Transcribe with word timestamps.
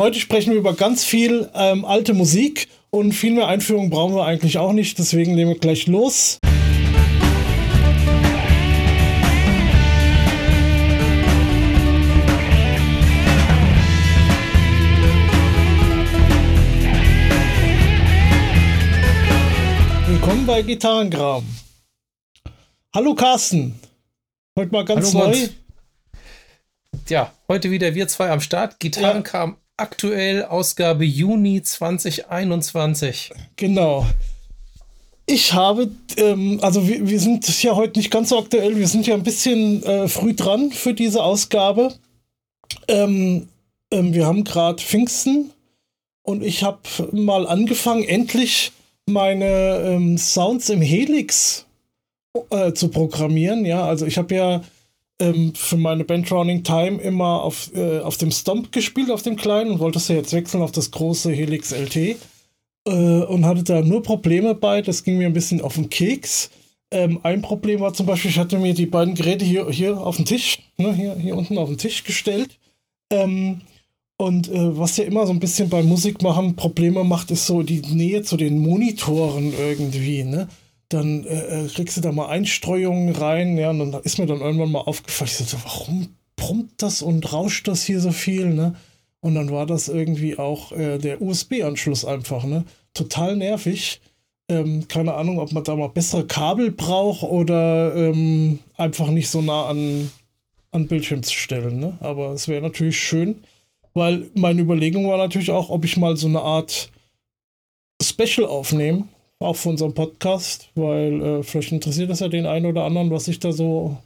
Heute 0.00 0.20
sprechen 0.20 0.52
wir 0.52 0.60
über 0.60 0.74
ganz 0.74 1.02
viel 1.02 1.50
ähm, 1.54 1.84
alte 1.84 2.14
Musik 2.14 2.68
und 2.90 3.10
viel 3.10 3.32
mehr 3.32 3.48
Einführung 3.48 3.90
brauchen 3.90 4.14
wir 4.14 4.24
eigentlich 4.24 4.56
auch 4.56 4.72
nicht. 4.72 4.96
Deswegen 4.96 5.34
nehmen 5.34 5.50
wir 5.50 5.58
gleich 5.58 5.88
los. 5.88 6.38
Willkommen 20.06 20.46
bei 20.46 20.62
Gitarrengram. 20.62 21.44
Hallo 22.94 23.16
Carsten. 23.16 23.80
Heute 24.56 24.70
mal 24.70 24.84
ganz 24.84 25.12
Hallo, 25.12 25.30
neu. 25.30 25.48
Tja, 27.04 27.32
heute 27.48 27.72
wieder 27.72 27.96
wir 27.96 28.06
zwei 28.06 28.30
am 28.30 28.40
Start. 28.40 28.78
Gitarrenkram 28.78 29.56
ja. 29.60 29.67
Aktuell 29.78 30.44
Ausgabe 30.44 31.04
Juni 31.04 31.62
2021. 31.62 33.32
Genau. 33.56 34.06
Ich 35.26 35.52
habe, 35.52 35.90
ähm, 36.16 36.58
also 36.62 36.88
wir, 36.88 37.06
wir, 37.06 37.20
sind 37.20 37.62
ja 37.62 37.76
heute 37.76 37.98
nicht 37.98 38.10
ganz 38.10 38.30
so 38.30 38.38
aktuell, 38.38 38.76
wir 38.76 38.88
sind 38.88 39.06
ja 39.06 39.14
ein 39.14 39.22
bisschen 39.22 39.82
äh, 39.82 40.08
früh 40.08 40.34
dran 40.34 40.70
für 40.72 40.94
diese 40.94 41.22
Ausgabe. 41.22 41.94
Ähm, 42.88 43.48
ähm, 43.90 44.14
wir 44.14 44.26
haben 44.26 44.44
gerade 44.44 44.82
Pfingsten 44.82 45.50
und 46.22 46.42
ich 46.42 46.62
habe 46.62 46.80
mal 47.12 47.46
angefangen, 47.46 48.04
endlich 48.04 48.72
meine 49.06 49.82
ähm, 49.84 50.18
Sounds 50.18 50.70
im 50.70 50.80
Helix 50.80 51.66
äh, 52.50 52.72
zu 52.72 52.88
programmieren. 52.88 53.64
Ja, 53.64 53.84
also 53.84 54.06
ich 54.06 54.18
habe 54.18 54.34
ja 54.34 54.62
ähm, 55.20 55.52
für 55.54 55.76
meine 55.76 56.04
Band 56.04 56.30
Running 56.30 56.62
Time 56.62 57.00
immer 57.00 57.42
auf, 57.42 57.70
äh, 57.74 58.00
auf 58.00 58.16
dem 58.16 58.30
Stomp 58.30 58.72
gespielt, 58.72 59.10
auf 59.10 59.22
dem 59.22 59.36
kleinen 59.36 59.72
und 59.72 59.78
wollte 59.80 59.98
es 59.98 60.08
ja 60.08 60.16
jetzt 60.16 60.32
wechseln 60.32 60.62
auf 60.62 60.72
das 60.72 60.90
große 60.90 61.32
Helix 61.32 61.72
LT 61.72 61.96
äh, 61.96 62.16
und 62.86 63.44
hatte 63.44 63.64
da 63.64 63.82
nur 63.82 64.02
Probleme 64.02 64.54
bei. 64.54 64.82
Das 64.82 65.04
ging 65.04 65.18
mir 65.18 65.26
ein 65.26 65.32
bisschen 65.32 65.60
auf 65.60 65.74
den 65.74 65.90
Keks. 65.90 66.50
Ähm, 66.90 67.20
ein 67.22 67.42
Problem 67.42 67.80
war 67.80 67.92
zum 67.92 68.06
Beispiel, 68.06 68.30
ich 68.30 68.38
hatte 68.38 68.58
mir 68.58 68.74
die 68.74 68.86
beiden 68.86 69.14
Geräte 69.14 69.44
hier, 69.44 69.68
hier 69.70 69.98
auf 70.00 70.16
den 70.16 70.24
Tisch, 70.24 70.60
ne, 70.78 70.94
hier, 70.94 71.14
hier 71.16 71.36
unten 71.36 71.58
auf 71.58 71.68
den 71.68 71.78
Tisch 71.78 72.04
gestellt. 72.04 72.58
Ähm, 73.10 73.60
und 74.16 74.48
äh, 74.48 74.76
was 74.76 74.96
ja 74.96 75.04
immer 75.04 75.26
so 75.26 75.32
ein 75.32 75.40
bisschen 75.40 75.68
beim 75.68 75.86
Musikmachen 75.86 76.56
Probleme 76.56 77.04
macht, 77.04 77.30
ist 77.30 77.46
so 77.46 77.62
die 77.62 77.80
Nähe 77.80 78.22
zu 78.22 78.36
den 78.36 78.58
Monitoren 78.58 79.52
irgendwie, 79.56 80.24
ne? 80.24 80.48
Dann 80.88 81.24
äh, 81.24 81.64
äh 81.64 81.68
kriegst 81.68 81.96
du 81.96 82.00
da 82.00 82.12
mal 82.12 82.28
Einstreuungen 82.28 83.14
rein, 83.14 83.58
ja, 83.58 83.70
und 83.70 83.78
dann 83.78 84.02
ist 84.02 84.18
mir 84.18 84.26
dann 84.26 84.40
irgendwann 84.40 84.72
mal 84.72 84.80
aufgefallen, 84.80 85.30
ich 85.30 85.46
so, 85.46 85.56
warum 85.62 86.08
brummt 86.36 86.82
das 86.82 87.02
und 87.02 87.32
rauscht 87.32 87.68
das 87.68 87.84
hier 87.84 88.00
so 88.00 88.12
viel, 88.12 88.46
ne? 88.46 88.74
Und 89.20 89.34
dann 89.34 89.50
war 89.50 89.66
das 89.66 89.88
irgendwie 89.88 90.38
auch 90.38 90.72
äh, 90.72 90.98
der 90.98 91.20
USB-Anschluss 91.20 92.04
einfach, 92.04 92.44
ne? 92.44 92.64
Total 92.94 93.36
nervig. 93.36 94.00
Ähm, 94.48 94.88
keine 94.88 95.14
Ahnung, 95.14 95.40
ob 95.40 95.52
man 95.52 95.64
da 95.64 95.76
mal 95.76 95.88
bessere 95.88 96.26
Kabel 96.26 96.70
braucht 96.70 97.22
oder 97.22 97.94
ähm, 97.94 98.60
einfach 98.76 99.08
nicht 99.08 99.28
so 99.28 99.42
nah 99.42 99.66
an, 99.66 100.10
an 100.70 100.86
Bildschirm 100.86 101.22
zu 101.22 101.34
stellen, 101.34 101.80
ne? 101.80 101.98
Aber 102.00 102.32
es 102.32 102.48
wäre 102.48 102.62
natürlich 102.62 102.98
schön, 102.98 103.42
weil 103.92 104.30
meine 104.34 104.62
Überlegung 104.62 105.08
war 105.08 105.18
natürlich 105.18 105.50
auch, 105.50 105.68
ob 105.68 105.84
ich 105.84 105.96
mal 105.96 106.16
so 106.16 106.28
eine 106.28 106.40
Art 106.40 106.90
Special 108.00 108.46
aufnehme, 108.46 109.04
auch 109.40 109.54
für 109.54 109.68
unseren 109.68 109.94
Podcast, 109.94 110.70
weil 110.74 111.22
äh, 111.22 111.42
vielleicht 111.42 111.72
interessiert 111.72 112.10
das 112.10 112.20
ja 112.20 112.28
den 112.28 112.46
einen 112.46 112.66
oder 112.66 112.84
anderen, 112.84 113.10
was 113.10 113.28
ich 113.28 113.38
da 113.38 113.52
so 113.52 113.96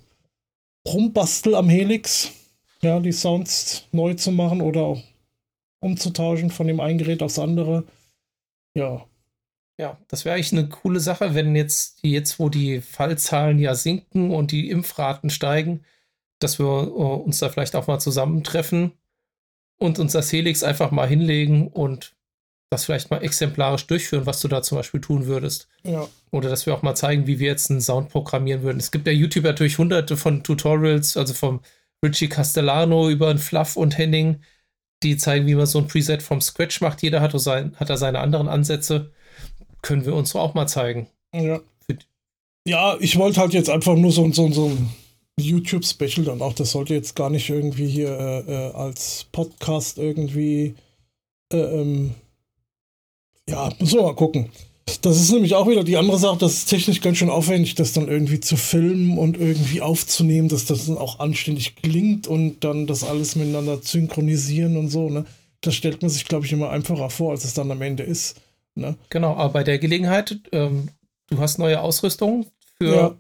rumbastel 0.87 1.55
am 1.55 1.69
Helix. 1.69 2.33
Ja, 2.83 2.99
die 3.01 3.13
Sounds 3.13 3.87
neu 3.93 4.15
zu 4.15 4.33
machen 4.33 4.61
oder 4.61 5.01
umzutauschen 5.81 6.51
von 6.51 6.67
dem 6.67 6.81
einen 6.81 6.99
Gerät 6.99 7.23
aufs 7.23 7.39
andere. 7.39 7.85
Ja. 8.75 9.07
Ja, 9.79 9.99
das 10.09 10.25
wäre 10.25 10.35
eigentlich 10.35 10.53
eine 10.53 10.69
coole 10.69 11.01
Sache, 11.01 11.35
wenn 11.35 11.57
jetzt, 11.57 11.99
jetzt, 12.03 12.39
wo 12.39 12.49
die 12.49 12.81
Fallzahlen 12.81 13.59
ja 13.59 13.75
sinken 13.75 14.31
und 14.31 14.53
die 14.53 14.69
Impfraten 14.69 15.31
steigen, 15.31 15.85
dass 16.41 16.59
wir 16.59 16.67
uh, 16.67 17.15
uns 17.15 17.39
da 17.39 17.49
vielleicht 17.49 17.75
auch 17.75 17.87
mal 17.87 17.99
zusammentreffen 17.99 18.93
und 19.79 19.99
uns 19.99 20.13
das 20.13 20.33
Helix 20.33 20.63
einfach 20.63 20.91
mal 20.91 21.09
hinlegen 21.09 21.69
und 21.69 22.15
das 22.73 22.85
vielleicht 22.85 23.11
mal 23.11 23.23
exemplarisch 23.23 23.87
durchführen, 23.87 24.27
was 24.27 24.41
du 24.41 24.49
da 24.49 24.63
zum 24.63 24.79
Beispiel 24.79 25.01
tun 25.01 25.27
würdest. 25.27 25.69
Ja. 25.85 26.09
Oder 26.31 26.49
dass 26.49 26.67
wir 26.67 26.75
auch 26.75 26.83
mal 26.83 26.95
zeigen, 26.95 27.27
wie 27.27 27.39
wir 27.39 27.49
jetzt 27.49 27.71
einen 27.71 27.81
Sound 27.81 28.09
programmieren 28.09 28.63
würden. 28.63 28.79
Es 28.79 28.91
gibt 28.91 29.07
ja 29.07 29.13
YouTube 29.13 29.45
natürlich 29.45 29.79
hunderte 29.79 30.17
von 30.17 30.43
Tutorials, 30.43 31.17
also 31.17 31.35
vom 31.35 31.61
Richie 32.05 32.29
Castellano 32.29 33.09
über 33.11 33.29
einen 33.29 33.39
Fluff 33.39 33.77
und 33.77 33.97
Henning, 33.97 34.41
die 35.03 35.17
zeigen, 35.17 35.47
wie 35.47 35.55
man 35.55 35.67
so 35.67 35.79
ein 35.79 35.87
Preset 35.87 36.23
vom 36.23 36.41
Scratch 36.41 36.81
macht. 36.81 37.03
Jeder 37.03 37.21
hat, 37.21 37.39
sein, 37.39 37.77
hat 37.77 37.91
da 37.91 37.97
seine 37.97 38.21
anderen 38.21 38.49
Ansätze. 38.49 39.13
Können 39.83 40.07
wir 40.07 40.15
uns 40.15 40.31
so 40.31 40.39
auch 40.39 40.55
mal 40.55 40.67
zeigen. 40.67 41.09
Ja. 41.35 41.61
Ja, 42.67 42.97
ich 43.01 43.19
wollte 43.19 43.41
halt 43.41 43.55
jetzt 43.55 43.69
einfach 43.69 43.97
nur 43.97 44.13
so, 44.13 44.31
so, 44.33 44.51
so 44.53 44.69
ein 44.69 44.89
YouTube-Special 45.37 46.25
dann 46.25 46.43
auch. 46.43 46.53
Das 46.53 46.71
sollte 46.71 46.95
jetzt 46.95 47.17
gar 47.17 47.29
nicht 47.29 47.51
irgendwie 47.51 47.89
hier 47.89 48.17
äh, 48.17 48.53
äh, 48.53 48.73
als 48.73 49.27
Podcast 49.33 49.99
irgendwie. 49.99 50.77
Äh, 51.53 51.57
ähm, 51.57 52.15
ja, 53.49 53.71
müssen 53.79 53.99
wir 53.99 54.03
mal 54.03 54.15
gucken. 54.15 54.51
Das 55.03 55.21
ist 55.21 55.31
nämlich 55.33 55.55
auch 55.55 55.69
wieder 55.69 55.85
die 55.85 55.97
andere 55.97 56.19
Sache, 56.19 56.39
das 56.39 56.55
ist 56.55 56.65
technisch 56.67 57.01
ganz 57.01 57.19
schön 57.19 57.31
aufwendig, 57.31 57.77
das 57.77 57.93
dann 57.93 58.09
irgendwie 58.09 58.41
zu 58.41 58.57
filmen 58.57 59.17
und 59.17 59.39
irgendwie 59.39 59.81
aufzunehmen, 59.81 60.49
dass 60.49 60.65
das 60.65 60.87
dann 60.87 60.99
auch 60.99 61.21
anständig 61.21 61.77
klingt 61.77 62.27
und 62.27 62.65
dann 62.65 62.87
das 62.87 63.05
alles 63.05 63.37
miteinander 63.37 63.79
synchronisieren 63.81 64.77
und 64.77 64.89
so, 64.89 65.09
ne? 65.09 65.25
Das 65.61 65.77
stellt 65.77 66.03
man 66.03 66.11
sich, 66.11 66.25
glaube 66.25 66.45
ich, 66.45 66.53
immer 66.53 66.71
einfacher 66.71 67.11
vor, 67.11 67.31
als 67.31 67.45
es 67.45 67.55
dann 67.55 67.71
am 67.71 67.83
Ende 67.83 68.03
ist. 68.03 68.41
Ne? 68.75 68.97
Genau, 69.11 69.37
aber 69.37 69.53
bei 69.53 69.63
der 69.63 69.79
Gelegenheit, 69.79 70.41
ähm, 70.51 70.89
du 71.29 71.39
hast 71.39 71.59
neue 71.59 71.81
Ausrüstung 71.81 72.47
für 72.79 72.95
ja 72.95 73.17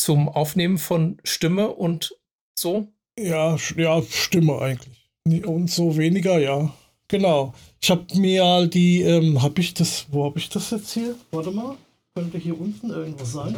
zum 0.00 0.28
Aufnehmen 0.28 0.78
von 0.78 1.18
Stimme 1.24 1.68
und 1.68 2.16
so? 2.54 2.88
Ja, 3.18 3.56
ja, 3.76 4.02
Stimme 4.02 4.58
eigentlich. 4.58 5.44
Und 5.44 5.70
so 5.70 5.96
weniger, 5.98 6.38
ja. 6.38 6.72
Genau. 7.08 7.52
Ich 7.82 7.90
habe 7.90 8.04
mir 8.14 8.66
die, 8.66 9.02
ähm, 9.02 9.42
habe 9.42 9.60
ich 9.60 9.74
das, 9.74 10.06
wo 10.10 10.24
habe 10.24 10.38
ich 10.38 10.48
das 10.48 10.70
jetzt 10.70 10.92
hier? 10.92 11.14
Warte 11.30 11.50
mal. 11.50 11.76
Könnte 12.14 12.38
hier 12.38 12.60
unten 12.60 12.90
irgendwo 12.90 13.24
sein. 13.24 13.56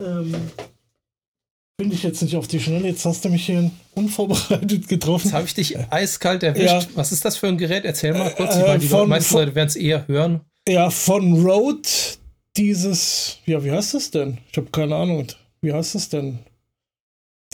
Ähm, 0.00 0.34
Finde 1.80 1.96
ich 1.96 2.04
jetzt 2.04 2.22
nicht 2.22 2.36
auf 2.36 2.46
die 2.46 2.60
Schnelle. 2.60 2.86
Jetzt 2.86 3.04
hast 3.04 3.24
du 3.24 3.28
mich 3.30 3.46
hier 3.46 3.70
unvorbereitet 3.94 4.86
getroffen. 4.88 5.26
Jetzt 5.26 5.34
habe 5.34 5.46
ich 5.46 5.54
dich 5.54 5.76
eiskalt 5.90 6.44
erwischt. 6.44 6.66
Ja. 6.66 6.86
Was 6.94 7.10
ist 7.10 7.24
das 7.24 7.36
für 7.36 7.48
ein 7.48 7.58
Gerät? 7.58 7.84
Erzähl 7.84 8.12
mal 8.12 8.30
kurz. 8.30 8.56
Ich 8.56 8.62
meine, 8.62 8.78
die 8.78 8.86
von, 8.86 9.08
meisten 9.08 9.34
Leute 9.34 9.54
werden 9.54 9.68
es 9.68 9.76
eher 9.76 10.06
hören. 10.06 10.42
Ja, 10.68 10.90
von 10.90 11.44
Rode 11.44 11.88
dieses, 12.56 13.38
ja, 13.46 13.64
wie 13.64 13.72
heißt 13.72 13.94
das 13.94 14.12
denn? 14.12 14.38
Ich 14.52 14.56
habe 14.56 14.70
keine 14.70 14.94
Ahnung 14.94 15.26
wie 15.64 15.72
heißt 15.72 15.94
das 15.94 16.10
denn? 16.10 16.40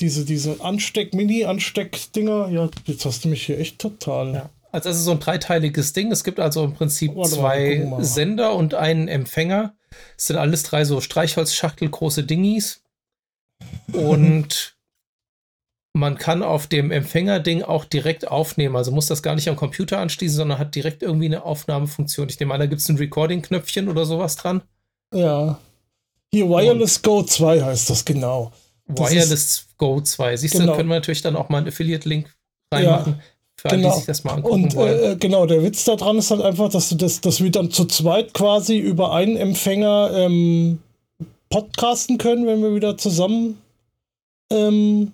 Diese, 0.01 0.25
diese 0.25 0.61
Ansteck, 0.61 1.15
Mini-Ansteck-Dinger, 1.15 2.49
ja, 2.49 2.69
jetzt 2.87 3.05
hast 3.05 3.25
du 3.25 3.29
mich 3.29 3.47
hier 3.47 3.59
echt 3.59 3.79
total. 3.79 4.35
Ja. 4.35 4.51
Also 4.73 4.89
das 4.89 4.99
ist 4.99 5.05
so 5.05 5.13
ein 5.13 5.21
dreiteiliges 5.21 5.93
Ding. 5.93 6.13
Es 6.13 6.25
gibt 6.25 6.41
also 6.41 6.65
im 6.65 6.75
Prinzip 6.75 7.15
Warte 7.17 7.31
zwei 7.31 7.93
Sender 8.01 8.55
und 8.55 8.75
einen 8.75 9.09
Empfänger. 9.09 9.75
Es 10.17 10.27
sind 10.27 10.37
alles 10.37 10.63
drei 10.63 10.85
so 10.85 11.01
Streichholzschachtel 11.01 11.89
große 11.89 12.25
Dingis. 12.25 12.83
Und 13.93 14.77
man 15.93 16.17
kann 16.17 16.43
auf 16.43 16.67
dem 16.67 16.91
Empfängerding 16.91 17.63
auch 17.63 17.85
direkt 17.85 18.29
aufnehmen. 18.29 18.77
Also 18.77 18.93
muss 18.93 19.07
das 19.07 19.23
gar 19.23 19.35
nicht 19.35 19.49
am 19.49 19.57
Computer 19.57 19.99
anschließen, 19.99 20.37
sondern 20.37 20.59
hat 20.59 20.75
direkt 20.75 21.03
irgendwie 21.03 21.27
eine 21.27 21.45
Aufnahmefunktion. 21.45 22.29
Ich 22.29 22.39
nehme 22.39 22.55
an, 22.55 22.61
da 22.61 22.67
gibt 22.67 22.81
es 22.81 22.89
ein 22.89 22.97
Recording-Knöpfchen 22.97 23.89
oder 23.89 24.07
sowas 24.07 24.37
dran. 24.37 24.63
Ja. 25.13 25.59
Hier, 26.33 26.49
Wireless 26.49 26.99
und 26.99 27.03
Go 27.03 27.23
2 27.25 27.63
heißt 27.63 27.91
das 27.91 28.05
genau. 28.05 28.53
Das 28.87 29.11
Wireless 29.11 29.67
Go 29.79 30.01
2. 30.01 30.37
Siehst 30.37 30.55
genau. 30.55 30.67
du, 30.73 30.77
können 30.77 30.89
wir 30.89 30.95
natürlich 30.95 31.23
dann 31.23 31.35
auch 31.35 31.49
mal 31.49 31.59
einen 31.59 31.69
Affiliate-Link 31.69 32.33
reinmachen. 32.73 33.15
Ja. 33.15 33.23
Für 33.61 33.69
alle, 33.69 33.83
genau. 33.83 33.91
die 33.91 33.97
sich 33.99 34.07
das 34.07 34.25
mal 34.25 34.35
angucken 34.37 34.65
und, 34.65 34.75
wollen. 34.75 35.13
Äh, 35.13 35.17
genau, 35.17 35.45
der 35.45 35.63
Witz 35.63 35.85
daran 35.85 36.17
ist 36.17 36.31
halt 36.31 36.41
einfach, 36.41 36.71
dass 36.71 36.89
du 36.89 36.95
das, 36.95 37.21
dass 37.21 37.43
wir 37.43 37.51
dann 37.51 37.71
zu 37.71 37.85
zweit 37.85 38.33
quasi 38.33 38.79
über 38.79 39.13
einen 39.13 39.37
Empfänger 39.37 40.13
ähm, 40.15 40.79
podcasten 41.51 42.17
können, 42.17 42.47
wenn 42.47 42.63
wir 42.63 42.75
wieder 42.75 42.97
zusammen 42.97 43.59
ähm, 44.51 45.13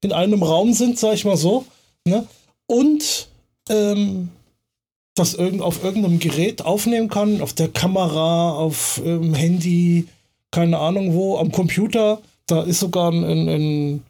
in 0.00 0.12
einem 0.12 0.44
Raum 0.44 0.74
sind, 0.74 0.96
sag 0.96 1.14
ich 1.14 1.24
mal 1.24 1.36
so. 1.36 1.64
Ne? 2.04 2.24
Und 2.68 3.26
ähm, 3.68 4.28
das 5.16 5.34
irgend, 5.34 5.60
auf 5.60 5.82
irgendeinem 5.82 6.20
Gerät 6.20 6.64
aufnehmen 6.64 7.08
kann, 7.08 7.40
auf 7.40 7.52
der 7.52 7.66
Kamera, 7.66 8.52
auf 8.52 9.02
ähm, 9.04 9.34
Handy, 9.34 10.06
keine 10.52 10.78
Ahnung 10.78 11.14
wo, 11.14 11.36
am 11.36 11.50
Computer. 11.50 12.20
Da 12.46 12.62
ist 12.62 12.78
sogar 12.78 13.10
ein, 13.10 13.48
ein 13.48 14.04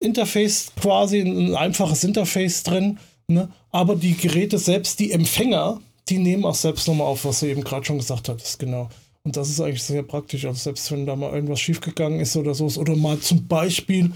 Interface 0.00 0.72
quasi, 0.80 1.20
ein 1.20 1.54
einfaches 1.54 2.04
Interface 2.04 2.62
drin. 2.62 2.98
Ne? 3.28 3.48
Aber 3.70 3.96
die 3.96 4.16
Geräte 4.16 4.58
selbst, 4.58 5.00
die 5.00 5.12
Empfänger, 5.12 5.80
die 6.08 6.18
nehmen 6.18 6.44
auch 6.44 6.54
selbst 6.54 6.86
nochmal 6.86 7.08
auf, 7.08 7.24
was 7.24 7.40
du 7.40 7.46
eben 7.46 7.64
gerade 7.64 7.84
schon 7.84 7.98
gesagt 7.98 8.28
hattest, 8.28 8.58
genau. 8.58 8.88
Und 9.24 9.36
das 9.36 9.50
ist 9.50 9.60
eigentlich 9.60 9.82
sehr 9.82 10.04
praktisch. 10.04 10.44
Also 10.44 10.58
selbst 10.58 10.90
wenn 10.92 11.04
da 11.04 11.16
mal 11.16 11.32
irgendwas 11.32 11.60
schiefgegangen 11.60 12.20
ist 12.20 12.36
oder 12.36 12.54
so, 12.54 12.66
oder 12.80 12.94
mal 12.94 13.18
zum 13.18 13.48
Beispiel 13.48 14.12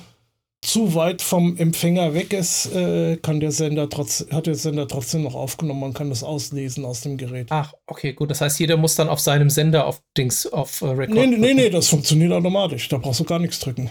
zu 0.63 0.95
weit 0.95 1.23
vom 1.23 1.57
Empfänger 1.57 2.15
weg 2.15 2.33
ist, 2.33 2.73
äh, 2.75 3.17
kann 3.17 3.41
der 3.41 3.51
Sender 3.51 3.89
trotz, 3.89 4.27
hat 4.31 4.47
der 4.47 4.55
Sender 4.55 4.87
trotzdem 4.87 5.23
noch 5.23 5.35
aufgenommen. 5.35 5.81
Man 5.81 5.95
kann 5.95 6.11
das 6.11 6.23
auslesen 6.23 6.85
aus 6.85 7.01
dem 7.01 7.17
Gerät. 7.17 7.49
Ach, 7.51 7.73
okay, 7.87 8.13
gut. 8.13 8.31
Das 8.31 8.41
heißt, 8.41 8.61
jeder 8.61 8.77
muss 8.77 8.95
dann 8.95 9.09
auf 9.09 9.19
seinem 9.21 9.51
Sender 9.51 9.87
auf 9.87 10.03
Dings 10.17 10.47
auf 10.47 10.83
äh, 10.83 10.87
Record. 10.87 11.17
Nee, 11.17 11.27
nee, 11.27 11.55
nee, 11.55 11.71
das 11.71 11.89
funktioniert 11.89 12.33
automatisch. 12.33 12.89
Da 12.89 12.99
brauchst 12.99 13.21
du 13.21 13.25
gar 13.25 13.39
nichts 13.39 13.59
drücken. 13.59 13.91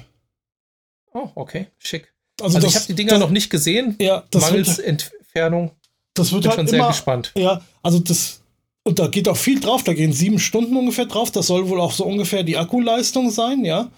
Oh, 1.14 1.30
okay, 1.36 1.68
schick. 1.78 2.14
Also, 2.42 2.58
also 2.58 2.68
das, 2.68 2.70
ich 2.70 2.76
habe 2.76 2.88
die 2.88 2.96
Dinger 2.96 3.12
das, 3.12 3.20
noch 3.20 3.30
nicht 3.30 3.50
gesehen. 3.50 3.96
Ja, 4.00 4.24
das 4.32 4.44
Mangels 4.44 4.78
wird, 4.78 4.88
Entfernung. 4.88 5.72
Das 6.14 6.32
wird 6.32 6.44
Bin 6.44 6.52
halt 6.52 6.60
schon 6.60 6.68
immer, 6.68 6.84
sehr 6.84 6.88
gespannt. 6.88 7.32
Ja, 7.36 7.62
also 7.82 8.00
das 8.00 8.42
und 8.84 8.98
da 8.98 9.08
geht 9.08 9.28
auch 9.28 9.38
viel 9.38 9.60
drauf. 9.60 9.84
Da 9.84 9.94
gehen 9.94 10.14
sieben 10.14 10.40
Stunden 10.40 10.76
ungefähr 10.76 11.06
drauf. 11.06 11.32
Das 11.32 11.48
soll 11.48 11.70
wohl 11.70 11.80
auch 11.80 11.92
so 11.92 12.06
ungefähr 12.06 12.44
die 12.44 12.58
Akkuleistung 12.58 13.30
sein, 13.30 13.64
ja. 13.66 13.92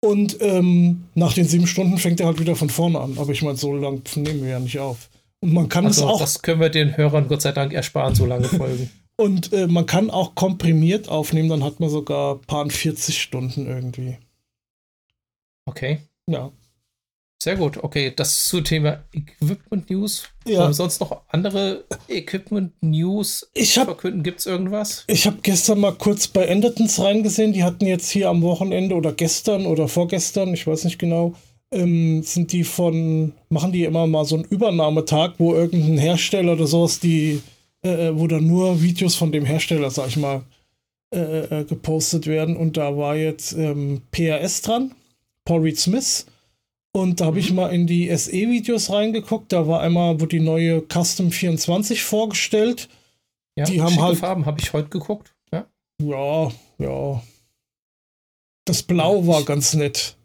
Und 0.00 0.36
ähm, 0.40 1.06
nach 1.14 1.32
den 1.32 1.46
sieben 1.46 1.66
Stunden 1.66 1.98
fängt 1.98 2.20
er 2.20 2.26
halt 2.26 2.38
wieder 2.38 2.56
von 2.56 2.68
vorne 2.68 3.00
an. 3.00 3.16
Aber 3.18 3.32
ich 3.32 3.42
meine, 3.42 3.56
so 3.56 3.74
lange 3.74 4.02
nehmen 4.16 4.42
wir 4.42 4.50
ja 4.50 4.58
nicht 4.58 4.78
auf. 4.78 5.08
Und 5.40 5.52
man 5.52 5.68
kann 5.68 5.86
also, 5.86 6.04
es 6.04 6.06
auch. 6.06 6.20
Das 6.20 6.42
können 6.42 6.60
wir 6.60 6.68
den 6.68 6.96
Hörern 6.96 7.28
Gott 7.28 7.42
sei 7.42 7.52
Dank 7.52 7.72
ersparen, 7.72 8.14
so 8.14 8.26
lange 8.26 8.48
Folgen. 8.48 8.90
Und 9.16 9.52
äh, 9.54 9.66
man 9.66 9.86
kann 9.86 10.10
auch 10.10 10.34
komprimiert 10.34 11.08
aufnehmen, 11.08 11.48
dann 11.48 11.64
hat 11.64 11.80
man 11.80 11.88
sogar 11.88 12.34
ein 12.34 12.40
paar 12.42 12.68
40 12.68 13.20
Stunden 13.20 13.66
irgendwie. 13.66 14.18
Okay. 15.66 15.98
Ja. 16.26 16.52
Sehr 17.42 17.56
gut, 17.56 17.82
okay. 17.84 18.12
Das 18.16 18.48
zu 18.48 18.62
Thema 18.62 19.04
Equipment 19.12 19.90
News. 19.90 20.24
Ja. 20.46 20.64
Haben 20.64 20.72
sonst 20.72 21.00
noch 21.00 21.22
andere 21.28 21.84
Equipment 22.08 22.72
News 22.80 23.50
ich 23.52 23.76
hab, 23.78 23.84
verkünden? 23.84 24.22
Gibt 24.22 24.40
es 24.40 24.46
irgendwas? 24.46 25.04
Ich 25.06 25.26
habe 25.26 25.38
gestern 25.42 25.80
mal 25.80 25.92
kurz 25.92 26.28
bei 26.28 26.46
Endertons 26.46 26.98
reingesehen. 26.98 27.52
Die 27.52 27.62
hatten 27.62 27.86
jetzt 27.86 28.10
hier 28.10 28.30
am 28.30 28.42
Wochenende 28.42 28.94
oder 28.94 29.12
gestern 29.12 29.66
oder 29.66 29.86
vorgestern, 29.86 30.54
ich 30.54 30.66
weiß 30.66 30.84
nicht 30.84 30.98
genau, 30.98 31.34
ähm, 31.72 32.22
sind 32.22 32.52
die 32.52 32.64
von, 32.64 33.32
machen 33.48 33.72
die 33.72 33.84
immer 33.84 34.06
mal 34.06 34.24
so 34.24 34.36
einen 34.36 34.44
Übernahmetag, 34.44 35.34
wo 35.38 35.54
irgendein 35.54 35.98
Hersteller 35.98 36.54
oder 36.54 36.66
sowas, 36.66 37.00
die, 37.00 37.42
äh, 37.84 38.08
äh 38.08 38.18
wo 38.18 38.26
dann 38.26 38.46
nur 38.46 38.82
Videos 38.82 39.14
von 39.14 39.30
dem 39.30 39.44
Hersteller, 39.44 39.90
sag 39.90 40.08
ich 40.08 40.16
mal, 40.16 40.42
äh, 41.14 41.60
äh, 41.60 41.64
gepostet 41.64 42.26
werden. 42.26 42.56
Und 42.56 42.76
da 42.76 42.96
war 42.96 43.14
jetzt 43.14 43.52
ähm, 43.52 44.02
PRS 44.10 44.62
dran, 44.62 44.94
Paul 45.46 45.62
Reed 45.62 45.80
Smith 45.80 46.26
und 46.96 47.20
da 47.20 47.26
habe 47.26 47.38
ich 47.38 47.50
mhm. 47.50 47.56
mal 47.56 47.74
in 47.74 47.86
die 47.86 48.08
SE-Videos 48.16 48.90
reingeguckt. 48.90 49.52
Da 49.52 49.68
war 49.68 49.82
einmal, 49.82 50.18
wo 50.18 50.24
die 50.24 50.40
neue 50.40 50.80
Custom 50.80 51.30
24 51.30 52.02
vorgestellt. 52.02 52.88
Ja, 53.54 53.66
die 53.66 53.82
haben 53.82 54.00
halt 54.00 54.16
Farben, 54.16 54.46
habe 54.46 54.60
ich 54.60 54.72
heute 54.72 54.88
geguckt. 54.88 55.34
Ja, 55.52 55.66
ja. 56.02 56.50
ja. 56.78 57.22
Das 58.64 58.82
Blau 58.82 59.26
war 59.26 59.44
ganz 59.44 59.74
nett. 59.74 60.16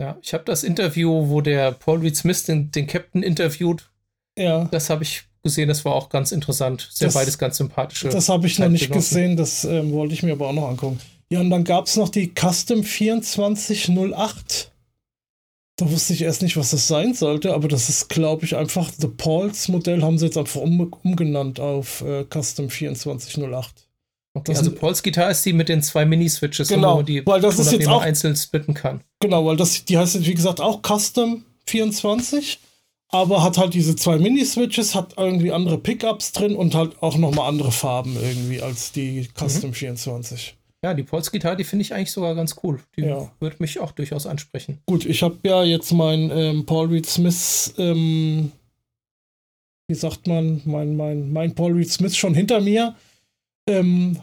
Ja, 0.00 0.16
ich 0.22 0.32
habe 0.32 0.44
das 0.44 0.62
Interview, 0.62 1.28
wo 1.28 1.40
der 1.40 1.72
Paul 1.72 1.98
Reed 1.98 2.16
Smith 2.16 2.44
den, 2.44 2.70
den 2.70 2.86
Captain 2.86 3.24
interviewt. 3.24 3.90
Ja. 4.38 4.66
Das 4.66 4.90
habe 4.90 5.02
ich 5.02 5.24
gesehen, 5.42 5.68
das 5.68 5.84
war 5.84 5.94
auch 5.94 6.08
ganz 6.08 6.30
interessant. 6.30 6.88
Sehr 6.92 7.08
das, 7.08 7.14
beides 7.14 7.36
ganz 7.36 7.56
sympathische. 7.56 8.10
Das 8.10 8.28
habe 8.28 8.46
ich 8.46 8.60
noch 8.60 8.68
nicht 8.68 8.92
gesehen, 8.92 9.36
das 9.36 9.64
ähm, 9.64 9.90
wollte 9.90 10.14
ich 10.14 10.22
mir 10.22 10.34
aber 10.34 10.48
auch 10.48 10.52
noch 10.52 10.68
angucken. 10.68 11.00
Ja, 11.30 11.40
und 11.40 11.50
dann 11.50 11.64
gab 11.64 11.86
es 11.86 11.96
noch 11.96 12.08
die 12.08 12.32
Custom 12.34 12.84
2408. 12.84 14.70
Da 15.76 15.90
wusste 15.90 16.12
ich 16.12 16.22
erst 16.22 16.42
nicht, 16.42 16.56
was 16.56 16.70
das 16.70 16.86
sein 16.86 17.14
sollte, 17.14 17.52
aber 17.52 17.66
das 17.66 17.88
ist, 17.88 18.08
glaube 18.08 18.44
ich, 18.44 18.54
einfach 18.54 18.92
The 18.96 19.08
Pauls 19.08 19.66
Modell 19.68 20.02
haben 20.02 20.18
sie 20.18 20.26
jetzt 20.26 20.38
einfach 20.38 20.60
um, 20.60 20.92
umgenannt 21.02 21.58
auf 21.58 22.02
äh, 22.02 22.24
Custom 22.24 22.70
2408. 22.70 23.88
Okay, 24.36 24.52
das 24.52 24.58
also 24.58 24.72
Pauls 24.72 25.02
Gitarre 25.02 25.30
ist 25.30 25.44
die 25.44 25.52
mit 25.52 25.68
den 25.68 25.82
zwei 25.82 26.04
Mini-Switches, 26.04 26.68
genau, 26.68 26.98
wo 26.98 27.02
die 27.02 27.24
weil 27.24 27.40
das 27.40 27.58
ist 27.58 27.72
jetzt 27.72 27.88
auch 27.88 28.02
einzeln 28.02 28.34
splitten 28.36 28.74
kann. 28.74 29.02
Genau, 29.20 29.46
weil 29.46 29.56
das, 29.56 29.84
die 29.84 29.96
heißt 29.96 30.16
jetzt, 30.16 30.26
wie 30.26 30.34
gesagt, 30.34 30.60
auch 30.60 30.80
Custom 30.82 31.44
24, 31.66 32.58
aber 33.08 33.44
hat 33.44 33.58
halt 33.58 33.74
diese 33.74 33.94
zwei 33.94 34.18
Mini-Switches, 34.18 34.96
hat 34.96 35.14
irgendwie 35.16 35.52
andere 35.52 35.78
Pickups 35.78 36.32
drin 36.32 36.56
und 36.56 36.74
halt 36.74 37.00
auch 37.00 37.16
nochmal 37.16 37.48
andere 37.48 37.70
Farben 37.70 38.16
irgendwie 38.20 38.60
als 38.60 38.90
die 38.90 39.28
Custom 39.38 39.70
mhm. 39.70 39.74
24. 39.74 40.56
Ja, 40.84 40.92
die 40.92 41.02
Polski-Gitarre, 41.02 41.56
die 41.56 41.64
finde 41.64 41.80
ich 41.82 41.94
eigentlich 41.94 42.12
sogar 42.12 42.34
ganz 42.34 42.56
cool. 42.62 42.78
Die 42.94 43.04
ja. 43.04 43.30
würde 43.40 43.56
mich 43.58 43.80
auch 43.80 43.92
durchaus 43.92 44.26
ansprechen. 44.26 44.80
Gut, 44.84 45.06
ich 45.06 45.22
habe 45.22 45.38
ja 45.42 45.64
jetzt 45.64 45.90
mein 45.92 46.30
ähm, 46.30 46.66
Paul 46.66 46.88
Reed 46.88 47.06
Smith, 47.06 47.72
ähm, 47.78 48.52
wie 49.88 49.94
sagt 49.94 50.26
man, 50.26 50.60
mein, 50.66 50.94
mein, 50.94 51.32
mein 51.32 51.54
Paul 51.54 51.72
Reed 51.72 51.90
Smith 51.90 52.14
schon 52.14 52.34
hinter 52.34 52.60
mir. 52.60 52.94
Ähm, 53.66 54.18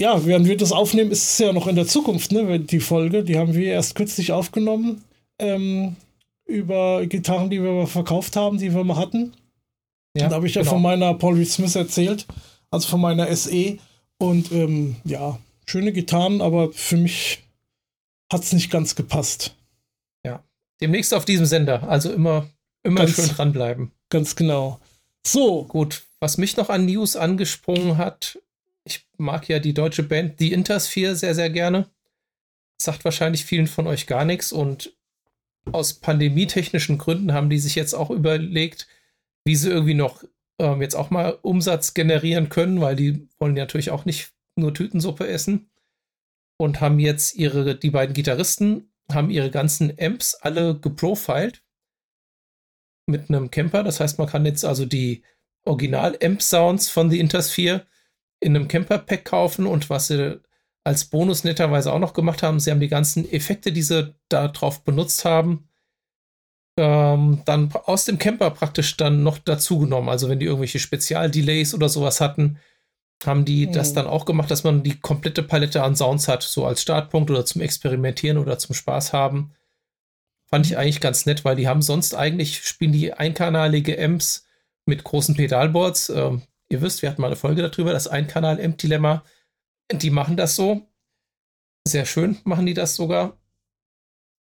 ja, 0.00 0.24
während 0.24 0.46
wir 0.46 0.56
das 0.56 0.70
aufnehmen, 0.70 1.10
ist 1.10 1.24
es 1.24 1.38
ja 1.38 1.52
noch 1.52 1.66
in 1.66 1.74
der 1.74 1.88
Zukunft, 1.88 2.30
ne? 2.30 2.60
Die 2.60 2.78
Folge, 2.78 3.24
die 3.24 3.36
haben 3.36 3.54
wir 3.54 3.72
erst 3.72 3.96
kürzlich 3.96 4.30
aufgenommen. 4.30 5.02
Ähm, 5.40 5.96
über 6.46 7.04
Gitarren, 7.06 7.50
die 7.50 7.60
wir 7.60 7.88
verkauft 7.88 8.36
haben, 8.36 8.58
die 8.58 8.72
wir 8.72 8.84
mal 8.84 8.96
hatten. 8.96 9.32
Ja, 10.16 10.28
da 10.28 10.36
habe 10.36 10.46
ich 10.46 10.54
ja 10.54 10.62
genau. 10.62 10.74
von 10.74 10.82
meiner 10.82 11.14
Paul 11.14 11.34
Reed 11.34 11.48
Smith 11.48 11.74
erzählt, 11.74 12.28
also 12.70 12.86
von 12.86 13.00
meiner 13.00 13.34
SE. 13.34 13.78
Und 14.18 14.52
ähm, 14.52 14.94
ja, 15.04 15.36
schöne 15.68 15.92
Gitarren, 15.92 16.40
aber 16.40 16.72
für 16.72 16.96
mich 16.96 17.44
hat 18.32 18.42
es 18.42 18.52
nicht 18.52 18.70
ganz 18.70 18.94
gepasst. 18.94 19.54
Ja, 20.24 20.42
demnächst 20.80 21.14
auf 21.14 21.24
diesem 21.24 21.46
Sender, 21.46 21.88
also 21.88 22.12
immer, 22.12 22.48
immer 22.82 23.00
ganz, 23.00 23.16
schön 23.16 23.28
dranbleiben. 23.28 23.92
Ganz 24.08 24.36
genau. 24.36 24.80
So. 25.26 25.64
Gut, 25.64 26.04
was 26.20 26.38
mich 26.38 26.56
noch 26.56 26.70
an 26.70 26.86
News 26.86 27.16
angesprungen 27.16 27.98
hat, 27.98 28.38
ich 28.84 29.06
mag 29.18 29.48
ja 29.48 29.58
die 29.58 29.74
deutsche 29.74 30.02
Band 30.02 30.38
The 30.38 30.52
Intersphere 30.52 31.14
sehr, 31.14 31.34
sehr 31.34 31.50
gerne. 31.50 31.88
Sagt 32.80 33.04
wahrscheinlich 33.04 33.44
vielen 33.44 33.66
von 33.66 33.86
euch 33.86 34.06
gar 34.06 34.24
nichts 34.24 34.52
und 34.52 34.94
aus 35.72 35.94
pandemietechnischen 35.94 36.96
Gründen 36.96 37.34
haben 37.34 37.50
die 37.50 37.58
sich 37.58 37.74
jetzt 37.74 37.92
auch 37.92 38.10
überlegt, 38.10 38.88
wie 39.44 39.56
sie 39.56 39.68
irgendwie 39.68 39.94
noch 39.94 40.24
ähm, 40.58 40.80
jetzt 40.80 40.94
auch 40.94 41.10
mal 41.10 41.38
Umsatz 41.42 41.92
generieren 41.92 42.48
können, 42.48 42.80
weil 42.80 42.96
die 42.96 43.28
wollen 43.38 43.56
ja 43.56 43.64
natürlich 43.64 43.90
auch 43.90 44.06
nicht 44.06 44.32
nur 44.58 44.74
Tütensuppe 44.74 45.26
essen 45.26 45.70
und 46.58 46.80
haben 46.80 46.98
jetzt 46.98 47.34
ihre, 47.34 47.76
die 47.76 47.90
beiden 47.90 48.14
Gitarristen 48.14 48.92
haben 49.10 49.30
ihre 49.30 49.50
ganzen 49.50 49.92
Amps 49.98 50.34
alle 50.34 50.78
geprofiled 50.78 51.62
mit 53.06 53.30
einem 53.30 53.50
Camper. 53.50 53.82
Das 53.82 54.00
heißt, 54.00 54.18
man 54.18 54.28
kann 54.28 54.44
jetzt 54.44 54.64
also 54.64 54.84
die 54.84 55.22
Original-Amp-Sounds 55.64 56.90
von 56.90 57.10
The 57.10 57.20
Intersphere 57.20 57.86
in 58.40 58.54
einem 58.54 58.68
Camper-Pack 58.68 59.24
kaufen 59.24 59.66
und 59.66 59.90
was 59.90 60.08
sie 60.08 60.40
als 60.84 61.06
Bonus 61.06 61.44
netterweise 61.44 61.92
auch 61.92 61.98
noch 61.98 62.14
gemacht 62.14 62.42
haben, 62.42 62.60
sie 62.60 62.70
haben 62.70 62.80
die 62.80 62.88
ganzen 62.88 63.30
Effekte, 63.30 63.72
die 63.72 63.82
sie 63.82 64.14
da 64.28 64.48
drauf 64.48 64.84
benutzt 64.84 65.24
haben, 65.24 65.68
ähm, 66.78 67.42
dann 67.44 67.72
aus 67.72 68.04
dem 68.04 68.18
Camper 68.18 68.50
praktisch 68.50 68.96
dann 68.96 69.22
noch 69.22 69.38
dazu 69.38 69.80
genommen. 69.80 70.08
Also 70.08 70.28
wenn 70.28 70.38
die 70.38 70.46
irgendwelche 70.46 70.78
Spezial-Delays 70.78 71.74
oder 71.74 71.88
sowas 71.88 72.20
hatten, 72.20 72.58
haben 73.26 73.44
die 73.44 73.66
mhm. 73.66 73.72
das 73.72 73.94
dann 73.94 74.06
auch 74.06 74.24
gemacht, 74.24 74.50
dass 74.50 74.64
man 74.64 74.82
die 74.82 74.98
komplette 74.98 75.42
Palette 75.42 75.82
an 75.82 75.96
Sounds 75.96 76.28
hat, 76.28 76.42
so 76.42 76.66
als 76.66 76.82
Startpunkt 76.82 77.30
oder 77.30 77.44
zum 77.44 77.60
Experimentieren 77.60 78.38
oder 78.38 78.58
zum 78.58 78.74
Spaß 78.74 79.12
haben. 79.12 79.52
Fand 80.46 80.66
ich 80.66 80.78
eigentlich 80.78 81.00
ganz 81.00 81.26
nett, 81.26 81.44
weil 81.44 81.56
die 81.56 81.68
haben 81.68 81.82
sonst 81.82 82.14
eigentlich, 82.14 82.62
spielen 82.66 82.92
die 82.92 83.12
einkanalige 83.12 84.02
Amps 84.02 84.46
mit 84.86 85.04
großen 85.04 85.34
Pedalboards. 85.36 86.08
Ähm, 86.10 86.42
ihr 86.70 86.80
wisst, 86.80 87.02
wir 87.02 87.10
hatten 87.10 87.20
mal 87.20 87.26
eine 87.26 87.36
Folge 87.36 87.62
darüber, 87.68 87.92
das 87.92 88.08
Einkanal-Amp-Dilemma. 88.08 89.24
Die 89.92 90.10
machen 90.10 90.36
das 90.36 90.56
so. 90.56 90.82
Sehr 91.86 92.06
schön 92.06 92.38
machen 92.44 92.66
die 92.66 92.74
das 92.74 92.94
sogar. 92.94 93.36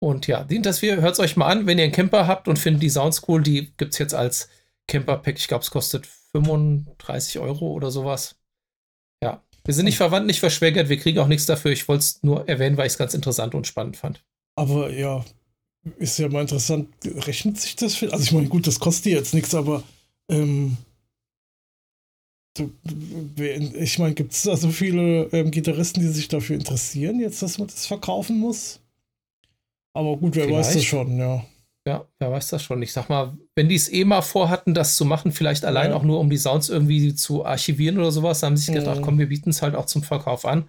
Und 0.01 0.27
ja, 0.27 0.45
dient 0.45 0.67
das 0.67 0.83
wir, 0.83 1.01
hört 1.01 1.15
es 1.15 1.21
euch 1.21 1.37
mal 1.37 1.49
an, 1.49 1.67
wenn 1.67 1.79
ihr 1.79 1.85
einen 1.85 1.93
Camper 1.93 2.27
habt 2.27 2.49
und 2.49 2.59
findet 2.59 2.83
die 2.83 2.91
Sounds 2.91 3.23
cool, 3.29 3.43
die 3.43 3.73
gibt 3.77 3.95
es 3.95 3.99
jetzt 3.99 4.15
als 4.15 4.49
Camper-Pack. 4.87 5.39
Ich 5.39 5.49
glaube, 5.49 5.65
es 5.65 5.71
kostet 5.71 6.07
35 6.07 7.39
Euro 7.39 7.73
oder 7.73 7.91
sowas. 7.91 8.38
Ja, 9.23 9.43
wir 9.65 9.75
sind 9.75 9.85
nicht 9.85 9.97
verwandt, 9.97 10.27
nicht 10.27 10.41
verschwägert, 10.41 10.89
wir 10.89 10.99
kriegen 10.99 11.19
auch 11.19 11.29
nichts 11.29 11.47
dafür. 11.47 11.73
Ich 11.73 11.89
wollte 11.89 12.01
es 12.01 12.23
nur 12.23 12.49
erwähnen, 12.49 12.77
weil 12.77 12.87
ich 12.87 12.93
es 12.93 12.99
ganz 12.99 13.15
interessant 13.15 13.55
und 13.55 13.67
spannend 13.67 13.97
fand. 13.97 14.25
Aber 14.57 14.91
ja, 14.91 15.25
ist 15.99 16.19
ja 16.19 16.29
mal 16.29 16.43
interessant, 16.43 16.89
rechnet 17.05 17.59
sich 17.59 17.77
das 17.77 17.95
für? 17.95 18.13
Also 18.13 18.25
ich 18.25 18.33
meine, 18.33 18.49
gut, 18.49 18.67
das 18.67 18.81
kostet 18.81 19.13
jetzt 19.13 19.35
nichts, 19.35 19.55
aber 19.55 19.83
ähm, 20.29 20.77
ich 23.77 23.99
meine, 23.99 24.15
gibt 24.15 24.33
es 24.33 24.43
da 24.43 24.57
so 24.57 24.71
viele 24.71 25.25
ähm, 25.33 25.51
Gitarristen, 25.51 26.01
die 26.01 26.09
sich 26.09 26.29
dafür 26.29 26.57
interessieren, 26.57 27.21
jetzt, 27.21 27.43
dass 27.43 27.59
man 27.59 27.69
das 27.69 27.87
verkaufen 27.87 28.39
muss? 28.39 28.81
Aber 29.93 30.17
gut, 30.17 30.35
wer 30.35 30.47
Vielleicht. 30.47 30.69
weiß 30.69 30.75
das 30.75 30.85
schon, 30.85 31.19
ja. 31.19 31.45
Ja, 31.89 32.07
wer 32.19 32.31
weiß 32.31 32.49
das 32.49 32.63
schon. 32.63 32.83
Ich 32.83 32.93
sag 32.93 33.09
mal, 33.09 33.39
wenn 33.55 33.71
die 33.71 33.75
es 33.75 33.91
eh 33.91 34.05
mal 34.05 34.21
vorhatten, 34.21 34.75
das 34.75 34.97
zu 34.97 35.07
machen, 35.07 35.33
vielleicht 35.33 35.65
allein 35.65 35.93
ja. 35.93 35.97
auch 35.97 36.03
nur, 36.03 36.21
um 36.21 36.29
die 36.29 36.37
Sounds 36.37 36.69
irgendwie 36.69 37.15
zu 37.15 37.47
archivieren 37.47 37.97
oder 37.97 38.11
sowas, 38.11 38.43
haben 38.43 38.59
sie 38.59 38.67
sich 38.67 38.75
gedacht, 38.75 38.99
mhm. 38.99 39.03
komm, 39.03 39.19
wir 39.19 39.31
bieten 39.31 39.49
es 39.49 39.63
halt 39.63 39.75
auch 39.75 39.87
zum 39.87 40.03
Verkauf 40.03 40.45
an. 40.45 40.69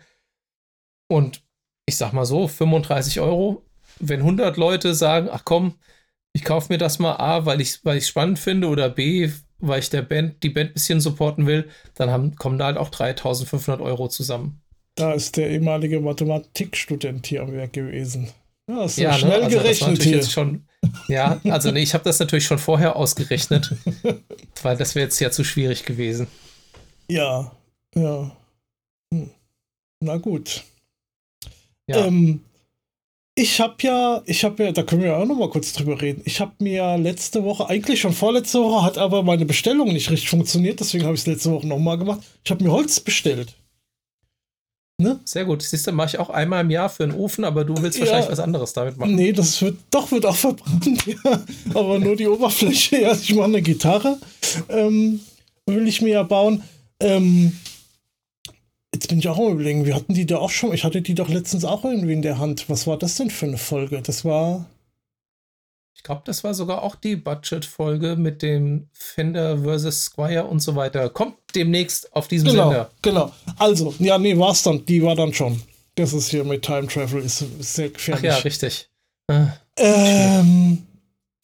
Und 1.09 1.43
ich 1.85 1.97
sag 1.97 2.13
mal 2.13 2.23
so, 2.23 2.47
35 2.47 3.19
Euro, 3.19 3.65
wenn 3.99 4.21
100 4.21 4.55
Leute 4.55 4.95
sagen, 4.95 5.27
ach 5.29 5.43
komm, 5.43 5.73
ich 6.31 6.45
kaufe 6.45 6.71
mir 6.71 6.77
das 6.77 6.99
mal 6.99 7.17
A, 7.17 7.45
weil 7.45 7.59
ich 7.59 7.69
es 7.71 7.85
weil 7.85 7.99
spannend 7.99 8.39
finde 8.39 8.69
oder 8.69 8.87
B, 8.89 9.29
weil 9.57 9.81
ich 9.81 9.89
der 9.89 10.03
Band, 10.03 10.41
die 10.41 10.49
Band 10.51 10.69
ein 10.69 10.73
bisschen 10.75 11.01
supporten 11.01 11.47
will, 11.47 11.67
dann 11.95 12.11
haben, 12.11 12.35
kommen 12.35 12.57
da 12.57 12.67
halt 12.67 12.77
auch 12.77 12.91
3500 12.91 13.81
Euro 13.81 14.07
zusammen. 14.07 14.61
Da 14.95 15.11
ist 15.11 15.35
der 15.35 15.49
ehemalige 15.49 15.99
Mathematikstudent 15.99 17.27
hier 17.27 17.41
am 17.41 17.51
Werk 17.51 17.73
gewesen. 17.73 18.29
Ja, 18.69 18.83
hast 18.83 18.97
du 18.97 19.01
ja, 19.01 19.13
schnell 19.13 19.39
ne? 19.39 19.45
also 19.45 19.57
gerechnet 19.57 20.01
hier. 20.01 20.23
Schon, 20.23 20.68
ja, 21.07 21.39
also 21.45 21.71
nee, 21.71 21.83
ich 21.83 21.93
habe 21.93 22.03
das 22.03 22.19
natürlich 22.19 22.45
schon 22.45 22.59
vorher 22.59 22.95
ausgerechnet, 22.95 23.75
weil 24.61 24.77
das 24.77 24.95
wäre 24.95 25.05
jetzt 25.05 25.19
ja 25.19 25.31
zu 25.31 25.43
schwierig 25.43 25.85
gewesen. 25.85 26.27
Ja, 27.09 27.51
ja. 27.95 28.31
Hm. 29.13 29.31
Na 30.01 30.17
gut. 30.17 30.63
Ja. 31.87 32.05
Ähm, 32.05 32.41
ich 33.35 33.59
habe 33.61 33.75
ja, 33.81 34.21
ich 34.25 34.43
habe 34.43 34.65
ja, 34.65 34.71
da 34.71 34.83
können 34.83 35.01
wir 35.01 35.09
ja 35.09 35.17
auch 35.17 35.25
noch 35.25 35.37
mal 35.37 35.49
kurz 35.49 35.73
drüber 35.73 36.01
reden. 36.01 36.21
Ich 36.25 36.41
habe 36.41 36.51
mir 36.59 36.97
letzte 36.97 37.43
Woche, 37.43 37.69
eigentlich 37.69 38.01
schon 38.01 38.13
vorletzte 38.13 38.59
Woche, 38.59 38.83
hat 38.83 38.97
aber 38.97 39.23
meine 39.23 39.45
Bestellung 39.45 39.87
nicht 39.93 40.11
richtig 40.11 40.29
funktioniert, 40.29 40.79
deswegen 40.79 41.05
habe 41.05 41.15
ich 41.15 41.21
es 41.21 41.27
letzte 41.27 41.51
Woche 41.51 41.65
noch 41.65 41.79
mal 41.79 41.97
gemacht. 41.97 42.21
Ich 42.43 42.51
habe 42.51 42.63
mir 42.63 42.71
Holz 42.71 42.99
bestellt. 42.99 43.55
Ne? 44.99 45.17
Sehr 45.23 45.45
gut. 45.45 45.61
Siehst 45.61 45.87
du, 45.87 45.93
mache 45.93 46.09
ich 46.09 46.19
auch 46.19 46.29
einmal 46.29 46.61
im 46.61 46.69
Jahr 46.69 46.89
für 46.89 47.03
einen 47.03 47.13
Ofen, 47.13 47.45
aber 47.45 47.63
du 47.63 47.73
willst 47.81 47.97
ja, 47.97 48.05
wahrscheinlich 48.05 48.29
was 48.29 48.41
anderes 48.41 48.73
damit 48.73 48.97
machen. 48.97 49.15
Nee, 49.15 49.31
das 49.31 49.61
wird 49.61 49.77
doch 49.91 50.11
wird 50.11 50.25
auch 50.25 50.35
verbrannt, 50.35 51.05
ja. 51.05 51.41
Aber 51.73 51.99
nur 51.99 52.17
die 52.17 52.27
Oberfläche. 52.27 53.01
Ja, 53.01 53.13
ich 53.13 53.33
mache 53.33 53.45
eine 53.45 53.61
Gitarre. 53.61 54.17
Ähm, 54.67 55.21
will 55.65 55.87
ich 55.87 56.01
mir 56.01 56.09
ja 56.09 56.23
bauen. 56.23 56.63
Ähm, 56.99 57.57
jetzt 58.93 59.07
bin 59.07 59.19
ich 59.19 59.29
auch 59.29 59.37
am 59.37 59.53
überlegen, 59.53 59.85
wir 59.85 59.95
hatten 59.95 60.13
die 60.13 60.25
da 60.25 60.37
auch 60.37 60.49
schon. 60.49 60.73
Ich 60.73 60.83
hatte 60.83 61.01
die 61.01 61.15
doch 61.15 61.29
letztens 61.29 61.63
auch 61.63 61.85
irgendwie 61.85 62.13
in 62.13 62.21
der 62.21 62.37
Hand. 62.37 62.65
Was 62.67 62.85
war 62.85 62.97
das 62.97 63.15
denn 63.15 63.29
für 63.29 63.45
eine 63.45 63.57
Folge? 63.57 64.01
Das 64.01 64.25
war. 64.25 64.65
Ich 65.95 66.03
glaube, 66.03 66.21
das 66.25 66.43
war 66.43 66.53
sogar 66.53 66.81
auch 66.83 66.95
die 66.95 67.17
Budget-Folge 67.17 68.15
mit 68.15 68.41
dem 68.41 68.87
Fender 68.93 69.57
versus 69.59 70.05
Squire 70.05 70.45
und 70.45 70.61
so 70.61 70.75
weiter. 70.75 71.09
Kommt 71.09 71.35
demnächst 71.55 72.15
auf 72.15 72.27
diesem 72.27 72.49
genau, 72.49 72.69
Sender. 72.69 72.91
Genau. 73.01 73.31
Also, 73.57 73.93
ja, 73.99 74.17
nee, 74.17 74.37
war 74.37 74.51
es 74.51 74.63
dann. 74.63 74.85
Die 74.85 75.03
war 75.03 75.15
dann 75.15 75.33
schon. 75.33 75.61
Das 75.95 76.13
ist 76.13 76.29
hier 76.29 76.45
mit 76.45 76.63
Time 76.63 76.87
Travel, 76.87 77.21
ist, 77.21 77.43
sehr 77.59 77.89
gefährlich. 77.89 78.31
Ach 78.31 78.37
ja, 78.37 78.43
richtig. 78.43 78.89
Ah, 79.27 79.47
ähm, 79.75 80.83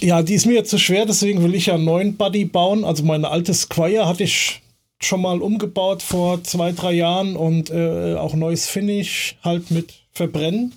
ja, 0.02 0.22
die 0.22 0.34
ist 0.36 0.46
mir 0.46 0.54
jetzt 0.54 0.70
zu 0.70 0.78
schwer, 0.78 1.06
deswegen 1.06 1.44
will 1.44 1.56
ich 1.56 1.68
ja 1.68 1.76
einen 1.76 1.86
neuen 1.86 2.18
Buddy 2.18 2.46
bauen. 2.46 2.86
Also 2.86 3.04
meine 3.04 3.30
alte 3.30 3.54
Squire 3.54 4.08
hatte 4.08 4.24
ich 4.24 4.62
schon 5.02 5.22
mal 5.22 5.42
umgebaut 5.42 6.02
vor 6.02 6.44
zwei, 6.44 6.72
drei 6.72 6.94
Jahren 6.94 7.36
und 7.36 7.70
äh, 7.70 8.16
auch 8.16 8.34
neues 8.34 8.68
Finish 8.68 9.38
halt 9.44 9.72
mit 9.72 9.94
Verbrennen. 10.12 10.74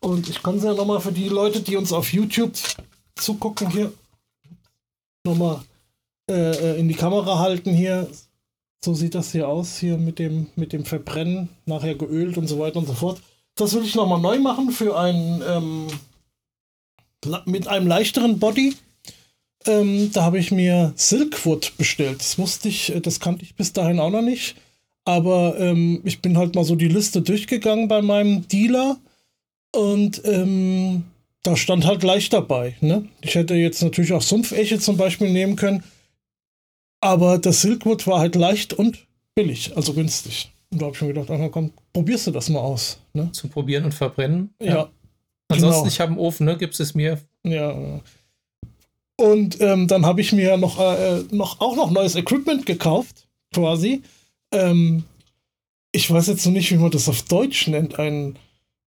Und 0.00 0.28
ich 0.28 0.42
kann 0.42 0.56
es 0.56 0.64
ja 0.64 0.74
nochmal 0.74 1.00
für 1.00 1.12
die 1.12 1.28
Leute, 1.28 1.60
die 1.60 1.76
uns 1.76 1.92
auf 1.92 2.12
YouTube 2.12 2.52
zugucken, 3.16 3.70
hier 3.70 3.92
nochmal 5.24 5.60
äh, 6.30 6.34
äh, 6.34 6.78
in 6.78 6.88
die 6.88 6.94
Kamera 6.94 7.38
halten 7.38 7.72
hier. 7.72 8.08
So 8.84 8.94
sieht 8.94 9.14
das 9.14 9.32
hier 9.32 9.48
aus, 9.48 9.78
hier 9.78 9.98
mit 9.98 10.18
dem, 10.18 10.46
mit 10.54 10.72
dem 10.72 10.84
Verbrennen, 10.84 11.48
nachher 11.66 11.96
geölt 11.96 12.38
und 12.38 12.46
so 12.46 12.58
weiter 12.58 12.78
und 12.78 12.86
so 12.86 12.94
fort. 12.94 13.20
Das 13.56 13.74
will 13.74 13.84
ich 13.84 13.96
nochmal 13.96 14.20
neu 14.20 14.38
machen 14.38 14.70
für 14.70 14.96
einen, 14.96 15.42
ähm, 15.42 15.86
mit 17.44 17.66
einem 17.66 17.88
leichteren 17.88 18.38
Body. 18.38 18.76
Ähm, 19.66 20.12
da 20.12 20.22
habe 20.22 20.38
ich 20.38 20.52
mir 20.52 20.92
Silkwood 20.94 21.76
bestellt. 21.76 22.20
Das 22.20 22.38
wusste 22.38 22.68
ich, 22.68 22.94
äh, 22.94 23.00
das 23.00 23.18
kannte 23.18 23.42
ich 23.42 23.56
bis 23.56 23.72
dahin 23.72 23.98
auch 23.98 24.10
noch 24.10 24.22
nicht. 24.22 24.54
Aber 25.04 25.58
ähm, 25.58 26.00
ich 26.04 26.20
bin 26.20 26.38
halt 26.38 26.54
mal 26.54 26.64
so 26.64 26.76
die 26.76 26.88
Liste 26.88 27.22
durchgegangen 27.22 27.88
bei 27.88 28.00
meinem 28.00 28.46
Dealer 28.46 28.98
und 29.74 30.22
ähm, 30.24 31.04
da 31.42 31.56
stand 31.56 31.86
halt 31.86 32.02
leicht 32.02 32.32
dabei. 32.32 32.76
Ne? 32.80 33.08
Ich 33.20 33.34
hätte 33.34 33.54
jetzt 33.54 33.82
natürlich 33.82 34.12
auch 34.12 34.22
Sumpfeche 34.22 34.78
zum 34.78 34.96
Beispiel 34.96 35.30
nehmen 35.30 35.56
können. 35.56 35.82
Aber 37.00 37.38
das 37.38 37.62
Silkwood 37.62 38.06
war 38.06 38.18
halt 38.18 38.34
leicht 38.34 38.72
und 38.72 39.06
billig, 39.34 39.76
also 39.76 39.94
günstig. 39.94 40.50
Und 40.70 40.82
da 40.82 40.86
habe 40.86 40.96
ich 40.96 41.02
mir 41.02 41.14
gedacht, 41.14 41.30
ach, 41.30 41.50
komm, 41.50 41.72
probierst 41.92 42.26
du 42.26 42.30
das 42.32 42.48
mal 42.48 42.60
aus. 42.60 42.98
Ne? 43.12 43.30
Zu 43.32 43.48
probieren 43.48 43.84
und 43.84 43.94
verbrennen. 43.94 44.52
Ja. 44.60 44.66
ja. 44.66 44.90
Ansonsten, 45.48 45.82
genau. 45.82 45.92
ich 45.92 46.00
habe 46.00 46.10
einen 46.10 46.20
Ofen, 46.20 46.46
ne? 46.46 46.58
Gibst 46.58 46.80
es 46.80 46.94
mir. 46.94 47.18
Ja. 47.44 48.00
Und 49.16 49.60
ähm, 49.60 49.88
dann 49.88 50.04
habe 50.04 50.20
ich 50.20 50.32
mir 50.32 50.56
noch, 50.56 50.78
äh, 50.78 51.22
noch 51.30 51.60
auch 51.60 51.74
noch 51.74 51.90
neues 51.90 52.16
Equipment 52.16 52.66
gekauft, 52.66 53.28
quasi. 53.54 54.02
Ähm, 54.52 55.04
ich 55.92 56.10
weiß 56.10 56.26
jetzt 56.26 56.44
noch 56.44 56.52
nicht, 56.52 56.70
wie 56.70 56.76
man 56.76 56.90
das 56.90 57.08
auf 57.08 57.22
Deutsch 57.22 57.66
nennt. 57.68 57.98
Ein 57.98 58.38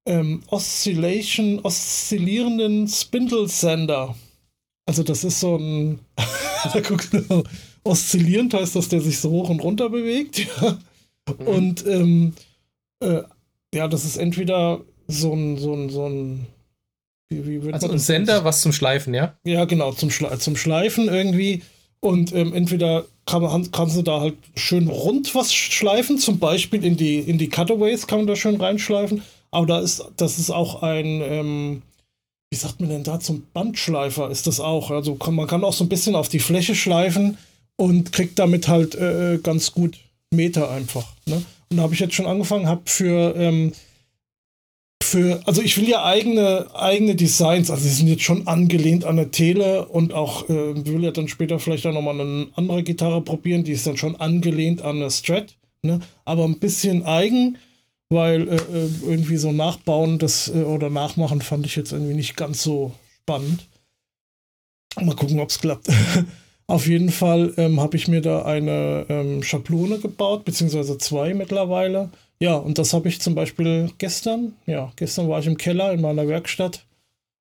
ähm, 0.05 0.41
Oscillation, 0.48 1.60
oszillierenden 1.63 2.88
Spindle 2.88 3.48
Sender. 3.48 4.15
Also 4.86 5.03
das 5.03 5.24
ist 5.24 5.39
so 5.39 5.58
ein, 5.58 6.00
da 6.74 6.79
guckst 6.81 7.13
du, 7.13 7.43
oszillierend 7.84 8.53
heißt 8.53 8.75
das, 8.75 8.89
der 8.89 9.01
sich 9.01 9.20
so 9.20 9.29
hoch 9.31 9.50
und 9.50 9.63
runter 9.63 9.89
bewegt. 9.89 10.48
Ja. 10.62 11.36
Mhm. 11.38 11.48
Und 11.48 11.86
ähm, 11.86 12.34
äh, 13.00 13.22
ja, 13.75 13.88
das 13.88 14.05
ist 14.05 14.17
entweder 14.17 14.81
so 15.08 15.31
ein, 15.34 15.55
so 15.60 15.75
ein, 15.75 15.89
so 15.91 16.08
ein 16.08 16.48
wie, 17.29 17.63
wie 17.63 17.72
also 17.72 17.89
ein 17.89 18.00
Sender, 18.00 18.43
was 18.43 18.62
zum 18.62 18.74
Schleifen, 18.74 19.13
ja? 19.13 19.36
Ja, 19.46 19.65
genau, 19.65 19.93
zum, 19.93 20.10
Schle 20.10 20.38
zum 20.39 20.55
Schleifen 20.55 21.08
irgendwie. 21.08 21.62
Und 22.00 22.34
ähm, 22.34 22.53
entweder 22.53 23.05
kann 23.25 23.43
man, 23.43 23.72
kannst 23.72 23.96
du 23.96 24.01
da 24.01 24.20
halt 24.20 24.36
schön 24.55 24.88
rund 24.88 25.34
was 25.36 25.53
schleifen, 25.53 26.17
zum 26.17 26.39
Beispiel 26.39 26.84
in 26.84 26.98
die, 26.98 27.20
in 27.20 27.38
die 27.38 27.50
Cutaways 27.50 28.08
kann 28.08 28.20
man 28.20 28.27
da 28.27 28.36
schön 28.36 28.60
reinschleifen. 28.60 29.22
Aber 29.51 29.65
da 29.65 29.79
ist, 29.79 30.03
das 30.17 30.39
ist 30.39 30.50
auch 30.50 30.81
ein, 30.81 31.05
ähm, 31.22 31.81
wie 32.50 32.58
sagt 32.58 32.79
man 32.79 32.89
denn 32.89 33.03
da, 33.03 33.20
zum 33.20 33.46
Bandschleifer 33.53 34.29
ist 34.29 34.48
das 34.48 34.60
auch. 34.60 34.91
Also 34.91 35.15
kann, 35.15 35.36
man 35.36 35.48
kann 35.48 35.63
auch 35.63 35.74
so 35.74 35.84
ein 35.84 35.89
bisschen 35.89 36.15
auf 36.15 36.29
die 36.29 36.39
Fläche 36.39 36.74
schleifen 36.74 37.38
und 37.75 38.12
kriegt 38.12 38.39
damit 38.39 38.67
halt 38.67 38.96
äh, 38.96 39.36
äh 39.36 39.38
ganz 39.39 39.74
gut 39.74 40.00
Meter 40.34 40.72
einfach. 40.72 41.05
Ne? 41.25 41.43
Und 41.70 41.77
da 41.77 41.84
habe 41.84 41.93
ich 41.93 42.00
jetzt 42.00 42.13
schon 42.15 42.27
angefangen, 42.27 42.67
habe 42.67 42.81
für, 42.86 43.36
ähm, 43.36 43.74
für, 45.03 45.41
also 45.46 45.62
ich 45.62 45.77
will 45.77 45.89
ja 45.89 46.05
eigene, 46.05 46.67
eigene 46.74 47.15
Designs, 47.15 47.70
also 47.70 47.84
sie 47.84 47.89
sind 47.89 48.08
jetzt 48.08 48.24
schon 48.24 48.48
angelehnt 48.48 49.03
an 49.03 49.20
eine 49.20 49.31
Tele 49.31 49.86
und 49.88 50.13
auch, 50.13 50.48
äh, 50.50 50.86
will 50.86 51.03
ja 51.03 51.12
dann 51.12 51.27
später 51.27 51.60
vielleicht 51.60 51.86
auch 51.86 51.93
nochmal 51.93 52.20
eine 52.20 52.48
andere 52.55 52.84
Gitarre 52.84 53.22
probieren, 53.22 53.63
die 53.63 53.74
ist 53.74 53.88
dann 53.88 53.98
schon 53.98 54.15
angelehnt 54.15 54.81
an 54.81 54.98
eine 54.98 55.12
Strat, 55.12 55.55
ne? 55.81 56.00
aber 56.24 56.46
ein 56.46 56.60
bisschen 56.60 57.03
eigen 57.03 57.58
weil 58.11 58.47
äh, 58.49 58.55
äh, 58.55 58.89
irgendwie 59.03 59.37
so 59.37 59.51
nachbauen 59.53 60.19
das 60.19 60.49
äh, 60.49 60.63
oder 60.63 60.89
nachmachen 60.89 61.41
fand 61.41 61.65
ich 61.65 61.77
jetzt 61.77 61.93
irgendwie 61.93 62.13
nicht 62.13 62.35
ganz 62.35 62.61
so 62.61 62.91
spannend. 63.21 63.67
Mal 64.99 65.15
gucken, 65.15 65.39
ob 65.39 65.49
es 65.49 65.59
klappt. 65.59 65.87
Auf 66.67 66.87
jeden 66.87 67.09
Fall 67.09 67.53
ähm, 67.57 67.79
habe 67.79 67.95
ich 67.95 68.07
mir 68.07 68.21
da 68.21 68.43
eine 68.43 69.05
ähm, 69.09 69.43
Schablone 69.43 69.99
gebaut, 69.99 70.43
beziehungsweise 70.43 70.97
zwei 70.97 71.33
mittlerweile. 71.33 72.09
Ja, 72.39 72.55
und 72.55 72.77
das 72.77 72.93
habe 72.93 73.07
ich 73.07 73.21
zum 73.21 73.33
Beispiel 73.33 73.91
gestern, 73.97 74.53
ja, 74.65 74.91
gestern 74.97 75.29
war 75.29 75.39
ich 75.39 75.47
im 75.47 75.57
Keller 75.57 75.93
in 75.93 76.01
meiner 76.01 76.27
Werkstatt 76.27 76.85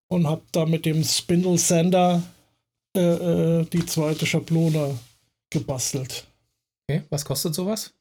und 0.08 0.28
habe 0.28 0.42
da 0.52 0.66
mit 0.66 0.86
dem 0.86 1.02
Spindle 1.02 1.58
Sander 1.58 2.22
äh, 2.96 3.00
äh, 3.00 3.64
die 3.64 3.86
zweite 3.86 4.24
Schablone 4.26 4.98
gebastelt. 5.48 6.26
Okay, 6.88 7.02
was 7.10 7.24
kostet 7.24 7.54
sowas? 7.54 7.92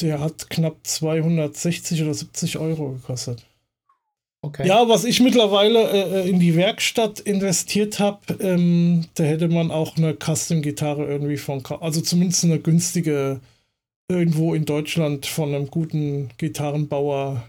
Der 0.00 0.20
hat 0.20 0.50
knapp 0.50 0.76
260 0.82 2.02
oder 2.02 2.12
70 2.12 2.58
Euro 2.58 2.90
gekostet. 2.92 3.46
Okay. 4.42 4.66
Ja, 4.66 4.88
was 4.88 5.04
ich 5.04 5.20
mittlerweile 5.20 5.90
äh, 5.90 6.20
äh 6.20 6.28
in 6.28 6.38
die 6.38 6.56
Werkstatt 6.56 7.20
investiert 7.20 7.98
habe, 7.98 8.20
ähm, 8.40 9.06
da 9.14 9.24
hätte 9.24 9.48
man 9.48 9.70
auch 9.70 9.96
eine 9.96 10.14
Custom-Gitarre 10.14 11.04
irgendwie 11.04 11.36
von, 11.36 11.62
also 11.80 12.00
zumindest 12.00 12.44
eine 12.44 12.58
günstige, 12.58 13.40
irgendwo 14.08 14.54
in 14.54 14.64
Deutschland 14.64 15.26
von 15.26 15.54
einem 15.54 15.68
guten 15.68 16.30
Gitarrenbauer 16.38 17.42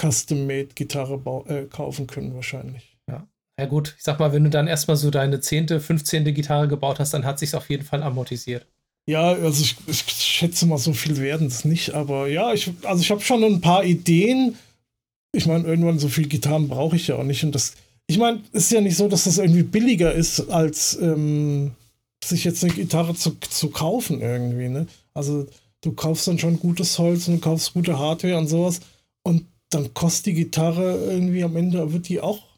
Custom-Made-Gitarre 0.00 1.44
äh, 1.48 1.64
kaufen 1.66 2.06
können, 2.06 2.34
wahrscheinlich. 2.34 2.96
Ja. 3.08 3.26
Ja, 3.58 3.66
gut, 3.66 3.94
ich 3.96 4.02
sag 4.02 4.18
mal, 4.18 4.32
wenn 4.32 4.44
du 4.44 4.50
dann 4.50 4.66
erstmal 4.66 4.96
so 4.96 5.10
deine 5.10 5.40
zehnte, 5.40 5.80
15. 5.80 6.24
Gitarre 6.34 6.68
gebaut 6.68 7.00
hast, 7.00 7.12
dann 7.12 7.24
hat 7.24 7.38
sich 7.38 7.54
auf 7.54 7.68
jeden 7.68 7.84
Fall 7.84 8.02
amortisiert. 8.02 8.66
Ja, 9.06 9.32
also 9.32 9.62
ich, 9.62 9.76
ich 9.86 10.04
schätze 10.06 10.66
mal, 10.66 10.78
so 10.78 10.92
viel 10.92 11.16
werden 11.18 11.48
es 11.48 11.64
nicht, 11.64 11.92
aber 11.92 12.28
ja, 12.28 12.52
ich, 12.52 12.70
also 12.84 13.02
ich 13.02 13.10
habe 13.10 13.20
schon 13.20 13.42
ein 13.42 13.60
paar 13.60 13.84
Ideen. 13.84 14.56
Ich 15.34 15.46
meine, 15.46 15.66
irgendwann 15.66 15.98
so 15.98 16.08
viel 16.08 16.28
Gitarren 16.28 16.68
brauche 16.68 16.96
ich 16.96 17.08
ja 17.08 17.16
auch 17.16 17.24
nicht. 17.24 17.42
Und 17.42 17.54
das, 17.54 17.74
ich 18.06 18.18
meine, 18.18 18.40
es 18.52 18.64
ist 18.64 18.72
ja 18.72 18.80
nicht 18.80 18.96
so, 18.96 19.08
dass 19.08 19.24
das 19.24 19.38
irgendwie 19.38 19.64
billiger 19.64 20.12
ist, 20.12 20.50
als 20.50 20.96
ähm, 21.00 21.72
sich 22.24 22.44
jetzt 22.44 22.62
eine 22.62 22.72
Gitarre 22.72 23.14
zu, 23.14 23.36
zu 23.40 23.70
kaufen 23.70 24.20
irgendwie, 24.20 24.68
ne? 24.68 24.86
Also 25.14 25.46
du 25.80 25.92
kaufst 25.92 26.28
dann 26.28 26.38
schon 26.38 26.60
gutes 26.60 26.98
Holz 26.98 27.26
und 27.26 27.36
du 27.36 27.40
kaufst 27.40 27.74
gute 27.74 27.98
Hardware 27.98 28.38
und 28.38 28.46
sowas. 28.46 28.80
Und 29.24 29.46
dann 29.70 29.94
kostet 29.94 30.26
die 30.26 30.34
Gitarre 30.34 31.06
irgendwie 31.10 31.42
am 31.42 31.56
Ende, 31.56 31.92
wird 31.92 32.08
die 32.08 32.20
auch 32.20 32.51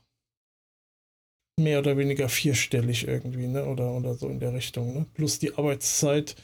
mehr 1.59 1.79
oder 1.79 1.97
weniger 1.97 2.29
vierstellig 2.29 3.07
irgendwie, 3.07 3.47
ne? 3.47 3.65
Oder, 3.65 3.93
oder 3.93 4.15
so 4.15 4.29
in 4.29 4.41
der 4.41 4.55
Richtung, 4.55 4.95
ne? 4.95 5.07
Plus 5.15 5.39
die 5.39 5.55
Arbeitszeit. 5.55 6.37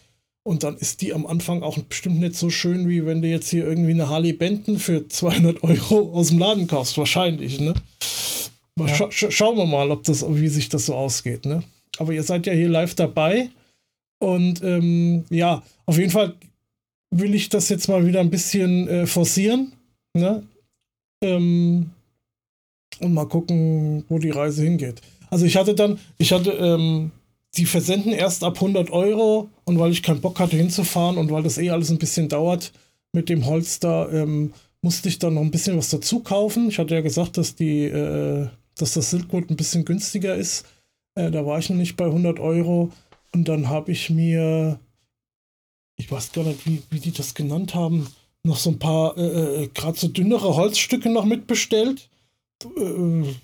Und 0.43 0.63
dann 0.63 0.77
ist 0.77 1.03
die 1.03 1.13
am 1.13 1.27
Anfang 1.27 1.63
auch 1.63 1.79
bestimmt 1.79 2.21
nicht 2.21 2.35
so 2.35 2.49
schön, 2.49 2.89
wie 2.89 3.05
wenn 3.05 3.21
du 3.21 3.29
jetzt 3.29 3.51
hier 3.51 3.67
irgendwie 3.67 3.91
eine 3.91 4.09
Harley 4.09 4.33
Benton 4.33 4.79
für 4.79 5.07
200 5.07 5.63
Euro 5.63 6.13
aus 6.15 6.29
dem 6.29 6.39
Laden 6.39 6.67
kaufst. 6.67 6.97
Wahrscheinlich, 6.97 7.61
ne? 7.61 7.75
Ja. 8.79 8.89
Scha 8.89 9.11
scha 9.11 9.31
schauen 9.31 9.57
wir 9.57 9.67
mal, 9.67 9.91
ob 9.91 10.05
das, 10.05 10.25
wie 10.27 10.49
sich 10.49 10.69
das 10.71 10.87
so 10.87 10.95
ausgeht, 10.95 11.45
ne? 11.45 11.63
Aber 11.99 12.13
ihr 12.13 12.23
seid 12.23 12.47
ja 12.47 12.53
hier 12.53 12.69
live 12.69 12.95
dabei. 12.95 13.51
Und 14.23 14.63
ähm, 14.63 15.25
ja, 15.31 15.63
auf 15.87 15.99
jeden 15.99 16.11
Fall 16.11 16.35
will 17.11 17.35
ich 17.35 17.49
das 17.49 17.69
jetzt 17.69 17.89
mal 17.89 18.07
wieder 18.07 18.21
ein 18.21 18.31
bisschen 18.31 18.89
äh, 18.89 19.07
forcieren. 19.07 19.73
Ne? 20.15 20.47
Ähm, 21.23 21.91
und 23.01 23.15
mal 23.15 23.27
gucken, 23.27 24.05
wo 24.09 24.19
die 24.19 24.31
Reise 24.31 24.63
hingeht. 24.63 25.01
Also 25.31 25.47
ich 25.47 25.57
hatte 25.57 25.75
dann, 25.75 25.99
ich 26.19 26.33
hatte, 26.33 26.51
ähm, 26.53 27.13
die 27.57 27.67
versenden 27.67 28.13
erst 28.13 28.45
ab 28.45 28.57
100 28.57 28.91
Euro 28.91 29.49
und 29.65 29.79
weil 29.79 29.91
ich 29.91 30.03
keinen 30.03 30.21
Bock 30.21 30.39
hatte 30.39 30.57
hinzufahren 30.57 31.19
und 31.19 31.31
weil 31.31 31.43
das 31.43 31.59
eh 31.59 31.71
alles 31.71 31.91
ein 31.91 31.99
bisschen 31.99 32.29
dauert 32.29 32.73
mit 33.13 33.29
dem 33.29 33.47
Holz 33.47 33.81
da, 33.81 34.09
ähm, 34.11 34.53
musste 34.83 35.09
ich 35.09 35.19
dann 35.19 35.35
noch 35.35 35.43
ein 35.43 35.51
bisschen 35.51 35.77
was 35.77 35.91
dazu 35.91 36.21
kaufen. 36.21 36.69
Ich 36.69 36.79
hatte 36.79 36.95
ja 36.95 37.01
gesagt, 37.01 37.37
dass 37.37 37.57
die, 37.57 37.85
äh, 37.85 38.49
dass 38.77 38.95
das 38.95 39.11
Silkwood 39.11 39.51
ein 39.51 39.57
bisschen 39.57 39.85
günstiger 39.85 40.37
ist. 40.37 40.65
Äh, 41.17 41.31
da 41.31 41.45
war 41.45 41.59
ich 41.59 41.69
noch 41.71 41.77
nicht 41.77 41.97
bei 41.97 42.07
100 42.07 42.39
Euro 42.39 42.93
und 43.33 43.49
dann 43.49 43.69
habe 43.69 43.91
ich 43.93 44.11
mir, 44.11 44.79
ich 45.97 46.11
weiß 46.11 46.33
gar 46.33 46.45
nicht, 46.45 46.67
wie, 46.67 46.83
wie 46.91 47.01
die 47.01 47.13
das 47.13 47.35
genannt 47.35 47.75
haben, 47.75 48.07
noch 48.45 48.57
so 48.57 48.71
ein 48.71 48.79
paar, 48.79 49.19
äh, 49.19 49.65
äh 49.65 49.69
gerade 49.75 49.99
so 49.99 50.09
dünnere 50.09 50.55
Holzstücke 50.55 51.11
noch 51.11 51.25
mitbestellt. 51.25 52.09
Äh, 52.65 53.35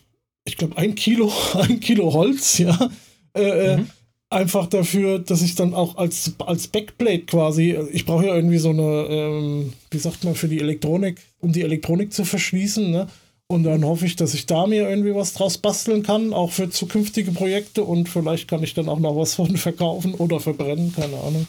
ich 0.45 0.57
glaube, 0.57 0.77
ein 0.77 0.95
Kilo, 0.95 1.33
ein 1.55 1.81
Kilo 1.81 2.13
Holz, 2.13 2.59
ja. 2.59 2.91
Äh, 3.35 3.43
äh, 3.43 3.77
mhm. 3.79 3.91
Einfach 4.29 4.67
dafür, 4.67 5.21
dass 5.21 5.41
ich 5.43 5.55
dann 5.55 5.73
auch 5.73 5.97
als, 5.99 6.33
als 6.45 6.67
Backplate 6.67 7.27
quasi, 7.27 7.79
ich 7.93 8.07
brauche 8.07 8.27
ja 8.27 8.35
irgendwie 8.35 8.59
so 8.59 8.71
eine, 8.71 9.07
ähm, 9.09 9.73
wie 9.91 9.99
sagt 9.99 10.25
man, 10.25 10.35
für 10.35 10.49
die 10.49 10.61
Elektronik, 10.61 11.21
um 11.39 11.53
die 11.53 11.63
Elektronik 11.63 12.13
zu 12.13 12.25
verschließen, 12.25 12.91
ne? 12.91 13.07
Und 13.49 13.63
dann 13.63 13.85
hoffe 13.85 14.07
ich, 14.07 14.17
dass 14.17 14.35
ich 14.35 14.47
da 14.47 14.67
mir 14.67 14.89
irgendwie 14.89 15.15
was 15.15 15.33
draus 15.33 15.59
basteln 15.59 16.03
kann, 16.03 16.33
auch 16.33 16.51
für 16.51 16.69
zukünftige 16.69 17.31
Projekte 17.31 17.85
und 17.85 18.09
vielleicht 18.09 18.49
kann 18.49 18.65
ich 18.65 18.75
dann 18.75 18.89
auch 18.89 18.99
noch 18.99 19.17
was 19.17 19.35
von 19.35 19.57
verkaufen 19.57 20.15
oder 20.15 20.41
verbrennen, 20.41 20.93
keine 20.93 21.19
Ahnung. 21.19 21.47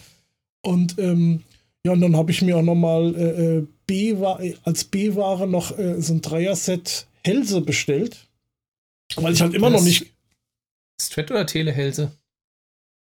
Und 0.61 0.99
ähm, 0.99 1.41
ja, 1.83 1.93
und 1.93 2.01
dann 2.01 2.15
habe 2.15 2.29
ich 2.29 2.41
mir 2.43 2.57
auch 2.57 2.63
nochmal 2.63 3.15
äh, 3.15 3.57
äh 3.57 3.67
B 3.87 4.15
als 4.63 4.83
B-Ware 4.83 5.47
noch 5.47 5.77
äh, 5.79 6.01
so 6.01 6.13
ein 6.13 6.21
Dreier-Set 6.21 7.07
Hälse 7.27 7.61
bestellt. 7.61 8.17
Weil 9.15 9.33
ich 9.33 9.41
halt 9.41 9.53
immer 9.53 9.69
noch 9.69 9.83
nicht. 9.83 10.13
Strat 10.99 11.31
oder 11.31 11.45
Telehälse? 11.45 12.11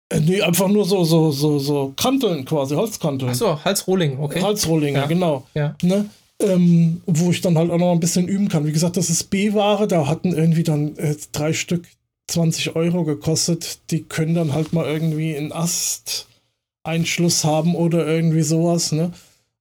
Äh, 0.09 0.21
nee, 0.21 0.43
einfach 0.43 0.69
nur 0.69 0.85
so, 0.85 1.05
so, 1.05 1.31
so, 1.33 1.59
so 1.59 1.93
Kanteln 1.97 2.45
quasi, 2.45 2.75
Holzkanteln. 2.75 3.31
Achso, 3.31 3.65
Halsrohling, 3.65 4.19
okay. 4.19 4.43
Halsrohlinge, 4.43 4.99
ja. 4.99 5.07
genau. 5.07 5.47
Ja. 5.55 5.75
Ne? 5.83 6.09
Ähm, 6.41 7.03
wo 7.07 7.31
ich 7.31 7.41
dann 7.41 7.57
halt 7.57 7.71
auch 7.71 7.79
noch 7.79 7.93
ein 7.93 8.01
bisschen 8.01 8.29
üben 8.29 8.49
kann. 8.49 8.67
Wie 8.67 8.73
gesagt, 8.73 8.97
das 8.97 9.11
ist 9.11 9.25
B-Ware, 9.25 9.89
da 9.89 10.07
hatten 10.07 10.33
irgendwie 10.33 10.65
dann 10.65 10.97
äh, 10.97 11.17
drei 11.33 11.53
Stück 11.53 11.87
20 12.29 12.77
Euro 12.77 13.05
gekostet. 13.05 13.79
Die 13.91 14.03
können 14.03 14.35
dann 14.35 14.53
halt 14.53 14.73
mal 14.73 14.87
irgendwie 14.87 15.37
einen 15.37 15.53
Ast-Einschluss 15.53 17.45
haben 17.45 17.75
oder 17.75 18.07
irgendwie 18.07 18.43
sowas, 18.43 18.93
ne? 18.93 19.13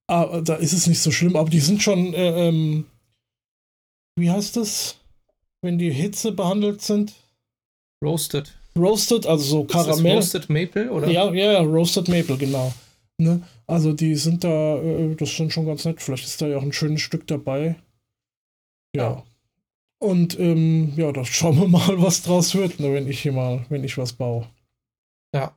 Aber 0.07 0.33
ah, 0.33 0.41
da 0.41 0.55
ist 0.55 0.73
es 0.73 0.87
nicht 0.87 0.99
so 0.99 1.09
schlimm, 1.09 1.37
aber 1.37 1.49
die 1.49 1.61
sind 1.61 1.81
schon, 1.81 2.13
äh, 2.13 2.49
ähm, 2.49 2.85
wie 4.15 4.29
heißt 4.31 4.57
das? 4.57 5.01
wenn 5.61 5.77
die 5.77 5.91
Hitze 5.91 6.31
behandelt 6.31 6.81
sind. 6.81 7.13
Roasted. 8.03 8.51
Roasted, 8.77 9.25
also 9.25 9.43
so 9.43 9.63
Karamell. 9.65 10.15
Roasted 10.15 10.49
Maple, 10.49 10.91
oder? 10.91 11.07
Ja, 11.07 11.31
ja, 11.31 11.59
Roasted 11.59 12.07
Maple, 12.07 12.37
genau. 12.37 12.73
Ne? 13.17 13.41
Also 13.67 13.93
die 13.93 14.15
sind 14.15 14.43
da, 14.43 14.77
äh, 14.77 15.15
das 15.15 15.35
sind 15.35 15.53
schon 15.53 15.65
ganz 15.65 15.85
nett. 15.85 16.01
Vielleicht 16.01 16.25
ist 16.25 16.41
da 16.41 16.47
ja 16.47 16.57
auch 16.57 16.63
ein 16.63 16.73
schönes 16.73 17.01
Stück 17.01 17.27
dabei. 17.27 17.75
Ja. 18.95 19.23
Und 19.99 20.39
ähm, 20.39 20.93
ja, 20.95 21.11
da 21.11 21.23
schauen 21.23 21.59
wir 21.59 21.67
mal, 21.67 22.01
was 22.01 22.23
draus 22.23 22.55
wird, 22.55 22.79
ne, 22.79 22.93
wenn 22.93 23.07
ich 23.07 23.21
hier 23.21 23.33
mal, 23.33 23.65
wenn 23.69 23.83
ich 23.83 23.97
was 23.97 24.13
baue. 24.13 24.47
Ja. 25.35 25.55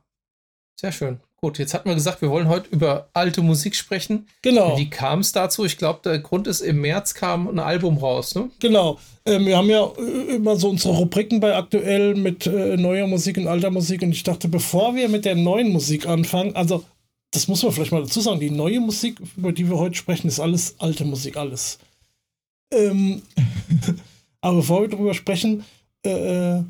Sehr 0.79 0.91
schön. 0.91 1.19
Gut, 1.41 1.59
jetzt 1.59 1.73
hatten 1.73 1.89
wir 1.89 1.95
gesagt, 1.95 2.21
wir 2.21 2.29
wollen 2.29 2.47
heute 2.47 2.69
über 2.69 3.09
alte 3.13 3.41
Musik 3.41 3.75
sprechen. 3.75 4.27
Genau. 4.41 4.77
Wie 4.77 4.89
kam 4.89 5.19
es 5.19 5.31
dazu? 5.31 5.65
Ich 5.65 5.77
glaube, 5.77 5.99
der 6.03 6.19
Grund 6.19 6.47
ist, 6.47 6.61
im 6.61 6.81
März 6.81 7.13
kam 7.13 7.47
ein 7.47 7.59
Album 7.59 7.97
raus, 7.97 8.35
ne? 8.35 8.49
Genau. 8.59 8.97
Ähm, 9.25 9.45
wir 9.45 9.57
haben 9.57 9.69
ja 9.69 9.85
äh, 9.97 10.35
immer 10.35 10.55
so 10.55 10.69
unsere 10.69 10.95
Rubriken 10.95 11.41
bei 11.41 11.55
aktuell 11.55 12.15
mit 12.15 12.47
äh, 12.47 12.77
neuer 12.77 13.07
Musik 13.07 13.37
und 13.37 13.47
alter 13.47 13.69
Musik. 13.69 14.01
Und 14.01 14.11
ich 14.11 14.23
dachte, 14.23 14.47
bevor 14.47 14.95
wir 14.95 15.09
mit 15.09 15.25
der 15.25 15.35
neuen 15.35 15.71
Musik 15.71 16.07
anfangen, 16.07 16.55
also 16.55 16.83
das 17.31 17.49
muss 17.49 17.61
man 17.63 17.73
vielleicht 17.73 17.91
mal 17.91 18.03
dazu 18.03 18.21
sagen, 18.21 18.39
die 18.39 18.49
neue 18.49 18.79
Musik, 18.79 19.19
über 19.35 19.51
die 19.51 19.69
wir 19.69 19.77
heute 19.77 19.95
sprechen, 19.95 20.27
ist 20.27 20.39
alles 20.39 20.79
alte 20.79 21.03
Musik, 21.03 21.35
alles. 21.35 21.79
Ähm, 22.73 23.21
aber 24.41 24.57
bevor 24.57 24.81
wir 24.81 24.87
darüber 24.87 25.13
sprechen, 25.13 25.65
äh, 26.05 26.57
äh 26.57 26.63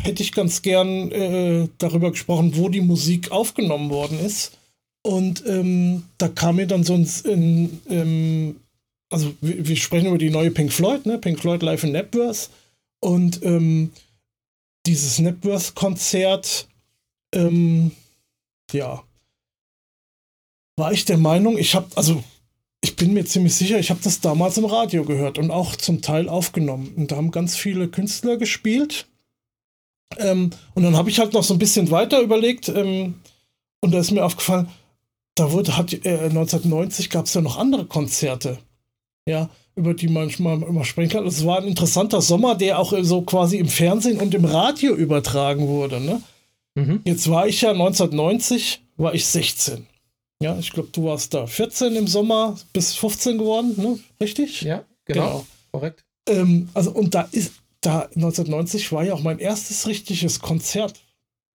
hätte 0.00 0.22
ich 0.22 0.32
ganz 0.32 0.62
gern 0.62 1.10
äh, 1.10 1.68
darüber 1.78 2.10
gesprochen, 2.10 2.56
wo 2.56 2.68
die 2.68 2.80
Musik 2.80 3.32
aufgenommen 3.32 3.90
worden 3.90 4.18
ist. 4.18 4.58
Und 5.02 5.44
ähm, 5.46 6.04
da 6.18 6.28
kam 6.28 6.56
mir 6.56 6.66
dann 6.66 6.84
so 6.84 6.94
ein, 6.94 7.08
in, 7.24 7.80
ähm, 7.88 8.56
also 9.10 9.34
wir, 9.40 9.66
wir, 9.68 9.76
sprechen 9.76 10.08
über 10.08 10.18
die 10.18 10.30
neue 10.30 10.50
Pink 10.50 10.72
Floyd, 10.72 11.06
ne? 11.06 11.18
Pink 11.18 11.38
Floyd 11.38 11.62
Live 11.62 11.84
in 11.84 11.92
Napworth. 11.92 12.50
Und 13.00 13.42
ähm, 13.44 13.92
dieses 14.86 15.18
Napworth-Konzert, 15.18 16.68
ähm, 17.34 17.92
ja, 18.72 19.02
war 20.76 20.92
ich 20.92 21.04
der 21.04 21.18
Meinung, 21.18 21.56
ich 21.56 21.74
habe, 21.74 21.88
also 21.94 22.22
ich 22.82 22.96
bin 22.96 23.12
mir 23.12 23.24
ziemlich 23.24 23.54
sicher, 23.54 23.78
ich 23.78 23.90
habe 23.90 24.00
das 24.02 24.20
damals 24.20 24.58
im 24.58 24.64
Radio 24.64 25.04
gehört 25.04 25.38
und 25.38 25.50
auch 25.50 25.76
zum 25.76 26.02
Teil 26.02 26.28
aufgenommen. 26.28 26.92
Und 26.96 27.10
da 27.10 27.16
haben 27.16 27.30
ganz 27.30 27.56
viele 27.56 27.88
Künstler 27.88 28.36
gespielt. 28.36 29.06
Ähm, 30.18 30.50
und 30.74 30.82
dann 30.82 30.96
habe 30.96 31.10
ich 31.10 31.18
halt 31.18 31.32
noch 31.32 31.42
so 31.42 31.54
ein 31.54 31.58
bisschen 31.58 31.90
weiter 31.90 32.20
überlegt 32.20 32.68
ähm, 32.68 33.14
und 33.80 33.92
da 33.92 33.98
ist 33.98 34.10
mir 34.10 34.24
aufgefallen, 34.24 34.68
da 35.34 35.52
wurde, 35.52 35.76
hat, 35.76 35.92
äh, 35.92 36.18
1990 36.24 37.10
gab 37.10 37.26
es 37.26 37.34
ja 37.34 37.40
noch 37.40 37.58
andere 37.58 37.84
Konzerte, 37.84 38.58
ja, 39.28 39.50
über 39.74 39.92
die 39.94 40.08
manchmal 40.08 40.62
immer 40.62 40.84
sprechen 40.84 41.10
kann. 41.10 41.26
Es 41.26 41.44
war 41.44 41.58
ein 41.58 41.68
interessanter 41.68 42.22
Sommer, 42.22 42.54
der 42.54 42.78
auch 42.78 42.94
so 43.02 43.22
quasi 43.22 43.58
im 43.58 43.68
Fernsehen 43.68 44.18
und 44.20 44.34
im 44.34 44.46
Radio 44.46 44.94
übertragen 44.94 45.68
wurde. 45.68 46.00
Ne? 46.00 46.22
Mhm. 46.74 47.02
Jetzt 47.04 47.28
war 47.28 47.46
ich 47.46 47.60
ja 47.60 47.72
1990, 47.72 48.82
war 48.96 49.14
ich 49.14 49.26
16. 49.26 49.86
Ja, 50.42 50.58
ich 50.58 50.72
glaube, 50.72 50.90
du 50.92 51.04
warst 51.04 51.34
da 51.34 51.46
14 51.46 51.96
im 51.96 52.06
Sommer, 52.06 52.56
bis 52.72 52.94
15 52.94 53.38
geworden, 53.38 53.74
ne? 53.76 53.98
Richtig? 54.20 54.62
Ja, 54.62 54.84
genau. 55.06 55.24
genau. 55.24 55.46
Korrekt. 55.72 56.04
Ähm, 56.28 56.68
also, 56.74 56.90
und 56.90 57.14
da 57.14 57.22
ist, 57.32 57.52
da 57.86 58.02
1990 58.02 58.90
war 58.92 59.04
ja 59.04 59.14
auch 59.14 59.22
mein 59.22 59.38
erstes 59.38 59.86
richtiges 59.86 60.40
Konzert, 60.40 61.00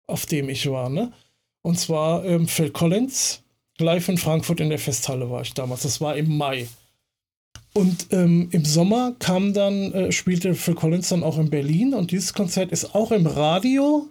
auf 0.07 0.25
dem 0.25 0.49
ich 0.49 0.69
war, 0.69 0.89
ne? 0.89 1.13
Und 1.61 1.79
zwar 1.79 2.25
ähm, 2.25 2.47
Phil 2.47 2.69
Collins, 2.69 3.43
live 3.79 4.09
in 4.09 4.17
Frankfurt 4.17 4.59
in 4.59 4.69
der 4.69 4.79
Festhalle 4.79 5.29
war 5.29 5.41
ich 5.41 5.53
damals. 5.53 5.83
Das 5.83 6.01
war 6.01 6.15
im 6.15 6.37
Mai. 6.37 6.67
Und 7.73 8.07
ähm, 8.11 8.49
im 8.51 8.65
Sommer 8.65 9.15
kam 9.19 9.53
dann, 9.53 9.93
äh, 9.93 10.11
spielte 10.11 10.53
Phil 10.55 10.75
Collins 10.75 11.09
dann 11.09 11.23
auch 11.23 11.37
in 11.37 11.49
Berlin 11.49 11.93
und 11.93 12.11
dieses 12.11 12.33
Konzert 12.33 12.71
ist 12.71 12.95
auch 12.95 13.11
im 13.11 13.25
Radio 13.25 14.07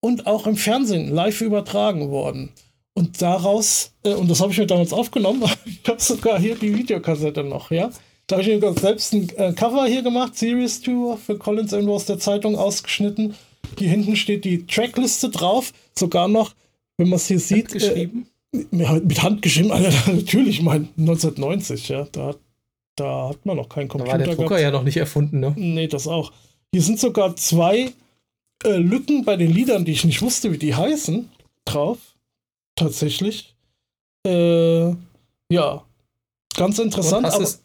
und 0.00 0.26
auch 0.26 0.46
im 0.46 0.56
Fernsehen 0.56 1.10
live 1.10 1.40
übertragen 1.42 2.10
worden. 2.10 2.50
Und 2.94 3.22
daraus, 3.22 3.92
äh, 4.02 4.14
und 4.14 4.30
das 4.30 4.40
habe 4.40 4.52
ich 4.52 4.58
mir 4.58 4.66
damals 4.66 4.92
aufgenommen, 4.92 5.44
ich 5.64 5.88
habe 5.88 6.00
sogar 6.00 6.40
hier 6.40 6.56
die 6.56 6.76
Videokassette 6.76 7.44
noch, 7.44 7.70
ja. 7.70 7.90
Da 8.26 8.36
habe 8.36 8.48
ich 8.48 8.60
mir 8.60 8.72
selbst 8.74 9.12
ein 9.12 9.28
äh, 9.36 9.52
Cover 9.52 9.86
hier 9.86 10.02
gemacht, 10.02 10.36
Series 10.36 10.80
2 10.82 11.16
für 11.16 11.38
Collins 11.38 11.72
irgendwo 11.72 11.94
aus 11.94 12.06
der 12.06 12.18
Zeitung 12.18 12.56
ausgeschnitten. 12.56 13.34
Hier 13.78 13.90
hinten 13.90 14.16
steht 14.16 14.44
die 14.44 14.66
Trackliste 14.66 15.28
drauf, 15.30 15.72
sogar 15.96 16.28
noch, 16.28 16.54
wenn 16.96 17.08
man 17.08 17.16
es 17.16 17.26
hier 17.26 17.40
sieht. 17.40 17.70
Geschrieben? 17.70 18.26
Äh, 18.52 19.00
mit 19.00 19.22
Hand 19.22 19.42
geschrieben, 19.42 19.72
Alter, 19.72 19.92
natürlich, 20.12 20.62
mein 20.62 20.88
1990, 20.98 21.88
ja, 21.88 22.06
da, 22.12 22.34
da 22.96 23.30
hat 23.30 23.44
man 23.44 23.56
noch 23.56 23.68
keinen 23.68 23.88
Computer. 23.88 24.12
Da 24.12 24.18
war 24.18 24.26
der 24.26 24.34
Drucker 24.34 24.48
gehabt. 24.48 24.62
ja 24.62 24.70
noch 24.70 24.84
nicht 24.84 24.96
erfunden, 24.96 25.40
ne? 25.40 25.54
Nee, 25.56 25.88
das 25.88 26.06
auch. 26.06 26.32
Hier 26.72 26.82
sind 26.82 27.00
sogar 27.00 27.36
zwei 27.36 27.92
äh, 28.64 28.76
Lücken 28.76 29.24
bei 29.24 29.36
den 29.36 29.52
Liedern, 29.52 29.84
die 29.84 29.92
ich 29.92 30.04
nicht 30.04 30.22
wusste, 30.22 30.52
wie 30.52 30.58
die 30.58 30.74
heißen, 30.74 31.28
drauf. 31.64 31.98
Tatsächlich. 32.76 33.54
Äh, 34.26 34.90
ja, 35.50 35.84
ganz 36.56 36.78
interessant. 36.78 37.26
Aber, 37.26 37.42
es, 37.42 37.62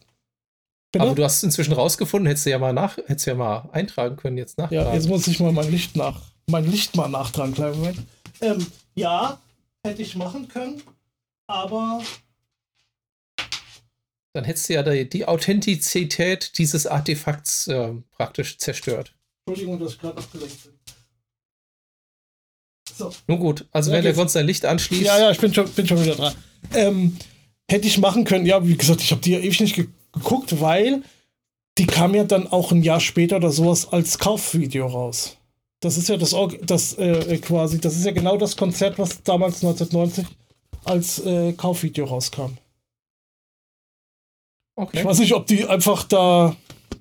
aber 0.95 1.15
du 1.15 1.23
hast 1.23 1.37
es 1.37 1.43
inzwischen 1.43 1.73
rausgefunden, 1.73 2.27
hättest 2.27 2.45
du 2.45 2.51
ja 2.51 2.59
mal 2.59 2.73
nach, 2.73 2.97
hättest 2.97 3.25
du 3.25 3.31
ja 3.31 3.37
mal 3.37 3.69
eintragen 3.71 4.15
können, 4.15 4.37
jetzt 4.37 4.57
nachtragen. 4.57 4.87
Ja, 4.87 4.93
jetzt 4.93 5.07
muss 5.07 5.27
ich 5.27 5.39
mal 5.39 5.51
mein 5.51 5.69
Licht 5.69 5.95
nach, 5.95 6.21
mein 6.47 6.69
Licht 6.69 6.95
mal 6.95 7.09
nachtragen, 7.09 7.53
kleinen 7.53 7.77
Moment. 7.77 7.99
Ähm, 8.41 8.65
ja, 8.95 9.41
hätte 9.83 10.01
ich 10.01 10.15
machen 10.15 10.47
können, 10.47 10.81
aber. 11.47 12.01
Dann 14.33 14.45
hättest 14.45 14.69
du 14.69 14.73
ja 14.73 14.83
die, 14.83 15.09
die 15.09 15.25
Authentizität 15.25 16.57
dieses 16.57 16.85
Artefakts 16.85 17.67
äh, 17.67 17.93
praktisch 18.11 18.57
zerstört. 18.57 19.13
Entschuldigung, 19.45 19.79
dass 19.79 19.93
ich 19.93 19.99
gerade 19.99 20.17
abgelenkt 20.17 20.63
bin. 20.63 20.73
So. 22.95 23.11
Nun 23.27 23.39
gut, 23.39 23.65
also 23.71 23.91
ja, 23.91 23.97
wenn 23.97 24.03
der 24.03 24.13
Grund 24.13 24.31
sein 24.31 24.45
Licht 24.45 24.65
anschließt. 24.65 25.03
Ja, 25.03 25.19
ja, 25.19 25.31
ich 25.31 25.39
bin 25.39 25.53
schon, 25.53 25.69
bin 25.69 25.87
schon 25.87 26.01
wieder 26.01 26.15
dran. 26.15 26.33
Ähm, 26.73 27.17
hätte 27.69 27.87
ich 27.87 27.97
machen 27.97 28.23
können, 28.23 28.45
ja, 28.45 28.65
wie 28.65 28.77
gesagt, 28.77 29.01
ich 29.01 29.11
habe 29.11 29.21
die 29.21 29.31
ja 29.31 29.39
ewig 29.39 29.59
nicht 29.59 29.75
ge 29.75 29.87
geguckt, 30.17 30.59
weil 30.61 31.03
die 31.77 31.85
kam 31.85 32.15
ja 32.15 32.23
dann 32.23 32.47
auch 32.47 32.71
ein 32.71 32.83
Jahr 32.83 32.99
später 32.99 33.37
oder 33.37 33.51
sowas 33.51 33.91
als 33.91 34.17
Kaufvideo 34.17 34.87
raus. 34.87 35.37
Das 35.79 35.97
ist 35.97 36.09
ja 36.09 36.17
das, 36.17 36.35
das 36.65 36.93
äh, 36.97 37.37
quasi, 37.37 37.79
das 37.79 37.95
ist 37.95 38.05
ja 38.05 38.11
genau 38.11 38.37
das 38.37 38.57
Konzert, 38.57 38.97
was 38.97 39.21
damals 39.23 39.63
1990 39.63 40.25
als 40.85 41.19
äh, 41.19 41.53
Kaufvideo 41.53 42.05
rauskam. 42.05 42.57
Okay. 44.75 44.99
Ich 44.99 45.05
weiß 45.05 45.19
nicht, 45.19 45.33
ob 45.33 45.45
die 45.45 45.65
einfach 45.65 46.03
da 46.03 46.55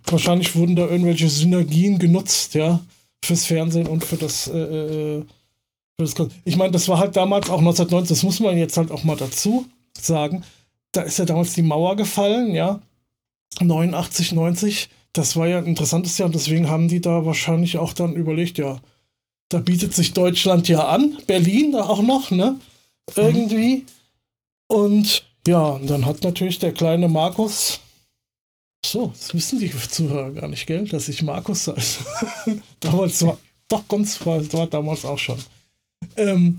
wahrscheinlich 0.07 0.55
wurden 0.57 0.76
da 0.76 0.87
irgendwelche 0.87 1.29
Synergien 1.29 1.98
genutzt, 1.98 2.55
ja, 2.55 2.81
fürs 3.24 3.46
Fernsehen 3.46 3.87
und 3.87 4.05
für 4.05 4.16
das, 4.16 4.48
äh, 4.48 4.59
äh 4.59 5.24
für 5.98 6.05
das 6.05 6.14
ich 6.44 6.57
meine, 6.57 6.72
das 6.72 6.88
war 6.88 6.98
halt 6.98 7.16
damals 7.16 7.48
auch 7.48 7.59
1990, 7.59 8.16
das 8.16 8.22
muss 8.22 8.40
man 8.40 8.57
jetzt 8.59 8.76
halt 8.76 8.90
auch 8.90 9.05
mal 9.05 9.16
dazu 9.16 9.66
sagen. 9.98 10.44
Da 10.92 11.02
ist 11.02 11.18
ja 11.18 11.24
damals 11.24 11.55
die 11.55 11.62
Mauer 11.62 11.96
gefallen, 11.96 12.55
ja. 12.55 12.81
89, 13.61 14.33
90. 14.33 14.89
Das 15.13 15.37
war 15.37 15.47
ja 15.47 15.59
ein 15.59 15.67
interessantes 15.67 16.19
Jahr 16.19 16.27
und 16.27 16.35
deswegen 16.35 16.69
haben 16.69 16.89
die 16.89 17.01
da 17.01 17.25
wahrscheinlich 17.25 17.79
auch 17.79 17.93
dann 17.93 18.15
überlegt, 18.15 18.59
ja, 18.59 18.81
da 19.49 19.61
bietet 19.61 19.95
sich 19.95 20.13
Deutschland 20.13 20.69
ja 20.69 20.89
an, 20.89 21.17
Berlin 21.27 21.75
auch 21.75 22.03
noch, 22.03 22.31
ne? 22.31 22.59
Irgendwie. 23.15 23.77
Mhm. 23.77 23.87
Und 24.69 25.25
ja, 25.47 25.79
dann 25.79 26.05
hat 26.05 26.25
natürlich 26.25 26.59
der 26.59 26.73
kleine 26.73 27.09
Markus 27.09 27.81
so, 28.85 29.09
das 29.09 29.35
wissen 29.35 29.59
die 29.59 29.71
Zuhörer 29.71 30.31
gar 30.31 30.49
nicht, 30.49 30.67
gell? 30.67 30.87
Dass 30.87 31.09
ich 31.09 31.23
Markus 31.23 31.67
heiße. 31.67 32.05
damals 32.81 33.25
war, 33.25 33.39
doch 33.69 33.87
ganz, 33.89 34.25
war, 34.25 34.53
war 34.53 34.67
damals 34.67 35.05
auch 35.05 35.19
schon. 35.19 35.39
Ähm, 36.17 36.59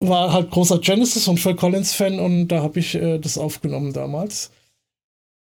war 0.00 0.32
halt 0.32 0.50
großer 0.50 0.78
Genesis 0.78 1.28
und 1.28 1.38
Phil 1.38 1.54
Collins 1.54 1.94
Fan 1.94 2.20
und 2.20 2.48
da 2.48 2.62
habe 2.62 2.78
ich 2.78 2.94
äh, 2.94 3.18
das 3.18 3.38
aufgenommen 3.38 3.92
damals. 3.92 4.50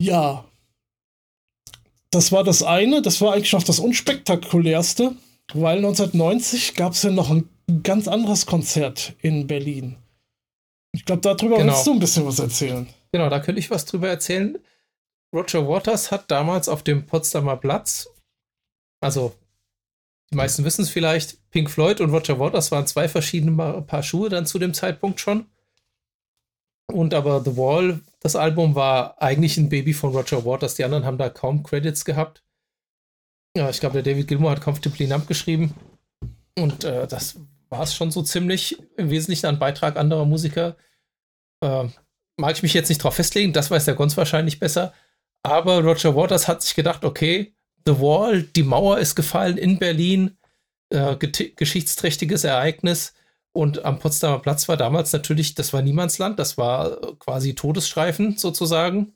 Ja. 0.02 0.46
Das 2.16 2.32
war 2.32 2.46
das 2.46 2.64
eine, 2.64 3.02
das 3.02 3.20
war 3.20 3.34
eigentlich 3.34 3.52
noch 3.52 3.64
das 3.64 3.80
unspektakulärste, 3.80 5.18
weil 5.54 5.80
1990 5.80 6.74
gab 6.76 6.94
es 6.94 7.04
ja 7.04 7.12
noch 7.12 7.30
ein 7.30 7.50
ganz 7.84 8.08
anderes 8.08 8.46
Konzert 8.46 9.16
in 9.22 9.48
Berlin. 9.48 9.98
Ich 10.94 11.04
glaube, 11.04 11.22
darüber 11.22 11.58
genau. 11.58 11.74
willst 11.74 11.86
du 11.86 11.92
ein 11.92 12.00
bisschen 12.00 12.26
was 12.26 12.40
erzählen. 12.40 12.88
Genau, 13.12 13.28
da 13.28 13.42
könnte 13.42 13.60
ich 13.60 13.70
was 13.70 13.84
drüber 13.84 14.08
erzählen. 14.08 14.58
Roger 15.34 15.68
Waters 15.68 16.10
hat 16.10 16.32
damals 16.32 16.70
auf 16.70 16.84
dem 16.84 17.06
Potsdamer 17.06 17.58
Platz, 17.58 18.08
also 19.02 19.36
die 20.32 20.38
meisten 20.38 20.64
wissen 20.64 20.84
es 20.84 20.90
vielleicht, 20.90 21.50
Pink 21.52 21.70
Floyd 21.70 22.00
und 22.00 22.12
Roger 22.12 22.40
Waters 22.40 22.72
waren 22.72 22.88
zwei 22.88 23.10
verschiedene 23.10 23.82
Paar 23.82 24.04
Schuhe 24.04 24.30
dann 24.30 24.46
zu 24.46 24.58
dem 24.58 24.74
Zeitpunkt 24.74 25.20
schon. 25.20 25.48
Und 26.88 27.14
aber 27.14 27.44
The 27.44 27.58
Wall, 27.58 28.00
das 28.26 28.36
Album, 28.36 28.74
war 28.74 29.22
eigentlich 29.22 29.56
ein 29.58 29.70
Baby 29.70 29.94
von 29.94 30.12
Roger 30.12 30.44
Waters. 30.46 30.74
Die 30.74 30.84
anderen 30.84 31.06
haben 31.06 31.20
da 31.20 31.30
kaum 31.30 31.62
Credits 31.62 32.06
gehabt. 32.06 32.44
Ja, 33.56 33.70
ich 33.70 33.80
glaube, 33.80 34.02
der 34.02 34.14
David 34.14 34.28
Gilmour 34.28 34.50
hat 34.50 34.62
Comfortably 34.62 35.06
Numb 35.06 35.28
geschrieben. 35.28 35.76
Und 36.58 36.84
äh, 36.84 37.06
das 37.06 37.40
war 37.70 37.84
es 37.84 37.94
schon 37.94 38.10
so 38.10 38.24
ziemlich. 38.24 38.80
Im 38.98 39.12
Wesentlichen 39.12 39.46
ein 39.46 39.60
Beitrag 39.60 39.96
anderer 39.96 40.26
Musiker. 40.26 40.76
Äh, 41.62 41.84
mag 42.38 42.56
ich 42.56 42.64
mich 42.64 42.74
jetzt 42.74 42.90
nicht 42.90 43.04
drauf 43.04 43.14
festlegen, 43.14 43.54
das 43.54 43.70
weiß 43.70 43.86
der 43.86 43.94
Gons 43.94 44.18
wahrscheinlich 44.18 44.60
besser. 44.60 44.92
Aber 45.44 45.84
Roger 45.84 46.16
Waters 46.16 46.48
hat 46.48 46.64
sich 46.64 46.74
gedacht, 46.74 47.06
okay, 47.06 47.54
The 47.86 48.00
Wall, 48.00 48.42
die 48.42 48.64
Mauer 48.64 48.98
ist 48.98 49.14
gefallen 49.14 49.60
in 49.60 49.78
Berlin, 49.78 50.36
äh, 50.90 51.16
geschichtsträchtiges 51.16 52.44
Ereignis. 52.44 53.14
Und 53.56 53.86
am 53.86 54.00
Potsdamer 54.00 54.40
Platz 54.40 54.68
war 54.68 54.76
damals 54.76 55.14
natürlich, 55.14 55.56
das 55.56 55.72
war 55.72 55.82
Niemandsland, 55.82 56.38
das 56.40 56.58
war 56.58 57.00
quasi 57.20 57.56
Todesstreifen 57.56 58.38
sozusagen 58.38 59.14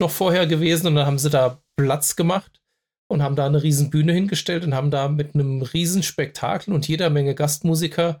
noch 0.00 0.12
vorher 0.12 0.46
gewesen. 0.46 0.86
Und 0.86 0.94
dann 0.94 1.06
haben 1.06 1.18
sie 1.18 1.28
da 1.28 1.60
Platz 1.76 2.14
gemacht 2.14 2.62
und 3.08 3.20
haben 3.20 3.34
da 3.34 3.46
eine 3.46 3.64
riesen 3.64 3.90
Bühne 3.90 4.12
hingestellt 4.12 4.64
und 4.64 4.76
haben 4.76 4.92
da 4.92 5.08
mit 5.08 5.34
einem 5.34 5.62
riesen 5.62 6.04
Spektakel 6.04 6.72
und 6.72 6.86
jeder 6.86 7.10
Menge 7.10 7.34
Gastmusiker 7.34 8.20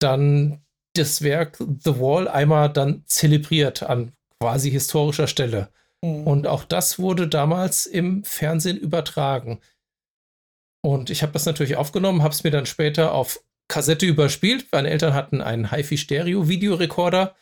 dann 0.00 0.64
das 0.96 1.20
Werk 1.20 1.58
The 1.58 2.00
Wall 2.00 2.26
einmal 2.26 2.72
dann 2.72 3.02
zelebriert 3.04 3.82
an 3.82 4.12
quasi 4.40 4.70
historischer 4.70 5.26
Stelle. 5.26 5.68
Mhm. 6.02 6.26
Und 6.26 6.46
auch 6.46 6.64
das 6.64 6.98
wurde 6.98 7.28
damals 7.28 7.84
im 7.84 8.24
Fernsehen 8.24 8.78
übertragen. 8.78 9.60
Und 10.82 11.10
ich 11.10 11.22
habe 11.22 11.32
das 11.32 11.44
natürlich 11.44 11.76
aufgenommen, 11.76 12.22
habe 12.22 12.32
es 12.32 12.42
mir 12.42 12.50
dann 12.50 12.64
später 12.64 13.12
auf 13.12 13.44
Kassette 13.68 14.06
überspielt. 14.06 14.66
Meine 14.72 14.90
Eltern 14.90 15.14
hatten 15.14 15.40
einen 15.40 15.70
HiFi-Stereo-Videorekorder. 15.70 17.34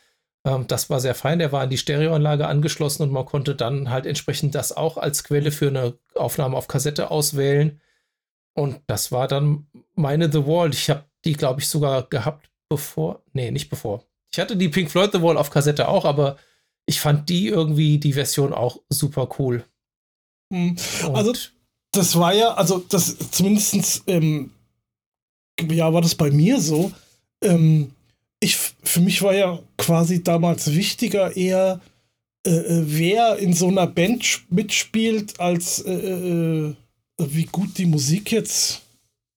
Ähm, 0.45 0.67
das 0.67 0.89
war 0.89 0.99
sehr 0.99 1.15
fein, 1.15 1.39
der 1.39 1.51
war 1.51 1.61
an 1.61 1.69
die 1.69 1.77
Stereoanlage 1.77 2.47
angeschlossen 2.47 3.03
und 3.03 3.11
man 3.11 3.25
konnte 3.25 3.55
dann 3.55 3.89
halt 3.89 4.05
entsprechend 4.05 4.55
das 4.55 4.71
auch 4.71 4.97
als 4.97 5.23
Quelle 5.23 5.51
für 5.51 5.67
eine 5.67 5.97
Aufnahme 6.15 6.57
auf 6.57 6.67
Kassette 6.67 7.11
auswählen. 7.11 7.79
Und 8.53 8.81
das 8.87 9.11
war 9.11 9.27
dann 9.27 9.67
meine 9.95 10.31
The 10.31 10.45
Wall. 10.45 10.71
Ich 10.73 10.89
habe 10.89 11.05
die, 11.25 11.33
glaube 11.33 11.61
ich, 11.61 11.67
sogar 11.67 12.03
gehabt, 12.03 12.49
bevor. 12.69 13.23
Nee, 13.33 13.51
nicht 13.51 13.69
bevor. 13.69 14.03
Ich 14.31 14.39
hatte 14.39 14.57
die 14.57 14.69
Pink 14.69 14.91
Floyd 14.91 15.11
The 15.11 15.21
Wall 15.21 15.37
auf 15.37 15.49
Kassette 15.49 15.87
auch, 15.87 16.05
aber 16.05 16.37
ich 16.85 16.99
fand 16.99 17.29
die 17.29 17.47
irgendwie, 17.47 17.97
die 17.97 18.13
Version 18.13 18.53
auch 18.53 18.81
super 18.89 19.29
cool. 19.39 19.63
Hm. 20.51 20.75
Also, 21.13 21.33
das 21.91 22.17
war 22.17 22.33
ja, 22.33 22.53
also 22.53 22.79
das 22.79 23.17
zumindest, 23.31 24.03
ähm, 24.07 24.51
ja, 25.69 25.93
war 25.93 26.01
das 26.01 26.15
bei 26.15 26.31
mir 26.31 26.59
so. 26.59 26.91
Ähm, 27.41 27.91
ich, 28.39 28.57
für 28.83 28.99
mich 28.99 29.21
war 29.21 29.33
ja 29.33 29.59
quasi 29.77 30.23
damals 30.23 30.73
wichtiger 30.73 31.35
eher, 31.35 31.79
äh, 32.45 32.51
äh 32.51 32.83
wer 32.85 33.37
in 33.37 33.53
so 33.53 33.67
einer 33.67 33.87
Band 33.87 34.43
mitspielt, 34.49 35.39
als 35.39 35.79
äh, 35.79 35.93
äh, 35.93 36.67
äh, 36.69 36.73
wie 37.17 37.45
gut 37.45 37.77
die 37.77 37.85
Musik 37.85 38.31
jetzt 38.31 38.81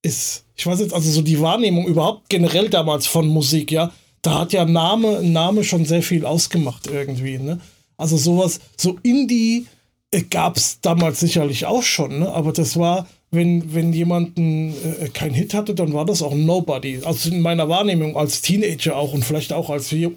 ist. 0.02 0.44
Ich 0.56 0.66
weiß 0.66 0.80
jetzt, 0.80 0.94
also 0.94 1.10
so 1.10 1.22
die 1.22 1.40
Wahrnehmung 1.40 1.86
überhaupt 1.86 2.28
generell 2.28 2.68
damals 2.68 3.06
von 3.06 3.28
Musik, 3.28 3.70
ja 3.70 3.92
da 4.26 4.40
hat 4.40 4.52
ja 4.52 4.64
Name, 4.64 5.22
Name 5.22 5.62
schon 5.62 5.84
sehr 5.84 6.02
viel 6.02 6.26
ausgemacht 6.26 6.88
irgendwie, 6.88 7.38
ne? 7.38 7.60
Also 7.96 8.16
sowas, 8.16 8.60
so 8.76 8.98
Indie 9.02 9.66
äh, 10.10 10.22
gab 10.22 10.56
es 10.56 10.80
damals 10.80 11.20
sicherlich 11.20 11.64
auch 11.64 11.82
schon, 11.82 12.18
ne? 12.18 12.32
Aber 12.32 12.52
das 12.52 12.76
war, 12.76 13.06
wenn, 13.30 13.74
wenn 13.74 13.92
jemand 13.92 14.38
äh, 14.38 15.08
keinen 15.12 15.34
Hit 15.34 15.54
hatte, 15.54 15.74
dann 15.74 15.92
war 15.92 16.04
das 16.04 16.22
auch 16.22 16.34
Nobody. 16.34 17.00
Also 17.04 17.30
in 17.30 17.40
meiner 17.40 17.68
Wahrnehmung 17.68 18.16
als 18.16 18.42
Teenager 18.42 18.96
auch 18.96 19.12
und 19.12 19.24
vielleicht 19.24 19.52
auch 19.52 19.70
als 19.70 19.92
äh, 19.92 20.08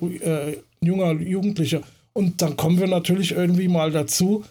junger 0.81 1.13
Jugendlicher. 1.13 1.81
Und 2.13 2.41
dann 2.41 2.55
kommen 2.55 2.79
wir 2.79 2.87
natürlich 2.87 3.31
irgendwie 3.31 3.67
mal 3.67 3.91
dazu, 3.91 4.43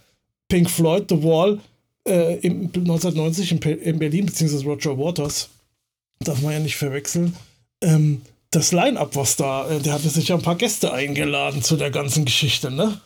Pink 0.49 0.71
Floyd, 0.71 1.05
The 1.09 1.23
Wall, 1.23 1.61
äh, 2.07 2.38
im, 2.38 2.62
1990 2.64 3.53
in, 3.53 3.59
in 3.59 3.99
Berlin, 3.99 4.27
beziehungsweise 4.27 4.64
Roger 4.64 4.99
Waters, 4.99 5.51
darf 6.21 6.42
man 6.42 6.53
ja 6.53 6.61
nicht 6.61 6.77
verwechseln. 6.77 7.37
Ähm, 7.83 8.23
das 8.51 8.73
Line-Up, 8.73 9.14
was 9.14 9.37
da, 9.37 9.68
äh, 9.68 9.81
der 9.81 9.92
hatte 9.92 10.09
sich 10.09 10.29
ja 10.29 10.37
ein 10.37 10.42
paar 10.42 10.57
Gäste 10.57 10.92
eingeladen 10.92 11.62
zu 11.62 11.77
der 11.77 11.90
ganzen 11.90 12.25
Geschichte, 12.25 12.71
ne? 12.71 13.01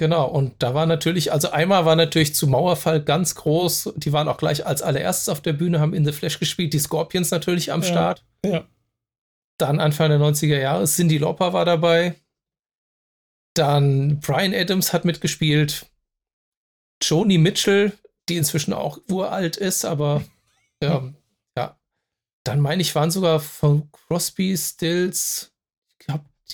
Genau, 0.00 0.28
und 0.28 0.54
da 0.62 0.72
war 0.72 0.86
natürlich, 0.86 1.30
also 1.30 1.50
einmal 1.50 1.84
war 1.84 1.94
natürlich 1.94 2.34
zu 2.34 2.46
Mauerfall 2.46 3.04
ganz 3.04 3.34
groß, 3.34 3.92
die 3.96 4.14
waren 4.14 4.28
auch 4.28 4.38
gleich 4.38 4.64
als 4.64 4.80
allererstes 4.80 5.28
auf 5.28 5.42
der 5.42 5.52
Bühne, 5.52 5.78
haben 5.78 5.92
in 5.92 6.06
The 6.06 6.12
Flash 6.12 6.38
gespielt, 6.38 6.72
die 6.72 6.78
Scorpions 6.78 7.30
natürlich 7.30 7.70
am 7.70 7.82
ja, 7.82 7.86
Start. 7.86 8.24
Ja. 8.42 8.66
Dann 9.58 9.78
Anfang 9.78 10.08
der 10.08 10.18
90er 10.18 10.58
Jahre, 10.58 10.86
Cindy 10.86 11.18
Lauper 11.18 11.52
war 11.52 11.66
dabei. 11.66 12.14
Dann 13.52 14.20
Brian 14.20 14.54
Adams 14.54 14.94
hat 14.94 15.04
mitgespielt. 15.04 15.84
Joni 17.02 17.36
Mitchell, 17.36 17.92
die 18.30 18.38
inzwischen 18.38 18.72
auch 18.72 19.00
uralt 19.10 19.58
ist, 19.58 19.84
aber 19.84 20.24
ja, 20.82 21.12
dann 22.44 22.60
meine 22.60 22.80
ich, 22.80 22.94
waren 22.94 23.10
sogar 23.10 23.38
von 23.38 23.92
Crosby, 23.92 24.56
Stills, 24.56 25.49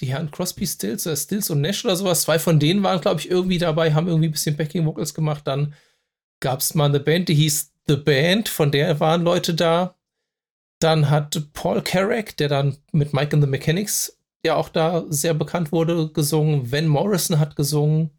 die 0.00 0.06
Herren 0.06 0.30
Crosby, 0.30 0.66
Stills 0.66 1.06
oder 1.06 1.16
Stills 1.16 1.50
und 1.50 1.61
Nash 1.61 1.85
oder 1.85 1.96
sowas. 1.96 2.22
Zwei 2.22 2.38
von 2.38 2.59
denen 2.59 2.82
waren, 2.82 3.00
glaube 3.00 3.20
ich, 3.20 3.30
irgendwie 3.30 3.59
dabei, 3.59 3.94
haben 3.94 4.09
irgendwie 4.09 4.28
ein 4.28 4.32
bisschen 4.32 4.56
Backing 4.56 4.85
Vocals 4.87 5.14
gemacht. 5.14 5.46
Dann 5.46 5.74
gab 6.40 6.61
es 6.61 6.74
mal 6.74 6.87
eine 6.87 7.00
Band, 7.00 7.28
die 7.28 7.35
hieß 7.35 7.72
The 7.88 7.96
Band, 7.96 8.48
von 8.48 8.72
der 8.72 9.00
waren 9.00 9.22
Leute 9.22 9.54
da. 9.54 9.96
Dann 10.80 11.09
hat 11.09 11.52
Paul 11.52 11.82
Carrack, 11.82 12.37
der 12.37 12.48
dann 12.48 12.76
mit 12.92 13.12
Mike 13.12 13.35
and 13.35 13.42
the 13.44 13.50
Mechanics 13.50 14.18
ja 14.44 14.54
auch 14.54 14.68
da 14.68 15.04
sehr 15.09 15.35
bekannt 15.35 15.72
wurde, 15.72 16.11
gesungen. 16.12 16.70
Van 16.70 16.87
Morrison 16.87 17.38
hat 17.38 17.56
gesungen. 17.56 18.11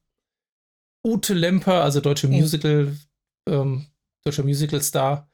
Ute 1.06 1.34
Lemper, 1.34 1.84
also 1.84 2.02
deutsche 2.02 2.28
Musical, 2.28 2.98
ähm, 3.48 3.88
deutscher 4.24 4.44
Musical-Star. 4.44 5.30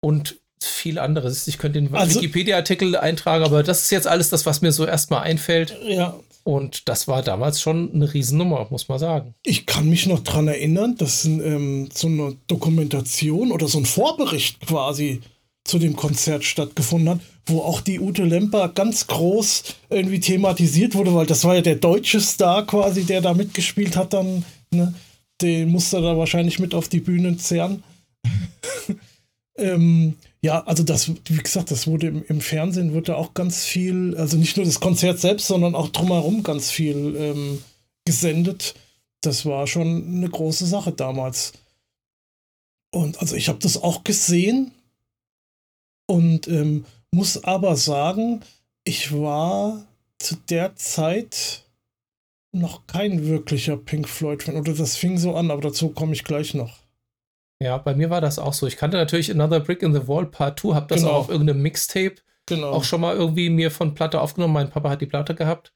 Und 0.00 0.40
viel 0.66 0.98
anderes. 0.98 1.46
Ich 1.48 1.58
könnte 1.58 1.80
den 1.80 1.94
also, 1.94 2.20
Wikipedia-Artikel 2.20 2.96
eintragen, 2.96 3.44
aber 3.44 3.62
das 3.62 3.82
ist 3.82 3.90
jetzt 3.90 4.06
alles 4.06 4.30
das, 4.30 4.46
was 4.46 4.60
mir 4.60 4.72
so 4.72 4.86
erstmal 4.86 5.22
einfällt. 5.22 5.76
Ja. 5.86 6.18
Und 6.44 6.88
das 6.90 7.08
war 7.08 7.22
damals 7.22 7.60
schon 7.60 7.90
eine 7.94 8.12
Riesennummer, 8.12 8.66
muss 8.70 8.88
man 8.88 8.98
sagen. 8.98 9.34
Ich 9.42 9.64
kann 9.64 9.88
mich 9.88 10.06
noch 10.06 10.20
daran 10.20 10.48
erinnern, 10.48 10.94
dass 10.96 11.24
ähm, 11.24 11.88
so 11.92 12.06
eine 12.06 12.36
Dokumentation 12.46 13.50
oder 13.50 13.66
so 13.66 13.78
ein 13.78 13.86
Vorbericht 13.86 14.60
quasi 14.66 15.22
zu 15.64 15.78
dem 15.78 15.96
Konzert 15.96 16.44
stattgefunden 16.44 17.08
hat, 17.08 17.20
wo 17.46 17.60
auch 17.60 17.80
die 17.80 17.98
Ute 17.98 18.24
Lemper 18.24 18.68
ganz 18.68 19.06
groß 19.06 19.64
irgendwie 19.88 20.20
thematisiert 20.20 20.94
wurde, 20.94 21.14
weil 21.14 21.24
das 21.24 21.44
war 21.44 21.54
ja 21.54 21.62
der 21.62 21.76
deutsche 21.76 22.20
Star 22.20 22.66
quasi, 22.66 23.04
der 23.04 23.22
da 23.22 23.32
mitgespielt 23.32 23.96
hat, 23.96 24.12
dann, 24.12 24.44
ne? 24.70 24.94
Den 25.40 25.70
musste 25.70 26.00
da 26.00 26.16
wahrscheinlich 26.16 26.58
mit 26.58 26.74
auf 26.74 26.88
die 26.88 27.00
Bühne 27.00 27.36
zerren. 27.38 27.82
ähm, 29.58 30.14
ja, 30.44 30.62
also 30.64 30.82
das, 30.82 31.08
wie 31.08 31.42
gesagt, 31.42 31.70
das 31.70 31.86
wurde 31.86 32.08
im, 32.08 32.22
im, 32.26 32.42
Fernsehen, 32.42 32.92
wurde 32.92 33.16
auch 33.16 33.32
ganz 33.32 33.64
viel, 33.64 34.14
also 34.18 34.36
nicht 34.36 34.58
nur 34.58 34.66
das 34.66 34.78
Konzert 34.78 35.18
selbst, 35.18 35.46
sondern 35.46 35.74
auch 35.74 35.88
drumherum 35.88 36.42
ganz 36.42 36.70
viel 36.70 37.16
ähm, 37.16 37.64
gesendet. 38.04 38.74
Das 39.22 39.46
war 39.46 39.66
schon 39.66 40.06
eine 40.06 40.28
große 40.28 40.66
Sache 40.66 40.92
damals. 40.92 41.54
Und 42.92 43.20
also 43.20 43.36
ich 43.36 43.48
habe 43.48 43.58
das 43.60 43.82
auch 43.82 44.04
gesehen 44.04 44.72
und 46.04 46.46
ähm, 46.46 46.84
muss 47.10 47.42
aber 47.42 47.74
sagen, 47.76 48.42
ich 48.84 49.12
war 49.12 49.86
zu 50.18 50.36
der 50.50 50.76
Zeit 50.76 51.64
noch 52.52 52.86
kein 52.86 53.24
wirklicher 53.24 53.78
Pink 53.78 54.10
Floyd-Fan. 54.10 54.56
Oder 54.56 54.74
das 54.74 54.98
fing 54.98 55.16
so 55.16 55.34
an, 55.36 55.50
aber 55.50 55.62
dazu 55.62 55.88
komme 55.88 56.12
ich 56.12 56.22
gleich 56.22 56.52
noch. 56.52 56.83
Ja, 57.64 57.78
bei 57.78 57.94
mir 57.94 58.10
war 58.10 58.20
das 58.20 58.38
auch 58.38 58.52
so. 58.52 58.66
Ich 58.66 58.76
kannte 58.76 58.98
natürlich 58.98 59.30
Another 59.30 59.58
Brick 59.58 59.80
in 59.82 59.94
the 59.94 60.06
Wall 60.06 60.26
Part 60.26 60.60
2, 60.60 60.74
habe 60.74 60.86
das 60.88 61.00
genau. 61.00 61.12
auch 61.12 61.20
auf 61.20 61.28
irgendeinem 61.30 61.62
Mixtape 61.62 62.16
genau. 62.44 62.72
auch 62.72 62.84
schon 62.84 63.00
mal 63.00 63.16
irgendwie 63.16 63.48
mir 63.48 63.70
von 63.70 63.94
Platte 63.94 64.20
aufgenommen. 64.20 64.52
Mein 64.52 64.68
Papa 64.68 64.90
hat 64.90 65.00
die 65.00 65.06
Platte 65.06 65.34
gehabt. 65.34 65.72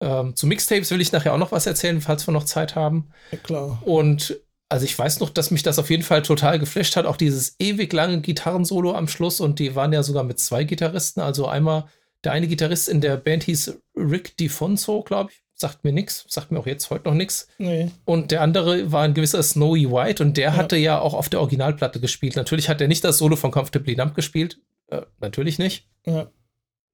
Ähm, 0.00 0.34
zu 0.34 0.48
Mixtapes 0.48 0.90
will 0.90 1.00
ich 1.00 1.12
nachher 1.12 1.32
auch 1.32 1.38
noch 1.38 1.52
was 1.52 1.66
erzählen, 1.66 2.00
falls 2.00 2.26
wir 2.26 2.32
noch 2.32 2.42
Zeit 2.42 2.74
haben. 2.74 3.10
Ja, 3.30 3.38
klar. 3.38 3.80
Und 3.84 4.40
also 4.68 4.84
ich 4.84 4.98
weiß 4.98 5.20
noch, 5.20 5.30
dass 5.30 5.52
mich 5.52 5.62
das 5.62 5.78
auf 5.78 5.90
jeden 5.90 6.02
Fall 6.02 6.22
total 6.22 6.58
geflasht 6.58 6.96
hat. 6.96 7.06
Auch 7.06 7.16
dieses 7.16 7.54
ewig 7.60 7.92
lange 7.92 8.20
Gitarrensolo 8.20 8.94
am 8.94 9.06
Schluss. 9.06 9.40
Und 9.40 9.60
die 9.60 9.76
waren 9.76 9.92
ja 9.92 10.02
sogar 10.02 10.24
mit 10.24 10.40
zwei 10.40 10.64
Gitarristen. 10.64 11.20
Also 11.20 11.46
einmal 11.46 11.84
der 12.24 12.32
eine 12.32 12.48
Gitarrist 12.48 12.88
in 12.88 13.00
der 13.00 13.16
Band 13.16 13.44
hieß 13.44 13.78
Rick 13.96 14.36
DiFonso, 14.36 15.04
glaube 15.04 15.30
ich 15.30 15.44
sagt 15.60 15.84
mir 15.84 15.92
nichts, 15.92 16.24
sagt 16.28 16.52
mir 16.52 16.60
auch 16.60 16.66
jetzt 16.66 16.88
heute 16.90 17.08
noch 17.08 17.14
nichts. 17.14 17.48
Nee. 17.58 17.90
Und 18.04 18.30
der 18.30 18.42
andere 18.42 18.92
war 18.92 19.02
ein 19.02 19.14
gewisser 19.14 19.42
Snowy 19.42 19.90
White 19.90 20.22
und 20.22 20.36
der 20.36 20.50
ja. 20.50 20.56
hatte 20.56 20.76
ja 20.76 21.00
auch 21.00 21.14
auf 21.14 21.28
der 21.28 21.40
Originalplatte 21.40 22.00
gespielt. 22.00 22.36
Natürlich 22.36 22.68
hat 22.68 22.80
er 22.80 22.88
nicht 22.88 23.04
das 23.04 23.18
Solo 23.18 23.36
von 23.36 23.50
Comfortably 23.50 23.96
Numb 23.96 24.14
gespielt. 24.14 24.60
Äh, 24.86 25.02
natürlich 25.20 25.58
nicht. 25.58 25.88
Ja. 26.06 26.30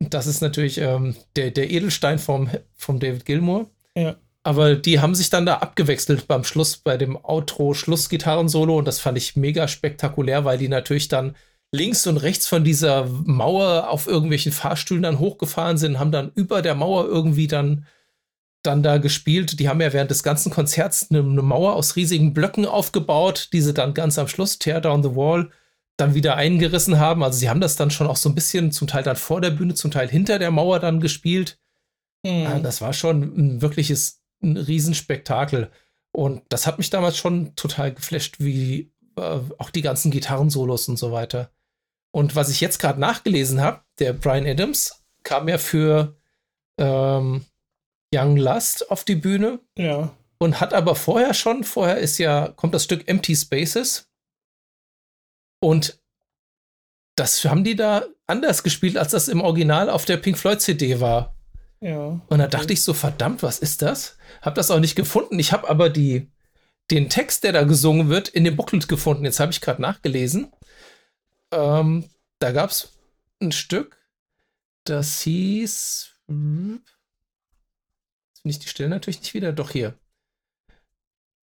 Das 0.01 0.27
ist 0.27 0.41
natürlich 0.41 0.79
ähm, 0.79 1.15
der, 1.37 1.51
der 1.51 1.71
Edelstein 1.71 2.19
vom, 2.19 2.51
vom 2.75 2.99
David 2.99 3.27
Gilmour. 3.27 3.71
Ja. 3.95 4.17
Aber 4.43 4.75
die 4.75 5.01
haben 5.01 5.15
sich 5.15 5.31
dann 5.31 5.47
da 5.47 5.57
abgewechselt 5.57 6.27
beim 6.27 6.45
Schluss, 6.45 6.77
bei 6.77 6.97
dem 6.97 7.17
Outro-Schlussgitarren-Solo 7.17 8.77
und 8.77 8.87
das 8.87 9.01
fand 9.01 9.17
ich 9.17 9.37
mega 9.37 9.69
spektakulär, 9.69 10.45
weil 10.45 10.59
die 10.59 10.69
natürlich 10.69 11.09
dann 11.09 11.37
links 11.73 12.07
und 12.07 12.19
rechts 12.19 12.47
von 12.47 12.63
dieser 12.63 13.07
Mauer 13.07 13.89
auf 13.89 14.07
irgendwelchen 14.07 14.53
Fahrstühlen 14.53 15.03
dann 15.03 15.19
hochgefahren 15.19 15.79
sind, 15.79 15.99
haben 15.99 16.13
dann 16.13 16.31
über 16.35 16.61
der 16.61 16.75
Mauer 16.75 17.07
irgendwie 17.07 17.47
dann 17.47 17.87
dann 18.67 18.83
da 18.83 18.99
gespielt. 18.99 19.61
Die 19.61 19.69
haben 19.69 19.81
ja 19.81 19.93
während 19.93 20.11
des 20.11 20.23
ganzen 20.23 20.51
Konzerts 20.51 21.11
eine, 21.11 21.21
eine, 21.21 21.43
Mauer 21.43 21.75
aus 21.75 21.97
riesigen 21.97 22.35
Blöcken 22.35 22.67
aufgebaut, 22.67 23.51
die 23.53 23.61
sie 23.61 23.75
dann 23.75 23.95
ganz 23.95 24.19
am 24.19 24.29
Schluss, 24.29 24.59
Tear 24.59 24.81
Down 24.81 25.03
the 25.03 25.15
Wall, 25.15 25.51
dann 25.97 26.15
wieder 26.15 26.37
eingerissen 26.37 26.99
haben. 26.99 27.23
Also 27.23 27.39
sie 27.39 27.49
haben 27.49 27.61
das 27.61 27.77
dann 27.77 27.91
schon 27.91 28.07
auch 28.07 28.17
so 28.17 28.29
ein 28.29 28.35
bisschen, 28.35 28.73
zum 28.73 28.89
Teil 28.89 29.03
dann 29.03 29.17
vor 29.17 29.41
der 29.41 29.51
Bühne, 29.51 29.75
zum 29.75 29.91
Teil 29.91 30.09
hinter 30.09 30.39
der 30.39 30.51
Mauer 30.51 30.81
dann 30.81 31.01
gespielt. 31.01 31.59
Mhm. 32.25 32.63
Das 32.63 32.81
war 32.81 32.93
schon 32.93 33.23
ein 33.23 33.63
wirkliches 33.63 34.23
ein 34.43 34.57
Riesenspektakel. 34.57 35.71
Und 36.13 36.43
das 36.49 36.67
hat 36.67 36.79
mich 36.79 36.91
damals 36.91 37.17
schon 37.17 37.57
total 37.57 37.93
geflasht, 37.93 38.37
wie 38.39 38.93
äh, 39.17 39.41
auch 39.59 39.71
die 39.71 39.83
ganzen 39.83 40.11
Gitarrensolos 40.11 40.89
und 40.89 40.99
so 40.99 41.13
weiter. 41.13 41.51
Und 42.13 42.37
was 42.37 42.51
ich 42.51 42.61
jetzt 42.61 42.79
gerade 42.79 43.01
nachgelesen 43.01 43.61
habe, 43.61 43.81
der 43.99 44.13
Brian 44.13 44.47
Adams 44.47 45.05
kam 45.25 45.49
ja 45.49 45.59
für 45.59 46.17
ähm, 46.79 47.45
Young 48.15 48.37
Lust 48.37 48.91
auf 48.91 49.05
die 49.05 49.17
Bühne. 49.17 49.61
Ja. 49.77 50.15
Und 50.39 50.61
hat 50.61 50.75
aber 50.75 50.95
vorher 50.95 51.35
schon, 51.35 51.65
vorher 51.65 51.99
ist 51.99 52.19
ja, 52.19 52.49
kommt 52.49 52.75
das 52.75 52.85
Stück 52.85 53.09
Empty 53.09 53.35
Spaces. 53.35 54.11
Und 55.61 55.99
das 57.17 57.45
haben 57.45 57.65
die 57.65 57.77
da 57.77 58.05
anders 58.27 58.63
gespielt, 58.63 58.97
als 58.97 59.13
das 59.13 59.29
im 59.29 59.41
Original 59.41 59.89
auf 59.89 60.05
der 60.05 60.17
Pink 60.17 60.37
Floyd 60.37 60.61
CD 60.61 61.01
war. 61.01 61.37
Ja. 61.81 62.21
Und 62.29 62.39
da 62.39 62.47
dachte 62.47 62.73
ich 62.73 62.83
so, 62.83 62.95
verdammt, 62.95 63.43
was 63.43 63.59
ist 63.59 63.83
das? 63.83 64.17
Hab 64.43 64.55
das 64.55 64.71
auch 64.71 64.81
nicht 64.81 64.97
gefunden. 64.97 65.39
Ich 65.39 65.53
habe 65.53 65.69
aber 65.69 65.91
die, 65.91 66.31
den 66.91 67.09
Text, 67.09 67.45
der 67.45 67.53
da 67.53 67.65
gesungen 67.65 68.09
wird, 68.09 68.29
in 68.29 68.45
dem 68.45 68.57
Booklet 68.57 68.89
gefunden. 68.89 69.25
Jetzt 69.25 69.41
habe 69.41 69.53
ich 69.53 69.61
gerade 69.61 69.83
nachgelesen. 69.83 70.53
Ähm, 71.53 72.09
da 72.39 72.53
gab 72.53 72.71
es 72.71 72.93
ein 73.41 73.53
Stück, 73.53 73.99
das 74.85 75.21
hieß. 75.21 76.11
Finde 78.45 78.59
ich 78.59 78.59
die 78.59 78.69
Stelle 78.69 78.91
natürlich 78.91 79.21
nicht 79.21 79.33
wieder. 79.33 79.55
Doch 79.55 79.71
hier. 79.71 79.95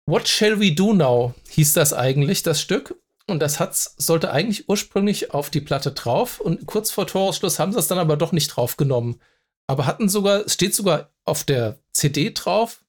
What 0.09 0.27
Shall 0.27 0.59
We 0.59 0.73
Do 0.73 0.95
Now 0.95 1.35
hieß 1.51 1.75
das 1.75 1.93
eigentlich, 1.93 2.43
das 2.43 2.63
Stück. 2.63 2.99
Und 3.27 3.41
das 3.41 3.61
hat's, 3.61 3.95
sollte 3.99 4.31
eigentlich 4.31 4.71
ursprünglich 4.71 5.35
auf 5.35 5.51
die 5.51 5.61
Platte 5.61 5.93
drauf. 5.93 6.41
Und 6.41 6.65
kurz 6.65 6.91
vor 6.91 7.07
Torausschluss 7.07 7.59
haben 7.59 7.73
sie 7.73 7.79
es 7.79 7.89
dann 7.89 7.99
aber 7.99 8.17
doch 8.17 8.33
nicht 8.33 8.49
draufgenommen. 8.49 9.21
Aber 9.67 9.85
hatten 9.85 10.09
sogar, 10.09 10.47
es 10.47 10.55
steht 10.55 10.75
sogar 10.75 11.13
auf 11.27 11.45
der 11.45 11.79
CD 11.93 12.31
drauf. 12.33 12.83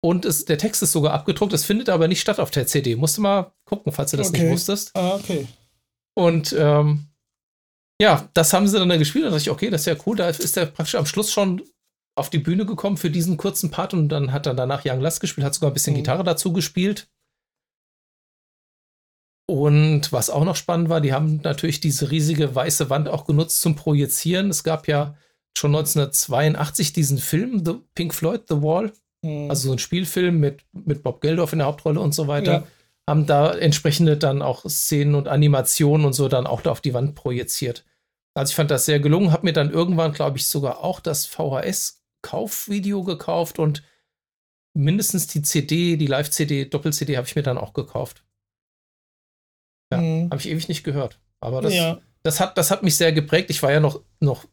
Und 0.00 0.24
es, 0.24 0.44
der 0.44 0.58
Text 0.58 0.84
ist 0.84 0.92
sogar 0.92 1.12
abgedruckt. 1.12 1.52
Es 1.52 1.64
findet 1.64 1.88
aber 1.88 2.06
nicht 2.06 2.20
statt 2.20 2.38
auf 2.38 2.52
der 2.52 2.68
CD. 2.68 2.94
Musst 2.94 3.16
du 3.16 3.22
mal 3.22 3.52
gucken, 3.64 3.92
falls 3.92 4.12
du 4.12 4.16
das 4.16 4.28
okay. 4.28 4.44
nicht 4.44 4.52
wusstest. 4.52 4.94
Ah, 4.94 5.16
okay. 5.16 5.48
Und 6.14 6.54
ähm, 6.56 7.08
ja, 8.00 8.28
das 8.34 8.52
haben 8.52 8.68
sie 8.68 8.78
dann 8.78 8.88
da 8.88 8.96
gespielt. 8.98 9.24
Und 9.24 9.32
da 9.32 9.36
dachte 9.36 9.50
ich, 9.50 9.50
okay, 9.50 9.68
das 9.68 9.80
ist 9.80 9.86
ja 9.88 9.96
cool. 10.06 10.14
Da 10.14 10.28
ist 10.28 10.54
der 10.54 10.66
praktisch 10.66 10.94
am 10.94 11.06
Schluss 11.06 11.32
schon 11.32 11.60
auf 12.14 12.30
die 12.30 12.38
Bühne 12.38 12.66
gekommen 12.66 12.96
für 12.96 13.10
diesen 13.10 13.36
kurzen 13.36 13.70
Part 13.70 13.94
und 13.94 14.08
dann 14.08 14.32
hat 14.32 14.46
er 14.46 14.54
danach 14.54 14.84
Young 14.84 15.00
Last 15.00 15.20
gespielt, 15.20 15.44
hat 15.44 15.54
sogar 15.54 15.70
ein 15.70 15.74
bisschen 15.74 15.94
mhm. 15.94 15.98
Gitarre 15.98 16.24
dazu 16.24 16.52
gespielt. 16.52 17.08
Und 19.48 20.12
was 20.12 20.30
auch 20.30 20.44
noch 20.44 20.56
spannend 20.56 20.88
war, 20.88 21.00
die 21.00 21.12
haben 21.12 21.40
natürlich 21.42 21.80
diese 21.80 22.10
riesige 22.10 22.54
weiße 22.54 22.90
Wand 22.90 23.08
auch 23.08 23.24
genutzt 23.24 23.60
zum 23.60 23.74
Projizieren. 23.74 24.50
Es 24.50 24.62
gab 24.62 24.88
ja 24.88 25.16
schon 25.56 25.74
1982 25.74 26.92
diesen 26.92 27.18
Film, 27.18 27.64
The 27.64 27.74
Pink 27.94 28.14
Floyd, 28.14 28.42
The 28.48 28.62
Wall, 28.62 28.92
mhm. 29.22 29.50
also 29.50 29.68
so 29.68 29.72
ein 29.72 29.78
Spielfilm 29.78 30.38
mit, 30.38 30.64
mit 30.72 31.02
Bob 31.02 31.20
Geldorf 31.20 31.52
in 31.52 31.58
der 31.58 31.66
Hauptrolle 31.66 32.00
und 32.00 32.14
so 32.14 32.28
weiter. 32.28 32.52
Ja. 32.52 32.66
Haben 33.08 33.26
da 33.26 33.52
entsprechende 33.52 34.16
dann 34.16 34.42
auch 34.42 34.64
Szenen 34.68 35.14
und 35.16 35.28
Animationen 35.28 36.06
und 36.06 36.12
so 36.12 36.28
dann 36.28 36.46
auch 36.46 36.60
da 36.60 36.70
auf 36.70 36.80
die 36.80 36.94
Wand 36.94 37.14
projiziert. 37.14 37.84
Also 38.34 38.52
ich 38.52 38.56
fand 38.56 38.70
das 38.70 38.86
sehr 38.86 39.00
gelungen, 39.00 39.32
habe 39.32 39.44
mir 39.44 39.52
dann 39.52 39.70
irgendwann, 39.70 40.12
glaube 40.12 40.38
ich, 40.38 40.46
sogar 40.46 40.78
auch 40.78 41.00
das 41.00 41.26
VHS 41.26 42.01
Kaufvideo 42.22 43.02
gekauft 43.04 43.58
und 43.58 43.82
mindestens 44.74 45.26
die 45.26 45.42
CD, 45.42 45.96
die 45.96 46.06
Live-CD, 46.06 46.66
Doppel-CD 46.66 47.16
habe 47.16 47.26
ich 47.26 47.36
mir 47.36 47.42
dann 47.42 47.58
auch 47.58 47.74
gekauft. 47.74 48.24
Ja, 49.92 49.98
mhm. 49.98 50.30
habe 50.30 50.40
ich 50.40 50.48
ewig 50.48 50.68
nicht 50.68 50.84
gehört. 50.84 51.20
Aber 51.40 51.60
das, 51.60 51.74
ja. 51.74 52.00
das, 52.22 52.40
hat, 52.40 52.56
das 52.56 52.70
hat 52.70 52.82
mich 52.82 52.96
sehr 52.96 53.12
geprägt. 53.12 53.50
Ich 53.50 53.62
war 53.62 53.72
ja 53.72 53.80
noch, 53.80 54.02
noch 54.20 54.46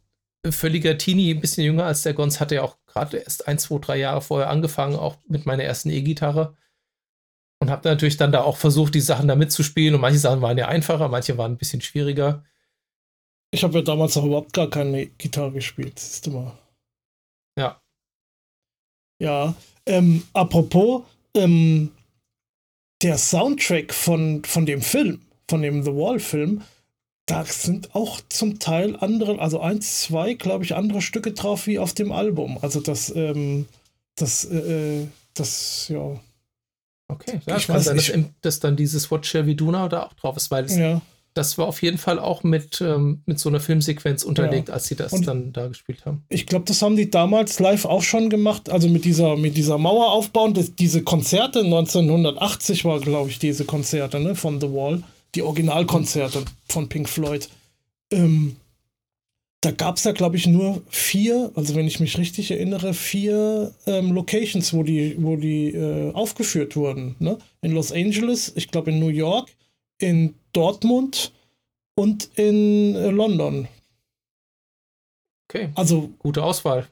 völliger 0.50 0.98
Teenie, 0.98 1.34
ein 1.34 1.42
bisschen 1.42 1.64
jünger 1.64 1.86
als 1.86 2.02
der 2.02 2.14
Gons, 2.14 2.40
hatte 2.40 2.56
ja 2.56 2.64
auch 2.64 2.78
gerade 2.88 3.18
erst 3.18 3.48
ein, 3.48 3.60
zwei, 3.60 3.78
drei 3.80 3.98
Jahre 3.98 4.22
vorher 4.22 4.50
angefangen, 4.50 4.96
auch 4.96 5.18
mit 5.28 5.46
meiner 5.46 5.64
ersten 5.64 5.90
E-Gitarre. 5.90 6.56
Und 7.62 7.70
habe 7.70 7.88
natürlich 7.90 8.18
dann 8.18 8.32
da 8.32 8.42
auch 8.42 8.58
versucht, 8.58 8.96
die 8.96 9.02
Sachen 9.02 9.28
da 9.28 9.36
mitzuspielen. 9.36 9.96
Und 9.96 10.02
manche 10.02 10.20
Sachen 10.20 10.42
waren 10.42 10.58
ja 10.58 10.68
einfacher, 10.68 11.10
manche 11.10 11.38
waren 11.38 11.54
ein 11.54 11.58
bisschen 11.58 11.82
schwieriger. 11.82 12.44
Ich 13.52 13.64
habe 13.64 13.80
ja 13.80 13.82
damals 13.82 14.16
auch 14.16 14.26
überhaupt 14.26 14.54
gar 14.54 14.70
keine 14.70 15.08
Gitarre 15.08 15.52
gespielt. 15.52 16.00
Siehst 16.00 16.28
du 16.28 16.32
mal. 16.32 16.58
Ja. 19.20 19.54
Ähm, 19.86 20.24
apropos, 20.34 21.04
ähm, 21.36 21.92
der 23.02 23.18
Soundtrack 23.18 23.94
von, 23.94 24.44
von 24.44 24.66
dem 24.66 24.82
Film, 24.82 25.22
von 25.50 25.62
dem 25.62 25.84
The 25.84 25.92
Wall-Film, 25.92 26.62
da 27.26 27.46
sind 27.46 27.94
auch 27.96 28.20
zum 28.30 28.60
Teil 28.60 28.96
andere, 28.96 29.40
also 29.40 29.60
eins, 29.60 30.02
zwei, 30.02 30.34
glaube 30.34 30.64
ich, 30.64 30.76
andere 30.76 31.02
Stücke 31.02 31.32
drauf 31.32 31.68
wie 31.68 31.80
auf 31.80 31.94
dem 31.94 32.12
Album. 32.12 32.58
Also 32.62 32.80
das, 32.80 33.16
ähm, 33.16 33.68
das, 34.16 34.46
äh, 34.46 35.02
äh 35.02 35.08
das, 35.36 35.88
ja. 35.90 36.20
Okay, 37.08 37.40
ja, 37.46 37.58
ich 37.58 37.70
weiß 37.70 37.86
sein, 37.86 37.96
dass, 37.96 38.12
dass, 38.42 38.60
dann 38.60 38.76
dieses 38.76 39.10
What 39.10 39.26
Shall 39.26 39.48
We 39.48 39.56
Do 39.56 39.72
Now 39.72 39.88
da 39.88 40.04
auch 40.04 40.14
drauf 40.14 40.38
ist, 40.38 40.52
weil 40.52 40.66
es 40.66 40.76
ja 40.76 41.02
das 41.34 41.58
war 41.58 41.68
auf 41.68 41.82
jeden 41.82 41.98
Fall 41.98 42.20
auch 42.20 42.44
mit, 42.44 42.82
ähm, 42.82 43.22
mit 43.26 43.40
so 43.40 43.50
einer 43.50 43.60
Filmsequenz 43.60 44.24
unterlegt, 44.24 44.70
ja. 44.70 44.74
als 44.74 44.88
sie 44.88 44.96
das 44.96 45.14
und 45.14 45.28
dann 45.28 45.54
da 45.54 45.68
gespielt 45.68 46.06
haben. 46.06 46.24
Ich 46.30 46.48
glaube, 46.48 46.66
das 46.66 46.82
haben 46.82 46.96
die 46.96 47.10
damals 47.10 47.60
live 47.60 47.86
auch 47.86 48.04
schon 48.04 48.30
gemacht, 48.30 48.70
also 48.70 48.90
mit 48.90 49.06
dieser, 49.06 49.38
mit 49.38 49.56
dieser 49.56 49.78
Mauer 49.78 50.12
aufbauen. 50.12 50.54
Das, 50.54 50.76
diese 50.76 51.04
Konzerte 51.04 51.60
1980 51.60 52.86
war, 52.86 53.00
glaube 53.00 53.30
ich, 53.30 53.40
diese 53.40 53.66
Konzerte 53.66 54.20
ne, 54.20 54.36
von 54.36 54.60
The 54.60 54.72
Wall, 54.72 55.04
die 55.36 55.44
Originalkonzerte 55.44 56.44
von 56.68 56.90
Pink 56.90 57.08
Floyd. 57.08 57.50
Ähm, 58.12 58.56
da 59.62 59.72
gab 59.72 59.98
es 59.98 60.06
ja, 60.06 60.14
glaube 60.14 60.38
ich, 60.38 60.48
nur 60.48 60.82
vier, 60.88 61.52
also 61.54 61.76
wenn 61.76 61.86
ich 61.86 62.00
mich 62.00 62.18
richtig 62.18 62.50
erinnere, 62.52 62.94
vier 62.94 63.74
ähm, 63.86 64.14
Locations, 64.14 64.74
wo 64.74 64.84
die, 64.84 65.16
wo 65.20 65.36
die 65.36 65.72
äh, 65.72 66.14
aufgeführt 66.14 66.76
wurden. 66.76 67.16
Ne? 67.20 67.38
In 67.62 67.74
Los 67.74 67.92
Angeles, 67.92 68.54
ich 68.56 68.70
glaube 68.72 68.92
in 68.92 69.00
New 69.00 69.10
York, 69.10 69.50
in 70.00 70.34
Dortmund 70.54 71.32
und 71.96 72.30
in 72.36 72.96
äh, 72.96 73.10
London. 73.10 73.68
Okay. 75.48 75.70
Also. 75.76 76.10
Gute 76.20 76.44
Auswahl. 76.44 76.88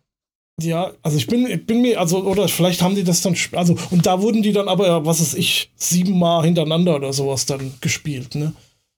Ja, 0.59 0.93
also 1.03 1.17
ich 1.17 1.27
bin, 1.27 1.45
ich 1.45 1.65
bin 1.67 1.81
mir, 1.81 1.99
also, 1.99 2.23
oder 2.23 2.47
vielleicht 2.47 2.81
haben 2.81 2.95
die 2.95 3.03
das 3.03 3.21
dann, 3.21 3.35
also, 3.51 3.77
und 3.91 4.07
da 4.07 4.21
wurden 4.23 4.41
die 4.41 4.53
dann 4.53 4.67
aber, 4.67 5.05
was 5.05 5.21
weiß 5.21 5.35
ich, 5.35 5.71
siebenmal 5.75 6.43
hintereinander 6.45 6.95
oder 6.95 7.13
sowas 7.13 7.45
dann 7.45 7.73
gespielt, 7.79 8.33
ne? 8.33 8.53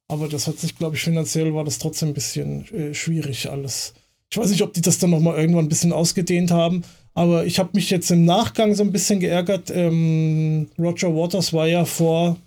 Aber 0.08 0.30
das 0.30 0.48
hat 0.48 0.58
sich, 0.58 0.78
glaube 0.78 0.95
ich, 0.95 1.04
finanziell 1.04 1.54
war 1.54 1.65
das 1.65 1.78
trotzdem 1.78 2.10
ein 2.10 2.13
bisschen 2.13 2.65
äh, 2.74 2.93
schwierig 2.93 3.50
alles. 3.50 3.93
Ich 4.32 4.38
weiß 4.38 4.50
nicht, 4.52 4.62
ob 4.62 4.74
die 4.74 4.82
das 4.82 5.00
dann 5.00 5.10
nochmal 5.10 5.38
irgendwann 5.38 5.65
ein 5.65 5.69
bisschen 5.69 5.91
ausgedehnt 5.91 6.52
haben, 6.52 6.84
aber 7.13 7.45
ich 7.45 7.60
habe 7.60 7.72
mich 7.74 7.89
jetzt 7.89 8.10
im 8.10 8.24
Nachgang 8.24 8.74
so 8.74 8.84
ein 8.84 8.93
bisschen 8.93 9.19
geärgert. 9.19 9.69
Ähm, 9.69 10.69
Roger 10.80 11.13
Waters 11.13 11.52
war 11.52 11.67
ja 11.67 11.84
vor 11.84 12.38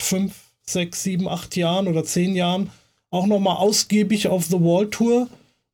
fünf, 0.00 0.45
sechs, 0.68 1.02
sieben, 1.02 1.28
acht 1.28 1.56
Jahren 1.56 1.88
oder 1.88 2.04
zehn 2.04 2.34
Jahren 2.34 2.70
auch 3.10 3.26
nochmal 3.26 3.56
ausgiebig 3.56 4.28
auf 4.28 4.44
The 4.44 4.60
Wall 4.60 4.88
Tour, 4.88 5.28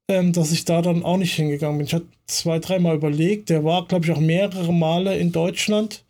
ähm, 0.09 0.33
dass 0.33 0.52
ich 0.52 0.64
da 0.64 0.83
dann 0.83 1.02
auch 1.02 1.16
nicht 1.16 1.35
hingegangen 1.35 1.78
bin. 1.78 1.87
Ich 1.87 1.94
hatte 1.94 2.07
zwei, 2.26 2.59
dreimal 2.59 2.96
überlegt. 2.96 3.50
Der 3.50 3.64
war, 3.64 3.87
glaube 3.87 4.05
ich, 4.05 4.12
auch 4.12 4.20
mehrere 4.20 4.72
Male 4.72 5.16
in 5.18 5.33
Deutschland. 5.33 6.05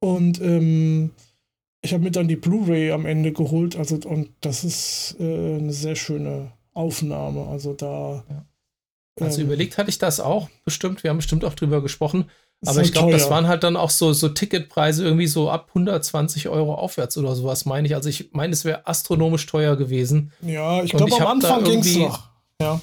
Und 0.00 0.40
ähm, 0.40 1.10
ich 1.82 1.92
habe 1.92 2.02
mir 2.02 2.10
dann 2.10 2.28
die 2.28 2.36
Blu-ray 2.36 2.92
am 2.92 3.06
Ende 3.06 3.32
geholt. 3.32 3.76
Also, 3.76 3.96
und 3.96 4.30
das 4.40 4.64
ist 4.64 5.16
äh, 5.20 5.56
eine 5.56 5.72
sehr 5.72 5.96
schöne 5.96 6.52
Aufnahme. 6.72 7.46
Also 7.46 7.72
da. 7.74 8.24
Ja. 8.28 8.46
Also 9.20 9.40
ähm, 9.40 9.46
überlegt 9.46 9.78
hatte 9.78 9.90
ich 9.90 9.98
das 9.98 10.18
auch 10.18 10.48
bestimmt. 10.64 11.02
Wir 11.04 11.10
haben 11.10 11.18
bestimmt 11.18 11.44
auch 11.44 11.54
drüber 11.54 11.82
gesprochen. 11.82 12.30
Aber 12.66 12.82
ich 12.82 12.92
glaube, 12.92 13.12
das 13.12 13.30
waren 13.30 13.46
halt 13.46 13.62
dann 13.62 13.76
auch 13.76 13.90
so, 13.90 14.12
so 14.12 14.28
Ticketpreise 14.28 15.04
irgendwie 15.04 15.26
so 15.26 15.50
ab 15.50 15.66
120 15.68 16.48
Euro 16.48 16.74
aufwärts 16.74 17.16
oder 17.16 17.34
sowas, 17.34 17.64
meine 17.64 17.86
ich. 17.86 17.94
Also 17.94 18.08
ich 18.08 18.30
meine, 18.32 18.52
es 18.52 18.64
wäre 18.64 18.86
astronomisch 18.86 19.46
teuer 19.46 19.76
gewesen. 19.76 20.32
Ja, 20.42 20.82
ich 20.82 20.92
glaube, 20.92 21.14
am 21.16 21.26
Anfang 21.26 21.64
ging 21.64 21.80
es 21.80 21.96
noch. 21.96 22.28
Ja. 22.60 22.80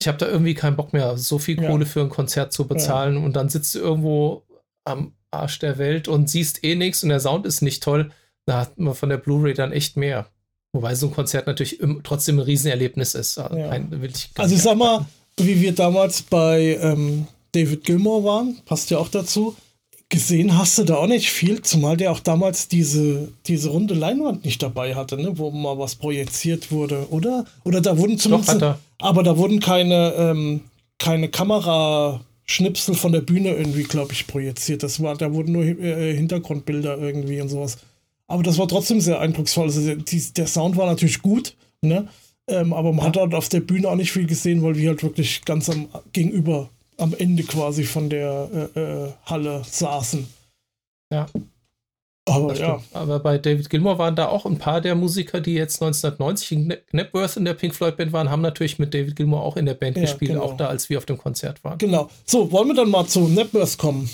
Ich 0.00 0.08
habe 0.08 0.18
da 0.18 0.26
irgendwie 0.26 0.54
keinen 0.54 0.76
Bock 0.76 0.92
mehr, 0.92 1.16
so 1.16 1.38
viel 1.38 1.56
Kohle 1.56 1.84
ja. 1.84 1.90
für 1.90 2.00
ein 2.00 2.10
Konzert 2.10 2.52
zu 2.52 2.66
bezahlen. 2.66 3.16
Ja. 3.16 3.24
Und 3.24 3.34
dann 3.34 3.48
sitzt 3.48 3.74
du 3.74 3.78
irgendwo 3.78 4.42
am 4.84 5.12
Arsch 5.30 5.58
der 5.58 5.78
Welt 5.78 6.08
und 6.08 6.30
siehst 6.30 6.64
eh 6.64 6.74
nichts 6.74 7.02
und 7.02 7.08
der 7.08 7.20
Sound 7.20 7.46
ist 7.46 7.62
nicht 7.62 7.82
toll. 7.82 8.10
Da 8.46 8.60
hat 8.60 8.78
man 8.78 8.94
von 8.94 9.08
der 9.08 9.16
Blu-ray 9.16 9.54
dann 9.54 9.72
echt 9.72 9.96
mehr. 9.96 10.26
Wobei 10.72 10.94
so 10.94 11.06
ein 11.06 11.14
Konzert 11.14 11.46
natürlich 11.46 11.80
trotzdem 12.04 12.38
ein 12.38 12.42
Riesenerlebnis 12.42 13.14
ist. 13.14 13.38
Also, 13.38 13.56
ja. 13.56 13.74
ich 13.74 14.30
also 14.36 14.54
ich 14.54 14.62
sag 14.62 14.76
mal, 14.76 15.06
wie 15.38 15.60
wir 15.60 15.74
damals 15.74 16.22
bei 16.22 16.78
ähm, 16.80 17.26
David 17.56 17.84
Gilmore 17.84 18.22
waren, 18.22 18.58
passt 18.66 18.90
ja 18.90 18.98
auch 18.98 19.08
dazu. 19.08 19.56
Gesehen 20.10 20.56
hast 20.56 20.76
du 20.78 20.84
da 20.84 20.96
auch 20.96 21.06
nicht 21.06 21.30
viel, 21.30 21.62
zumal 21.62 21.96
der 21.96 22.12
auch 22.12 22.20
damals 22.20 22.68
diese, 22.68 23.32
diese 23.46 23.70
runde 23.70 23.94
Leinwand 23.94 24.44
nicht 24.44 24.62
dabei 24.62 24.94
hatte, 24.94 25.16
ne, 25.16 25.38
wo 25.38 25.50
mal 25.50 25.78
was 25.78 25.96
projiziert 25.96 26.70
wurde, 26.70 27.06
oder? 27.10 27.46
Oder 27.64 27.80
da 27.80 27.96
wurden 27.98 28.18
zumindest. 28.18 28.60
Doch, 28.60 28.76
aber 28.98 29.22
da 29.22 29.38
wurden 29.38 29.58
keine, 29.58 30.12
ähm, 30.18 30.60
keine 30.98 31.28
Kameraschnipsel 31.28 32.94
von 32.94 33.12
der 33.12 33.22
Bühne 33.22 33.56
irgendwie, 33.56 33.84
glaube 33.84 34.12
ich, 34.12 34.26
projiziert. 34.26 34.82
Das 34.82 35.02
war, 35.02 35.16
da 35.16 35.32
wurden 35.32 35.52
nur 35.52 35.64
äh, 35.64 36.14
Hintergrundbilder 36.14 36.98
irgendwie 36.98 37.40
und 37.40 37.48
sowas. 37.48 37.78
Aber 38.28 38.42
das 38.42 38.58
war 38.58 38.68
trotzdem 38.68 39.00
sehr 39.00 39.18
eindrucksvoll. 39.18 39.64
Also 39.64 39.84
der, 39.84 39.96
die, 39.96 40.22
der 40.34 40.46
Sound 40.46 40.76
war 40.76 40.86
natürlich 40.86 41.22
gut, 41.22 41.56
ne? 41.80 42.06
Ähm, 42.48 42.72
aber 42.74 42.92
man 42.92 43.00
ja. 43.00 43.06
hat 43.06 43.16
halt 43.16 43.34
auf 43.34 43.48
der 43.48 43.60
Bühne 43.60 43.88
auch 43.88 43.96
nicht 43.96 44.12
viel 44.12 44.26
gesehen, 44.26 44.62
weil 44.62 44.76
wir 44.76 44.90
halt 44.90 45.02
wirklich 45.02 45.44
ganz 45.44 45.68
am 45.68 45.88
gegenüber 46.12 46.70
am 46.98 47.14
Ende 47.14 47.42
quasi 47.42 47.84
von 47.84 48.08
der 48.08 48.70
äh, 48.74 48.80
äh, 48.80 49.12
Halle 49.26 49.62
saßen. 49.64 50.26
Ja. 51.12 51.26
Aber 52.28 52.56
ja. 52.56 52.82
Aber 52.92 53.20
bei 53.20 53.38
David 53.38 53.70
Gilmour 53.70 53.98
waren 53.98 54.16
da 54.16 54.26
auch 54.26 54.46
ein 54.46 54.58
paar 54.58 54.80
der 54.80 54.96
Musiker, 54.96 55.40
die 55.40 55.54
jetzt 55.54 55.80
1990 55.80 56.52
in 56.52 56.74
Knapworth 56.90 57.36
in 57.36 57.44
der 57.44 57.54
Pink 57.54 57.74
Floyd 57.74 57.96
Band 57.96 58.12
waren, 58.12 58.30
haben 58.30 58.42
natürlich 58.42 58.80
mit 58.80 58.92
David 58.92 59.14
Gilmour 59.14 59.42
auch 59.42 59.56
in 59.56 59.64
der 59.64 59.74
Band 59.74 59.96
ja, 59.96 60.02
gespielt, 60.02 60.32
genau. 60.32 60.42
auch 60.42 60.56
da, 60.56 60.66
als 60.66 60.90
wir 60.90 60.98
auf 60.98 61.06
dem 61.06 61.18
Konzert 61.18 61.62
waren. 61.62 61.78
Genau. 61.78 62.10
So, 62.24 62.50
wollen 62.50 62.68
wir 62.68 62.74
dann 62.74 62.90
mal 62.90 63.06
zu 63.06 63.26
Knapworth 63.26 63.78
kommen? 63.78 64.10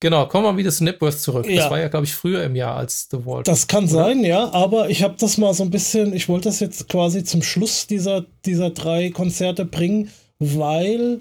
Genau, 0.00 0.26
kommen 0.26 0.44
wir 0.44 0.56
wieder 0.56 0.70
zu 0.70 0.84
Knapworth 0.84 1.18
zurück. 1.18 1.48
Ja. 1.48 1.62
Das 1.62 1.70
war 1.72 1.80
ja, 1.80 1.88
glaube 1.88 2.06
ich, 2.06 2.14
früher 2.14 2.44
im 2.44 2.54
Jahr 2.54 2.76
als 2.76 3.08
The 3.10 3.26
Wall. 3.26 3.42
Das 3.42 3.66
kann 3.66 3.84
oder? 3.84 3.92
sein, 3.92 4.24
ja, 4.24 4.52
aber 4.52 4.88
ich 4.88 5.02
habe 5.02 5.16
das 5.18 5.36
mal 5.36 5.52
so 5.52 5.64
ein 5.64 5.70
bisschen, 5.70 6.12
ich 6.12 6.28
wollte 6.28 6.48
das 6.48 6.60
jetzt 6.60 6.88
quasi 6.88 7.24
zum 7.24 7.42
Schluss 7.42 7.88
dieser, 7.88 8.24
dieser 8.44 8.70
drei 8.70 9.10
Konzerte 9.10 9.64
bringen, 9.64 10.10
weil 10.38 11.18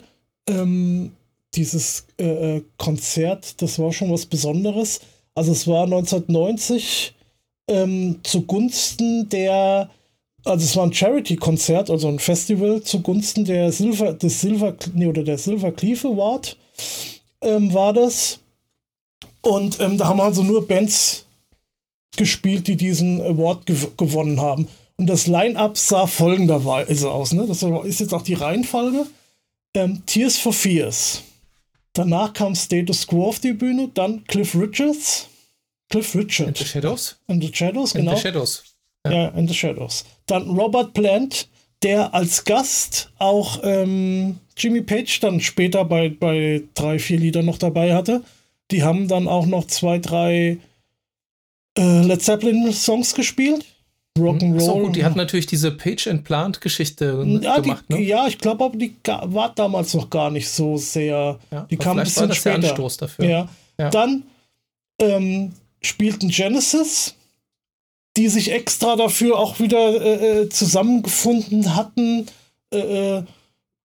ähm, 0.48 1.12
dieses 1.56 2.06
äh, 2.20 2.58
äh, 2.58 2.64
Konzert, 2.78 3.62
das 3.62 3.80
war 3.80 3.92
schon 3.92 4.12
was 4.12 4.26
Besonderes. 4.26 5.02
Also 5.36 5.52
es 5.52 5.68
war 5.68 5.84
1990 5.84 7.14
ähm, 7.70 8.20
zugunsten 8.24 9.30
der, 9.30 9.90
also 10.46 10.64
es 10.64 10.76
war 10.76 10.86
ein 10.86 10.94
Charity-Konzert, 10.94 11.90
also 11.90 12.08
ein 12.08 12.20
Festival 12.20 12.82
zugunsten 12.82 13.46
der 13.46 13.72
Silver, 13.72 14.14
des 14.14 14.42
Silver, 14.42 14.76
nee, 14.94 15.08
oder 15.08 15.24
der 15.24 15.38
Silver 15.38 15.72
Cleave 15.72 16.08
Award 16.08 16.58
ähm, 17.42 17.74
war 17.74 17.94
das. 17.94 18.40
Und 19.42 19.80
ähm, 19.80 19.98
da 19.98 20.08
haben 20.08 20.22
also 20.22 20.44
nur 20.44 20.68
Bands 20.68 21.26
gespielt, 22.16 22.68
die 22.68 22.76
diesen 22.76 23.22
Award 23.22 23.66
gew 23.66 23.88
gewonnen 23.96 24.42
haben. 24.42 24.68
Und 24.98 25.08
das 25.08 25.28
Line-Up 25.28 25.78
sah 25.78 26.08
folgenderweise 26.08 27.12
aus. 27.12 27.32
Ne? 27.32 27.46
Das 27.48 27.62
ist 27.62 28.00
jetzt 28.00 28.14
auch 28.14 28.24
die 28.24 28.34
Reihenfolge. 28.34 29.06
Ähm, 29.78 30.04
Tears 30.08 30.40
for 30.40 30.54
Fears. 30.54 31.22
Danach 31.94 32.34
kam 32.34 32.56
Status 32.56 33.06
Quo 33.06 33.28
auf 33.28 33.40
die 33.40 33.54
Bühne, 33.54 33.90
dann 33.94 34.24
Cliff 34.26 34.56
Richards. 34.56 35.28
Cliff 35.90 36.16
Richards. 36.16 36.60
In 36.60 36.66
the 36.66 36.66
Shadows? 36.66 37.16
In 37.28 37.42
the 37.42 37.54
Shadows, 37.54 37.94
genau. 37.94 38.12
In 38.12 38.18
the 38.18 38.24
Shadows. 38.24 38.64
Ja. 39.06 39.12
ja, 39.12 39.28
in 39.30 39.48
the 39.48 39.54
Shadows. 39.54 40.04
Dann 40.26 40.50
Robert 40.50 40.94
Plant, 40.94 41.48
der 41.84 42.14
als 42.16 42.44
Gast 42.44 43.12
auch 43.20 43.60
ähm, 43.64 44.40
Jimmy 44.58 44.82
Page 44.82 45.20
dann 45.20 45.40
später 45.40 45.86
bei, 45.86 46.10
bei 46.10 46.64
drei, 46.74 46.98
vier 46.98 47.20
Liedern 47.20 47.46
noch 47.46 47.60
dabei 47.60 47.94
hatte. 47.94 48.24
Die 48.72 48.82
haben 48.82 49.08
dann 49.08 49.28
auch 49.28 49.46
noch 49.46 49.68
zwei, 49.68 50.00
drei 50.00 50.58
äh, 51.78 52.02
Led 52.02 52.22
Zeppelin-Songs 52.24 53.14
gespielt. 53.14 53.64
Rock'n'Roll. 54.18 54.60
So 54.60 54.80
gut, 54.80 54.96
die 54.96 55.06
hat 55.06 55.16
natürlich 55.16 55.46
diese 55.46 55.72
Page 55.72 56.08
and 56.08 56.24
Plant 56.24 56.62
Geschichte 56.62 57.26
ja, 57.42 57.60
gemacht. 57.60 57.86
Die, 57.90 57.94
ne? 57.94 58.02
Ja, 58.02 58.28
ich 58.28 58.38
glaube, 58.38 58.66
aber 58.66 58.78
die 58.78 58.96
war 59.06 59.54
damals 59.56 59.94
noch 59.94 60.10
gar 60.10 60.32
nicht 60.32 60.50
so 60.50 60.78
sehr. 60.78 61.40
Ja, 61.52 61.68
die 61.70 61.78
kam 61.78 61.98
ein 61.98 62.04
bisschen 62.04 62.34
später. 62.34 62.60
Der 62.60 62.70
Anstoß 62.72 62.98
dafür. 62.98 63.26
Ja. 63.26 63.50
ja. 63.80 63.90
Dann 63.90 64.24
ähm, 65.00 65.54
spielten 65.82 66.30
Genesis, 66.30 67.16
die 68.16 68.28
sich 68.28 68.52
extra 68.52 68.96
dafür 68.96 69.38
auch 69.38 69.60
wieder 69.60 70.02
äh, 70.02 70.42
äh 70.42 70.50
zusammengefunden 70.50 71.76
hatten. 71.76 72.26
Äh, 72.74 73.18
äh, 73.18 73.24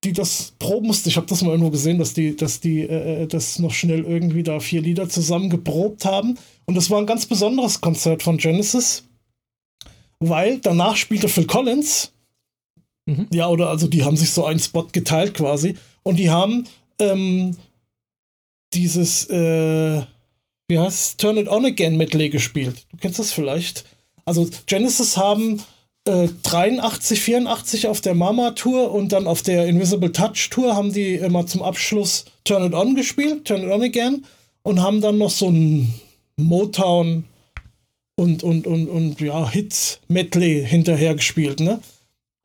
die 0.03 0.13
das 0.13 0.53
proben 0.59 0.87
mussten. 0.87 1.09
Ich 1.09 1.17
habe 1.17 1.27
das 1.27 1.41
mal 1.41 1.51
irgendwo 1.51 1.69
gesehen, 1.69 1.97
dass 1.97 2.13
die, 2.13 2.35
dass 2.35 2.59
die 2.59 2.81
äh, 2.81 3.23
äh, 3.23 3.27
das 3.27 3.59
noch 3.59 3.71
schnell 3.71 4.03
irgendwie 4.03 4.43
da 4.43 4.59
vier 4.59 4.81
Lieder 4.81 5.07
zusammen 5.07 5.49
geprobt 5.49 6.05
haben. 6.05 6.37
Und 6.65 6.75
das 6.75 6.89
war 6.89 6.99
ein 6.99 7.05
ganz 7.05 7.25
besonderes 7.25 7.81
Konzert 7.81 8.23
von 8.23 8.37
Genesis 8.37 9.05
weil 10.29 10.59
danach 10.59 10.95
spielte 10.95 11.29
Phil 11.29 11.47
Collins. 11.47 12.11
Mhm. 13.05 13.27
Ja, 13.31 13.49
oder 13.49 13.69
also 13.69 13.87
die 13.87 14.03
haben 14.03 14.17
sich 14.17 14.31
so 14.31 14.45
einen 14.45 14.59
Spot 14.59 14.87
geteilt 14.91 15.33
quasi. 15.33 15.75
Und 16.03 16.17
die 16.17 16.29
haben 16.29 16.65
ähm, 16.99 17.57
dieses, 18.73 19.29
äh, 19.29 20.01
wie 20.67 20.79
heißt 20.79 21.19
Turn 21.19 21.37
It 21.37 21.47
On 21.47 21.65
Again 21.65 21.97
Medley 21.97 22.29
gespielt. 22.29 22.85
Du 22.91 22.97
kennst 22.97 23.19
das 23.19 23.31
vielleicht. 23.31 23.85
Also 24.25 24.49
Genesis 24.65 25.17
haben 25.17 25.61
äh, 26.05 26.27
83, 26.43 27.21
84 27.21 27.87
auf 27.87 28.01
der 28.01 28.15
Mama 28.15 28.51
Tour 28.51 28.91
und 28.91 29.11
dann 29.11 29.27
auf 29.27 29.41
der 29.41 29.67
Invisible 29.67 30.11
Touch 30.11 30.49
Tour 30.49 30.75
haben 30.75 30.93
die 30.93 31.15
immer 31.15 31.45
zum 31.45 31.61
Abschluss 31.61 32.25
Turn 32.43 32.65
It 32.65 32.73
On 32.73 32.95
gespielt, 32.95 33.45
Turn 33.45 33.63
It 33.63 33.71
On 33.71 33.81
Again 33.81 34.25
und 34.63 34.81
haben 34.81 35.01
dann 35.01 35.17
noch 35.17 35.29
so 35.29 35.49
ein 35.49 35.93
Motown 36.37 37.25
und, 38.15 38.43
und, 38.43 38.67
und, 38.67 38.87
und 38.87 39.21
ja, 39.21 39.49
Hits-Medley 39.49 40.65
hinterher 40.65 41.15
gespielt, 41.15 41.59
ne? 41.59 41.79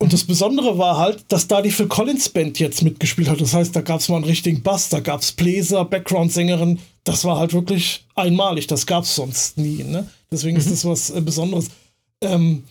Und 0.01 0.13
das 0.13 0.25
Besondere 0.25 0.79
war 0.79 0.97
halt, 0.97 1.25
dass 1.29 1.49
da 1.49 1.61
die 1.61 1.73
Phil 1.73 1.89
Collins 1.89 2.29
Band 2.29 2.61
jetzt 2.61 2.83
mitgespielt 2.83 3.29
hat. 3.29 3.41
Das 3.41 3.53
heißt, 3.53 3.75
da 3.75 3.81
gab 3.81 3.99
es 3.99 4.09
mal 4.09 4.17
einen 4.17 4.27
richtigen 4.27 4.63
Bass, 4.63 4.89
da 4.91 5.01
gab 5.01 5.23
es 5.23 5.33
Bläser, 5.33 5.85
Background-Sängerin. 5.85 6.79
Das 7.03 7.25
war 7.25 7.39
halt 7.39 7.53
wirklich 7.53 8.07
einmalig. 8.15 8.69
Das 8.69 8.87
gab 8.87 9.03
es 9.03 9.17
sonst 9.17 9.59
nie. 9.59 9.83
Ne? 9.83 10.09
Deswegen 10.31 10.55
mhm. 10.55 10.61
ist 10.61 10.71
das 10.71 10.85
was 10.85 11.11
äh, 11.11 11.21
Besonderes. 11.21 11.71
Ähm, 12.21 12.63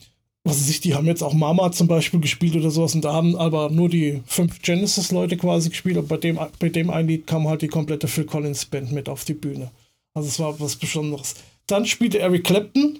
was 0.47 0.61
weiß 0.61 0.69
ich, 0.69 0.79
die 0.79 0.95
haben 0.95 1.05
jetzt 1.05 1.21
auch 1.21 1.33
Mama 1.33 1.71
zum 1.73 1.87
Beispiel 1.87 2.21
gespielt 2.21 2.55
oder 2.55 2.71
sowas 2.71 2.95
und 2.95 3.03
da 3.03 3.11
haben 3.11 3.35
aber 3.35 3.69
nur 3.69 3.89
die 3.89 4.21
fünf 4.25 4.61
Genesis-Leute 4.61 5.35
quasi 5.35 5.69
gespielt 5.69 5.97
und 5.97 6.07
bei 6.07 6.15
dem, 6.15 6.39
bei 6.59 6.69
dem 6.69 6.89
ein 6.89 7.07
Lied 7.07 7.27
kam 7.27 7.49
halt 7.49 7.61
die 7.61 7.67
komplette 7.67 8.07
Phil 8.07 8.25
Collins 8.25 8.65
Band 8.65 8.93
mit 8.93 9.09
auf 9.09 9.25
die 9.25 9.33
Bühne. 9.33 9.71
Also 10.13 10.29
es 10.29 10.39
war 10.39 10.57
was 10.59 10.77
Besonderes. 10.77 11.35
Dann 11.67 11.85
spielte 11.85 12.19
Eric 12.19 12.45
Clapton. 12.45 12.99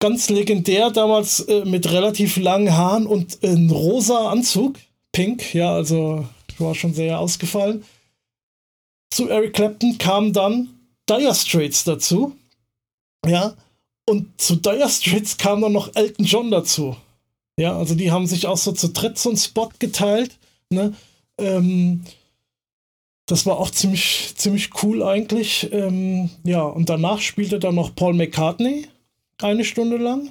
Ganz 0.00 0.30
legendär 0.30 0.90
damals 0.90 1.40
äh, 1.40 1.64
mit 1.64 1.90
relativ 1.90 2.36
langen 2.36 2.76
Haaren 2.76 3.06
und 3.06 3.42
ein 3.42 3.70
rosa 3.70 4.30
Anzug. 4.30 4.76
Pink, 5.12 5.54
ja, 5.54 5.72
also 5.72 6.26
war 6.58 6.74
schon 6.74 6.94
sehr 6.94 7.18
ausgefallen. 7.18 7.84
Zu 9.10 9.28
Eric 9.28 9.54
Clapton 9.54 9.98
kam 9.98 10.32
dann 10.32 10.68
Dire 11.08 11.34
Straits 11.34 11.84
dazu. 11.84 12.36
Ja, 13.26 13.54
und 14.08 14.40
zu 14.40 14.56
Dire 14.56 14.88
Straits 14.88 15.36
kam 15.36 15.60
dann 15.60 15.72
noch 15.72 15.94
Elton 15.94 16.24
John 16.24 16.50
dazu. 16.50 16.96
Ja, 17.58 17.76
also 17.76 17.94
die 17.94 18.12
haben 18.12 18.26
sich 18.26 18.46
auch 18.46 18.56
so 18.56 18.72
zu 18.72 18.88
dritt 18.90 19.18
so 19.18 19.30
einen 19.30 19.38
Spot 19.38 19.70
geteilt. 19.78 20.38
Ne? 20.70 20.94
Ähm, 21.38 22.04
das 23.28 23.44
war 23.44 23.58
auch 23.58 23.70
ziemlich, 23.70 24.32
ziemlich 24.36 24.70
cool 24.82 25.02
eigentlich. 25.02 25.70
Ähm, 25.70 26.30
ja, 26.44 26.62
und 26.62 26.88
danach 26.88 27.20
spielte 27.20 27.58
dann 27.58 27.74
noch 27.74 27.94
Paul 27.94 28.14
McCartney 28.14 28.86
eine 29.40 29.64
Stunde 29.64 29.98
lang. 29.98 30.30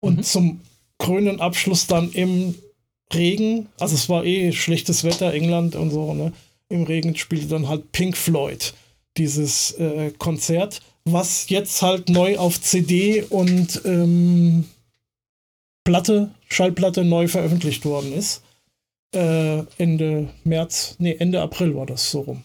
Und 0.00 0.18
mhm. 0.18 0.22
zum 0.24 0.60
grünen 0.98 1.40
Abschluss 1.40 1.86
dann 1.86 2.10
im 2.12 2.56
Regen, 3.14 3.68
also 3.78 3.94
es 3.94 4.08
war 4.08 4.24
eh 4.24 4.52
schlechtes 4.52 5.04
Wetter, 5.04 5.32
England 5.32 5.76
und 5.76 5.90
so, 5.90 6.12
ne? 6.12 6.32
Im 6.68 6.82
Regen 6.82 7.14
spielte 7.14 7.46
dann 7.46 7.68
halt 7.68 7.92
Pink 7.92 8.16
Floyd 8.16 8.74
dieses 9.16 9.70
äh, 9.78 10.10
Konzert, 10.18 10.80
was 11.04 11.48
jetzt 11.48 11.80
halt 11.80 12.08
neu 12.08 12.38
auf 12.38 12.60
CD 12.60 13.22
und 13.22 13.82
ähm, 13.84 14.64
Platte, 15.84 16.32
Schallplatte 16.48 17.04
neu 17.04 17.28
veröffentlicht 17.28 17.84
worden 17.84 18.12
ist. 18.12 18.42
Äh, 19.16 19.64
Ende 19.78 20.28
März, 20.44 20.96
nee, 20.98 21.16
Ende 21.18 21.40
April 21.40 21.74
war 21.74 21.86
das 21.86 22.10
so 22.10 22.20
rum. 22.20 22.42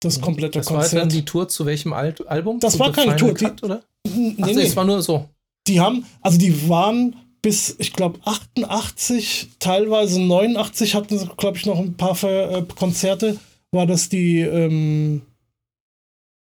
Das 0.00 0.18
Mhm. 0.18 0.22
komplette 0.22 0.58
Das 0.60 0.70
war 0.70 0.80
Konzert. 0.80 1.02
dann 1.02 1.08
die 1.10 1.24
Tour 1.24 1.48
zu 1.48 1.66
welchem 1.66 1.92
Alt 1.92 2.26
Album? 2.28 2.60
Das 2.60 2.74
Zu 2.74 2.78
war 2.78 2.92
keine 2.92 3.16
Tour, 3.16 3.34
die- 3.34 3.44
Cut, 3.44 3.62
oder? 3.62 3.82
nee, 4.06 4.34
Ach, 4.40 4.46
nee, 4.46 4.54
nee. 4.54 4.62
es 4.62 4.76
war 4.76 4.84
nur 4.84 5.02
so. 5.02 5.28
Die 5.66 5.80
haben, 5.80 6.06
also 6.22 6.38
die 6.38 6.68
waren 6.68 7.16
bis, 7.42 7.74
ich 7.78 7.92
glaube, 7.92 8.18
88, 8.24 9.48
teilweise 9.58 10.20
89 10.20 10.94
hatten 10.94 11.18
sie, 11.18 11.26
glaube 11.36 11.56
ich, 11.58 11.66
noch 11.66 11.78
ein 11.78 11.94
paar 11.94 12.14
Ver 12.14 12.50
äh, 12.58 12.62
Konzerte. 12.74 13.36
War 13.72 13.86
das 13.86 14.08
die, 14.08 14.40
ähm, 14.40 15.22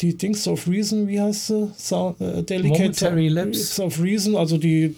die 0.01 0.17
Dings 0.17 0.47
of 0.47 0.67
Reason, 0.67 1.07
wie 1.07 1.19
heißt 1.21 1.47
sie? 1.47 1.71
Sound, 1.77 2.19
äh, 2.21 2.43
Delicate 2.43 2.67
Momentary. 3.07 3.53
Sounds 3.55 3.79
of 3.79 4.01
Reason, 4.01 4.35
also 4.35 4.57
die, 4.57 4.95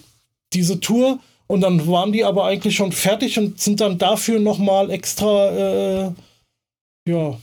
diese 0.52 0.80
Tour. 0.80 1.18
Und 1.48 1.60
dann 1.60 1.86
waren 1.86 2.12
die 2.12 2.24
aber 2.24 2.44
eigentlich 2.44 2.76
schon 2.76 2.92
fertig 2.92 3.38
und 3.38 3.60
sind 3.60 3.80
dann 3.80 3.98
dafür 3.98 4.40
nochmal 4.40 4.90
extra, 4.90 5.50
äh, 6.06 6.12
ja, 7.08 7.38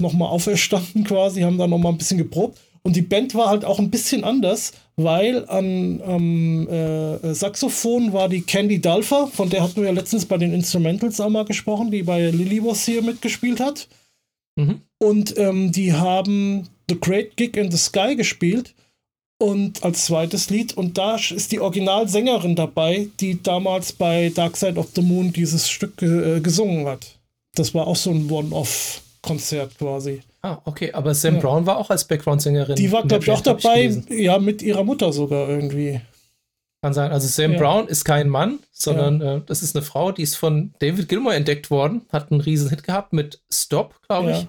nochmal 0.00 0.28
auferstanden 0.28 1.04
quasi, 1.04 1.42
haben 1.42 1.58
da 1.58 1.66
nochmal 1.66 1.92
ein 1.92 1.98
bisschen 1.98 2.18
geprobt. 2.18 2.58
Und 2.82 2.94
die 2.94 3.02
Band 3.02 3.34
war 3.34 3.48
halt 3.48 3.64
auch 3.64 3.80
ein 3.80 3.90
bisschen 3.90 4.22
anders, 4.22 4.72
weil 4.94 5.48
an 5.48 6.00
am 6.04 6.68
äh, 6.68 7.34
Saxophon 7.34 8.12
war 8.12 8.28
die 8.28 8.42
Candy 8.42 8.80
Dulfer, 8.80 9.26
von 9.26 9.50
der 9.50 9.64
hatten 9.64 9.76
wir 9.76 9.86
ja 9.86 9.90
letztens 9.90 10.24
bei 10.24 10.38
den 10.38 10.52
Instrumentals 10.52 11.20
auch 11.20 11.28
mal 11.28 11.44
gesprochen, 11.44 11.90
die 11.90 12.04
bei 12.04 12.30
Lily 12.30 12.64
Was 12.64 12.84
hier 12.84 13.02
mitgespielt 13.02 13.58
hat. 13.58 13.88
Mhm. 14.56 14.82
Und 14.98 15.36
ähm, 15.36 15.72
die 15.72 15.94
haben 15.94 16.68
The 16.88 16.98
Great 17.00 17.36
Gig 17.36 17.56
in 17.56 17.72
the 17.72 17.76
Sky 17.76 18.14
gespielt 18.14 18.74
und 19.38 19.82
als 19.84 20.06
zweites 20.06 20.50
Lied. 20.50 20.76
Und 20.76 20.96
da 20.98 21.16
ist 21.16 21.52
die 21.52 21.60
Originalsängerin 21.60 22.56
dabei, 22.56 23.08
die 23.20 23.42
damals 23.42 23.92
bei 23.92 24.30
Dark 24.34 24.56
Side 24.56 24.78
of 24.78 24.88
the 24.94 25.02
Moon 25.02 25.32
dieses 25.32 25.68
Stück 25.68 26.00
äh, 26.02 26.40
gesungen 26.40 26.86
hat. 26.86 27.06
Das 27.54 27.74
war 27.74 27.86
auch 27.86 27.96
so 27.96 28.10
ein 28.10 28.30
One-Off-Konzert 28.30 29.78
quasi. 29.78 30.22
Ah, 30.42 30.58
okay. 30.64 30.92
Aber 30.92 31.14
Sam 31.14 31.34
Ja. 31.36 31.40
Brown 31.40 31.66
war 31.66 31.78
auch 31.78 31.90
als 31.90 32.04
Background-Sängerin. 32.04 32.76
Die 32.76 32.92
war, 32.92 33.02
glaube 33.06 33.24
ich, 33.24 33.30
auch 33.30 33.40
dabei. 33.40 33.82
gelesen. 33.82 34.06
ja, 34.10 34.38
mit 34.38 34.62
ihrer 34.62 34.84
Mutter 34.84 35.12
sogar 35.12 35.48
irgendwie. 35.48 36.00
Kann 36.82 36.92
sein. 36.94 37.10
Also 37.10 37.26
Sam 37.26 37.52
Ja. 37.52 37.58
Brown 37.58 37.88
ist 37.88 38.04
kein 38.04 38.28
Mann, 38.28 38.60
sondern 38.72 39.20
äh, 39.20 39.40
das 39.46 39.62
ist 39.62 39.74
eine 39.74 39.84
Frau, 39.84 40.12
die 40.12 40.22
ist 40.22 40.36
von 40.36 40.72
David 40.78 41.08
Gilmour 41.08 41.34
entdeckt 41.34 41.70
worden, 41.70 42.02
hat 42.12 42.30
einen 42.30 42.40
riesen 42.42 42.68
Hit 42.70 42.84
gehabt 42.84 43.12
mit 43.12 43.40
Stop, 43.52 43.94
glaube 44.06 44.30
ich. 44.32 44.46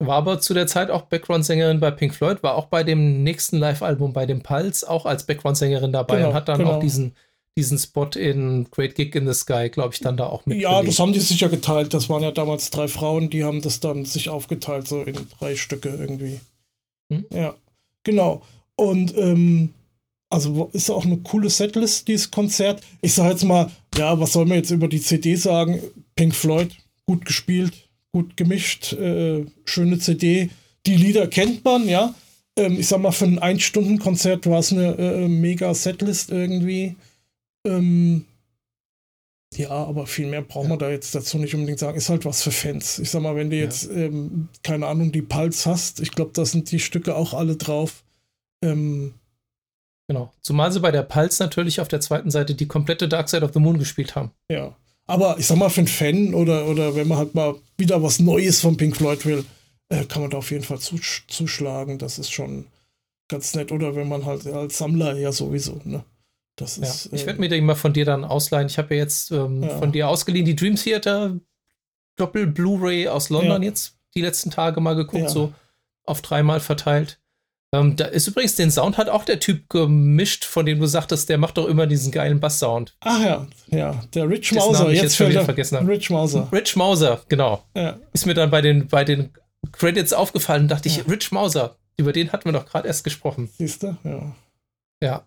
Ja. 0.00 0.06
War 0.08 0.16
aber 0.16 0.40
zu 0.40 0.52
der 0.54 0.66
Zeit 0.66 0.90
auch 0.90 1.02
Background-Sängerin 1.02 1.80
bei 1.80 1.90
Pink 1.90 2.14
Floyd, 2.14 2.42
war 2.42 2.54
auch 2.54 2.66
bei 2.66 2.84
dem 2.84 3.22
nächsten 3.22 3.58
Live-Album 3.58 4.12
bei 4.12 4.26
dem 4.26 4.42
Pulse 4.42 4.88
auch 4.88 5.06
als 5.06 5.24
Background-Sängerin 5.24 5.92
dabei 5.92 6.16
Genau, 6.16 6.28
und 6.28 6.34
hat 6.34 6.48
dann 6.48 6.58
genau. 6.58 6.72
auch 6.72 6.80
diesen, 6.80 7.14
diesen 7.56 7.78
Spot 7.78 8.10
in 8.14 8.66
Great 8.70 8.94
Gig 8.94 9.14
in 9.14 9.26
the 9.26 9.32
Sky, 9.32 9.70
glaube 9.70 9.94
ich, 9.94 10.00
dann 10.00 10.16
da 10.16 10.26
auch 10.26 10.44
mit. 10.44 10.60
Ja, 10.60 10.82
das 10.82 10.98
haben 10.98 11.12
die 11.12 11.20
sicher 11.20 11.48
geteilt. 11.48 11.94
Das 11.94 12.10
waren 12.10 12.22
ja 12.22 12.30
damals 12.30 12.70
drei 12.70 12.88
Frauen, 12.88 13.30
die 13.30 13.44
haben 13.44 13.62
das 13.62 13.80
dann 13.80 14.04
sich 14.04 14.28
aufgeteilt, 14.28 14.86
so 14.86 15.02
in 15.02 15.16
drei 15.38 15.56
Stücke 15.56 15.88
irgendwie. 15.88 16.40
Hm. 17.10 17.24
Ja, 17.32 17.54
genau. 18.04 18.42
Und 18.76 19.16
ähm, 19.16 19.72
also 20.28 20.68
ist 20.72 20.90
auch 20.90 21.06
eine 21.06 21.18
coole 21.18 21.48
Setlist, 21.48 22.08
dieses 22.08 22.30
Konzert. 22.30 22.82
Ich 23.00 23.14
sage 23.14 23.30
jetzt 23.30 23.44
mal, 23.44 23.70
ja, 23.96 24.18
was 24.20 24.32
soll 24.32 24.44
man 24.44 24.58
jetzt 24.58 24.70
über 24.70 24.88
die 24.88 25.00
CD 25.00 25.36
sagen? 25.36 25.80
Pink 26.14 26.34
Floyd, 26.34 26.76
gut 27.06 27.24
gespielt, 27.24 27.85
gut 28.16 28.36
gemischt, 28.36 28.92
äh, 28.94 29.44
schöne 29.66 29.98
CD. 29.98 30.50
Die 30.86 30.96
Lieder 30.96 31.26
kennt 31.26 31.64
man, 31.64 31.86
ja. 31.88 32.14
Ähm, 32.58 32.78
ich 32.80 32.88
sag 32.88 33.00
mal, 33.00 33.12
für 33.12 33.26
ein 33.26 33.38
Ein-Stunden-Konzert 33.38 34.46
war 34.46 34.60
es 34.60 34.72
eine 34.72 34.96
äh, 34.96 35.28
mega 35.28 35.74
Setlist 35.74 36.30
irgendwie. 36.30 36.96
Ähm, 37.66 38.24
ja, 39.54 39.70
aber 39.70 40.06
viel 40.06 40.26
mehr 40.26 40.42
braucht 40.42 40.68
man 40.68 40.78
da 40.78 40.88
jetzt 40.90 41.14
dazu 41.14 41.36
nicht 41.38 41.54
unbedingt 41.54 41.78
sagen. 41.78 41.96
Ist 41.98 42.08
halt 42.08 42.24
was 42.24 42.42
für 42.42 42.50
Fans. 42.52 42.98
Ich 42.98 43.10
sag 43.10 43.20
mal, 43.22 43.36
wenn 43.36 43.50
du 43.50 43.56
Ja. 43.56 43.64
jetzt, 43.64 43.90
ähm, 43.90 44.48
keine 44.62 44.86
Ahnung, 44.86 45.12
die 45.12 45.22
Pulse 45.22 45.68
hast, 45.70 46.00
ich 46.00 46.10
glaube, 46.12 46.30
da 46.34 46.44
sind 46.46 46.70
die 46.70 46.80
Stücke 46.80 47.14
auch 47.14 47.34
alle 47.34 47.56
drauf. 47.56 48.02
Ähm, 48.64 49.14
Genau. 50.08 50.32
Zumal 50.40 50.70
sie 50.70 50.78
bei 50.78 50.92
der 50.92 51.02
Pulse 51.02 51.42
natürlich 51.42 51.80
auf 51.80 51.88
der 51.88 52.00
zweiten 52.00 52.30
Seite 52.30 52.54
die 52.54 52.68
komplette 52.68 53.08
Dark 53.08 53.28
Side 53.28 53.44
of 53.44 53.52
the 53.52 53.58
Moon 53.58 53.76
gespielt 53.78 54.14
haben. 54.14 54.30
ja. 54.48 54.74
Aber 55.06 55.38
ich 55.38 55.46
sag 55.46 55.56
mal, 55.56 55.68
für 55.70 55.80
einen 55.80 55.88
Fan 55.88 56.34
oder, 56.34 56.66
oder 56.66 56.94
wenn 56.96 57.06
man 57.08 57.18
halt 57.18 57.34
mal 57.34 57.54
wieder 57.78 58.02
was 58.02 58.18
Neues 58.18 58.60
von 58.60 58.76
Pink 58.76 58.96
Floyd 58.96 59.24
will, 59.24 59.44
äh, 59.88 60.04
kann 60.04 60.22
man 60.22 60.30
da 60.30 60.38
auf 60.38 60.50
jeden 60.50 60.64
Fall 60.64 60.78
zusch 60.80 61.24
zuschlagen. 61.28 61.98
Das 61.98 62.18
ist 62.18 62.30
schon 62.32 62.66
ganz 63.28 63.54
nett. 63.54 63.70
Oder 63.70 63.94
wenn 63.94 64.08
man 64.08 64.24
halt 64.26 64.46
als 64.46 64.78
Sammler 64.78 65.16
ja 65.16 65.30
sowieso, 65.32 65.80
ne? 65.84 66.04
Das 66.56 66.78
Ja. 66.78 66.84
ist. 66.84 67.10
Ich 67.12 67.22
äh, 67.22 67.26
werde 67.26 67.40
mir 67.40 67.48
den 67.48 67.64
mal 67.66 67.74
von 67.76 67.92
dir 67.92 68.04
dann 68.04 68.24
ausleihen. 68.24 68.66
Ich 68.66 68.78
habe 68.78 68.94
ja 68.94 69.02
jetzt 69.02 69.30
ähm, 69.30 69.62
Ja. 69.62 69.78
von 69.78 69.92
dir 69.92 70.08
ausgeliehen 70.08 70.44
die 70.46 70.56
Dream 70.56 70.74
Theater 70.76 71.38
Doppel 72.16 72.46
Blu-ray 72.46 73.08
aus 73.08 73.28
London 73.30 73.62
Ja. 73.62 73.68
jetzt 73.68 73.96
die 74.14 74.22
letzten 74.22 74.50
Tage 74.50 74.80
mal 74.80 74.94
geguckt, 74.96 75.24
Ja. 75.24 75.28
so 75.28 75.52
auf 76.04 76.22
dreimal 76.22 76.60
verteilt. 76.60 77.20
Ähm, 77.74 77.96
da 77.96 78.04
ist 78.06 78.28
übrigens 78.28 78.54
den 78.54 78.70
Sound 78.70 78.96
hat 78.96 79.08
auch 79.08 79.24
der 79.24 79.40
Typ 79.40 79.68
gemischt, 79.68 80.44
von 80.44 80.64
dem 80.66 80.78
du 80.78 80.86
sagtest, 80.86 81.28
der 81.28 81.36
macht 81.38 81.58
doch 81.58 81.66
immer 81.66 81.86
diesen 81.86 82.12
geilen 82.12 82.38
Bass-Sound. 82.40 82.94
Ach 83.00 83.20
ja, 83.24 83.46
ja, 83.70 84.04
der 84.14 84.28
Rich 84.28 84.52
Mauser. 84.52 84.90
Jetzt 84.90 85.02
jetzt 85.02 85.16
schon 85.16 85.28
wieder 85.30 85.40
er- 85.40 85.44
vergessen 85.44 85.76
habe. 85.78 85.88
Rich 85.90 86.08
Mauser. 86.10 86.48
Rich 86.52 86.76
Mauser, 86.76 87.20
genau. 87.28 87.64
Ja. 87.76 87.98
Ist 88.12 88.24
mir 88.26 88.34
dann 88.34 88.50
bei 88.50 88.60
den, 88.60 88.86
bei 88.86 89.04
den 89.04 89.30
Credits 89.72 90.12
aufgefallen, 90.12 90.68
dachte 90.68 90.88
ich, 90.88 90.98
Ja. 90.98 91.04
Rich 91.08 91.32
Mauser, 91.32 91.76
über 91.96 92.12
den 92.12 92.30
hatten 92.32 92.44
wir 92.44 92.52
doch 92.52 92.66
gerade 92.66 92.86
erst 92.86 93.02
gesprochen. 93.04 93.50
Siehst 93.58 93.82
du? 93.82 93.96
Ja. 94.04 94.32
Ja. 95.02 95.26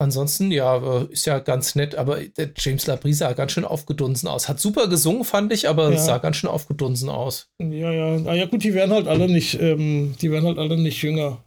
Ansonsten, 0.00 0.52
ja, 0.52 0.76
äh, 0.76 1.06
ist 1.12 1.26
ja 1.26 1.40
ganz 1.40 1.74
nett, 1.74 1.96
aber 1.96 2.20
der 2.22 2.50
James 2.56 2.86
Labrie 2.86 3.12
sah 3.12 3.32
ganz 3.32 3.50
schön 3.52 3.64
aufgedunsen 3.64 4.28
aus. 4.28 4.48
Hat 4.48 4.60
super 4.60 4.86
gesungen, 4.88 5.24
fand 5.24 5.52
ich, 5.52 5.68
aber 5.68 5.90
Ja. 5.92 5.98
sah 5.98 6.18
ganz 6.18 6.36
schön 6.36 6.50
aufgedunsen 6.50 7.08
aus. 7.08 7.48
Ja, 7.60 7.90
ja. 7.90 8.16
Ah, 8.30 8.34
ja, 8.34 8.46
gut, 8.46 8.62
die 8.62 8.74
werden 8.74 8.92
halt 8.92 9.08
alle 9.08 9.28
nicht, 9.28 9.60
ähm, 9.60 10.14
die 10.20 10.30
werden 10.30 10.46
halt 10.46 10.58
alle 10.58 10.76
nicht 10.76 11.02
jünger. 11.02 11.38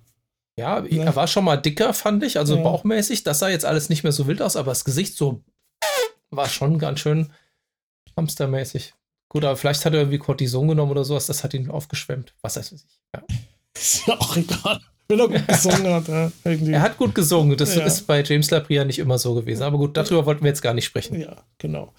Ja, 0.58 0.84
Ja. 0.86 1.04
er 1.06 1.16
war 1.16 1.28
schon 1.28 1.43
mal 1.45 1.58
dicker, 1.58 1.93
fand 1.93 2.24
ich, 2.24 2.38
also 2.38 2.56
Ja. 2.58 2.62
bauchmäßig. 2.64 3.24
Das 3.24 3.39
sah 3.39 3.49
jetzt 3.49 3.66
alles 3.66 3.89
nicht 3.89 4.04
mehr 4.04 4.12
so 4.12 4.28
wild 4.28 4.41
aus, 4.41 4.56
aber 4.56 4.72
das 4.72 4.84
Gesicht 4.86 5.16
so 5.16 5.41
war 6.30 6.47
schon 6.49 6.78
ganz 6.80 6.99
schön 6.99 7.32
hamstermäßig. 8.18 8.93
Gut, 9.30 9.45
aber 9.45 9.56
vielleicht 9.56 9.86
hat 9.86 9.93
er 9.93 9.99
irgendwie 10.02 10.18
Cortison 10.18 10.68
genommen 10.68 10.91
oder 10.91 11.06
sowas, 11.06 11.26
das 11.28 11.43
hat 11.43 11.54
ihn 11.54 11.70
aufgeschwemmt. 11.70 12.34
Was 12.41 12.58
weiß 12.58 12.74
ich. 12.74 12.82
Ja. 13.16 13.24
Ist 13.78 14.06
ja 14.08 14.20
auch 14.20 14.36
egal. 14.36 14.82
Wenn 15.08 15.20
er 15.20 15.28
gut 15.30 15.47
gesungen 15.47 15.93
hat, 15.93 16.08
ja, 16.08 16.32
irgendwie. 16.43 16.72
Er 16.74 16.82
hat 16.82 16.97
gut 16.97 17.16
gesungen, 17.16 17.58
das 17.58 17.76
Ja. 17.76 17.84
ist 17.86 18.08
bei 18.08 18.22
James 18.24 18.49
Labrie 18.52 18.76
ja 18.76 18.86
nicht 18.86 18.99
immer 18.99 19.18
so 19.18 19.34
gewesen. 19.34 19.64
Aber 19.64 19.78
gut, 19.78 19.95
darüber 19.97 20.26
wollten 20.26 20.41
wir 20.43 20.49
jetzt 20.49 20.62
gar 20.62 20.74
nicht 20.74 20.86
sprechen. 20.86 21.20
Ja, 21.20 21.43
genau. 21.58 21.93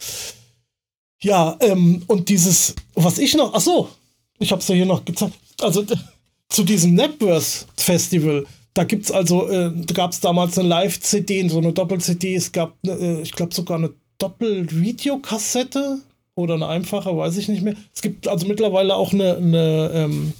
Ja, 1.22 1.56
ähm, 1.60 2.02
und 2.06 2.28
dieses, 2.28 2.74
was 2.94 3.18
ich 3.18 3.34
noch, 3.34 3.52
ach 3.54 3.60
so, 3.60 3.88
ich 4.38 4.50
habe 4.50 4.60
es 4.62 4.68
ja 4.68 4.74
hier 4.74 4.86
noch 4.86 5.04
gezeigt. 5.04 5.34
Also 5.60 5.84
zu 6.52 6.64
diesem 6.64 6.94
Networth 6.94 7.66
Festival, 7.76 8.46
da 8.74 8.84
gibt's 8.84 9.10
also, 9.10 9.48
äh, 9.50 9.72
gab 9.94 10.12
es 10.12 10.20
damals 10.20 10.58
eine 10.58 10.68
Live-CD, 10.68 11.48
so 11.48 11.58
eine 11.58 11.72
Doppel-CD, 11.72 12.34
es 12.34 12.52
gab, 12.52 12.76
äh, 12.86 13.20
ich 13.22 13.32
glaube 13.32 13.54
sogar 13.54 13.78
eine 13.78 13.90
Doppel-Videokassette 14.18 15.98
oder 16.34 16.54
eine 16.54 16.68
einfache, 16.68 17.16
weiß 17.16 17.36
ich 17.38 17.48
nicht 17.48 17.62
mehr. 17.62 17.74
Es 17.94 18.02
gibt 18.02 18.28
also 18.28 18.46
mittlerweile 18.46 18.94
auch 18.94 19.12
eine, 19.12 19.36
eine 19.36 19.90
ähm, 19.94 20.32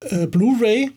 äh, 0.00 0.26
Blu-ray, 0.26 0.90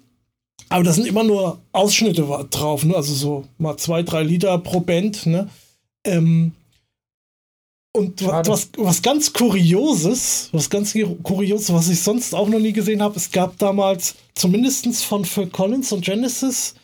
aber 0.69 0.83
da 0.83 0.93
sind 0.93 1.07
immer 1.07 1.23
nur 1.23 1.59
Ausschnitte 1.71 2.25
drauf, 2.49 2.85
ne? 2.85 2.95
also 2.95 3.13
so 3.13 3.45
mal 3.57 3.77
zwei, 3.77 4.03
drei 4.03 4.23
Lieder 4.23 4.57
pro 4.59 4.79
Band. 4.79 5.25
Ne? 5.25 5.49
Ähm, 6.05 6.53
und 7.93 8.25
was, 8.25 8.69
was 8.77 9.01
ganz 9.01 9.33
Kurioses, 9.33 10.49
was 10.53 10.69
ganz 10.69 10.95
Kurioses, 11.23 11.73
was 11.73 11.89
ich 11.89 12.01
sonst 12.01 12.33
auch 12.33 12.47
noch 12.47 12.59
nie 12.59 12.71
gesehen 12.71 13.01
habe, 13.01 13.17
es 13.17 13.31
gab 13.31 13.57
damals 13.57 14.15
zumindest 14.33 15.03
von 15.03 15.25
Phil 15.25 15.47
Collins 15.47 15.91
und 15.91 16.05
Genesis, 16.05 16.75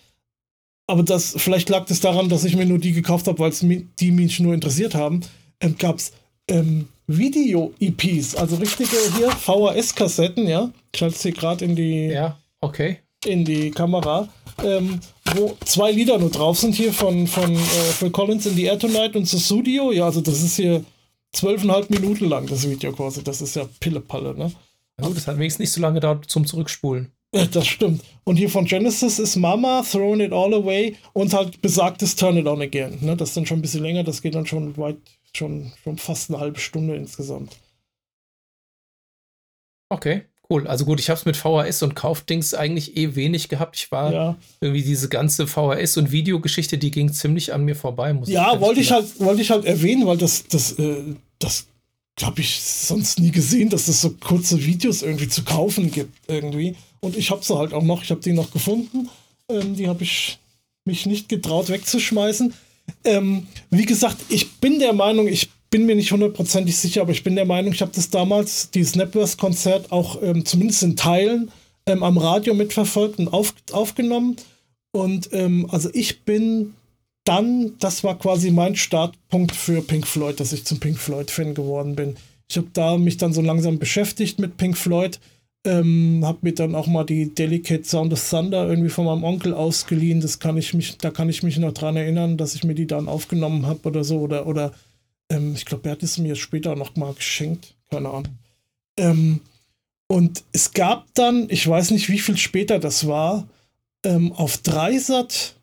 aber 0.86 1.03
das, 1.03 1.34
vielleicht 1.38 1.70
lag 1.70 1.86
das 1.86 2.01
daran, 2.01 2.30
dass 2.30 2.43
ich 2.43 2.55
mir 2.55 2.66
nur 2.66 2.80
die 2.80 2.91
gekauft 2.91 3.28
habe, 3.28 3.39
weil 3.39 3.51
es 3.51 3.66
die 3.99 4.12
mich 4.12 4.39
nur 4.39 4.53
interessiert 4.53 4.95
haben, 4.95 5.22
ähm, 5.62 5.78
gab 5.78 5.97
es 5.97 6.12
ähm, 6.49 6.88
Video-EPs, 7.08 8.36
also 8.36 8.58
richtige 8.58 8.97
hier 9.18 9.30
VHS-Kassetten, 9.32 10.47
ja. 10.47 10.72
Ich 10.93 11.01
halte 11.01 11.18
sie 11.18 11.32
gerade 11.32 11.64
in 11.64 11.76
die 11.76 12.08
Ja, 12.08 12.38
okay. 12.60 12.99
in 13.26 13.45
die 13.45 13.72
Kamera, 13.72 14.28
ähm, 14.62 14.99
wo 15.36 15.58
zwei 15.64 15.91
Lieder 15.91 16.18
nur 16.20 16.32
drauf 16.32 16.60
sind 16.60 16.76
hier 16.76 16.91
von, 16.91 17.28
von 17.28 17.53
äh, 17.53 17.58
Phil 17.58 18.12
Collins 18.12 18.45
in 18.45 18.55
the 18.55 18.64
Air 18.64 18.80
Tonight 18.80 19.16
und 19.16 19.26
The 19.26 19.39
Studio. 19.39 19.93
Ja, 19.93 20.05
also 20.05 20.20
das 20.20 20.41
ist 20.41 20.58
hier 20.58 20.84
zwölfeinhalb 21.34 21.90
Minuten 21.90 22.26
lang, 22.26 22.48
das 22.48 22.70
Video 22.70 22.92
quasi. 22.92 23.24
Das 23.24 23.42
ist 23.42 23.56
ja 23.56 23.68
Pillepalle, 23.80 24.36
ne? 24.36 24.52
Na 24.98 25.08
gut, 25.08 25.18
das 25.18 25.28
hat 25.28 25.38
wenigstens 25.38 25.60
nicht 25.60 25.72
so 25.72 25.82
lange 25.82 25.96
gedauert 25.96 26.30
zum 26.30 26.46
Zurückspulen. 26.46 27.12
Ja, 27.34 27.46
das 27.46 27.68
stimmt. 27.68 28.04
Und 28.24 28.38
hier 28.38 28.50
von 28.50 28.66
Genesis 28.66 29.20
ist 29.20 29.36
Mama, 29.36 29.84
Throwing 29.84 30.22
It 30.22 30.32
All 30.32 30.54
Away 30.54 30.96
und 31.14 31.34
halt 31.34 31.62
besagtes 31.62 32.16
Turn 32.16 32.38
It 32.38 32.48
On 32.48 32.62
Again. 32.62 32.98
Ne? 33.02 33.18
Das 33.18 33.30
ist 33.30 33.38
dann 33.38 33.46
schon 33.46 33.60
ein 33.60 33.62
bisschen 33.62 33.84
länger, 33.84 34.04
das 34.04 34.22
geht 34.22 34.36
dann 34.36 34.46
schon 34.46 34.76
weit, 34.78 34.98
schon, 35.34 35.72
schon 35.84 35.98
fast 35.98 36.30
eine 36.30 36.40
halbe 36.40 36.60
Stunde 36.60 36.96
insgesamt. 36.96 37.58
Okay, 39.90 40.24
Cool. 40.50 40.66
Also 40.68 40.86
gut, 40.86 41.00
ich 41.00 41.10
habe 41.10 41.20
es 41.20 41.26
mit 41.26 41.36
VHS 41.36 41.84
und 41.84 41.95
Kaufdings 41.95 42.54
eigentlich 42.54 42.95
eh 42.95 43.16
wenig 43.16 43.50
gehabt. 43.50 43.76
Ich 43.76 43.91
war 43.91 44.14
ja. 44.14 44.38
irgendwie 44.62 44.82
diese 44.82 45.10
ganze 45.10 45.45
VHS 45.45 45.98
und 45.98 46.12
Videogeschichte, 46.12 46.78
die 46.78 46.91
ging 46.91 47.12
ziemlich 47.12 47.54
an 47.54 47.66
mir 47.66 47.76
vorbei. 47.76 48.14
Muss 48.14 48.30
ja, 48.30 48.60
wollte 48.62 48.80
ich 48.80 48.91
halt, 48.91 49.20
wollte 49.20 49.41
ich 49.41 49.52
halt 49.52 49.66
erwähnen, 49.66 50.08
weil 50.08 50.18
das, 50.18 50.45
das, 50.48 50.74
äh, 50.80 51.16
das 51.39 51.68
habe 52.22 52.41
ich 52.41 52.62
sonst 52.62 53.20
nie 53.20 53.32
gesehen, 53.32 53.70
dass 53.70 53.88
es 53.88 54.02
so 54.02 54.12
kurze 54.12 54.64
Videos 54.66 55.02
irgendwie 55.02 55.28
zu 55.28 55.43
kaufen 55.43 55.91
gibt 55.91 56.14
irgendwie. 56.28 56.76
Und 57.02 57.18
ich 57.18 57.30
habe 57.30 57.43
sie 57.43 57.56
halt 57.56 57.74
auch 57.74 57.84
noch. 57.84 58.04
Ich 58.04 58.10
habe 58.10 58.22
die 58.22 58.34
noch 58.34 58.52
gefunden. 58.52 59.10
Ähm, 59.50 59.76
die 59.76 59.88
habe 59.88 60.04
ich 60.04 60.39
mich 60.86 61.06
nicht 61.06 61.28
getraut 61.30 61.70
wegzuschmeißen. 61.70 62.54
Ähm, 63.04 63.48
wie 63.70 63.86
gesagt, 63.86 64.18
ich 64.30 64.56
bin 64.60 64.80
der 64.80 64.93
Meinung, 64.93 65.28
ich 65.28 65.50
bin 65.70 65.86
mir 65.86 65.95
nicht 65.95 66.11
hundertprozentig 66.11 66.78
sicher, 66.78 67.01
aber 67.01 67.11
ich 67.11 67.24
bin 67.24 67.36
der 67.36 67.45
Meinung, 67.45 67.74
ich 67.74 67.82
habe 67.82 67.91
das 67.93 68.09
damals, 68.09 68.72
dieses 68.72 68.93
Snapverse-Konzert, 68.93 69.91
auch 69.91 70.22
ähm, 70.22 70.45
zumindest 70.45 70.84
in 70.84 70.95
Teilen 70.95 71.51
ähm, 71.86 72.03
am 72.03 72.18
Radio 72.18 72.53
mitverfolgt 72.53 73.20
und 73.20 73.28
auf, 73.30 73.53
aufgenommen. 73.72 74.38
Und 74.91 75.30
ähm, 75.34 75.68
also 75.70 75.89
ich 75.93 76.22
bin 76.24 76.74
dann, 77.24 77.74
das 77.80 78.03
war 78.03 78.18
quasi 78.18 78.51
mein 78.51 78.76
Startpunkt 78.76 79.55
für 79.55 79.82
Pink 79.82 80.07
Floyd, 80.07 80.39
dass 80.39 80.53
ich 80.53 80.65
zum 80.65 80.80
Pink 80.80 80.97
Floyd-Fan 80.97 81.53
geworden 81.53 81.95
bin. 81.95 82.15
Ich 82.49 82.55
habe 82.55 82.68
da 82.72 82.97
mich 82.97 83.18
dann 83.18 83.34
so 83.34 83.41
langsam 83.41 83.80
beschäftigt 83.80 84.39
mit 84.39 84.55
Pink 84.55 84.78
Floyd, 84.78 85.20
ähm, 85.65 86.22
habe 86.24 86.39
mir 86.41 86.53
dann 86.53 86.76
auch 86.76 86.88
mal 86.88 87.03
die 87.03 87.36
Delicate 87.36 87.84
Sound 87.84 88.13
of 88.13 88.30
Thunder 88.30 88.70
irgendwie 88.70 88.89
von 88.89 89.05
meinem 89.05 89.26
Onkel 89.26 89.53
ausgeliehen. 89.53 90.22
Das 90.22 90.39
kann 90.39 90.57
ich 90.57 90.74
mich, 90.74 90.97
da 90.97 91.11
kann 91.11 91.28
ich 91.28 91.43
mich 91.43 91.57
noch 91.57 91.74
dran 91.74 91.97
erinnern, 91.97 92.38
dass 92.38 92.55
ich 92.55 92.63
mir 92.63 92.76
die 92.76 92.88
dann 92.88 93.09
aufgenommen 93.09 93.65
habe 93.65 93.89
oder 93.89 94.05
so 94.05 94.20
oder 94.20 94.47
oder 94.47 94.72
ähm, 95.30 95.54
ich 95.56 95.66
glaube, 95.66 95.90
er 95.90 95.94
hat 95.94 96.04
es 96.04 96.18
mir 96.18 96.36
später 96.36 96.76
noch 96.76 96.96
mal 96.96 97.14
geschenkt. 97.14 97.76
Keine 97.90 98.10
Ahnung. 98.10 98.28
Ähm, 98.98 99.42
und 100.08 100.44
es 100.54 100.72
gab 100.72 101.06
dann, 101.14 101.48
ich 101.50 101.68
weiß 101.68 101.92
nicht, 101.92 102.10
wie 102.10 102.20
viel 102.20 102.38
später 102.38 102.80
das 102.80 103.08
war, 103.08 103.48
ähm, 104.04 104.32
auf 104.32 104.58
Dreisat 104.58 105.56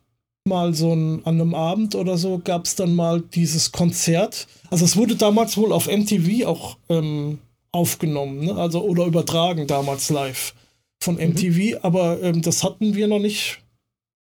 mal 0.45 0.75
so 0.75 0.93
ein, 0.93 1.25
an 1.25 1.41
einem 1.41 1.55
Abend 1.55 1.95
oder 1.95 2.19
so 2.19 2.39
gab 2.39 2.67
es 2.67 2.75
dann 2.75 2.95
mal 2.95 3.23
dieses 3.23 3.73
Konzert. 3.73 4.47
Also 4.71 4.85
es 4.85 4.97
wurde 4.97 5.17
damals 5.17 5.57
wohl 5.57 5.73
auf 5.73 5.87
MTV 5.87 6.47
auch 6.47 6.77
ähm, 6.91 7.39
aufgenommen, 7.73 8.45
ne? 8.45 8.55
also 8.55 8.83
oder 8.83 9.07
übertragen 9.07 9.67
damals 9.67 10.11
live 10.11 10.55
von 11.01 11.17
MTV, 11.17 11.57
mhm. 11.57 11.79
aber 11.83 12.23
ähm, 12.23 12.43
das 12.43 12.62
hatten 12.62 12.95
wir 12.95 13.09
noch 13.09 13.19
nicht. 13.19 13.62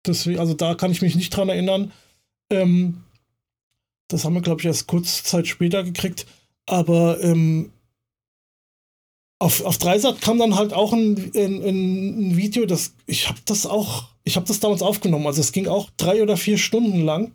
Deswegen, 0.07 0.38
also 0.38 0.55
da 0.55 0.74
kann 0.74 0.93
ich 0.93 1.03
mich 1.03 1.14
nicht 1.14 1.30
dran 1.30 1.49
erinnern. 1.49 1.93
Ähm, 2.51 3.03
das 4.12 4.24
haben 4.24 4.34
wir, 4.34 4.42
glaube 4.42 4.61
ich, 4.61 4.66
erst 4.66 4.86
kurz 4.86 5.22
Zeit 5.22 5.46
später 5.46 5.82
gekriegt. 5.82 6.26
Aber 6.66 7.22
ähm, 7.22 7.70
auf, 9.38 9.64
auf 9.64 9.78
Dreisat 9.78 10.20
kam 10.20 10.38
dann 10.38 10.56
halt 10.56 10.72
auch 10.72 10.92
ein, 10.92 11.32
ein, 11.34 11.62
ein 11.62 12.36
Video, 12.36 12.66
das 12.66 12.92
ich 13.06 13.28
habe 13.28 13.38
das 13.46 13.66
auch, 13.66 14.04
ich 14.24 14.36
habe 14.36 14.46
das 14.46 14.61
damals 14.61 14.82
aufgenommen. 14.82 15.26
Also 15.26 15.40
es 15.40 15.52
ging 15.52 15.66
auch 15.66 15.88
drei 15.96 16.22
oder 16.22 16.36
vier 16.36 16.58
Stunden 16.58 17.02
lang, 17.04 17.32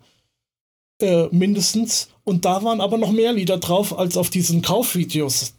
äh, 1.00 1.26
mindestens. 1.32 2.08
Und 2.24 2.44
da 2.44 2.62
waren 2.62 2.80
aber 2.80 2.98
noch 2.98 3.10
mehr 3.10 3.32
Lieder 3.32 3.58
drauf 3.58 3.98
als 3.98 4.16
auf 4.16 4.30
diesen 4.30 4.62
Kaufvideos. 4.62 5.54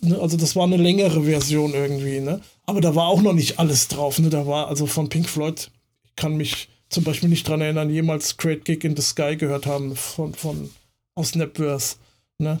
Ne? 0.00 0.18
Also 0.20 0.36
das 0.36 0.54
war 0.54 0.64
eine 0.64 0.76
längere 0.76 1.24
Version 1.24 1.74
irgendwie. 1.74 2.20
Ne? 2.20 2.40
Aber 2.66 2.80
da 2.80 2.94
war 2.94 3.08
auch 3.08 3.22
noch 3.22 3.32
nicht 3.32 3.58
alles 3.58 3.88
drauf. 3.88 4.18
Ne? 4.18 4.30
Da 4.30 4.46
war 4.46 4.68
also 4.68 4.86
von 4.86 5.08
Pink 5.08 5.28
Floyd, 5.28 5.70
ich 6.04 6.16
kann 6.16 6.36
mich 6.36 6.68
zum 6.92 7.04
Beispiel 7.04 7.28
nicht 7.28 7.46
daran 7.46 7.62
erinnern, 7.62 7.90
jemals 7.90 8.36
Great 8.36 8.64
Gig 8.64 8.84
in 8.84 8.96
the 8.96 9.02
Sky 9.02 9.36
gehört 9.36 9.66
haben 9.66 9.96
von, 9.96 10.34
von 10.34 10.70
aus 11.14 11.30
Snapverse. 11.30 11.96
Ne? 12.38 12.60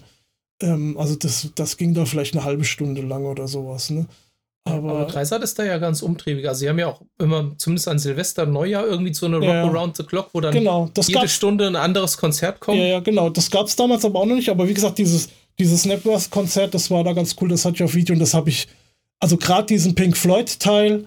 Ähm, 0.62 0.96
also 0.98 1.16
das, 1.16 1.50
das 1.54 1.76
ging 1.76 1.94
da 1.94 2.04
vielleicht 2.04 2.34
eine 2.34 2.44
halbe 2.44 2.64
Stunde 2.64 3.02
lang 3.02 3.24
oder 3.24 3.46
sowas. 3.46 3.90
Ne? 3.90 4.06
Aber, 4.64 4.90
aber 4.92 5.04
Dreisat 5.06 5.42
ist 5.42 5.58
da 5.58 5.64
ja 5.64 5.78
ganz 5.78 6.02
umtriebig. 6.02 6.48
Also 6.48 6.60
sie 6.60 6.68
haben 6.68 6.78
ja 6.78 6.86
auch 6.88 7.02
immer, 7.18 7.52
zumindest 7.58 7.88
an 7.88 7.98
Silvester, 7.98 8.46
Neujahr 8.46 8.86
irgendwie 8.86 9.12
so 9.12 9.26
eine 9.26 9.36
Rock 9.36 9.44
ja, 9.44 9.64
Around 9.64 9.96
the 9.96 10.04
Clock, 10.04 10.30
wo 10.32 10.40
dann 10.40 10.54
genau, 10.54 10.90
jede 10.96 11.28
Stunde 11.28 11.66
ein 11.66 11.76
anderes 11.76 12.16
Konzert 12.16 12.60
kommt. 12.60 12.78
Ja, 12.78 12.84
ja, 12.84 13.00
genau. 13.00 13.28
Das 13.28 13.50
gab 13.50 13.66
es 13.66 13.76
damals 13.76 14.04
aber 14.04 14.20
auch 14.20 14.26
noch 14.26 14.36
nicht. 14.36 14.48
Aber 14.48 14.68
wie 14.68 14.74
gesagt, 14.74 14.98
dieses, 14.98 15.28
dieses 15.58 15.82
Snapverse-Konzert, 15.82 16.74
das 16.74 16.90
war 16.90 17.02
da 17.04 17.12
ganz 17.12 17.34
cool. 17.40 17.48
Das 17.48 17.64
hatte 17.64 17.76
ich 17.76 17.82
auf 17.82 17.94
Video 17.94 18.14
und 18.14 18.20
das 18.20 18.34
habe 18.34 18.50
ich, 18.50 18.68
also 19.18 19.36
gerade 19.36 19.66
diesen 19.66 19.94
Pink 19.94 20.16
Floyd-Teil, 20.16 21.06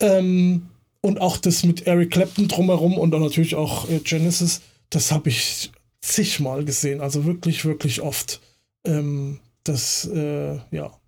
ähm, 0.00 0.66
und 1.04 1.20
auch 1.20 1.36
das 1.36 1.64
mit 1.64 1.86
Eric 1.86 2.12
Clapton 2.12 2.48
drumherum 2.48 2.96
und 2.96 3.10
dann 3.10 3.20
natürlich 3.20 3.56
auch 3.56 3.90
äh, 3.90 3.98
Genesis, 3.98 4.62
das 4.88 5.12
habe 5.12 5.28
ich 5.28 5.70
zigmal 6.00 6.64
gesehen. 6.64 7.02
Also 7.02 7.26
wirklich, 7.26 7.66
wirklich 7.66 8.00
oft. 8.00 8.40
Ähm, 8.86 9.38
das, 9.64 10.06
äh, 10.06 10.54
ja. 10.70 10.98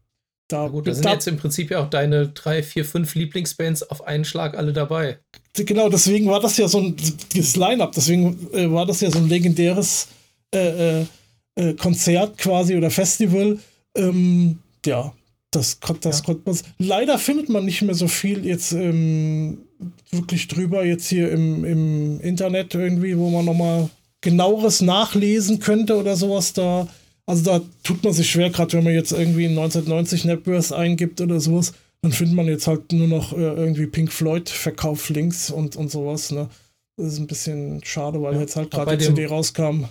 Da, 0.49 0.69
gut, 0.69 0.87
da 0.87 0.93
sind 0.93 1.07
da, 1.07 1.15
jetzt 1.15 1.27
im 1.27 1.39
Prinzip 1.39 1.71
ja 1.71 1.83
auch 1.83 1.89
deine 1.89 2.29
drei, 2.29 2.63
vier, 2.63 2.85
fünf 2.85 3.15
Lieblingsbands 3.15 3.85
auf 3.85 4.07
einen 4.07 4.27
Schlag 4.27 4.59
alle 4.59 4.75
dabei. 4.75 5.19
Genau, 5.55 5.89
deswegen 5.89 6.27
war 6.27 6.41
das 6.41 6.59
ja 6.59 6.69
so 6.69 6.79
ein 6.79 6.95
dieses 7.33 7.57
Line-Up, 7.57 7.93
deswegen 7.93 8.53
äh, 8.53 8.71
war 8.71 8.85
das 8.85 9.01
ja 9.01 9.11
so 9.11 9.19
ein 9.19 9.31
legendäres 9.31 10.09
äh, 10.55 11.01
äh, 11.01 11.07
äh 11.55 11.73
Konzert 11.73 12.37
quasi 12.37 12.77
oder 12.77 12.91
Festival. 12.91 13.59
Ähm, 13.97 14.59
ja, 14.85 15.15
das, 15.51 15.81
das 16.03 16.19
ja. 16.19 16.25
konnte 16.27 16.43
man. 16.45 16.59
Leider 16.77 17.19
findet 17.19 17.49
man 17.49 17.65
nicht 17.65 17.81
mehr 17.81 17.95
so 17.95 18.09
viel 18.09 18.45
jetzt 18.45 18.73
ähm, 18.73 19.66
wirklich 20.11 20.49
drüber, 20.49 20.85
jetzt 20.85 21.09
hier 21.09 21.31
im, 21.31 21.65
im 21.65 22.21
Internet 22.21 22.75
irgendwie, 22.75 23.17
wo 23.19 23.31
man 23.31 23.45
nochmal 23.45 23.91
genaueres 24.21 24.81
nachlesen 24.81 25.61
könnte 25.61 25.97
oder 25.97 26.17
sowas 26.17 26.53
da. 26.53 26.89
Also 27.27 27.45
da 27.45 27.61
tut 27.83 28.03
man 28.05 28.13
sich 28.13 28.31
schwer, 28.31 28.51
gerade 28.51 28.73
wenn 28.75 28.85
man 28.85 28.95
jetzt 28.95 29.13
irgendwie 29.13 29.47
1990 29.47 30.25
Netverse 30.25 30.77
eingibt 30.77 31.21
oder 31.21 31.41
sowas, 31.41 31.75
dann 32.03 32.13
findet 32.13 32.37
man 32.37 32.47
jetzt 32.47 32.67
halt 32.67 32.93
nur 32.93 33.09
noch 33.09 33.33
äh, 33.33 33.41
irgendwie 33.41 33.87
Pink 33.87 34.13
Floyd 34.13 34.49
Verkauflinks 34.49 35.51
und, 35.51 35.77
und 35.77 35.91
sowas, 35.91 36.31
ne? 36.31 36.49
Das 36.97 37.13
ist 37.13 37.19
ein 37.19 37.27
bisschen 37.27 37.85
schade, 37.85 38.23
weil 38.23 38.35
ja, 38.35 38.41
jetzt 38.41 38.57
halt 38.57 38.71
gerade 38.71 38.97
die 38.97 39.05
CD 39.05 39.27
rauskam. 39.27 39.85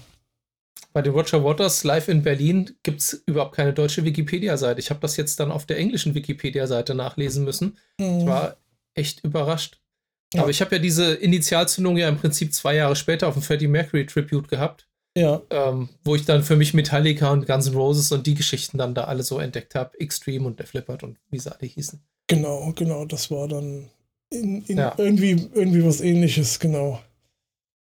Bei 0.91 1.01
den 1.01 1.13
Roger 1.13 1.43
Waters 1.43 1.83
live 1.83 2.07
in 2.07 2.23
Berlin 2.23 2.71
gibt 2.83 3.01
es 3.01 3.23
überhaupt 3.25 3.55
keine 3.55 3.73
deutsche 3.73 4.05
Wikipedia-Seite. 4.05 4.79
Ich 4.79 4.89
habe 4.89 5.01
das 5.01 5.17
jetzt 5.17 5.39
dann 5.39 5.51
auf 5.51 5.65
der 5.65 5.77
englischen 5.77 6.15
Wikipedia-Seite 6.15 6.95
nachlesen 6.95 7.43
müssen. 7.43 7.77
Mhm. 7.99 8.19
Ich 8.19 8.25
war 8.25 8.57
echt 8.95 9.23
überrascht. 9.23 9.79
Ja. 10.33 10.41
Aber 10.41 10.49
ich 10.49 10.61
habe 10.61 10.75
ja 10.75 10.81
diese 10.81 11.13
Initialzündung 11.13 11.97
ja 11.97 12.09
im 12.09 12.17
Prinzip 12.17 12.53
zwei 12.53 12.75
Jahre 12.75 12.95
später 12.95 13.27
auf 13.27 13.35
dem 13.35 13.43
Freddie 13.43 13.67
Mercury 13.67 14.05
Tribute 14.05 14.47
gehabt. 14.47 14.87
Ja. 15.17 15.41
Ähm, 15.49 15.89
wo 16.03 16.15
ich 16.15 16.25
dann 16.25 16.43
für 16.43 16.57
mich 16.57 16.73
Metallica 16.73 17.31
und 17.31 17.47
Guns 17.47 17.67
N' 17.67 17.75
Roses 17.75 18.11
und 18.11 18.27
die 18.27 18.33
Geschichten 18.33 18.77
dann 18.77 18.93
da 18.95 19.05
alle 19.05 19.23
so 19.23 19.39
entdeckt 19.39 19.75
habe. 19.75 19.97
Extreme 19.99 20.45
und 20.45 20.59
der 20.59 20.67
Flippert 20.67 21.03
und 21.03 21.17
wie 21.29 21.39
sie 21.39 21.53
alle 21.55 21.69
hießen. 21.69 22.01
Genau, 22.27 22.73
genau. 22.75 23.05
Das 23.05 23.31
war 23.31 23.47
dann 23.47 23.89
in, 24.29 24.63
in 24.65 24.77
ja. 24.77 24.93
irgendwie, 24.97 25.47
irgendwie 25.53 25.85
was 25.85 26.01
ähnliches, 26.01 26.59
genau. 26.59 26.99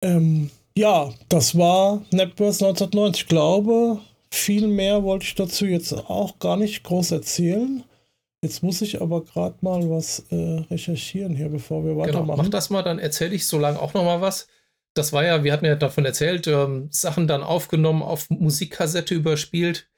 Ähm, 0.01 0.49
ja, 0.75 1.11
das 1.29 1.55
war 1.55 2.01
Netverse 2.11 2.65
1990. 2.65 3.23
Ich 3.23 3.27
glaube, 3.27 3.99
viel 4.31 4.67
mehr 4.67 5.03
wollte 5.03 5.25
ich 5.25 5.35
dazu 5.35 5.65
jetzt 5.65 5.93
auch 5.93 6.39
gar 6.39 6.57
nicht 6.57 6.83
groß 6.83 7.11
erzählen. 7.11 7.83
Jetzt 8.43 8.63
muss 8.63 8.81
ich 8.81 9.01
aber 9.01 9.23
gerade 9.23 9.57
mal 9.61 9.87
was 9.89 10.25
äh, 10.31 10.65
recherchieren 10.71 11.35
hier, 11.35 11.49
bevor 11.49 11.83
wir 11.83 11.91
genau, 11.91 12.01
weitermachen. 12.01 12.27
Genau, 12.27 12.43
mach 12.43 12.49
das 12.49 12.71
mal, 12.71 12.81
dann 12.81 12.97
erzähle 12.97 13.35
ich 13.35 13.45
so 13.45 13.59
lange 13.59 13.79
auch 13.79 13.93
noch 13.93 14.03
mal 14.03 14.21
was. 14.21 14.47
Das 14.95 15.13
war 15.13 15.23
ja, 15.23 15.43
wir 15.43 15.53
hatten 15.53 15.65
ja 15.65 15.75
davon 15.75 16.05
erzählt, 16.05 16.47
ähm, 16.47 16.89
Sachen 16.91 17.27
dann 17.27 17.43
aufgenommen, 17.43 18.01
auf 18.01 18.29
Musikkassette 18.31 19.13
überspielt. 19.13 19.89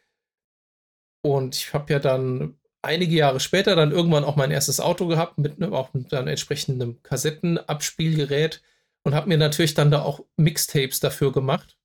Und 1.22 1.56
ich 1.56 1.74
habe 1.74 1.94
ja 1.94 2.00
dann 2.00 2.60
einige 2.82 3.16
Jahre 3.16 3.40
später 3.40 3.78
dann 3.78 3.92
irgendwann 3.92 4.26
auch 4.26 4.36
mein 4.36 4.52
erstes 4.52 4.82
Auto 4.82 5.08
gehabt, 5.08 5.38
mit 5.38 5.58
ne, 5.60 5.72
auch 5.72 5.94
mit 5.94 6.12
dann 6.12 6.28
entsprechendem 6.28 7.02
Kassettenabspielgerät 7.02 8.62
und 9.04 9.16
habe 9.16 9.30
mir 9.30 9.38
natürlich 9.38 9.74
dann 9.74 9.90
da 9.90 10.02
auch 10.02 10.26
Mixtapes 10.36 11.00
dafür 11.00 11.32
gemacht 11.32 11.78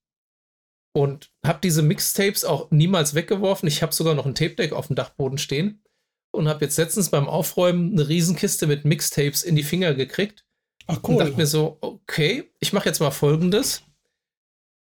und 0.92 1.30
habe 1.46 1.60
diese 1.62 1.82
Mixtapes 1.82 2.44
auch 2.44 2.72
niemals 2.72 3.14
weggeworfen. 3.14 3.68
Ich 3.68 3.80
habe 3.80 3.94
sogar 3.94 4.14
noch 4.14 4.26
ein 4.26 4.34
Tape 4.34 4.56
Deck 4.56 4.72
auf 4.72 4.88
dem 4.88 4.96
Dachboden 4.96 5.38
stehen 5.38 5.84
und 6.30 6.48
habe 6.48 6.64
jetzt 6.64 6.76
letztens 6.76 7.10
beim 7.10 7.28
Aufräumen 7.28 7.92
eine 7.92 8.08
Riesenkiste 8.08 8.66
mit 8.66 8.84
Mixtapes 8.84 9.42
in 9.42 9.56
die 9.56 9.62
Finger 9.62 9.94
gekriegt. 9.94 10.44
Ach 10.86 10.98
cool. 11.02 11.14
Und 11.14 11.18
dachte 11.20 11.36
mir 11.36 11.46
so, 11.46 11.78
okay, 11.80 12.50
ich 12.60 12.72
mache 12.72 12.88
jetzt 12.88 13.00
mal 13.00 13.10
Folgendes. 13.10 13.82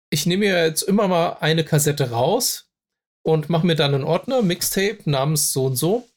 Ich 0.10 0.26
nehme 0.26 0.46
mir 0.46 0.66
jetzt 0.66 0.84
immer 0.84 1.08
mal 1.08 1.38
eine 1.40 1.64
Kassette 1.64 2.12
raus 2.12 2.70
und 3.22 3.50
mache 3.50 3.66
mir 3.66 3.76
dann 3.76 3.94
einen 3.94 4.04
Ordner, 4.04 4.42
Mixtape 4.42 5.00
namens 5.06 5.54
so 5.54 5.66
und 5.66 5.76
so 5.76 6.08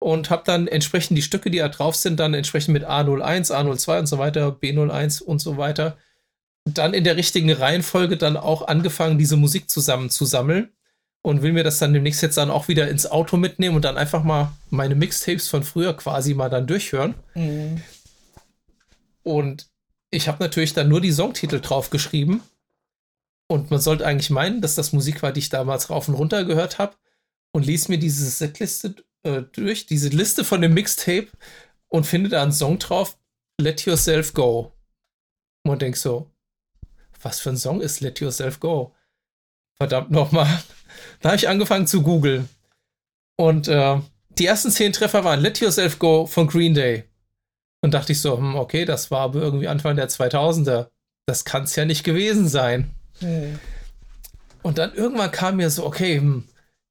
und 0.00 0.30
habe 0.30 0.42
dann 0.44 0.68
entsprechend 0.68 1.16
die 1.16 1.22
Stücke, 1.22 1.50
die 1.50 1.58
da 1.58 1.68
drauf 1.68 1.96
sind, 1.96 2.20
dann 2.20 2.34
entsprechend 2.34 2.72
mit 2.72 2.84
A01, 2.84 3.52
A02 3.52 4.00
und 4.00 4.06
so 4.06 4.18
weiter, 4.18 4.48
B01 4.48 5.22
und 5.22 5.40
so 5.40 5.56
weiter, 5.56 5.96
dann 6.64 6.94
in 6.94 7.04
der 7.04 7.16
richtigen 7.16 7.50
Reihenfolge 7.50 8.16
dann 8.16 8.36
auch 8.36 8.68
angefangen, 8.68 9.18
diese 9.18 9.36
Musik 9.36 9.70
zusammenzusammeln 9.70 10.70
und 11.22 11.42
will 11.42 11.52
mir 11.52 11.64
das 11.64 11.78
dann 11.78 11.92
demnächst 11.92 12.22
jetzt 12.22 12.36
dann 12.36 12.50
auch 12.50 12.68
wieder 12.68 12.88
ins 12.88 13.06
Auto 13.06 13.36
mitnehmen 13.36 13.76
und 13.76 13.84
dann 13.84 13.98
einfach 13.98 14.22
mal 14.22 14.52
meine 14.70 14.94
Mixtapes 14.94 15.48
von 15.48 15.62
früher 15.62 15.94
quasi 15.94 16.34
mal 16.34 16.48
dann 16.48 16.66
durchhören. 16.66 17.14
Mhm. 17.34 17.82
Und 19.22 19.68
ich 20.10 20.28
habe 20.28 20.42
natürlich 20.42 20.72
dann 20.72 20.88
nur 20.88 21.00
die 21.00 21.12
Songtitel 21.12 21.60
draufgeschrieben. 21.60 22.42
Und 23.46 23.70
man 23.70 23.80
sollte 23.80 24.06
eigentlich 24.06 24.30
meinen, 24.30 24.60
dass 24.60 24.74
das 24.74 24.92
Musik 24.92 25.22
war, 25.22 25.32
die 25.32 25.40
ich 25.40 25.48
damals 25.48 25.90
rauf 25.90 26.08
und 26.08 26.14
runter 26.14 26.44
gehört 26.44 26.78
habe. 26.78 26.96
Und 27.52 27.66
lies 27.66 27.88
mir 27.88 27.98
diese 27.98 28.28
Setliste 28.28 28.94
äh, 29.22 29.42
durch, 29.42 29.86
diese 29.86 30.08
Liste 30.10 30.44
von 30.44 30.60
dem 30.60 30.74
Mixtape 30.74 31.28
und 31.88 32.06
finde 32.06 32.30
da 32.30 32.42
einen 32.42 32.52
Song 32.52 32.78
drauf, 32.78 33.18
Let 33.58 33.84
Yourself 33.84 34.34
Go. 34.34 34.72
Und 35.64 35.82
denk 35.82 35.96
so, 35.96 36.30
was 37.20 37.40
für 37.40 37.50
ein 37.50 37.56
Song 37.56 37.80
ist 37.80 38.00
Let 38.00 38.20
Yourself 38.20 38.60
Go? 38.60 38.94
Verdammt 39.76 40.10
nochmal. 40.10 40.62
Da 41.20 41.30
habe 41.30 41.36
ich 41.36 41.48
angefangen 41.48 41.86
zu 41.86 42.02
googeln. 42.02 42.48
Und 43.36 43.68
äh, 43.68 44.00
die 44.38 44.46
ersten 44.46 44.70
zehn 44.70 44.92
Treffer 44.92 45.24
waren 45.24 45.40
Let 45.40 45.60
Yourself 45.60 45.98
Go 45.98 46.26
von 46.26 46.46
Green 46.46 46.74
Day. 46.74 47.04
Und 47.80 47.94
dachte 47.94 48.12
ich 48.12 48.20
so, 48.20 48.36
hm, 48.36 48.56
okay, 48.56 48.84
das 48.84 49.10
war 49.10 49.20
aber 49.20 49.40
irgendwie 49.40 49.68
Anfang 49.68 49.96
der 49.96 50.08
2000er. 50.08 50.88
Das 51.26 51.44
kann 51.44 51.64
es 51.64 51.76
ja 51.76 51.84
nicht 51.84 52.04
gewesen 52.04 52.48
sein. 52.48 52.90
Hey. 53.20 53.54
Und 54.62 54.78
dann 54.78 54.94
irgendwann 54.94 55.30
kam 55.30 55.56
mir 55.56 55.70
so, 55.70 55.86
okay, 55.86 56.18
hm, 56.18 56.44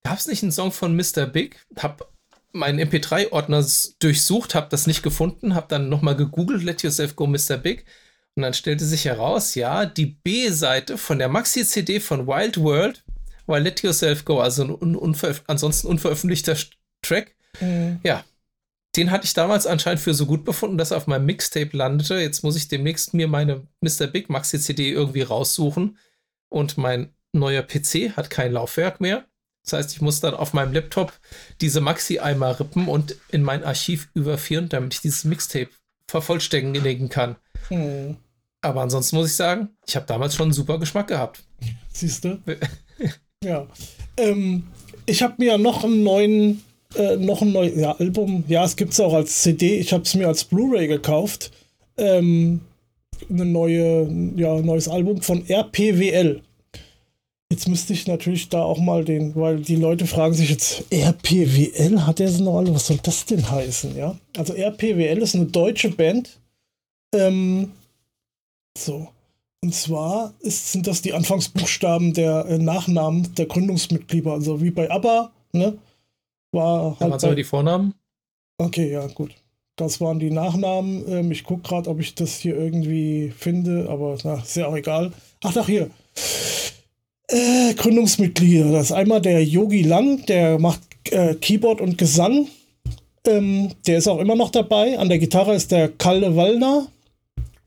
gab 0.03 0.17
es 0.17 0.27
nicht 0.27 0.43
einen 0.43 0.51
Song 0.51 0.71
von 0.71 0.95
Mr. 0.95 1.25
Big? 1.25 1.65
Hab 1.77 2.09
meinen 2.53 2.79
MP3-Ordner 2.79 3.65
durchsucht, 3.99 4.55
hab 4.55 4.69
das 4.69 4.87
nicht 4.87 5.03
gefunden, 5.03 5.53
hab 5.53 5.69
dann 5.69 5.89
nochmal 5.89 6.15
gegoogelt, 6.15 6.63
Let 6.63 6.83
Yourself 6.83 7.15
Go 7.15 7.27
Mr. 7.27 7.57
Big. 7.57 7.85
Und 8.35 8.43
dann 8.43 8.53
stellte 8.53 8.85
sich 8.85 9.05
heraus, 9.05 9.55
ja, 9.55 9.85
die 9.85 10.05
B-Seite 10.05 10.97
von 10.97 11.17
der 11.17 11.27
Maxi-CD 11.27 11.99
von 11.99 12.27
Wild 12.27 12.57
World 12.61 13.03
war 13.47 13.59
Let 13.59 13.81
Yourself 13.81 14.25
Go, 14.25 14.39
also 14.39 14.63
ein 14.63 14.71
un 14.71 14.95
unveröf 14.95 15.43
ansonsten 15.47 15.87
unveröffentlichter 15.87 16.55
Track. 17.01 17.35
Mhm. 17.59 17.99
Ja, 18.03 18.23
den 18.95 19.11
hatte 19.11 19.25
ich 19.25 19.33
damals 19.33 19.67
anscheinend 19.67 20.01
für 20.01 20.13
so 20.13 20.25
gut 20.25 20.43
befunden, 20.43 20.77
dass 20.77 20.91
er 20.91 20.97
auf 20.97 21.07
meinem 21.07 21.25
Mixtape 21.25 21.75
landete. 21.75 22.15
Jetzt 22.15 22.43
muss 22.43 22.55
ich 22.55 22.67
demnächst 22.67 23.13
mir 23.13 23.27
meine 23.27 23.67
Mr. 23.81 24.07
Big 24.07 24.29
Maxi 24.29 24.59
CD 24.59 24.91
irgendwie 24.91 25.21
raussuchen. 25.21 25.97
Und 26.49 26.77
mein 26.77 27.13
neuer 27.31 27.61
PC 27.61 28.15
hat 28.15 28.29
kein 28.29 28.53
Laufwerk 28.53 28.99
mehr. 28.99 29.25
Das 29.63 29.73
heißt, 29.73 29.91
ich 29.93 30.01
muss 30.01 30.21
dann 30.21 30.33
auf 30.33 30.53
meinem 30.53 30.73
Laptop 30.73 31.13
diese 31.61 31.81
Maxi 31.81 32.19
einmal 32.19 32.53
rippen 32.53 32.87
und 32.87 33.15
in 33.29 33.43
mein 33.43 33.63
Archiv 33.63 34.09
überführen, 34.13 34.69
damit 34.69 34.95
ich 34.95 35.01
dieses 35.01 35.25
Mixtape 35.25 35.69
vervollständigen 36.07 37.09
kann. 37.09 37.35
Hm. 37.67 38.17
Aber 38.61 38.81
ansonsten 38.81 39.17
muss 39.17 39.27
ich 39.29 39.35
sagen, 39.35 39.69
ich 39.85 39.95
habe 39.95 40.05
damals 40.05 40.35
schon 40.35 40.45
einen 40.45 40.53
super 40.53 40.79
Geschmack 40.79 41.07
gehabt. 41.07 41.43
Siehst 41.91 42.23
du? 42.23 42.41
ja. 43.43 43.67
Ähm, 44.17 44.63
ich 45.05 45.21
habe 45.21 45.35
mir 45.37 45.57
noch 45.57 45.83
einen 45.83 46.03
neuen 46.03 46.63
äh, 46.95 47.17
noch 47.17 47.41
ein 47.41 47.51
neues 47.51 47.75
ja, 47.75 47.91
Album. 47.93 48.43
Ja, 48.47 48.63
es 48.63 48.75
gibt 48.75 48.93
es 48.93 48.99
auch 48.99 49.13
als 49.13 49.41
CD. 49.41 49.77
Ich 49.77 49.93
habe 49.93 50.03
es 50.03 50.15
mir 50.15 50.27
als 50.27 50.43
Blu-ray 50.43 50.87
gekauft. 50.87 51.51
Ähm, 51.97 52.61
eine 53.29 53.45
neue, 53.45 54.09
ja, 54.35 54.59
neues 54.61 54.87
Album 54.87 55.21
von 55.21 55.47
RPWL. 55.47 56.41
Jetzt 57.49 57.67
müsste 57.67 57.93
ich 57.93 58.07
natürlich 58.07 58.49
da 58.49 58.61
auch 58.61 58.79
mal 58.79 59.05
den, 59.05 59.35
weil 59.35 59.61
die 59.61 59.77
Leute 59.77 60.05
fragen 60.05 60.33
sich 60.33 60.49
jetzt, 60.49 60.83
RPWL, 60.91 62.05
hat 62.05 62.19
der 62.19 62.27
so 62.27 62.43
noch 62.43 62.57
alle? 62.57 62.73
Was 62.73 62.87
soll 62.87 62.99
das 63.01 63.25
denn 63.25 63.49
heißen? 63.49 63.95
Ja, 63.95 64.17
also 64.35 64.53
RPWL 64.53 65.19
ist 65.19 65.35
eine 65.35 65.45
deutsche 65.45 65.89
Band. 65.89 66.39
Ähm, 67.15 67.71
so. 68.77 69.07
Und 69.63 69.73
zwar 69.73 70.33
ist, 70.39 70.71
sind 70.71 70.87
das 70.87 71.01
die 71.01 71.13
Anfangsbuchstaben 71.13 72.13
der 72.13 72.45
äh, 72.45 72.57
Nachnamen 72.57 73.33
der 73.35 73.47
Gründungsmitglieder. 73.47 74.31
Also 74.31 74.61
wie 74.61 74.71
bei 74.71 74.89
ABBA, 74.89 75.31
ne? 75.53 75.77
War 76.51 76.97
halt. 76.99 77.11
Was 77.11 77.23
aber 77.23 77.35
die 77.35 77.43
Vornamen? 77.43 77.93
Okay, 78.59 78.91
ja, 78.91 79.05
gut. 79.07 79.31
Das 79.75 80.01
waren 80.01 80.19
die 80.19 80.31
Nachnamen. 80.31 81.03
Ähm, 81.07 81.31
ich 81.31 81.43
gucke 81.43 81.67
gerade, 81.67 81.89
ob 81.89 81.99
ich 81.99 82.15
das 82.15 82.37
hier 82.37 82.55
irgendwie 82.55 83.31
finde, 83.35 83.87
aber 83.89 84.17
na, 84.23 84.35
ist 84.35 84.55
ja 84.55 84.67
auch 84.67 84.75
egal. 84.75 85.11
Ach, 85.43 85.53
doch, 85.53 85.67
hier. 85.67 85.89
Äh, 87.27 87.73
Gründungsmitglieder. 87.73 88.71
Das 88.71 88.87
ist 88.87 88.91
einmal 88.91 89.21
der 89.21 89.43
Yogi 89.43 89.83
Lang, 89.83 90.25
der 90.27 90.59
macht 90.59 90.81
äh, 91.11 91.35
Keyboard 91.35 91.81
und 91.81 91.97
Gesang. 91.97 92.47
Ähm, 93.25 93.73
der 93.85 93.97
ist 93.97 94.07
auch 94.07 94.19
immer 94.19 94.35
noch 94.35 94.49
dabei. 94.49 94.97
An 94.97 95.09
der 95.09 95.19
Gitarre 95.19 95.53
ist 95.53 95.71
der 95.71 95.89
Kalle 95.89 96.35
Wallner. 96.35 96.87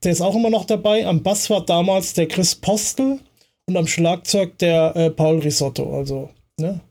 Der 0.03 0.11
ist 0.11 0.21
auch 0.21 0.35
immer 0.35 0.49
noch 0.49 0.65
dabei. 0.65 1.05
Am 1.05 1.21
Bass 1.21 1.49
war 1.49 1.65
damals 1.65 2.13
der 2.13 2.27
Chris 2.27 2.55
Postel 2.55 3.19
und 3.67 3.77
am 3.77 3.87
Schlagzeug 3.87 4.57
der 4.57 4.95
äh, 4.95 5.09
Paul 5.11 5.39
Risotto. 5.39 5.95
Also, 5.95 6.29
ne? 6.59 6.81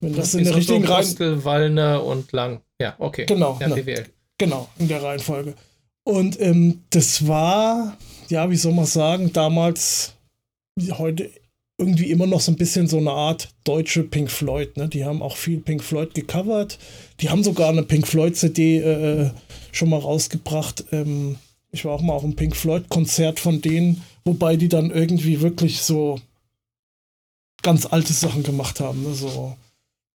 Wenn 0.00 0.14
das, 0.14 0.34
in 0.34 0.44
der 0.44 0.56
richtigen 0.56 0.84
Reihenfolge. 0.84 1.44
Wallner 1.44 2.04
und 2.04 2.32
Lang. 2.32 2.60
Ja, 2.80 2.94
okay. 2.98 3.26
Genau. 3.26 3.56
Ja, 3.60 3.68
ne, 3.68 4.04
genau, 4.36 4.68
in 4.78 4.88
der 4.88 5.02
Reihenfolge. 5.02 5.54
Und 6.04 6.38
ähm, 6.40 6.82
das 6.90 7.26
war, 7.26 7.96
ja, 8.28 8.50
wie 8.50 8.56
soll 8.56 8.72
man 8.72 8.84
sagen, 8.84 9.32
damals, 9.32 10.14
heute 10.98 11.30
irgendwie 11.78 12.10
immer 12.10 12.26
noch 12.26 12.40
so 12.40 12.52
ein 12.52 12.56
bisschen 12.56 12.86
so 12.86 12.98
eine 12.98 13.10
Art 13.10 13.48
deutsche 13.64 14.04
Pink 14.04 14.30
Floyd. 14.30 14.76
Ne? 14.76 14.88
Die 14.88 15.04
haben 15.04 15.22
auch 15.22 15.36
viel 15.36 15.58
Pink 15.60 15.82
Floyd 15.82 16.14
gecovert. 16.14 16.78
Die 17.20 17.30
haben 17.30 17.42
sogar 17.42 17.70
eine 17.70 17.82
Pink 17.82 18.06
Floyd 18.06 18.36
CD 18.36 18.78
äh, 18.78 19.30
schon 19.72 19.88
mal 19.88 19.98
rausgebracht. 19.98 20.84
Ähm, 20.92 21.36
ich 21.74 21.84
war 21.84 21.92
auch 21.92 22.02
mal 22.02 22.14
auf 22.14 22.24
einem 22.24 22.36
Pink 22.36 22.56
Floyd 22.56 22.88
Konzert 22.88 23.40
von 23.40 23.60
denen, 23.60 24.02
wobei 24.24 24.56
die 24.56 24.68
dann 24.68 24.90
irgendwie 24.90 25.40
wirklich 25.40 25.82
so 25.82 26.20
ganz 27.62 27.84
alte 27.86 28.12
Sachen 28.12 28.44
gemacht 28.44 28.78
haben. 28.78 29.02
Ne? 29.02 29.12
So 29.12 29.56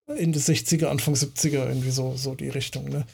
Ende 0.06 0.40
60er, 0.40 0.86
Anfang 0.86 1.14
70er, 1.14 1.68
irgendwie 1.68 1.90
so, 1.90 2.14
so 2.16 2.34
die 2.34 2.48
Richtung, 2.48 2.88
ne? 2.88 3.04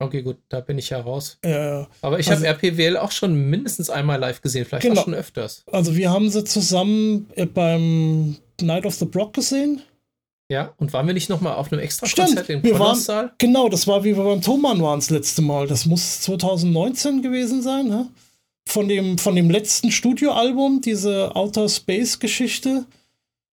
Okay, 0.00 0.22
gut, 0.22 0.38
da 0.48 0.60
bin 0.60 0.76
ich 0.76 0.90
ja 0.90 1.00
raus. 1.00 1.38
Ja, 1.44 1.86
Aber 2.02 2.18
ich 2.18 2.28
also, 2.28 2.44
habe 2.44 2.58
RPWL 2.66 2.96
auch 2.96 3.12
schon 3.12 3.48
mindestens 3.48 3.90
einmal 3.90 4.18
live 4.18 4.42
gesehen, 4.42 4.64
vielleicht 4.64 4.82
genau. 4.82 5.00
auch 5.00 5.04
schon 5.04 5.14
öfters. 5.14 5.62
Also 5.70 5.94
wir 5.94 6.10
haben 6.10 6.30
sie 6.30 6.42
zusammen 6.42 7.30
äh, 7.36 7.46
beim 7.46 8.36
Night 8.60 8.86
of 8.86 8.94
the 8.96 9.04
Block 9.04 9.34
gesehen. 9.34 9.82
Ja, 10.48 10.74
und 10.76 10.92
waren 10.92 11.06
wir 11.06 11.14
nicht 11.14 11.30
nochmal 11.30 11.54
auf 11.54 11.72
einem 11.72 11.80
extra 11.80 12.06
Konzert 12.06 12.50
im 12.50 12.62
wir 12.62 12.78
waren, 12.78 13.30
Genau, 13.38 13.68
das 13.68 13.86
war 13.86 14.04
wie 14.04 14.16
wir 14.16 14.24
beim 14.24 14.42
Thomann 14.42 14.82
waren 14.82 15.00
das 15.00 15.10
letzte 15.10 15.40
Mal. 15.40 15.66
Das 15.66 15.86
muss 15.86 16.20
2019 16.20 17.22
gewesen 17.22 17.62
sein, 17.62 17.88
ne? 17.88 18.08
Von 18.66 18.88
dem, 18.88 19.18
von 19.18 19.36
dem 19.36 19.50
letzten 19.50 19.90
Studioalbum, 19.90 20.80
diese 20.80 21.34
Outer 21.34 21.68
Space 21.68 22.18
Geschichte. 22.18 22.86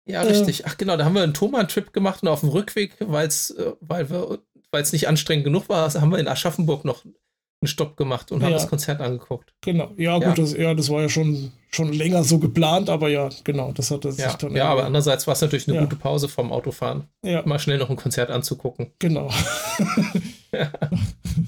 Ja, 0.06 0.22
richtig. 0.22 0.62
Äh, 0.62 0.64
Ach 0.68 0.78
genau, 0.78 0.96
da 0.98 1.06
haben 1.06 1.14
wir 1.14 1.24
einen 1.24 1.34
Thomann-Trip 1.34 1.92
gemacht 1.94 2.24
und 2.24 2.30
auf 2.30 2.40
dem 2.40 2.50
Rückweg, 2.50 2.96
weil's, 3.00 3.52
äh, 3.52 3.74
weil 3.82 4.10
wir, 4.10 4.40
weil 4.72 4.82
es 4.82 4.94
nicht 4.94 5.08
anstrengend 5.08 5.44
genug 5.44 5.70
war, 5.70 5.94
haben 5.94 6.12
wir 6.12 6.20
in 6.20 6.28
Aschaffenburg 6.28 6.86
noch 6.86 7.04
einen 7.04 7.68
Stopp 7.68 7.98
gemacht 7.98 8.32
und 8.32 8.40
ja. 8.42 8.48
haben 8.48 8.54
das 8.54 8.70
Konzert 8.70 9.02
angeguckt. 9.02 9.54
Genau, 9.62 9.92
ja, 9.98 10.18
ja. 10.18 10.30
gut, 10.30 10.38
das, 10.38 10.54
ja, 10.54 10.74
das 10.74 10.90
war 10.90 11.02
ja 11.02 11.10
schon, 11.10 11.52
schon 11.70 11.91
länger 11.93 12.24
so 12.24 12.39
geplant, 12.39 12.89
aber 12.89 13.09
ja, 13.09 13.30
genau, 13.43 13.72
das 13.72 13.91
hat 13.91 14.03
sich 14.03 14.18
ja. 14.18 14.34
dann. 14.34 14.55
Ja, 14.55 14.70
aber 14.70 14.86
andererseits 14.86 15.28
war 15.28 15.34
es 15.34 15.41
natürlich 15.41 15.68
eine 15.68 15.80
gute 15.80 15.95
Pause 15.95 16.28
vom 16.28 16.51
Autofahren. 16.51 17.03
Ja. 17.24 17.45
Mal 17.45 17.59
schnell 17.59 17.78
noch 17.78 17.89
ein 17.89 17.95
Konzert 17.95 18.30
anzugucken. 18.32 18.91
Genau. 18.99 19.30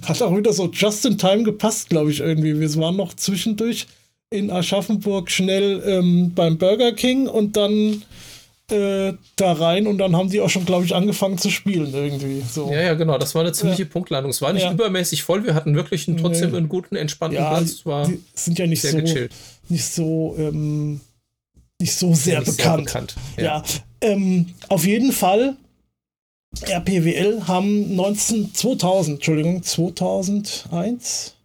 Hat 0.06 0.22
auch 0.22 0.36
wieder 0.36 0.54
so 0.54 0.70
just 0.72 1.06
in 1.06 1.18
time 1.18 1.44
gepasst, 1.44 1.90
glaube 1.90 2.12
ich, 2.12 2.20
irgendwie. 2.20 2.60
Wir 2.60 2.76
waren 2.76 2.96
noch 2.98 3.14
zwischendurch 3.16 3.88
in 4.30 4.52
Aschaffenburg 4.52 5.32
schnell 5.32 5.82
ähm, 5.86 6.34
beim 6.36 6.58
Burger 6.58 6.92
King 6.92 7.28
und 7.28 7.58
dann 7.58 8.04
äh, 8.72 9.14
da 9.36 9.54
rein 9.54 9.88
und 9.88 9.98
dann 9.98 10.16
haben 10.16 10.30
die 10.30 10.42
auch 10.42 10.50
schon, 10.50 10.66
glaube 10.66 10.86
ich, 10.86 10.94
angefangen 10.94 11.38
zu 11.38 11.50
spielen 11.50 11.92
irgendwie. 11.94 12.44
So. 12.48 12.72
Ja, 12.72 12.82
ja, 12.82 12.94
genau. 12.94 13.18
Das 13.18 13.34
war 13.34 13.42
eine 13.42 13.52
ziemliche 13.52 13.84
ja. 13.84 13.90
Punktlandung. 13.90 14.30
Es 14.30 14.42
war 14.42 14.54
nicht 14.54 14.64
ja. 14.64 14.72
übermäßig 14.72 15.24
voll. 15.24 15.44
Wir 15.46 15.56
hatten 15.56 15.76
wirklich 15.76 16.08
einen, 16.08 16.18
trotzdem 16.18 16.52
nee. 16.52 16.58
einen 16.58 16.70
guten, 16.70 16.96
entspannten 16.96 17.40
ja, 17.40 17.50
Platz. 17.50 17.72
Es 17.72 17.86
war 17.86 18.08
sind 18.36 18.60
ja 18.60 18.68
nicht 18.68 18.82
so, 18.82 18.96
gechillt. 18.96 19.32
Nicht 19.70 19.86
so, 19.86 20.36
ähm, 20.38 21.02
nicht 21.80 21.96
so 21.96 22.14
sehr 22.14 22.40
nicht 22.40 22.58
bekannt. 22.58 22.90
Sehr 22.90 23.02
bekannt. 23.02 23.16
Ja, 23.38 23.44
ja 23.44 23.64
ähm, 24.02 24.54
auf 24.68 24.86
jeden 24.86 25.12
Fall. 25.12 25.56
RPWL 26.62 27.48
haben 27.48 27.96
19, 27.96 28.56
2000, 28.56 29.18
Entschuldigung, 29.18 29.62
2001 29.62 31.36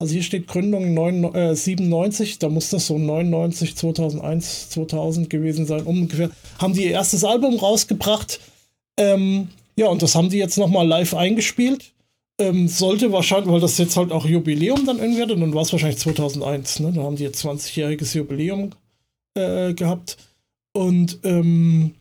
also 0.00 0.14
hier 0.14 0.22
steht 0.22 0.48
Gründung 0.48 0.94
9, 0.94 1.34
äh, 1.34 1.54
97, 1.54 2.38
da 2.38 2.48
muss 2.48 2.70
das 2.70 2.86
so 2.86 2.96
99, 2.96 3.76
2001, 3.76 4.70
2000 4.70 5.28
gewesen 5.28 5.66
sein, 5.66 5.82
ungefähr. 5.82 6.30
Haben 6.58 6.72
die 6.72 6.84
ihr 6.84 6.92
erstes 6.92 7.22
Album 7.22 7.56
rausgebracht. 7.56 8.40
Ähm, 8.96 9.48
ja, 9.76 9.88
und 9.88 10.00
das 10.00 10.14
haben 10.14 10.30
die 10.30 10.38
jetzt 10.38 10.56
nochmal 10.56 10.88
live 10.88 11.14
eingespielt. 11.14 11.92
Ähm, 12.40 12.68
sollte 12.68 13.12
wahrscheinlich, 13.12 13.52
weil 13.52 13.60
das 13.60 13.78
jetzt 13.78 13.96
halt 13.96 14.10
auch 14.10 14.26
Jubiläum 14.26 14.84
dann 14.86 14.98
irgendwie 14.98 15.22
hatte, 15.22 15.36
dann 15.36 15.54
war 15.54 15.62
es 15.62 15.72
wahrscheinlich 15.72 15.98
2001, 15.98 16.80
ne? 16.80 16.92
Da 16.92 17.02
haben 17.02 17.16
die 17.16 17.22
jetzt 17.22 17.44
20-jähriges 17.44 18.16
Jubiläum 18.16 18.70
äh, 19.34 19.74
gehabt. 19.74 20.16
Und 20.72 21.18
ähm, 21.24 21.94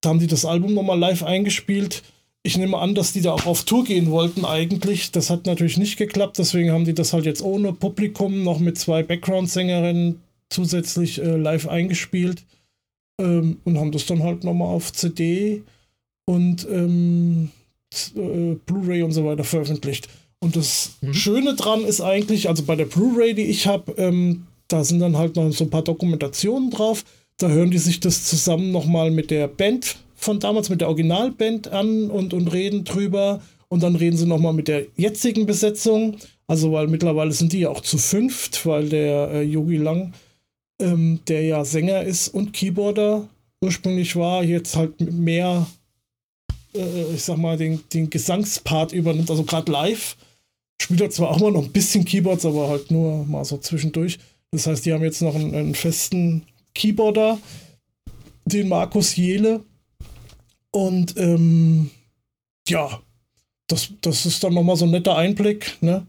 da 0.00 0.10
haben 0.10 0.20
die 0.20 0.26
das 0.26 0.44
Album 0.44 0.74
nochmal 0.74 0.98
live 0.98 1.22
eingespielt 1.22 2.02
ich 2.44 2.58
nehme 2.58 2.78
an, 2.78 2.94
dass 2.94 3.12
die 3.12 3.20
da 3.20 3.32
auch 3.32 3.46
auf 3.46 3.64
Tour 3.64 3.84
gehen 3.84 4.10
wollten 4.10 4.44
eigentlich. 4.44 5.12
Das 5.12 5.30
hat 5.30 5.46
natürlich 5.46 5.78
nicht 5.78 5.96
geklappt, 5.96 6.38
deswegen 6.38 6.72
haben 6.72 6.84
die 6.84 6.94
das 6.94 7.12
halt 7.12 7.24
jetzt 7.24 7.42
ohne 7.42 7.72
Publikum 7.72 8.42
noch 8.42 8.58
mit 8.58 8.78
zwei 8.78 9.02
Background-Sängerinnen 9.02 10.20
zusätzlich 10.50 11.22
äh, 11.22 11.36
live 11.36 11.68
eingespielt 11.68 12.44
ähm, 13.20 13.58
und 13.64 13.78
haben 13.78 13.92
das 13.92 14.06
dann 14.06 14.24
halt 14.24 14.42
nochmal 14.42 14.68
auf 14.68 14.92
CD 14.92 15.62
und 16.24 16.66
ähm, 16.68 17.50
äh, 18.16 18.56
Blu-ray 18.66 19.02
und 19.02 19.12
so 19.12 19.24
weiter 19.24 19.44
veröffentlicht. 19.44 20.08
Und 20.40 20.56
das 20.56 20.96
mhm. 21.00 21.14
Schöne 21.14 21.54
dran 21.54 21.84
ist 21.84 22.00
eigentlich, 22.00 22.48
also 22.48 22.64
bei 22.64 22.76
der 22.76 22.86
Blu-ray, 22.86 23.34
die 23.34 23.44
ich 23.44 23.66
habe, 23.66 23.92
ähm, 23.96 24.46
da 24.68 24.84
sind 24.84 25.00
dann 25.00 25.16
halt 25.16 25.36
noch 25.36 25.52
so 25.52 25.64
ein 25.64 25.70
paar 25.70 25.84
Dokumentationen 25.84 26.70
drauf. 26.70 27.04
Da 27.38 27.48
hören 27.48 27.70
die 27.70 27.78
sich 27.78 28.00
das 28.00 28.24
zusammen 28.24 28.72
nochmal 28.72 29.10
mit 29.10 29.30
der 29.30 29.48
Band 29.48 29.96
von 30.14 30.40
damals 30.40 30.68
mit 30.68 30.80
der 30.80 30.88
Originalband 30.88 31.68
an 31.68 32.10
und, 32.10 32.32
und 32.34 32.48
reden 32.48 32.84
drüber. 32.84 33.42
Und 33.68 33.82
dann 33.82 33.96
reden 33.96 34.16
sie 34.16 34.26
nochmal 34.26 34.52
mit 34.52 34.68
der 34.68 34.86
jetzigen 34.96 35.46
Besetzung. 35.46 36.16
Also, 36.46 36.72
weil 36.72 36.88
mittlerweile 36.88 37.32
sind 37.32 37.52
die 37.52 37.60
ja 37.60 37.70
auch 37.70 37.80
zu 37.80 37.98
fünft, 37.98 38.66
weil 38.66 38.88
der 38.88 39.30
äh, 39.32 39.42
Yogi 39.42 39.76
Lang, 39.76 40.12
ähm, 40.80 41.20
der 41.28 41.42
ja 41.42 41.64
Sänger 41.64 42.02
ist 42.02 42.28
und 42.28 42.52
Keyboarder 42.52 43.28
ursprünglich 43.62 44.16
war, 44.16 44.44
jetzt 44.44 44.76
halt 44.76 45.00
mehr, 45.00 45.66
äh, 46.74 47.14
ich 47.14 47.22
sag 47.24 47.36
mal, 47.38 47.56
den, 47.56 47.82
den 47.92 48.10
Gesangspart 48.10 48.92
übernimmt. 48.92 49.30
Also 49.30 49.44
gerade 49.44 49.70
live 49.70 50.16
spielt 50.80 51.00
er 51.00 51.10
zwar 51.10 51.30
auch 51.30 51.40
mal 51.40 51.52
noch 51.52 51.64
ein 51.64 51.72
bisschen 51.72 52.04
Keyboards, 52.04 52.44
aber 52.44 52.68
halt 52.68 52.90
nur 52.90 53.24
mal 53.24 53.44
so 53.44 53.58
zwischendurch. 53.58 54.18
Das 54.50 54.66
heißt, 54.66 54.84
die 54.84 54.92
haben 54.92 55.02
jetzt 55.02 55.22
noch 55.22 55.34
einen, 55.34 55.54
einen 55.54 55.74
festen 55.74 56.44
Keyboarder, 56.74 57.38
den 58.44 58.68
Markus 58.68 59.16
Jele. 59.16 59.60
Und 60.70 61.16
ähm, 61.16 61.90
ja, 62.68 63.00
das, 63.66 63.90
das 64.00 64.26
ist 64.26 64.42
dann 64.42 64.54
nochmal 64.54 64.76
so 64.76 64.84
ein 64.84 64.90
netter 64.90 65.16
Einblick, 65.16 65.78
ne? 65.80 66.06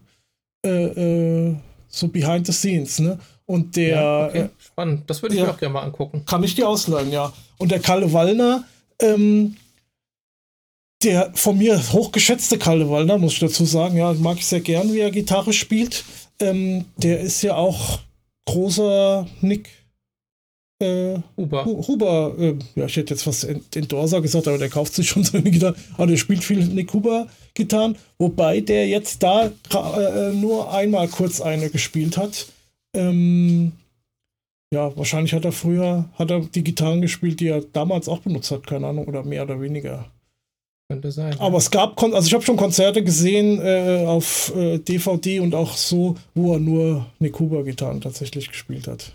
Äh, 0.64 1.48
äh, 1.50 1.54
so 1.88 2.08
behind 2.08 2.46
the 2.46 2.52
scenes, 2.52 2.98
ne? 2.98 3.18
Und 3.46 3.76
der. 3.76 3.96
Ja, 3.96 4.26
okay. 4.26 4.48
Spannend, 4.58 5.08
das 5.08 5.22
würde 5.22 5.34
ich 5.34 5.40
ja, 5.40 5.46
mir 5.46 5.52
auch 5.52 5.58
gerne 5.58 5.74
mal 5.74 5.82
angucken. 5.82 6.24
Kann 6.26 6.42
ich 6.42 6.54
dir 6.54 6.68
ausleihen, 6.68 7.10
ja. 7.10 7.32
Und 7.58 7.70
der 7.70 7.80
Kalle 7.80 8.12
Wallner, 8.12 8.64
ähm, 9.00 9.56
der 11.04 11.30
von 11.34 11.58
mir 11.58 11.80
hochgeschätzte 11.92 12.58
Kalle 12.58 12.88
Wallner, 12.90 13.18
muss 13.18 13.34
ich 13.34 13.40
dazu 13.40 13.64
sagen, 13.64 13.96
ja, 13.96 14.12
mag 14.14 14.38
ich 14.38 14.46
sehr 14.46 14.60
gern, 14.60 14.92
wie 14.92 15.00
er 15.00 15.10
Gitarre 15.10 15.52
spielt. 15.52 16.04
Ähm, 16.40 16.86
der 16.96 17.20
ist 17.20 17.42
ja 17.42 17.54
auch 17.54 18.00
großer 18.46 19.26
Nick 19.40 19.68
äh, 20.80 21.18
Huber. 21.36 21.64
Huber, 21.64 22.34
äh, 22.38 22.54
ja, 22.74 22.86
ich 22.86 22.96
hätte 22.96 23.14
jetzt 23.14 23.22
fast 23.22 23.44
Endorser 23.74 24.20
gesagt, 24.20 24.48
aber 24.48 24.58
der 24.58 24.68
kauft 24.68 24.94
sich 24.94 25.08
schon 25.08 25.24
seine 25.24 25.50
Gitarre. 25.50 25.76
Aber 25.94 26.06
der 26.06 26.16
spielt 26.16 26.42
viel 26.42 26.64
Nick 26.64 26.92
Huber-Gitarren, 26.92 27.96
wobei 28.18 28.60
der 28.60 28.88
jetzt 28.88 29.22
da 29.22 29.46
äh, 29.46 30.32
nur 30.32 30.72
einmal 30.72 31.08
kurz 31.08 31.40
eine 31.40 31.70
gespielt 31.70 32.16
hat. 32.16 32.46
Ähm, 32.94 33.72
ja, 34.72 34.96
wahrscheinlich 34.96 35.32
hat 35.32 35.44
er 35.44 35.52
früher 35.52 36.08
hat 36.18 36.30
er 36.30 36.40
die 36.40 36.64
Gitarren 36.64 37.00
gespielt, 37.00 37.40
die 37.40 37.48
er 37.48 37.60
damals 37.60 38.08
auch 38.08 38.20
benutzt 38.20 38.50
hat, 38.50 38.66
keine 38.66 38.88
Ahnung, 38.88 39.06
oder 39.06 39.22
mehr 39.22 39.44
oder 39.44 39.60
weniger. 39.60 40.10
Könnte 40.88 41.12
sein. 41.12 41.38
Aber 41.40 41.52
ja. 41.52 41.58
es 41.58 41.70
gab, 41.70 42.02
also 42.02 42.26
ich 42.26 42.34
habe 42.34 42.44
schon 42.44 42.58
Konzerte 42.58 43.02
gesehen 43.02 43.58
äh, 43.60 44.04
auf 44.06 44.52
äh, 44.54 44.78
DVD 44.78 45.40
und 45.40 45.54
auch 45.54 45.76
so, 45.76 46.16
wo 46.34 46.54
er 46.54 46.60
nur 46.60 47.06
Nick 47.18 47.38
Huber-Gitarren 47.38 48.02
tatsächlich 48.02 48.48
gespielt 48.48 48.86
hat. 48.86 49.12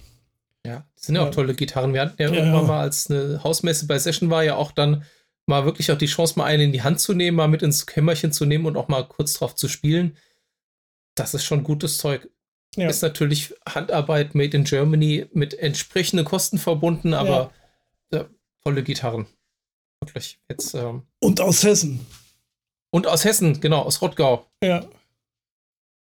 Ja, 0.66 0.86
das 0.96 1.06
sind 1.06 1.16
ja, 1.16 1.28
auch 1.28 1.32
tolle 1.32 1.54
Gitarren. 1.54 1.94
Wir 1.94 2.02
hatten 2.02 2.22
ja, 2.22 2.30
ja 2.30 2.36
irgendwann 2.36 2.68
mal, 2.68 2.82
als 2.82 3.10
eine 3.10 3.44
Hausmesse 3.44 3.86
bei 3.86 4.00
Session 4.00 4.30
war, 4.32 4.44
ja 4.44 4.56
auch 4.56 4.72
dann 4.72 5.04
mal 5.46 5.66
wirklich 5.66 5.92
auch 5.92 5.98
die 5.98 6.08
Chance, 6.08 6.38
mal 6.38 6.46
eine 6.46 6.64
in 6.64 6.72
die 6.72 6.82
Hand 6.82 7.00
zu 7.00 7.14
nehmen, 7.14 7.38
mal 7.38 7.48
mit 7.48 7.62
ins 7.62 7.86
Kämmerchen 7.86 8.32
zu 8.32 8.46
nehmen 8.46 8.66
und 8.66 8.76
auch 8.76 8.88
mal 8.88 9.04
kurz 9.08 9.34
drauf 9.34 9.56
zu 9.56 9.68
spielen. 9.68 10.18
Das 11.16 11.34
ist 11.34 11.44
schon 11.44 11.64
gutes 11.64 11.98
Zeug. 11.98 12.30
Ja. 12.76 12.90
Ist 12.90 13.02
natürlich 13.02 13.54
Handarbeit 13.68 14.36
made 14.36 14.56
in 14.56 14.64
Germany 14.64 15.28
mit 15.34 15.54
entsprechenden 15.54 16.26
Kosten 16.26 16.58
verbunden, 16.58 17.14
aber 17.14 17.52
ja. 18.12 18.26
tolle 18.64 18.84
Gitarren. 18.84 19.28
Wirklich. 20.10 20.40
Jetzt, 20.50 20.74
ähm, 20.74 21.04
und 21.20 21.42
aus 21.42 21.64
Hessen. 21.64 22.06
Und 22.92 23.08
aus 23.08 23.24
Hessen, 23.24 23.62
genau, 23.62 23.82
aus 23.82 24.02
Rottgau. 24.02 24.46
Ja. 24.64 24.86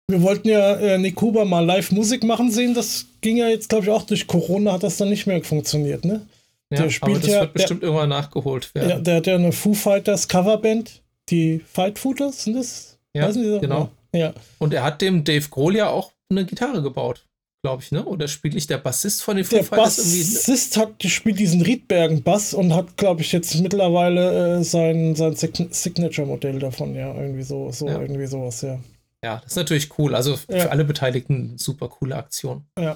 Wir 0.09 0.23
wollten 0.23 0.49
ja 0.49 0.77
äh, 0.77 0.99
Nick 0.99 1.21
Huber 1.21 1.45
mal 1.45 1.65
live 1.65 1.91
Musik 1.91 2.23
machen 2.23 2.51
sehen. 2.53 2.75
Das 2.75 3.07
ging 3.21 3.39
ja 3.39 3.49
jetzt, 3.49 3.69
glaube 3.69 3.85
ich, 3.85 3.91
auch 3.91 4.05
durch 4.05 4.29
Corona 4.29 4.73
hat 4.75 4.85
das 4.85 4.99
dann 4.99 5.09
nicht 5.09 5.27
mehr 5.27 5.43
funktioniert, 5.43 6.05
ne? 6.05 6.27
Ja, 6.71 6.83
der 6.83 6.91
spielt 6.91 7.17
aber 7.17 7.21
das 7.21 7.31
ja, 7.31 7.41
wird 7.41 7.55
bestimmt 7.55 7.83
der, 7.83 7.89
irgendwann 7.89 8.09
nachgeholt 8.09 8.75
werden. 8.75 8.91
Ja, 8.91 8.99
der 8.99 9.17
hat 9.17 9.27
ja 9.27 9.35
eine 9.35 9.53
Foo 9.53 9.75
Fighters 9.75 10.29
Coverband, 10.29 11.03
die 11.29 11.61
Fight 11.61 11.99
Footers 11.99 12.45
sind 12.45 12.55
das? 12.55 12.99
Ja, 13.15 13.31
genau. 13.31 13.91
Ja. 14.13 14.33
Und 14.59 14.75
er 14.75 14.85
hat 14.85 15.01
dem 15.03 15.25
Dave 15.25 15.49
Grohl 15.49 15.77
ja 15.77 15.89
auch 15.91 16.13
eine 16.31 16.45
Gitarre 16.45 16.83
gebaut, 16.83 17.27
glaube 17.63 17.83
ich, 17.83 17.93
ne? 17.93 18.05
Oder 18.05 18.29
spielt 18.29 18.55
nicht 18.55 18.71
der 18.71 18.79
Bassist 18.79 19.23
von 19.23 19.37
den 19.37 19.45
Foo 19.45 19.57
der 19.57 19.65
Bassist 19.65 20.77
hat 20.77 21.03
spielt 21.05 21.39
diesen 21.39 21.63
Riedbergen-Bass 21.63 22.55
und 22.55 22.75
hat, 22.75 22.97
glaube 22.97 23.23
ich, 23.23 23.33
jetzt 23.33 23.55
mittlerweile 23.61 24.59
äh, 24.59 24.63
sein, 24.65 25.17
sein 25.17 25.35
Signature-Modell 25.35 26.59
davon, 26.59 26.95
ja, 26.95 27.15
irgendwie 27.15 27.43
so, 27.43 27.71
so 27.73 27.89
ja. 27.89 28.01
irgendwie 28.01 28.27
sowas, 28.27 28.63
ja. 28.63 28.79
Ja, 29.25 29.41
das 29.43 29.53
ist 29.53 29.57
natürlich 29.57 29.99
cool. 29.99 30.15
Also 30.15 30.37
für 30.37 30.57
ja. 30.57 30.67
alle 30.67 30.85
Beteiligten 30.85 31.59
super 31.59 31.89
coole 31.89 32.17
Aktion. 32.17 32.65
Ja. 32.79 32.95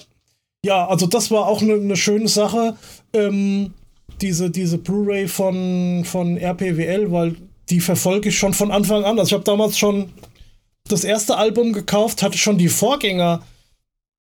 Ja, 0.65 0.87
also 0.87 1.07
das 1.07 1.31
war 1.31 1.47
auch 1.47 1.63
eine 1.63 1.79
ne 1.79 1.97
schöne 1.97 2.29
Sache. 2.29 2.77
Ähm, 3.15 3.73
diese 4.21 4.51
diese 4.51 4.79
Blu-ray 4.79 5.27
von, 5.27 6.05
von 6.05 6.37
RPWL, 6.37 7.11
weil 7.11 7.37
die 7.71 7.81
verfolge 7.81 8.29
ich 8.29 8.39
schon 8.39 8.53
von 8.53 8.71
Anfang 8.71 9.05
an. 9.05 9.19
Also 9.19 9.31
ich 9.31 9.33
habe 9.33 9.45
damals 9.45 9.79
schon 9.79 10.13
das 10.87 11.05
erste 11.05 11.37
Album 11.37 11.73
gekauft, 11.73 12.23
hatte 12.23 12.37
schon 12.37 12.59
die 12.59 12.69
Vorgänger 12.69 13.43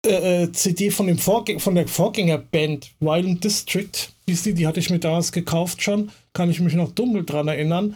äh, 0.05 0.43
äh 0.43 0.51
CD 0.51 0.91
von 0.91 1.07
dem 1.07 1.17
von 1.17 1.75
der 1.75 1.87
Vorgängerband 1.87 2.91
Violent 2.99 3.43
District, 3.43 4.13
hieß 4.27 4.43
die, 4.43 4.53
die 4.53 4.67
hatte 4.67 4.79
ich 4.79 4.89
mir 4.89 4.99
damals 4.99 5.31
gekauft 5.31 5.81
schon, 5.81 6.11
kann 6.33 6.49
ich 6.49 6.59
mich 6.59 6.73
noch 6.73 6.91
dunkel 6.91 7.25
dran 7.25 7.47
erinnern. 7.47 7.95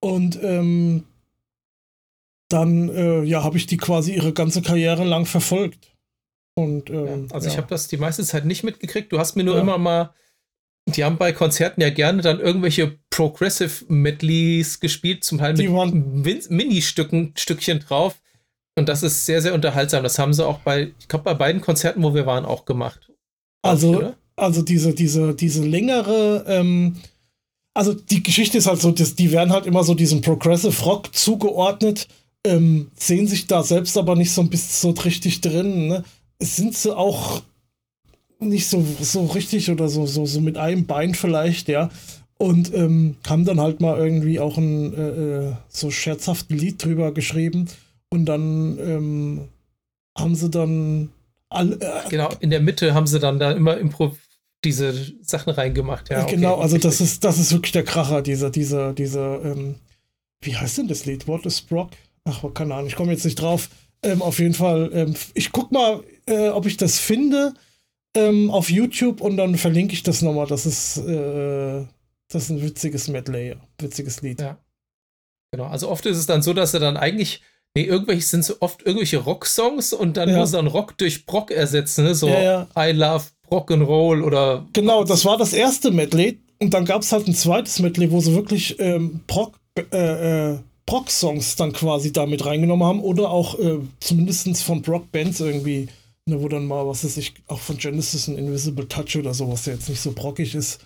Und 0.00 0.42
ähm, 0.42 1.04
dann 2.48 2.88
äh, 2.88 3.22
ja, 3.22 3.44
habe 3.44 3.56
ich 3.56 3.66
die 3.66 3.76
quasi 3.76 4.14
ihre 4.14 4.32
ganze 4.32 4.62
Karriere 4.62 5.04
lang 5.04 5.26
verfolgt. 5.26 5.90
Und, 6.54 6.90
ähm, 6.90 7.28
also 7.30 7.46
ja. 7.46 7.52
ich 7.52 7.58
habe 7.58 7.68
das 7.68 7.88
die 7.88 7.96
meiste 7.96 8.24
Zeit 8.24 8.44
nicht 8.44 8.64
mitgekriegt. 8.64 9.12
Du 9.12 9.18
hast 9.18 9.36
mir 9.36 9.44
nur 9.44 9.54
ja. 9.54 9.60
immer 9.60 9.78
mal, 9.78 10.12
die 10.86 11.04
haben 11.04 11.16
bei 11.16 11.32
Konzerten 11.32 11.80
ja 11.80 11.90
gerne 11.90 12.22
dann 12.22 12.40
irgendwelche 12.40 12.98
Progressive 13.10 13.84
Medleys 13.88 14.80
gespielt, 14.80 15.24
zum 15.24 15.38
Teil 15.38 15.54
mit 15.54 16.50
Mini-Stücken, 16.50 17.34
Stückchen 17.36 17.80
drauf. 17.80 18.20
Und 18.76 18.88
das 18.88 19.02
ist 19.02 19.26
sehr, 19.26 19.42
sehr 19.42 19.54
unterhaltsam. 19.54 20.02
Das 20.02 20.18
haben 20.18 20.32
sie 20.32 20.46
auch 20.46 20.58
bei, 20.60 20.92
ich 20.98 21.08
glaube, 21.08 21.24
bei 21.24 21.34
beiden 21.34 21.60
Konzerten, 21.60 22.02
wo 22.02 22.14
wir 22.14 22.26
waren, 22.26 22.44
auch 22.44 22.64
gemacht. 22.64 23.10
Also, 23.62 24.14
also 24.36 24.62
diese, 24.62 24.94
diese, 24.94 25.34
diese 25.34 25.64
längere, 25.64 26.44
ähm, 26.46 26.96
also 27.74 27.92
die 27.92 28.22
Geschichte 28.22 28.58
ist 28.58 28.66
halt 28.66 28.80
so, 28.80 28.90
dass 28.90 29.14
die 29.14 29.32
werden 29.32 29.52
halt 29.52 29.66
immer 29.66 29.84
so 29.84 29.94
diesem 29.94 30.22
Progressive 30.22 30.82
Rock 30.84 31.14
zugeordnet 31.14 32.08
ähm, 32.44 32.90
sehen 32.94 33.26
sich 33.26 33.46
da 33.46 33.62
selbst 33.62 33.96
aber 33.98 34.16
nicht 34.16 34.32
so 34.32 34.40
ein 34.40 34.50
bisschen 34.50 34.94
so 34.94 35.02
richtig 35.02 35.40
drin. 35.40 35.88
Ne? 35.88 36.04
Sind 36.40 36.76
sie 36.76 36.96
auch 36.96 37.42
nicht 38.38 38.68
so, 38.68 38.84
so 39.00 39.26
richtig 39.26 39.70
oder 39.70 39.88
so, 39.88 40.06
so, 40.06 40.24
so 40.24 40.40
mit 40.40 40.56
einem 40.56 40.86
Bein 40.86 41.14
vielleicht, 41.14 41.68
ja. 41.68 41.90
Und 42.38 42.72
ähm, 42.72 43.16
haben 43.28 43.44
dann 43.44 43.60
halt 43.60 43.80
mal 43.82 43.98
irgendwie 43.98 44.40
auch 44.40 44.56
ein 44.56 44.94
äh, 44.94 45.48
äh 45.48 45.52
so 45.68 45.90
scherzhaften 45.90 46.56
Lied 46.56 46.82
drüber 46.82 47.12
geschrieben. 47.12 47.68
Und 48.10 48.26
dann 48.26 48.78
ähm, 48.78 49.48
haben 50.18 50.34
sie 50.34 50.50
dann 50.50 51.10
alle. 51.48 51.76
Äh, 51.80 52.08
genau, 52.08 52.30
in 52.40 52.50
der 52.50 52.60
Mitte 52.60 52.94
haben 52.94 53.06
sie 53.06 53.20
dann 53.20 53.38
da 53.38 53.52
immer 53.52 53.78
Impro 53.78 54.16
diese 54.64 54.92
Sachen 55.22 55.50
reingemacht, 55.52 56.10
ja. 56.10 56.22
Okay, 56.22 56.36
genau, 56.36 56.58
also 56.60 56.76
das 56.76 57.00
ist, 57.00 57.24
das 57.24 57.38
ist 57.38 57.52
wirklich 57.52 57.72
der 57.72 57.84
Kracher, 57.84 58.20
dieser, 58.20 58.50
dieser, 58.50 58.92
dieser, 58.92 59.42
ähm, 59.42 59.76
wie 60.42 60.54
heißt 60.54 60.78
denn 60.78 60.88
das 60.88 61.06
Lied? 61.06 61.26
What 61.26 61.46
is 61.46 61.62
Brock? 61.62 61.92
Ach, 62.24 62.44
keine 62.52 62.74
Ahnung, 62.74 62.86
ich 62.88 62.96
komme 62.96 63.12
jetzt 63.12 63.24
nicht 63.24 63.40
drauf. 63.40 63.70
Ähm, 64.02 64.20
auf 64.22 64.38
jeden 64.38 64.54
Fall, 64.54 64.90
ähm, 64.92 65.14
ich 65.34 65.52
guck 65.52 65.72
mal, 65.72 66.02
äh, 66.26 66.48
ob 66.48 66.66
ich 66.66 66.76
das 66.76 66.98
finde 66.98 67.54
ähm, 68.14 68.50
auf 68.50 68.70
YouTube 68.70 69.20
und 69.20 69.36
dann 69.36 69.56
verlinke 69.56 69.94
ich 69.94 70.02
das 70.02 70.22
nochmal. 70.22 70.46
Das 70.46 70.66
ist, 70.66 70.98
äh, 70.98 71.84
das 72.28 72.44
ist 72.44 72.50
ein 72.50 72.62
witziges 72.62 73.08
Medley, 73.08 73.56
witziges 73.78 74.22
Lied. 74.22 74.40
Ja. 74.40 74.58
Genau, 75.52 75.66
also 75.66 75.88
oft 75.88 76.06
ist 76.06 76.16
es 76.16 76.26
dann 76.26 76.42
so, 76.42 76.52
dass 76.52 76.74
er 76.74 76.80
dann 76.80 76.96
eigentlich, 76.96 77.42
nee, 77.76 77.84
irgendwelche 77.84 78.26
sind 78.26 78.44
so 78.44 78.54
oft 78.60 78.82
irgendwelche 78.82 79.18
Rock-Songs 79.18 79.92
und 79.92 80.16
dann 80.16 80.28
ja. 80.28 80.38
muss 80.38 80.52
er 80.52 80.58
dann 80.58 80.66
Rock 80.66 80.96
durch 80.98 81.26
Brock 81.26 81.50
ersetzen, 81.50 82.04
ne? 82.04 82.14
So 82.14 82.28
ja, 82.28 82.42
ja. 82.42 82.68
I 82.76 82.92
love 82.92 83.24
Rock 83.50 83.70
and 83.70 83.86
Roll 83.86 84.22
oder. 84.22 84.66
Genau, 84.72 85.04
das 85.04 85.24
war 85.24 85.36
das 85.36 85.52
erste 85.52 85.90
Medley 85.90 86.40
und 86.58 86.74
dann 86.74 86.84
gab 86.84 87.02
es 87.02 87.12
halt 87.12 87.26
ein 87.26 87.34
zweites 87.34 87.78
Medley, 87.78 88.10
wo 88.10 88.20
sie 88.20 88.34
wirklich 88.34 88.78
ähm, 88.78 89.20
Brock, 89.26 89.58
äh, 89.76 90.52
äh, 90.52 90.58
Brock-Songs 90.86 91.56
dann 91.56 91.72
quasi 91.72 92.12
damit 92.12 92.44
reingenommen 92.44 92.86
haben 92.86 93.00
oder 93.00 93.30
auch 93.30 93.58
äh, 93.58 93.78
zumindest 94.00 94.62
von 94.62 94.82
Brock-Bands 94.82 95.40
irgendwie, 95.40 95.88
ne, 96.26 96.42
wo 96.42 96.48
dann 96.48 96.66
mal, 96.66 96.86
was 96.86 97.04
weiß 97.04 97.16
ich, 97.16 97.34
auch 97.46 97.60
von 97.60 97.76
Genesis 97.78 98.28
ein 98.28 98.36
Invisible 98.36 98.88
Touch 98.88 99.16
oder 99.16 99.32
sowas, 99.32 99.64
der 99.64 99.74
jetzt 99.74 99.88
nicht 99.88 100.00
so 100.00 100.12
brockig 100.12 100.54
ist, 100.54 100.80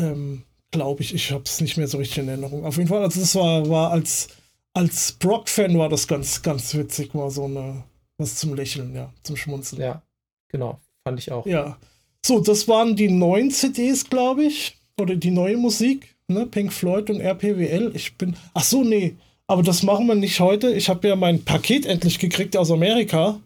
ähm, 0.00 0.42
glaube 0.70 1.02
ich, 1.02 1.14
ich 1.14 1.30
habe 1.30 1.44
es 1.44 1.60
nicht 1.60 1.76
mehr 1.76 1.88
so 1.88 1.98
richtig 1.98 2.18
in 2.18 2.28
Erinnerung. 2.28 2.64
Auf 2.64 2.76
jeden 2.76 2.88
Fall, 2.88 3.02
also 3.02 3.20
das 3.20 3.34
war, 3.34 3.68
war 3.68 3.90
als, 3.92 4.28
als 4.76 5.12
Brock-Fan 5.12 5.78
war 5.78 5.88
das 5.88 6.06
ganz, 6.06 6.42
ganz 6.42 6.74
witzig, 6.74 7.14
war 7.14 7.30
so 7.30 7.44
eine, 7.44 7.82
was 8.18 8.36
zum 8.36 8.54
Lächeln, 8.54 8.94
ja, 8.94 9.10
zum 9.22 9.34
Schmunzeln. 9.34 9.80
Ja, 9.80 10.02
genau, 10.48 10.78
fand 11.02 11.18
ich 11.18 11.32
auch. 11.32 11.46
Ja. 11.46 11.78
So, 12.24 12.40
das 12.40 12.68
waren 12.68 12.94
die 12.94 13.08
neuen 13.08 13.50
CDs, 13.50 14.10
glaube 14.10 14.44
ich, 14.44 14.76
oder 15.00 15.16
die 15.16 15.30
neue 15.30 15.56
Musik, 15.56 16.14
ne, 16.28 16.44
Pink 16.44 16.74
Floyd 16.74 17.08
und 17.08 17.20
RPWL. 17.20 17.92
Ich 17.94 18.18
bin, 18.18 18.36
ach 18.52 18.64
so, 18.64 18.84
nee, 18.84 19.16
aber 19.46 19.62
das 19.62 19.82
machen 19.82 20.08
wir 20.08 20.14
nicht 20.14 20.40
heute. 20.40 20.70
Ich 20.74 20.90
habe 20.90 21.08
ja 21.08 21.16
mein 21.16 21.42
Paket 21.42 21.86
endlich 21.86 22.18
gekriegt 22.18 22.54
aus 22.54 22.70
Amerika. 22.70 23.40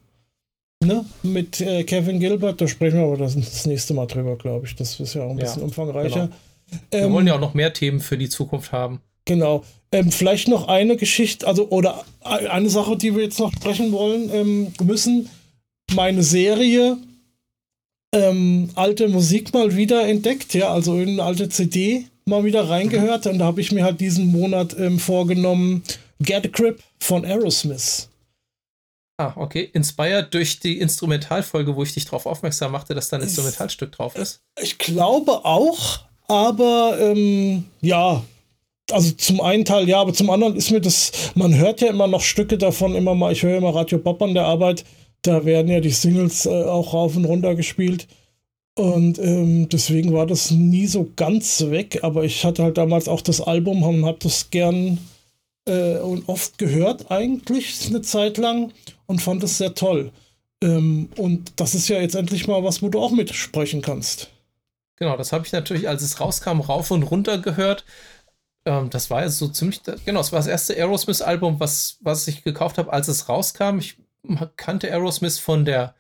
Ne? 0.83 1.05
Mit 1.23 1.61
äh, 1.61 1.85
Kevin 1.85 2.19
Gilbert. 2.19 2.61
Da 2.61 2.67
sprechen 2.67 2.99
wir 2.99 3.05
aber 3.05 3.19
das, 3.19 3.37
das 3.37 3.67
nächste 3.67 3.95
Mal 3.95 4.07
drüber, 4.07 4.37
glaube 4.37 4.67
ich. 4.67 4.75
Das 4.75 4.99
ist 4.99 5.15
ja 5.15 5.25
auch 5.25 5.31
ein 5.31 5.37
bisschen 5.37 5.61
ja, 5.61 5.67
umfangreicher. 5.67 6.31
Wir 6.91 7.01
ähm, 7.03 7.13
wollen 7.13 7.27
ja 7.27 7.35
auch 7.35 7.41
noch 7.41 7.53
mehr 7.53 7.73
Themen 7.73 8.01
für 8.01 8.17
die 8.17 8.31
Zukunft 8.31 8.73
haben. 8.73 9.01
Genau. 9.27 9.63
Ähm, 9.93 10.13
vielleicht 10.13 10.49
noch 10.49 10.69
eine 10.69 10.97
Geschichte, 10.97 11.47
also 11.47 11.69
oder 11.71 12.05
eine 12.23 12.71
Sache, 12.71 12.97
die 12.97 13.15
wir 13.15 13.25
jetzt 13.25 13.41
noch 13.41 13.53
sprechen 13.53 13.91
wollen 13.93 14.31
ähm, 14.33 14.73
müssen. 14.85 15.29
Meine 15.93 16.23
Serie 16.23 16.97
ähm, 18.13 18.71
alte 18.75 19.09
Musik 19.09 19.53
mal 19.53 19.77
wieder 19.77 20.07
entdeckt, 20.07 20.55
ja, 20.55 20.73
also 20.73 20.99
in 20.99 21.11
eine 21.11 21.23
alte 21.25 21.49
CD 21.49 22.07
mal 22.25 22.45
wieder 22.45 22.69
reingehört 22.69 23.27
und 23.27 23.39
da 23.39 23.47
habe 23.47 23.61
ich 23.61 23.73
mir 23.73 23.85
halt 23.85 24.01
diesen 24.01 24.27
Monat 24.27 24.77
ähm, 24.79 24.99
vorgenommen, 24.99 25.83
Get 26.21 26.45
a 26.45 26.49
Grip 26.49 26.83
von 26.99 27.25
Aerosmith. 27.25 28.09
Ah, 29.19 29.35
okay. 29.37 29.69
Inspired 29.75 30.33
durch 30.33 30.61
die 30.61 30.79
Instrumentalfolge, 30.79 31.77
wo 31.77 31.83
ich 31.83 31.93
dich 31.93 32.07
darauf 32.07 32.27
aufmerksam 32.27 32.73
machte, 32.73 32.95
dass 32.95 33.09
da 33.09 33.19
ein 33.19 33.23
Instrumentalstück 33.23 33.93
drauf 33.93 34.17
ist? 34.17 34.41
Ich 34.61 34.79
glaube 34.79 35.45
auch, 35.45 36.01
aber 36.27 36.97
ähm, 37.01 37.65
ja, 37.83 38.23
also 38.93 39.13
zum 39.13 39.41
einen 39.41 39.65
Teil 39.65 39.89
ja, 39.89 40.01
aber 40.01 40.13
zum 40.13 40.31
anderen 40.31 40.57
ist 40.57 40.71
mir 40.71 40.81
das, 40.81 41.13
man 41.35 41.57
hört 41.57 41.81
ja 41.81 41.89
immer 41.89 42.07
noch 42.07 42.21
Stücke 42.21 42.59
davon, 42.59 42.95
immer 42.95 43.15
mal, 43.15 43.33
ich 43.33 43.43
höre 43.43 43.59
immer 43.59 43.75
Radio 43.75 43.99
Bob 43.99 44.23
an 44.23 44.35
der 44.35 44.45
Arbeit, 44.45 44.85
da 45.23 45.45
werden 45.45 45.71
ja 45.71 45.81
die 45.81 45.91
Singles 45.91 46.47
äh, 46.47 46.65
auch 46.65 46.93
rauf 46.93 47.17
und 47.17 47.25
runter 47.25 47.55
gespielt. 47.55 48.07
Und 48.77 49.19
ähm, 49.19 49.69
deswegen 49.69 50.13
war 50.15 50.27
das 50.27 50.51
nie 50.53 50.87
so 50.87 51.11
ganz 51.17 51.67
weg, 51.69 52.01
aber 52.03 52.25
ich 52.25 52.45
hatte 52.45 52.63
halt 52.63 52.79
damals 52.79 53.09
auch 53.09 53.21
das 53.21 53.41
Album 53.41 53.83
und 53.83 54.07
habe 54.07 54.19
das 54.23 54.51
gern 54.51 54.99
äh, 55.67 55.99
und 55.99 56.29
oft 56.29 56.57
gehört 56.57 57.11
eigentlich 57.11 57.87
eine 57.89 58.01
Zeit 58.01 58.39
lang 58.39 58.73
und 59.07 59.21
fand 59.21 59.43
es 59.43 59.59
sehr 59.59 59.75
toll. 59.75 60.13
Ähm, 60.63 61.09
und 61.17 61.53
das 61.57 61.75
ist 61.75 61.89
ja 61.89 62.01
jetzt 62.01 62.15
endlich 62.15 62.47
mal 62.47 62.65
was, 62.65 62.83
wo 62.83 62.89
du 62.89 63.01
auch 63.01 63.11
mitsprechen 63.11 63.83
kannst. 63.83 64.31
Genau, 64.97 65.17
das 65.17 65.33
habe 65.33 65.47
ich 65.47 65.53
natürlich, 65.53 65.89
als 65.89 66.03
es 66.03 66.21
rauskam, 66.21 66.61
rauf 66.61 66.91
und 66.91 67.03
runter 67.03 67.39
gehört. 67.39 67.85
Ähm, 68.65 68.91
das 68.91 69.11
war 69.11 69.23
ja 69.23 69.29
so 69.29 69.49
ziemlich, 69.49 69.81
genau, 70.05 70.21
es 70.21 70.33
war 70.33 70.39
das 70.39 70.47
erste 70.47 70.75
Aerosmith-Album, 70.75 71.61
was, 71.61 71.99
was 72.01 72.29
ich 72.29 72.43
gekauft 72.45 72.79
habe, 72.79 72.93
als 72.93 73.09
es 73.09 73.29
rauskam. 73.29 73.79
Ich 73.79 73.97
kannte 74.57 74.91
Aerosmith 74.91 75.39
von 75.39 75.65
der 75.65 75.95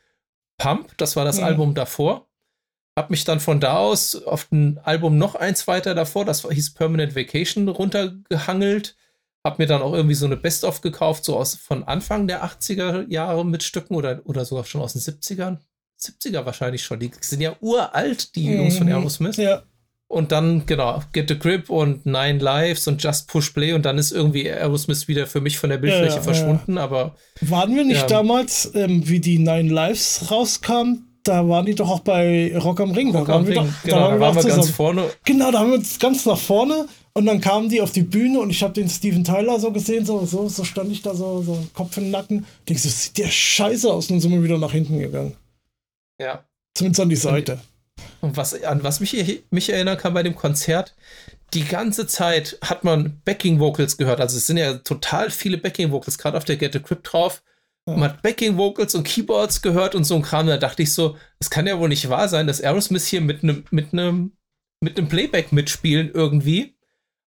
Pump, 0.58 0.96
das 0.98 1.16
war 1.16 1.24
das 1.24 1.38
mhm. 1.38 1.44
Album 1.44 1.74
davor. 1.74 2.26
Hab 2.96 3.10
mich 3.10 3.24
dann 3.24 3.40
von 3.40 3.60
da 3.60 3.78
aus 3.78 4.14
auf 4.14 4.50
ein 4.52 4.78
Album 4.78 5.16
noch 5.16 5.34
eins 5.34 5.66
weiter 5.66 5.94
davor, 5.94 6.24
das 6.24 6.42
hieß 6.42 6.74
Permanent 6.74 7.16
Vacation, 7.16 7.68
runtergehangelt. 7.68 8.96
Hab 9.42 9.58
mir 9.58 9.66
dann 9.66 9.80
auch 9.80 9.94
irgendwie 9.94 10.14
so 10.14 10.26
eine 10.26 10.36
Best-of 10.36 10.82
gekauft, 10.82 11.24
so 11.24 11.38
aus 11.38 11.54
von 11.54 11.84
Anfang 11.84 12.28
der 12.28 12.44
80er 12.44 13.08
Jahre 13.08 13.46
mit 13.46 13.62
Stücken 13.62 13.94
oder, 13.94 14.20
oder 14.24 14.44
sogar 14.44 14.66
schon 14.66 14.82
aus 14.82 14.92
den 14.92 15.00
70ern. 15.00 15.58
70er 15.98 16.44
wahrscheinlich 16.44 16.84
schon. 16.84 17.00
Die 17.00 17.10
sind 17.20 17.40
ja 17.40 17.56
uralt, 17.60 18.34
die 18.34 18.48
mhm. 18.48 18.56
Jungs 18.56 18.76
von 18.76 18.88
Aerosmith. 18.88 19.36
Ja. 19.36 19.62
Und 20.10 20.32
dann, 20.32 20.66
genau, 20.66 21.04
Get 21.12 21.28
the 21.28 21.38
Grip 21.38 21.70
und 21.70 22.04
Nine 22.04 22.38
Lives 22.38 22.88
und 22.88 23.00
Just 23.00 23.28
Push 23.28 23.50
Play 23.50 23.74
und 23.74 23.84
dann 23.86 23.96
ist 23.96 24.10
irgendwie 24.10 24.50
Aerosmith 24.50 25.06
wieder 25.06 25.28
für 25.28 25.40
mich 25.40 25.56
von 25.56 25.70
der 25.70 25.78
Bildfläche 25.78 26.16
ja, 26.16 26.20
verschwunden, 26.20 26.78
ja. 26.78 26.82
aber. 26.82 27.14
Waren 27.42 27.76
wir 27.76 27.84
nicht 27.84 28.02
ähm, 28.02 28.08
damals, 28.08 28.72
ähm, 28.74 29.08
wie 29.08 29.20
die 29.20 29.38
Nine 29.38 29.70
Lives 29.72 30.28
rauskam, 30.28 31.04
da 31.22 31.48
waren 31.48 31.64
die 31.64 31.76
doch 31.76 31.88
auch 31.88 32.00
bei 32.00 32.58
Rock 32.58 32.80
am 32.80 32.90
Ring. 32.90 33.14
Rock 33.14 33.28
da 33.28 33.34
waren 33.34 33.46
wir, 33.46 33.54
doch, 33.54 33.66
genau, 33.84 33.96
da 33.96 34.02
waren 34.02 34.10
wir, 34.10 34.18
da 34.18 34.34
waren 34.34 34.44
wir 34.44 34.54
ganz 34.56 34.70
vorne. 34.70 35.10
Genau, 35.24 35.52
da 35.52 35.60
haben 35.60 35.70
wir 35.70 35.78
uns 35.78 35.96
ganz 36.00 36.26
nach 36.26 36.38
vorne 36.38 36.88
und 37.12 37.26
dann 37.26 37.40
kamen 37.40 37.68
die 37.68 37.80
auf 37.80 37.92
die 37.92 38.02
Bühne 38.02 38.40
und 38.40 38.50
ich 38.50 38.64
habe 38.64 38.74
den 38.74 38.88
Steven 38.88 39.22
Tyler 39.22 39.60
so 39.60 39.70
gesehen, 39.70 40.04
so, 40.04 40.26
so, 40.26 40.48
so 40.48 40.64
stand 40.64 40.90
ich 40.90 41.02
da 41.02 41.14
so, 41.14 41.40
so 41.42 41.56
Kopf 41.72 41.96
in 41.98 42.04
den 42.04 42.10
Nacken. 42.10 42.46
Denkst 42.68 42.82
du, 42.82 42.88
sieht 42.88 43.16
der 43.16 43.28
scheiße 43.28 43.88
aus 43.88 44.06
und 44.06 44.16
dann 44.16 44.20
sind 44.22 44.32
wir 44.32 44.42
wieder 44.42 44.58
nach 44.58 44.72
hinten 44.72 44.98
gegangen. 44.98 45.36
Ja. 46.20 46.44
Zumindest 46.74 47.00
an 47.00 47.08
die 47.10 47.16
Seite. 47.16 47.52
Und 47.52 47.60
was, 48.20 48.62
an 48.62 48.82
was 48.82 49.00
mich, 49.00 49.44
mich 49.50 49.70
erinnern 49.70 49.98
kann 49.98 50.14
bei 50.14 50.22
dem 50.22 50.34
Konzert, 50.34 50.94
die 51.54 51.64
ganze 51.64 52.06
Zeit 52.06 52.58
hat 52.62 52.84
man 52.84 53.20
Backing 53.24 53.58
Vocals 53.58 53.96
gehört. 53.96 54.20
Also 54.20 54.36
es 54.36 54.46
sind 54.46 54.56
ja 54.56 54.74
total 54.74 55.30
viele 55.30 55.58
Backing 55.58 55.90
Vocals, 55.90 56.18
gerade 56.18 56.36
auf 56.36 56.44
der 56.44 56.56
Get 56.56 56.76
a 56.76 56.78
Grip 56.78 57.02
drauf. 57.02 57.42
Ja. 57.86 57.96
Man 57.96 58.10
hat 58.10 58.22
Backing 58.22 58.56
Vocals 58.56 58.94
und 58.94 59.04
Keyboards 59.04 59.62
gehört 59.62 59.94
und 59.94 60.04
so 60.04 60.14
ein 60.14 60.22
Kram. 60.22 60.46
Da 60.46 60.58
dachte 60.58 60.82
ich 60.82 60.92
so, 60.92 61.16
es 61.38 61.50
kann 61.50 61.66
ja 61.66 61.78
wohl 61.78 61.88
nicht 61.88 62.08
wahr 62.08 62.28
sein, 62.28 62.46
dass 62.46 62.60
Aerosmith 62.60 63.06
hier 63.06 63.20
mit 63.20 63.42
einem 63.42 63.64
mit 63.70 63.92
einem 63.92 64.32
mit 64.80 64.96
einem 64.98 65.08
Playback 65.08 65.52
mitspielen 65.52 66.10
irgendwie. 66.12 66.76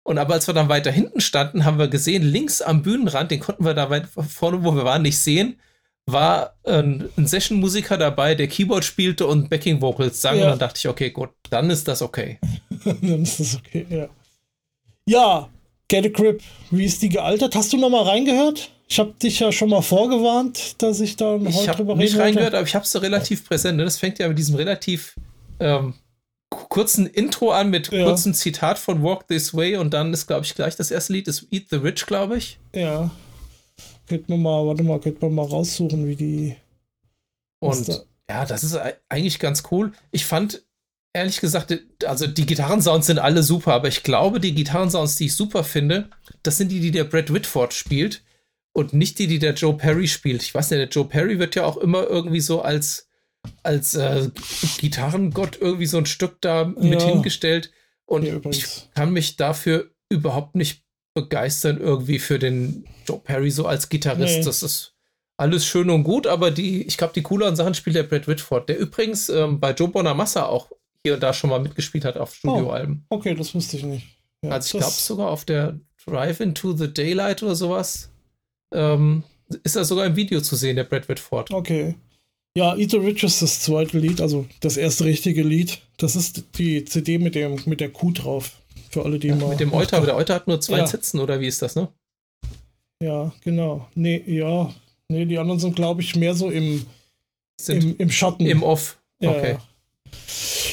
Und 0.05 0.19
aber 0.19 0.35
als 0.35 0.47
wir 0.47 0.55
dann 0.55 0.69
weiter 0.69 0.91
hinten 0.91 1.21
standen, 1.21 1.65
haben 1.65 1.79
wir 1.79 1.89
gesehen, 1.89 2.23
links 2.23 2.61
am 2.61 2.83
Bühnenrand, 2.83 3.31
den 3.31 3.41
konnten 3.41 3.65
wir 3.65 3.75
da 3.75 3.91
weit 3.91 4.09
vorne, 4.09 4.65
wo 4.65 4.75
wir 4.75 4.85
waren, 4.85 5.03
nicht 5.03 5.19
sehen, 5.19 5.61
war 6.07 6.55
ein, 6.65 7.09
ein 7.17 7.27
Session-Musiker 7.27 7.97
dabei, 7.97 8.35
der 8.35 8.49
Keyboard 8.49 8.85
spielte 8.85 9.27
und 9.27 9.49
Backing-Vocals 9.49 10.21
sang. 10.21 10.39
Ja. 10.39 10.45
Und 10.45 10.51
dann 10.51 10.59
dachte 10.59 10.79
ich, 10.79 10.89
okay, 10.89 11.11
gut, 11.11 11.31
dann 11.51 11.71
ist 11.71 11.87
das 11.87 12.03
okay. 12.03 12.39
dann 12.85 13.23
ist 13.23 13.41
das 13.41 13.57
okay, 13.57 13.87
ja. 13.89 14.09
Ja, 15.07 15.49
Get 15.89 16.07
a 16.07 16.09
Grip, 16.09 16.43
wie 16.71 16.85
ist 16.85 17.03
die 17.03 17.09
gealtert? 17.09 17.55
Hast 17.55 17.73
du 17.73 17.77
noch 17.77 17.91
mal 17.91 18.05
reingehört? 18.05 18.71
Ich 18.89 18.99
habe 18.99 19.13
dich 19.23 19.41
ja 19.41 19.53
schon 19.53 19.71
mal 19.71 19.83
vorgewarnt, 19.83 20.81
dass 20.83 21.01
ich 21.01 21.17
da 21.17 21.33
heute 21.33 21.49
ich 21.49 21.55
drüber 21.55 21.65
rede. 21.65 21.75
Ich 21.75 21.85
habe 21.85 21.99
nicht 21.99 22.19
reingehört, 22.19 22.55
aber 22.55 22.67
ich 22.67 22.75
habe 22.75 22.85
es 22.85 22.93
so 22.93 22.99
relativ 22.99 23.47
präsent. 23.47 23.77
Ne? 23.77 23.85
Das 23.85 23.99
fängt 23.99 24.19
ja 24.19 24.29
mit 24.29 24.39
diesem 24.39 24.55
relativ 24.55 25.17
ähm, 25.61 25.95
kurzen 26.51 27.07
Intro 27.07 27.51
an, 27.51 27.71
mit 27.71 27.93
ja. 27.93 28.05
kurzem 28.05 28.35
Zitat 28.35 28.79
von 28.79 29.03
Walk 29.03 29.29
This 29.29 29.55
Way 29.55 29.77
und 29.77 29.93
dann 29.93 30.13
ist, 30.13 30.27
glaube 30.27 30.45
ich, 30.45 30.55
gleich 30.55 30.77
das 30.77 30.91
erste 30.91 31.13
Lied, 31.13 31.29
ist 31.29 31.47
Eat 31.51 31.67
the 31.71 31.77
Rich, 31.77 32.07
glaube 32.07 32.37
ich. 32.37 32.59
Ja. 32.75 33.11
Könnte 34.13 34.31
man 34.33 34.43
mal, 34.43 34.67
warte 34.67 34.83
mal, 34.83 35.01
könnte 35.01 35.25
man 35.25 35.35
mal 35.35 35.47
raussuchen, 35.47 36.07
wie 36.07 36.17
die. 36.17 36.57
Und 37.61 37.89
da 37.89 38.03
ja, 38.29 38.45
das 38.45 38.63
ist 38.63 38.79
eigentlich 39.09 39.39
ganz 39.39 39.63
cool. 39.71 39.93
Ich 40.11 40.27
fand, 40.27 40.63
ehrlich 41.15 41.41
gesagt, 41.41 41.79
also 42.05 42.27
die 42.27 42.45
Gitarrensounds 42.45 43.07
sind 43.07 43.19
alle 43.19 43.43
super, 43.43 43.73
aber 43.73 43.89
ich 43.89 44.03
glaube, 44.03 44.39
die 44.39 44.55
Gitarrensounds, 44.55 45.17
die 45.17 45.27
ich 45.27 45.35
super 45.35 45.65
finde, 45.65 46.11
das 46.43 46.59
sind 46.59 46.71
die, 46.71 46.81
die 46.81 46.91
der 46.91 47.05
Brad 47.05 47.33
Whitford 47.33 47.73
spielt 47.73 48.23
und 48.73 48.93
nicht 48.93 49.19
die, 49.19 49.27
die 49.29 49.39
der 49.39 49.55
Joe 49.55 49.75
Perry 49.75 50.09
spielt. 50.09 50.43
Ich 50.43 50.55
weiß 50.55 50.71
nicht, 50.71 50.81
der 50.81 50.89
Joe 50.89 51.07
Perry 51.07 51.39
wird 51.39 51.55
ja 51.55 51.65
auch 51.65 51.79
immer 51.79 52.07
irgendwie 52.07 52.41
so 52.41 52.61
als, 52.61 53.09
als 53.63 53.95
äh, 53.95 54.31
Gitarrengott 54.79 55.59
irgendwie 55.59 55.87
so 55.87 55.97
ein 55.97 56.07
Stück 56.07 56.41
da 56.43 56.65
mit 56.65 57.01
hingestellt. 57.01 57.71
Und 58.07 58.25
ja, 58.25 58.39
ich 58.51 58.91
kann 58.95 59.13
mich 59.13 59.37
dafür 59.37 59.91
überhaupt 60.11 60.55
nicht 60.55 60.82
begeistern 61.15 61.79
irgendwie 61.79 62.19
für 62.19 62.39
den 62.39 62.85
Joe 63.07 63.19
Perry 63.19 63.51
so 63.51 63.67
als 63.67 63.89
Gitarrist. 63.89 64.39
Nee. 64.39 64.45
Das 64.45 64.63
ist 64.63 64.95
alles 65.37 65.67
schön 65.67 65.91
und 65.91 66.05
gut, 66.05 66.27
aber 66.27 66.51
die, 66.51 66.83
ich 66.83 66.97
glaube, 66.97 67.15
die 67.15 67.23
cooleren 67.23 67.57
Sachen 67.57 67.75
spielt 67.75 67.97
der 67.97 68.05
Brad 68.05 68.29
Whitford, 68.29 68.69
der 68.69 68.79
übrigens 68.79 69.29
ähm, 69.29 69.61
bei 69.61 69.73
Joe 69.73 69.89
Bonamassa 69.89 70.47
auch 70.47 70.71
hier 71.05 71.15
und 71.15 71.23
da 71.23 71.33
schon 71.33 71.51
mal 71.51 71.61
mitgespielt 71.61 72.05
hat 72.05 72.17
auf 72.17 72.35
Studioalben. 72.35 73.05
Oh, 73.11 73.17
okay, 73.17 73.35
das 73.35 73.55
wusste 73.55 73.77
ich 73.77 73.83
nicht. 73.83 74.07
Ja, 74.45 74.53
also 74.53 74.79
ich 74.79 74.83
glaube 74.83 74.97
sogar 74.97 75.31
auf 75.31 75.45
der 75.45 75.79
Drive 76.07 76.41
into 76.41 76.77
the 76.77 76.93
Daylight 76.93 77.43
oder 77.43 77.55
sowas 77.55 78.11
ähm, 78.73 79.25
ist 79.65 79.77
da 79.77 79.85
sogar 79.85 80.07
im 80.07 80.17
Video 80.17 80.41
zu 80.41 80.57
sehen, 80.57 80.77
der 80.77 80.85
Brad 80.85 81.09
Whitford. 81.09 81.51
Okay. 81.51 81.95
Ja, 82.57 82.77
Eat 82.77 82.91
the 82.91 82.99
Rich 82.99 83.23
ist 83.23 83.41
das 83.41 83.61
zweite 83.61 83.99
Lied, 83.99 84.21
also 84.21 84.47
das 84.61 84.77
erste 84.77 85.05
richtige 85.05 85.43
Lied. 85.43 85.81
Das 85.97 86.17
ist 86.17 86.45
die 86.59 86.85
CD 86.85 87.19
mit, 87.19 87.35
dem, 87.35 87.59
mit 87.65 87.81
der 87.81 87.91
Kuh 87.91 88.13
drauf. 88.13 88.62
Für 88.93 89.05
alle, 89.05 89.19
die 89.19 89.29
ja, 89.29 89.37
mal. 89.37 89.49
Mit 89.49 89.61
dem 89.61 89.73
Euter, 89.73 89.97
aber 89.97 90.07
der 90.07 90.17
Euter 90.17 90.35
hat 90.35 90.47
nur 90.47 90.61
zwei 90.61 90.79
ja. 90.79 90.87
Sitzen, 90.87 91.19
oder 91.19 91.41
wie 91.41 91.47
ist 91.47 91.63
das, 91.63 91.75
ne? 91.77 91.89
Ja, 93.03 93.33
genau. 93.43 93.89
Nee, 93.95 94.23
ja. 94.27 94.73
Nee, 95.09 95.25
die 95.25 95.39
anderen 95.39 95.59
sind, 95.59 95.75
glaube 95.75 96.03
ich, 96.03 96.15
mehr 96.15 96.35
so 96.35 96.51
im, 96.51 96.87
im, 97.69 97.97
im 97.97 98.11
Schatten. 98.11 98.47
Im 98.47 98.63
Off. 98.63 98.99
Okay. 99.21 99.59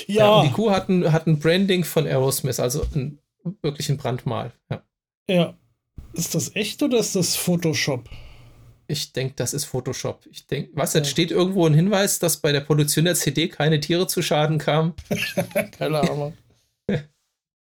Ja. 0.08 0.42
ja 0.42 0.44
die 0.44 0.52
Kuh 0.52 0.72
hat 0.72 0.90
ein, 0.90 1.12
hat 1.12 1.28
ein 1.28 1.40
Branding 1.40 1.84
von 1.84 2.06
Aerosmith, 2.06 2.60
also 2.60 2.86
ein, 2.94 3.20
wirklich 3.62 3.90
ein 3.90 3.98
Brandmal. 3.98 4.52
Ja. 4.70 4.84
ja. 5.30 5.54
Ist 6.14 6.36
das 6.36 6.56
echt 6.56 6.82
oder 6.84 7.00
ist 7.00 7.16
das 7.16 7.36
Photoshop? 7.36 8.10
Ich 8.88 9.14
denke, 9.14 9.36
das 9.36 9.54
ist 9.54 9.66
Photoshop. 9.66 10.26
Ich 10.32 10.48
denke, 10.48 10.72
was, 10.74 10.94
jetzt 10.94 11.08
ja. 11.08 11.12
steht 11.12 11.32
irgendwo 11.32 11.68
ein 11.68 11.76
Hinweis, 11.76 12.18
dass 12.18 12.38
bei 12.38 12.52
der 12.52 12.62
Produktion 12.62 13.06
der 13.06 13.16
CD 13.16 13.48
keine 13.48 13.80
Tiere 13.80 14.08
zu 14.08 14.22
Schaden 14.22 14.58
kamen? 14.58 14.94
keine 15.78 16.00
Ahnung. 16.00 16.34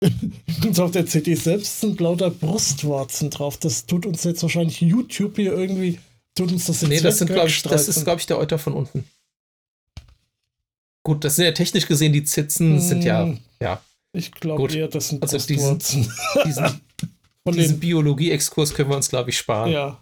Und 0.65 0.79
auf 0.79 0.91
der 0.91 1.05
CD 1.05 1.35
selbst 1.35 1.81
sind 1.81 1.99
lauter 1.99 2.29
Brustwarzen 2.29 3.29
drauf. 3.29 3.57
Das 3.57 3.85
tut 3.85 4.05
uns 4.05 4.23
jetzt 4.23 4.41
wahrscheinlich 4.41 4.79
YouTube 4.81 5.35
hier 5.35 5.53
irgendwie. 5.53 5.99
Tut 6.35 6.51
uns 6.51 6.67
das 6.67 6.81
jetzt 6.81 6.89
Nee, 6.89 7.01
das, 7.01 7.17
sind, 7.17 7.27
glaub 7.31 7.47
ich, 7.47 7.61
das 7.63 7.87
ist, 7.87 8.03
glaube 8.03 8.21
ich, 8.21 8.27
der 8.27 8.37
Euter 8.37 8.59
von 8.59 8.73
unten. 8.73 9.03
Gut, 11.03 11.23
das 11.23 11.35
sind 11.35 11.45
ja 11.45 11.51
technisch 11.51 11.87
gesehen, 11.87 12.13
die 12.13 12.23
Zitzen 12.23 12.73
hm, 12.73 12.79
sind 12.79 13.03
ja. 13.03 13.33
ja. 13.61 13.81
Ich 14.13 14.31
glaube 14.31 14.73
eher, 14.73 14.87
das 14.87 15.09
sind 15.09 15.21
also 15.21 15.37
Brustwarzen. 15.37 16.09
Diesen, 16.45 16.81
diesen, 17.45 17.55
diesen 17.55 17.79
Biologie-Exkurs 17.79 18.73
können 18.73 18.89
wir 18.89 18.95
uns, 18.95 19.09
glaube 19.09 19.31
ich, 19.31 19.37
sparen. 19.37 19.71
Ja. 19.71 19.99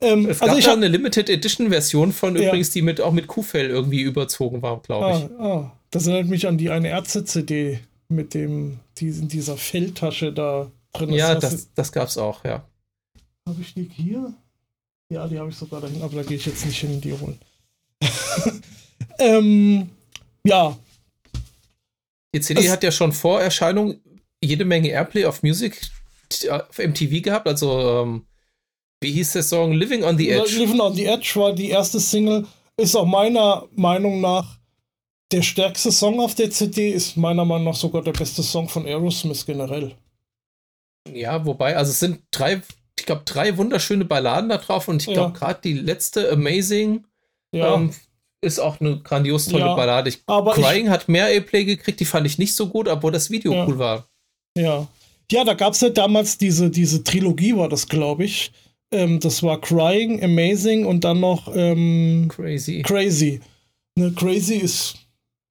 Ähm, 0.00 0.26
es 0.26 0.40
also 0.40 0.52
gab 0.52 0.58
ich 0.58 0.66
habe 0.66 0.76
eine 0.76 0.88
Limited 0.88 1.28
Edition 1.28 1.70
Version 1.70 2.12
von 2.12 2.36
ja. 2.36 2.48
übrigens, 2.48 2.70
die 2.70 2.82
mit 2.82 3.00
auch 3.00 3.12
mit 3.12 3.26
Kuhfell 3.26 3.68
irgendwie 3.68 4.02
überzogen 4.02 4.62
war, 4.62 4.80
glaube 4.80 5.10
ich. 5.10 5.40
Ah, 5.40 5.44
ah, 5.44 5.72
das 5.90 6.06
erinnert 6.06 6.30
mich 6.30 6.46
an 6.46 6.56
die 6.56 6.70
eine 6.70 6.88
Ärzte-CD 6.88 7.80
mit 8.08 8.34
dem, 8.34 8.80
die 8.96 9.08
in 9.08 9.28
dieser 9.28 9.56
Feldtasche 9.56 10.32
da 10.32 10.70
drin 10.92 11.12
Ja, 11.12 11.34
das, 11.34 11.52
das, 11.52 11.74
das 11.74 11.92
gab's 11.92 12.16
auch, 12.16 12.44
ja. 12.44 12.66
Habe 13.46 13.60
ich 13.60 13.74
die 13.74 13.84
hier? 13.84 14.34
Ja, 15.10 15.26
die 15.26 15.38
habe 15.38 15.50
ich 15.50 15.56
sogar 15.56 15.80
dahin, 15.80 16.02
aber 16.02 16.16
da 16.16 16.22
gehe 16.22 16.36
ich 16.36 16.46
jetzt 16.46 16.66
nicht 16.66 16.78
hin, 16.78 17.00
die 17.00 17.12
holen. 17.12 17.38
ähm, 19.18 19.88
ja. 20.44 20.76
Die 22.34 22.40
CD 22.40 22.62
das, 22.62 22.70
hat 22.70 22.82
ja 22.82 22.92
schon 22.92 23.12
vor 23.12 23.40
Erscheinung 23.40 24.00
jede 24.42 24.64
Menge 24.64 24.88
Airplay 24.90 25.24
auf 25.24 25.42
Music 25.42 25.80
auf 26.50 26.78
MTV 26.78 27.22
gehabt. 27.22 27.48
Also, 27.48 28.02
ähm, 28.02 28.26
wie 29.00 29.12
hieß 29.12 29.32
der 29.32 29.42
Song? 29.42 29.72
Living 29.72 30.04
on 30.04 30.18
the 30.18 30.30
Edge. 30.30 30.58
Living 30.58 30.80
on 30.80 30.94
the 30.94 31.06
Edge 31.06 31.32
war 31.36 31.54
die 31.54 31.70
erste 31.70 32.00
Single. 32.00 32.46
Ist 32.76 32.94
auch 32.94 33.06
meiner 33.06 33.66
Meinung 33.74 34.20
nach 34.20 34.57
der 35.32 35.42
stärkste 35.42 35.92
Song 35.92 36.20
auf 36.20 36.34
der 36.34 36.50
CD. 36.50 36.90
Ist 36.90 37.16
meiner 37.16 37.44
Meinung 37.44 37.66
nach 37.66 37.76
sogar 37.76 38.02
der 38.02 38.12
beste 38.12 38.42
Song 38.42 38.68
von 38.68 38.86
Aerosmith 38.86 39.44
generell. 39.46 39.94
Ja, 41.12 41.44
wobei, 41.44 41.76
also 41.76 41.90
es 41.90 42.00
sind 42.00 42.20
drei, 42.30 42.62
ich 42.98 43.06
glaube, 43.06 43.22
drei 43.24 43.56
wunderschöne 43.56 44.04
Balladen 44.04 44.50
da 44.50 44.58
drauf 44.58 44.88
und 44.88 45.02
ich 45.02 45.12
glaube, 45.12 45.32
ja. 45.32 45.38
gerade 45.38 45.60
die 45.62 45.72
letzte 45.72 46.30
Amazing 46.30 47.04
ja. 47.52 47.74
ähm, 47.74 47.94
ist 48.40 48.58
auch 48.58 48.80
eine 48.80 49.00
grandios 49.00 49.46
tolle 49.46 49.64
ja, 49.64 49.74
Ballade. 49.74 50.08
Ich, 50.10 50.24
Crying 50.26 50.86
ich, 50.86 50.90
hat 50.90 51.08
mehr 51.08 51.26
A-Play 51.26 51.64
gekriegt, 51.64 52.00
die 52.00 52.04
fand 52.04 52.26
ich 52.26 52.38
nicht 52.38 52.54
so 52.54 52.68
gut, 52.68 52.88
obwohl 52.88 53.12
das 53.12 53.30
Video 53.30 53.52
cool 53.66 53.78
war. 53.78 54.06
Ja. 54.56 54.86
Ja, 55.30 55.44
da 55.44 55.54
gab 55.54 55.74
es 55.74 55.80
ja 55.80 55.90
damals 55.90 56.38
diese, 56.38 56.70
diese 56.70 57.04
Trilogie, 57.04 57.54
war 57.56 57.68
das, 57.68 57.88
glaube 57.88 58.24
ich. 58.24 58.50
Ähm, 58.90 59.20
das 59.20 59.42
war 59.42 59.60
Crying, 59.60 60.22
Amazing 60.24 60.86
und 60.86 61.04
dann 61.04 61.20
noch 61.20 61.54
ähm, 61.54 62.28
Crazy. 62.28 62.82
Crazy. 62.82 63.40
Ne, 63.96 64.12
Crazy 64.12 64.54
ist 64.54 64.94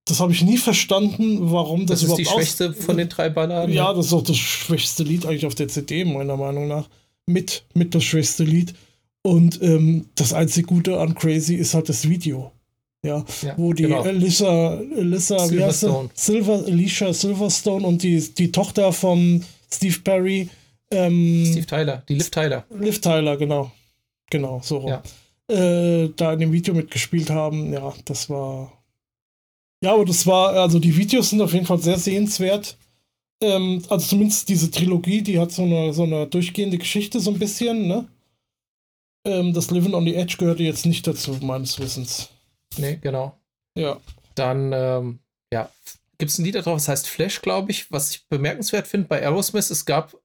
das 0.08 0.20
habe 0.20 0.32
ich 0.32 0.44
nie 0.44 0.58
verstanden, 0.58 1.52
warum 1.52 1.86
das, 1.86 2.00
das 2.00 2.04
überhaupt 2.04 2.22
ist 2.22 2.30
die 2.30 2.34
schwächste 2.34 2.74
von 2.74 2.98
den 2.98 3.10
drei 3.10 3.30
Balladen. 3.30 3.74
Ja, 3.74 3.94
das 3.94 4.08
ist 4.08 4.14
auch 4.14 4.24
das 4.24 4.38
schwächste 4.38 5.04
Lied 5.04 5.26
eigentlich 5.26 5.46
auf 5.46 5.56
der 5.56 5.68
CD, 5.68 6.06
meiner 6.06 6.38
Meinung 6.38 6.68
nach. 6.68 6.90
Mit, 7.26 7.66
mit 7.74 7.94
das 7.94 8.04
schwächste 8.04 8.44
Lied. 8.44 8.74
Und 9.22 9.62
ähm, 9.62 10.06
das 10.16 10.34
einzige 10.34 10.68
Gute 10.68 11.00
an 11.00 11.14
Crazy 11.14 11.56
ist 11.56 11.74
halt 11.74 11.90
das 11.90 12.08
Video. 12.08 12.52
Ja, 13.04 13.26
ja 13.42 13.54
wo 13.58 13.74
die 13.74 13.84
genau. 13.84 14.02
Alyssa, 14.02 14.82
Alyssa 14.98 15.48
sie? 15.48 16.10
Silver, 16.14 16.64
Alicia 16.66 17.14
Silverstone 17.14 17.86
und 17.86 18.04
die, 18.04 18.20
die 18.34 18.52
Tochter 18.52 18.92
von 18.94 19.44
Steve 19.72 19.98
Perry. 20.04 20.50
Ähm, 20.90 21.46
Steve 21.46 21.66
Tyler, 21.66 22.04
die 22.08 22.16
Liv 22.16 22.32
Tyler. 22.32 22.66
Liv 22.80 23.02
Tyler, 23.02 23.38
genau. 23.38 23.72
Genau, 24.30 24.62
so 24.64 24.78
rum. 24.78 24.90
Ja. 24.90 25.04
Äh, 25.50 26.10
da 26.16 26.34
in 26.34 26.40
dem 26.40 26.52
Video 26.52 26.74
mitgespielt 26.74 27.30
haben. 27.30 27.72
Ja, 27.74 27.94
das 28.06 28.30
war 28.30 28.72
ja, 29.84 29.94
aber 29.94 30.06
das 30.06 30.26
war, 30.26 30.54
also 30.54 30.80
die 30.80 30.96
Videos 30.96 31.30
sind 31.30 31.42
auf 31.42 31.54
jeden 31.54 31.66
Fall 31.66 31.80
sehr 31.80 31.98
sehenswert. 31.98 32.78
Ähm, 33.42 33.84
also 33.90 34.08
zumindest 34.08 34.50
diese 34.50 34.72
Trilogie, 34.72 35.22
die 35.22 35.40
hat 35.40 35.52
so 35.52 35.64
eine, 35.64 35.94
so 35.94 36.04
eine 36.04 36.28
durchgehende 36.28 36.78
Geschichte 36.78 37.20
so 37.20 37.32
ein 37.32 37.40
bisschen, 37.40 37.88
ne? 37.88 38.08
Ähm, 39.26 39.54
das 39.54 39.70
Living 39.70 39.94
on 39.94 40.06
the 40.06 40.16
Edge 40.16 40.38
gehörte 40.38 40.64
jetzt 40.64 40.86
nicht 40.86 41.06
dazu, 41.06 41.38
meines 41.42 41.80
Wissens. 41.80 42.30
Nee, 42.78 42.98
genau. 43.02 43.38
Ja. 43.76 44.00
Dann, 44.36 44.72
ähm, 44.74 45.20
ja, 45.54 45.70
gibt 46.18 46.32
es 46.32 46.40
ein 46.40 46.46
Lied 46.46 46.56
darauf, 46.56 46.76
das 46.76 46.88
heißt 46.88 47.08
Flash, 47.08 47.42
glaube 47.42 47.72
ich, 47.72 47.92
was 47.92 48.12
ich 48.12 48.28
bemerkenswert 48.28 48.88
finde 48.88 49.08
bei 49.08 49.22
Aerosmith. 49.22 49.70
Es 49.70 49.86
gab, 49.86 50.16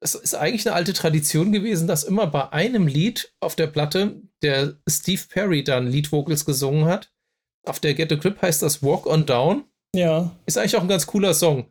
es 0.00 0.14
ist 0.14 0.34
eigentlich 0.34 0.66
eine 0.66 0.74
alte 0.74 0.92
Tradition 0.92 1.52
gewesen, 1.52 1.86
dass 1.86 2.04
immer 2.04 2.26
bei 2.26 2.52
einem 2.52 2.86
Lied 2.86 3.34
auf 3.40 3.56
der 3.56 3.66
Platte 3.66 4.22
der 4.42 4.76
Steve 4.88 5.22
Perry 5.28 5.64
dann 5.64 5.88
Lead-Vocals 5.88 6.44
gesungen 6.44 6.86
hat. 6.86 7.12
Auf 7.66 7.80
der 7.80 7.94
Get 7.94 8.12
a 8.12 8.16
Grip 8.16 8.40
heißt 8.40 8.62
das 8.62 8.82
Walk 8.82 9.06
on 9.06 9.26
Down. 9.26 9.64
Ja. 9.94 10.30
Ist 10.46 10.56
eigentlich 10.56 10.76
auch 10.76 10.82
ein 10.82 10.88
ganz 10.88 11.06
cooler 11.06 11.34
Song. 11.34 11.66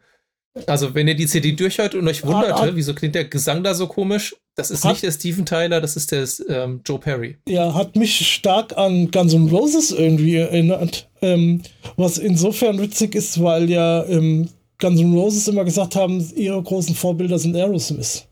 Also, 0.67 0.93
wenn 0.93 1.07
ihr 1.07 1.15
die 1.15 1.27
CD 1.27 1.51
durchhört 1.51 1.95
und 1.95 2.07
euch 2.07 2.25
wunderte, 2.25 2.55
ah, 2.55 2.63
ah, 2.63 2.71
wieso 2.73 2.93
klingt 2.93 3.15
der 3.15 3.25
Gesang 3.25 3.63
da 3.63 3.73
so 3.73 3.87
komisch, 3.87 4.35
das 4.55 4.71
ist 4.71 4.85
hat, 4.85 4.91
nicht 4.91 5.03
der 5.03 5.11
Steven 5.11 5.45
Tyler, 5.45 5.81
das 5.81 5.97
ist 5.97 6.13
der 6.13 6.25
ähm, 6.47 6.81
Joe 6.85 6.97
Perry. 6.97 7.37
Ja, 7.47 7.73
hat 7.73 7.97
mich 7.97 8.31
stark 8.31 8.77
an 8.77 9.11
Guns 9.11 9.33
N' 9.33 9.49
Roses 9.49 9.91
irgendwie 9.91 10.37
erinnert. 10.37 11.09
Ähm, 11.21 11.61
was 11.97 12.17
insofern 12.17 12.79
witzig 12.79 13.15
ist, 13.15 13.41
weil 13.43 13.69
ja 13.69 14.05
ähm, 14.05 14.47
Guns 14.79 15.01
N' 15.01 15.13
Roses 15.13 15.49
immer 15.49 15.65
gesagt 15.65 15.97
haben, 15.97 16.25
ihre 16.35 16.61
großen 16.63 16.95
Vorbilder 16.95 17.37
sind 17.37 17.55
Aerosmith. 17.55 18.27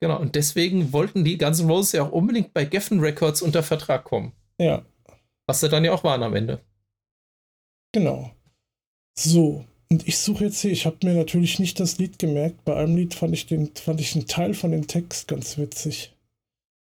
Genau, 0.00 0.20
und 0.20 0.34
deswegen 0.34 0.92
wollten 0.92 1.24
die 1.24 1.38
Guns 1.38 1.60
N' 1.60 1.70
Roses 1.70 1.92
ja 1.92 2.02
auch 2.02 2.12
unbedingt 2.12 2.52
bei 2.52 2.66
Geffen 2.66 3.00
Records 3.00 3.40
unter 3.40 3.62
Vertrag 3.62 4.04
kommen. 4.04 4.32
Ja. 4.58 4.82
Was 5.46 5.60
sie 5.60 5.70
dann 5.70 5.84
ja 5.84 5.92
auch 5.92 6.04
waren 6.04 6.22
am 6.22 6.36
Ende. 6.36 6.60
Genau. 7.96 8.30
So, 9.18 9.64
und 9.90 10.06
ich 10.06 10.18
suche 10.18 10.44
jetzt 10.44 10.60
hier, 10.60 10.70
ich 10.70 10.84
habe 10.84 10.98
mir 11.02 11.14
natürlich 11.14 11.58
nicht 11.58 11.80
das 11.80 11.96
Lied 11.96 12.18
gemerkt. 12.18 12.62
Bei 12.66 12.76
einem 12.76 12.94
Lied 12.94 13.14
fand 13.14 13.32
ich, 13.32 13.46
den, 13.46 13.74
fand 13.74 14.02
ich 14.02 14.14
einen 14.14 14.26
Teil 14.26 14.52
von 14.52 14.70
dem 14.70 14.86
Text 14.86 15.28
ganz 15.28 15.56
witzig. 15.56 16.14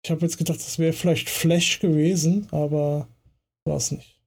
Ich 0.04 0.10
habe 0.10 0.22
jetzt 0.22 0.40
gedacht, 0.40 0.58
das 0.58 0.80
wäre 0.80 0.94
vielleicht 0.94 1.30
Flash 1.30 1.80
gewesen, 1.80 2.48
aber 2.50 3.08
war 3.68 3.78
es 3.78 3.92
nicht. 3.92 4.20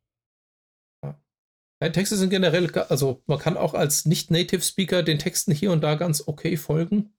Ja, 1.03 1.89
Texte 1.91 2.17
sind 2.17 2.31
generell, 2.31 2.71
also 2.89 3.23
man 3.27 3.41
kann 3.41 3.57
auch 3.57 3.75
als 3.75 4.07
Nicht-Native-Speaker 4.07 5.03
den 5.03 5.19
Texten 5.19 5.51
hier 5.51 5.73
und 5.73 5.81
da 5.81 5.97
ganz 5.97 6.29
okay 6.29 6.57
folgen. 6.57 7.13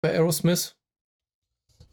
Bei 0.00 0.12
Aerosmith. 0.12 0.74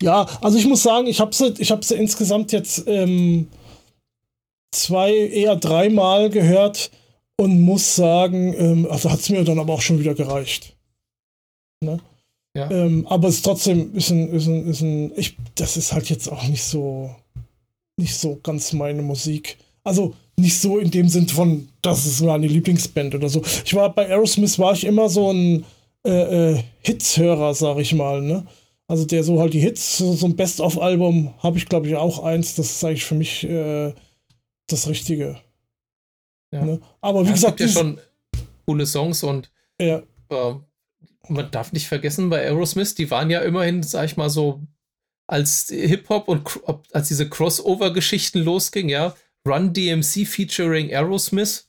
Ja, 0.02 0.22
also 0.42 0.58
ich 0.58 0.68
muss 0.68 0.84
sagen, 0.84 1.08
ich 1.08 1.20
habe 1.20 1.36
sie, 1.36 1.54
ich 1.58 1.72
hab 1.72 1.84
sie 1.84 1.96
insgesamt 1.96 2.54
jetzt 2.54 2.88
ähm, 2.88 3.50
zwei, 4.76 5.14
eher 5.14 5.56
dreimal 5.56 6.30
gehört 6.30 6.92
und 7.38 7.62
muss 7.62 7.96
sagen, 7.96 8.54
ähm, 8.58 8.88
also 8.90 9.12
hat 9.12 9.20
es 9.20 9.30
mir 9.30 9.44
dann 9.44 9.60
aber 9.60 9.74
auch 9.74 9.82
schon 9.82 10.00
wieder 10.00 10.14
gereicht. 10.14 10.76
Ne? 11.84 12.00
Ja. 12.56 12.72
Ähm, 12.72 13.06
aber 13.08 13.28
es 13.28 13.36
ist 13.36 13.46
trotzdem 13.46 13.94
ist 13.96 14.10
ein, 14.12 14.30
ist 14.30 14.48
ein, 14.48 14.68
ist 14.68 14.82
ein, 14.82 15.12
ich, 15.18 15.36
das 15.56 15.76
ist 15.76 15.92
halt 15.92 16.10
jetzt 16.10 16.32
auch 16.32 16.48
nicht 16.48 16.64
so, 16.64 17.14
nicht 17.98 18.16
so 18.16 18.40
ganz 18.42 18.72
meine 18.74 19.02
Musik. 19.02 19.58
Also 19.84 20.14
nicht 20.38 20.60
so 20.60 20.78
in 20.78 20.92
dem 20.92 21.10
Sinn 21.10 21.28
von, 21.28 21.68
das 21.82 22.06
ist 22.06 22.22
meine 22.22 22.48
Lieblingsband 22.48 23.16
oder 23.16 23.30
so. 23.30 23.42
Ich 23.66 23.74
war 23.74 23.94
bei 23.94 24.08
Aerosmith 24.08 24.58
war 24.58 24.74
ich 24.74 24.86
immer 24.86 25.10
so 25.10 25.32
ein 25.32 25.66
äh, 26.06 26.54
äh, 26.54 26.64
Hitshörer, 26.82 27.54
sag 27.54 27.78
ich 27.80 27.94
mal, 27.94 28.22
ne? 28.22 28.46
Also 28.88 29.06
der 29.06 29.24
so 29.24 29.40
halt 29.40 29.54
die 29.54 29.60
Hits, 29.60 29.98
so, 29.98 30.14
so 30.14 30.28
ein 30.28 30.36
Best-of-Album 30.36 31.34
habe 31.40 31.58
ich 31.58 31.68
glaube 31.68 31.88
ich 31.88 31.96
auch 31.96 32.24
eins. 32.24 32.56
Das 32.56 32.70
ist 32.70 32.84
eigentlich 32.84 33.06
für 33.06 33.16
mich 33.16 33.44
äh, 33.44 33.94
das 34.68 34.88
Richtige. 34.88 35.40
Ja. 36.52 36.64
Ne? 36.64 36.82
Aber 37.02 37.24
wie 37.24 37.28
ja, 37.28 37.34
gesagt. 37.34 37.60
Es 37.60 37.68
gibt 37.68 37.76
ja 37.76 37.82
schon 37.82 38.00
coole 38.66 38.86
Songs 38.86 39.24
und 39.24 39.52
ja. 39.80 40.02
äh, 40.30 40.56
man 41.28 41.52
darf 41.52 41.74
nicht 41.74 41.88
vergessen, 41.88 42.30
bei 42.30 42.42
Aerosmith, 42.42 42.96
die 42.96 43.10
waren 43.12 43.30
ja 43.30 43.42
immerhin, 43.42 43.84
sag 43.84 44.06
ich 44.06 44.18
mal 44.18 44.30
so, 44.30 44.62
als 45.28 45.68
Hip-Hop 45.70 46.28
und 46.28 46.44
als 46.92 47.08
diese 47.08 47.30
Crossover-Geschichten 47.30 48.40
losging, 48.40 48.90
ja, 48.90 49.16
Run 49.48 49.74
DMC 49.74 50.26
featuring 50.26 50.94
Aerosmith. 50.94 51.68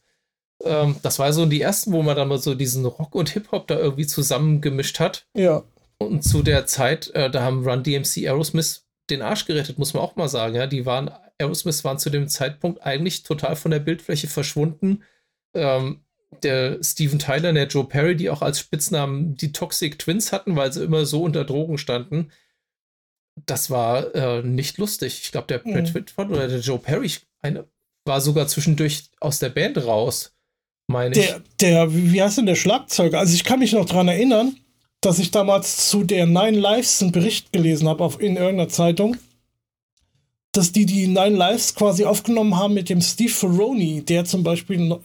Ähm, 0.64 0.97
das 1.03 1.18
war 1.18 1.32
so 1.32 1.44
die 1.47 1.61
ersten, 1.61 1.92
wo 1.92 2.03
man 2.03 2.16
dann 2.16 2.28
mal 2.28 2.38
so 2.38 2.55
diesen 2.55 2.84
Rock 2.84 3.14
und 3.14 3.30
Hip-Hop 3.30 3.66
da 3.66 3.78
irgendwie 3.78 4.07
zusammengemischt 4.07 5.01
hat. 5.01 5.26
Ja. 5.34 5.64
Und 5.99 6.22
zu 6.22 6.42
der 6.42 6.66
Zeit, 6.66 7.11
äh, 7.14 7.30
da 7.30 7.42
haben 7.42 7.66
Run 7.66 7.82
DMC 7.82 8.26
Aerosmith 8.26 8.86
den 9.11 9.22
Arsch 9.22 9.44
gerettet, 9.47 9.78
muss 9.78 9.94
man 9.94 10.03
auch 10.03 10.16
mal 10.16 10.28
sagen. 10.28 10.55
Ja, 10.55 10.66
die 10.66 10.84
waren 10.84 11.11
Aerosmith 11.39 11.84
waren 11.84 11.99
zu 11.99 12.11
dem 12.11 12.28
Zeitpunkt 12.28 12.82
eigentlich 12.84 13.22
total 13.22 13.57
von 13.57 13.70
der 13.70 13.80
Bildfläche 13.80 14.28
verschwunden. 14.28 15.03
Ähm, 15.55 16.01
der 16.43 16.82
Steven 16.82 17.18
Tyler, 17.18 17.53
der 17.53 17.66
Joe 17.66 17.84
Perry, 17.84 18.16
die 18.16 18.30
auch 18.30 18.43
als 18.43 18.59
Spitznamen 18.59 19.37
die 19.37 19.53
Toxic 19.53 19.99
Twins 19.99 20.32
hatten, 20.32 20.57
weil 20.57 20.72
sie 20.72 20.84
immer 20.84 21.07
so 21.07 21.22
unter 21.22 21.45
Drogen 21.45 21.78
standen. 21.78 22.30
Das 23.45 23.70
war 23.70 24.14
äh, 24.14 24.43
nicht 24.43 24.78
lustig. 24.78 25.20
Ich 25.22 25.32
glaube, 25.32 25.47
der 25.47 25.61
mhm. 25.64 25.72
Brad 25.72 25.95
Whitford 25.95 26.30
oder 26.30 26.49
der 26.49 26.61
Joe 26.61 26.78
Perry 26.78 27.11
eine, 27.41 27.66
war 28.05 28.20
sogar 28.20 28.49
zwischendurch 28.49 29.11
aus 29.20 29.39
der 29.39 29.51
Band 29.51 29.84
raus, 29.84 30.34
meine 30.87 31.18
ich. 31.18 31.34
Der, 31.61 31.93
wie 31.95 32.22
heißt 32.22 32.39
denn 32.39 32.47
der 32.47 32.55
Schlagzeuger? 32.55 33.18
Also 33.18 33.34
ich 33.34 33.45
kann 33.45 33.59
mich 33.59 33.72
noch 33.72 33.84
daran 33.84 34.09
erinnern, 34.09 34.57
dass 35.01 35.18
ich 35.18 35.30
damals 35.30 35.89
zu 35.89 36.05
der 36.05 36.26
Nine 36.26 36.59
Lives 36.59 37.03
einen 37.03 37.12
Bericht 37.12 37.53
gelesen 37.53 37.89
habe 37.89 38.05
in 38.18 38.37
irgendeiner 38.37 38.68
Zeitung 38.68 39.16
dass 40.57 40.72
die 40.72 40.86
die 40.86 41.07
Nine 41.07 41.36
Lives 41.36 41.74
quasi 41.74 42.04
aufgenommen 42.04 42.57
haben 42.57 42.74
mit 42.74 42.88
dem 42.88 43.00
Steve 43.00 43.30
Ferroni, 43.30 44.02
der 44.02 44.24
zum 44.24 44.42
Beispiel, 44.42 44.96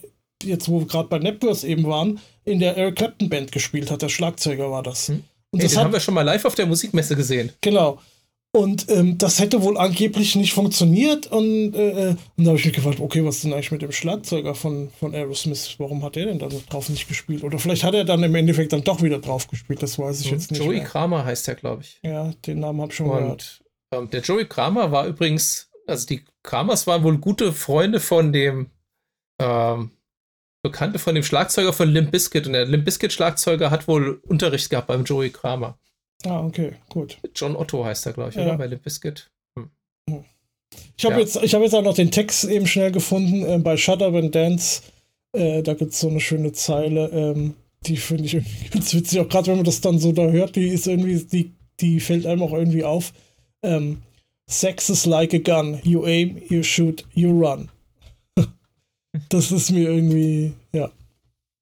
jetzt 0.42 0.68
wo 0.68 0.80
wir 0.80 0.86
gerade 0.86 1.08
bei 1.08 1.18
Networks 1.18 1.64
eben 1.64 1.84
waren, 1.84 2.20
in 2.44 2.58
der 2.58 2.76
Eric 2.76 2.96
Clapton 2.96 3.28
Band 3.28 3.52
gespielt 3.52 3.90
hat. 3.90 4.02
Der 4.02 4.08
Schlagzeuger 4.08 4.70
war 4.70 4.82
das. 4.82 5.08
Hm. 5.08 5.24
Und 5.50 5.60
Ey, 5.60 5.66
das 5.66 5.76
hat, 5.76 5.84
haben 5.84 5.92
wir 5.92 6.00
schon 6.00 6.14
mal 6.14 6.22
live 6.22 6.44
auf 6.44 6.54
der 6.54 6.66
Musikmesse 6.66 7.14
gesehen. 7.14 7.52
Genau. 7.60 7.98
Und 8.54 8.90
ähm, 8.90 9.16
das 9.16 9.38
hätte 9.38 9.62
wohl 9.62 9.78
angeblich 9.78 10.36
nicht 10.36 10.52
funktioniert. 10.52 11.26
Und, 11.26 11.74
äh, 11.74 12.10
äh 12.10 12.16
und 12.36 12.44
da 12.44 12.48
habe 12.48 12.58
ich 12.58 12.66
mich 12.66 12.74
gefragt, 12.74 13.00
okay, 13.00 13.24
was 13.24 13.36
ist 13.36 13.44
denn 13.44 13.52
eigentlich 13.54 13.70
mit 13.70 13.80
dem 13.80 13.92
Schlagzeuger 13.92 14.54
von, 14.54 14.90
von 15.00 15.14
Aerosmith? 15.14 15.76
Warum 15.78 16.04
hat 16.04 16.18
er 16.18 16.26
denn 16.26 16.38
da 16.38 16.48
drauf 16.68 16.90
nicht 16.90 17.08
gespielt? 17.08 17.44
Oder 17.44 17.58
vielleicht 17.58 17.82
hat 17.82 17.94
er 17.94 18.04
dann 18.04 18.22
im 18.22 18.34
Endeffekt 18.34 18.74
dann 18.74 18.84
doch 18.84 19.02
wieder 19.02 19.20
drauf 19.20 19.48
gespielt. 19.48 19.82
Das 19.82 19.98
weiß 19.98 20.20
ich 20.20 20.26
hm. 20.26 20.32
jetzt 20.32 20.50
nicht. 20.50 20.62
Joey 20.62 20.76
mehr. 20.76 20.84
Kramer 20.84 21.24
heißt 21.24 21.48
er, 21.48 21.54
glaube 21.54 21.82
ich. 21.82 21.98
Ja, 22.02 22.32
den 22.46 22.60
Namen 22.60 22.80
habe 22.82 22.90
ich 22.90 22.96
schon 22.96 23.08
und 23.08 23.18
gehört. 23.18 23.61
Ähm, 23.92 24.10
der 24.10 24.22
Joey 24.22 24.46
Kramer 24.46 24.90
war 24.90 25.06
übrigens, 25.06 25.70
also 25.86 26.06
die 26.06 26.24
Kramers 26.42 26.86
waren 26.86 27.04
wohl 27.04 27.18
gute 27.18 27.52
Freunde 27.52 28.00
von 28.00 28.32
dem 28.32 28.70
ähm, 29.38 29.90
Bekannte 30.62 30.98
von 30.98 31.14
dem 31.14 31.24
Schlagzeuger 31.24 31.72
von 31.72 31.88
Limp 31.88 32.10
Bizkit 32.10 32.46
und 32.46 32.54
der 32.54 32.66
Limp 32.66 32.84
Bizkit 32.84 33.12
Schlagzeuger 33.12 33.70
hat 33.70 33.88
wohl 33.88 34.20
Unterricht 34.26 34.70
gehabt 34.70 34.86
beim 34.86 35.04
Joey 35.04 35.30
Kramer. 35.30 35.78
Ah, 36.24 36.40
okay, 36.40 36.74
gut. 36.88 37.18
John 37.34 37.56
Otto 37.56 37.84
heißt 37.84 38.06
er, 38.06 38.12
glaube 38.12 38.30
ich, 38.30 38.36
ja. 38.36 38.44
oder? 38.44 38.56
Bei 38.56 38.66
Limp 38.66 38.82
Bizkit. 38.82 39.30
Hm. 39.58 40.24
Ich 40.96 41.04
habe 41.04 41.16
ja. 41.16 41.20
jetzt, 41.20 41.36
hab 41.36 41.62
jetzt 41.62 41.74
auch 41.74 41.82
noch 41.82 41.94
den 41.94 42.10
Text 42.10 42.44
eben 42.44 42.66
schnell 42.66 42.92
gefunden 42.92 43.44
äh, 43.44 43.58
bei 43.58 43.76
Shut 43.76 44.02
Up 44.02 44.14
and 44.14 44.34
Dance. 44.34 44.82
Äh, 45.32 45.62
da 45.62 45.74
gibt 45.74 45.92
es 45.92 46.00
so 46.00 46.08
eine 46.08 46.20
schöne 46.20 46.52
Zeile. 46.52 47.08
Ähm, 47.08 47.54
die 47.86 47.96
finde 47.96 48.24
ich 48.24 48.34
irgendwie 48.34 48.68
ganz 48.68 48.94
witzig, 48.94 49.20
auch 49.20 49.28
gerade 49.28 49.48
wenn 49.48 49.56
man 49.56 49.64
das 49.64 49.80
dann 49.80 49.98
so 49.98 50.12
da 50.12 50.22
hört, 50.22 50.56
die 50.56 50.68
ist 50.68 50.86
irgendwie, 50.86 51.24
die, 51.24 51.52
die 51.80 52.00
fällt 52.00 52.26
einem 52.26 52.42
auch 52.42 52.52
irgendwie 52.52 52.84
auf. 52.84 53.12
Ähm, 53.62 54.02
Sex 54.48 54.90
is 54.90 55.06
like 55.06 55.32
a 55.34 55.38
gun. 55.38 55.80
You 55.82 56.06
aim, 56.06 56.40
you 56.48 56.62
shoot, 56.62 57.04
you 57.14 57.30
run. 57.30 57.70
das 59.28 59.52
ist 59.52 59.70
mir 59.70 59.88
irgendwie, 59.90 60.52
ja. 60.72 60.90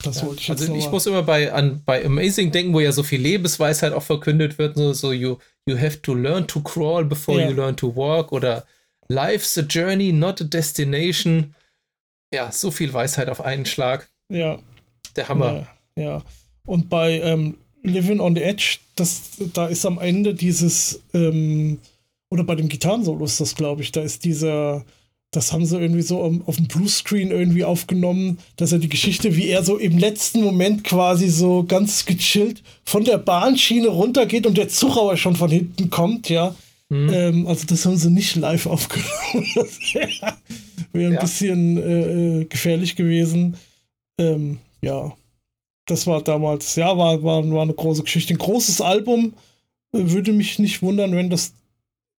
Das 0.02 0.20
ja, 0.20 0.26
wollte 0.26 0.40
ich 0.40 0.48
jetzt 0.48 0.62
Also 0.62 0.74
ich 0.74 0.90
muss 0.90 1.06
immer 1.06 1.22
bei, 1.22 1.52
an, 1.52 1.82
bei 1.84 2.04
Amazing 2.04 2.50
denken, 2.52 2.72
wo 2.72 2.80
ja 2.80 2.90
so 2.90 3.02
viel 3.02 3.20
Lebensweisheit 3.20 3.92
auch 3.92 4.02
verkündet 4.02 4.58
wird, 4.58 4.76
so, 4.76 4.92
so 4.92 5.12
you, 5.12 5.36
you 5.66 5.78
have 5.78 6.00
to 6.00 6.14
learn 6.14 6.46
to 6.46 6.60
crawl 6.60 7.04
before 7.04 7.40
ja. 7.40 7.48
you 7.48 7.54
learn 7.54 7.76
to 7.76 7.94
walk 7.94 8.32
oder 8.32 8.64
Life's 9.08 9.58
a 9.58 9.62
journey, 9.62 10.12
not 10.12 10.40
a 10.40 10.44
destination. 10.44 11.54
Ja, 12.32 12.52
so 12.52 12.70
viel 12.70 12.92
Weisheit 12.92 13.28
auf 13.28 13.40
einen 13.40 13.66
Schlag. 13.66 14.08
Ja. 14.30 14.58
Der 15.16 15.28
Hammer. 15.28 15.66
Ja. 15.96 16.02
ja. 16.02 16.22
Und 16.64 16.88
bei 16.88 17.20
ähm, 17.20 17.58
Living 17.82 18.20
on 18.20 18.34
the 18.34 18.42
Edge, 18.42 18.78
das, 18.96 19.22
da 19.54 19.66
ist 19.66 19.86
am 19.86 19.98
Ende 19.98 20.34
dieses, 20.34 21.00
ähm, 21.14 21.78
oder 22.30 22.44
bei 22.44 22.54
dem 22.54 22.68
Gitarrensolo 22.68 23.24
ist 23.24 23.40
das, 23.40 23.54
glaube 23.54 23.82
ich, 23.82 23.92
da 23.92 24.02
ist 24.02 24.24
dieser, 24.24 24.84
das 25.30 25.52
haben 25.52 25.64
sie 25.64 25.78
irgendwie 25.78 26.02
so 26.02 26.22
auf 26.46 26.56
dem 26.56 26.66
Bluescreen 26.66 27.30
irgendwie 27.30 27.64
aufgenommen, 27.64 28.38
dass 28.56 28.72
er 28.72 28.78
die 28.78 28.88
Geschichte, 28.88 29.36
wie 29.36 29.48
er 29.48 29.64
so 29.64 29.76
im 29.76 29.98
letzten 29.98 30.42
Moment 30.42 30.84
quasi 30.84 31.28
so 31.28 31.64
ganz 31.64 32.04
gechillt 32.04 32.62
von 32.84 33.04
der 33.04 33.18
Bahnschiene 33.18 33.88
runtergeht 33.88 34.46
und 34.46 34.58
der 34.58 34.68
Zug 34.68 34.96
aber 34.96 35.16
schon 35.16 35.36
von 35.36 35.50
hinten 35.50 35.90
kommt, 35.90 36.28
ja. 36.28 36.54
Mhm. 36.88 37.10
Ähm, 37.12 37.46
also 37.46 37.66
das 37.66 37.86
haben 37.86 37.96
sie 37.96 38.10
nicht 38.10 38.36
live 38.36 38.66
aufgenommen. 38.66 39.46
das 39.54 39.78
wäre 39.94 40.36
wär 40.92 41.08
ein 41.08 41.14
ja. 41.14 41.20
bisschen 41.20 41.76
äh, 41.78 42.40
äh, 42.40 42.44
gefährlich 42.46 42.96
gewesen. 42.96 43.56
Ähm, 44.18 44.58
ja, 44.82 45.12
das 45.90 46.06
war 46.06 46.22
damals, 46.22 46.76
ja, 46.76 46.96
war, 46.96 47.22
war, 47.22 47.48
war 47.50 47.62
eine 47.62 47.74
große 47.74 48.02
Geschichte. 48.02 48.34
Ein 48.34 48.38
großes 48.38 48.80
Album. 48.80 49.34
Äh, 49.92 50.10
würde 50.10 50.32
mich 50.32 50.58
nicht 50.58 50.82
wundern, 50.82 51.16
wenn 51.16 51.30
das 51.30 51.52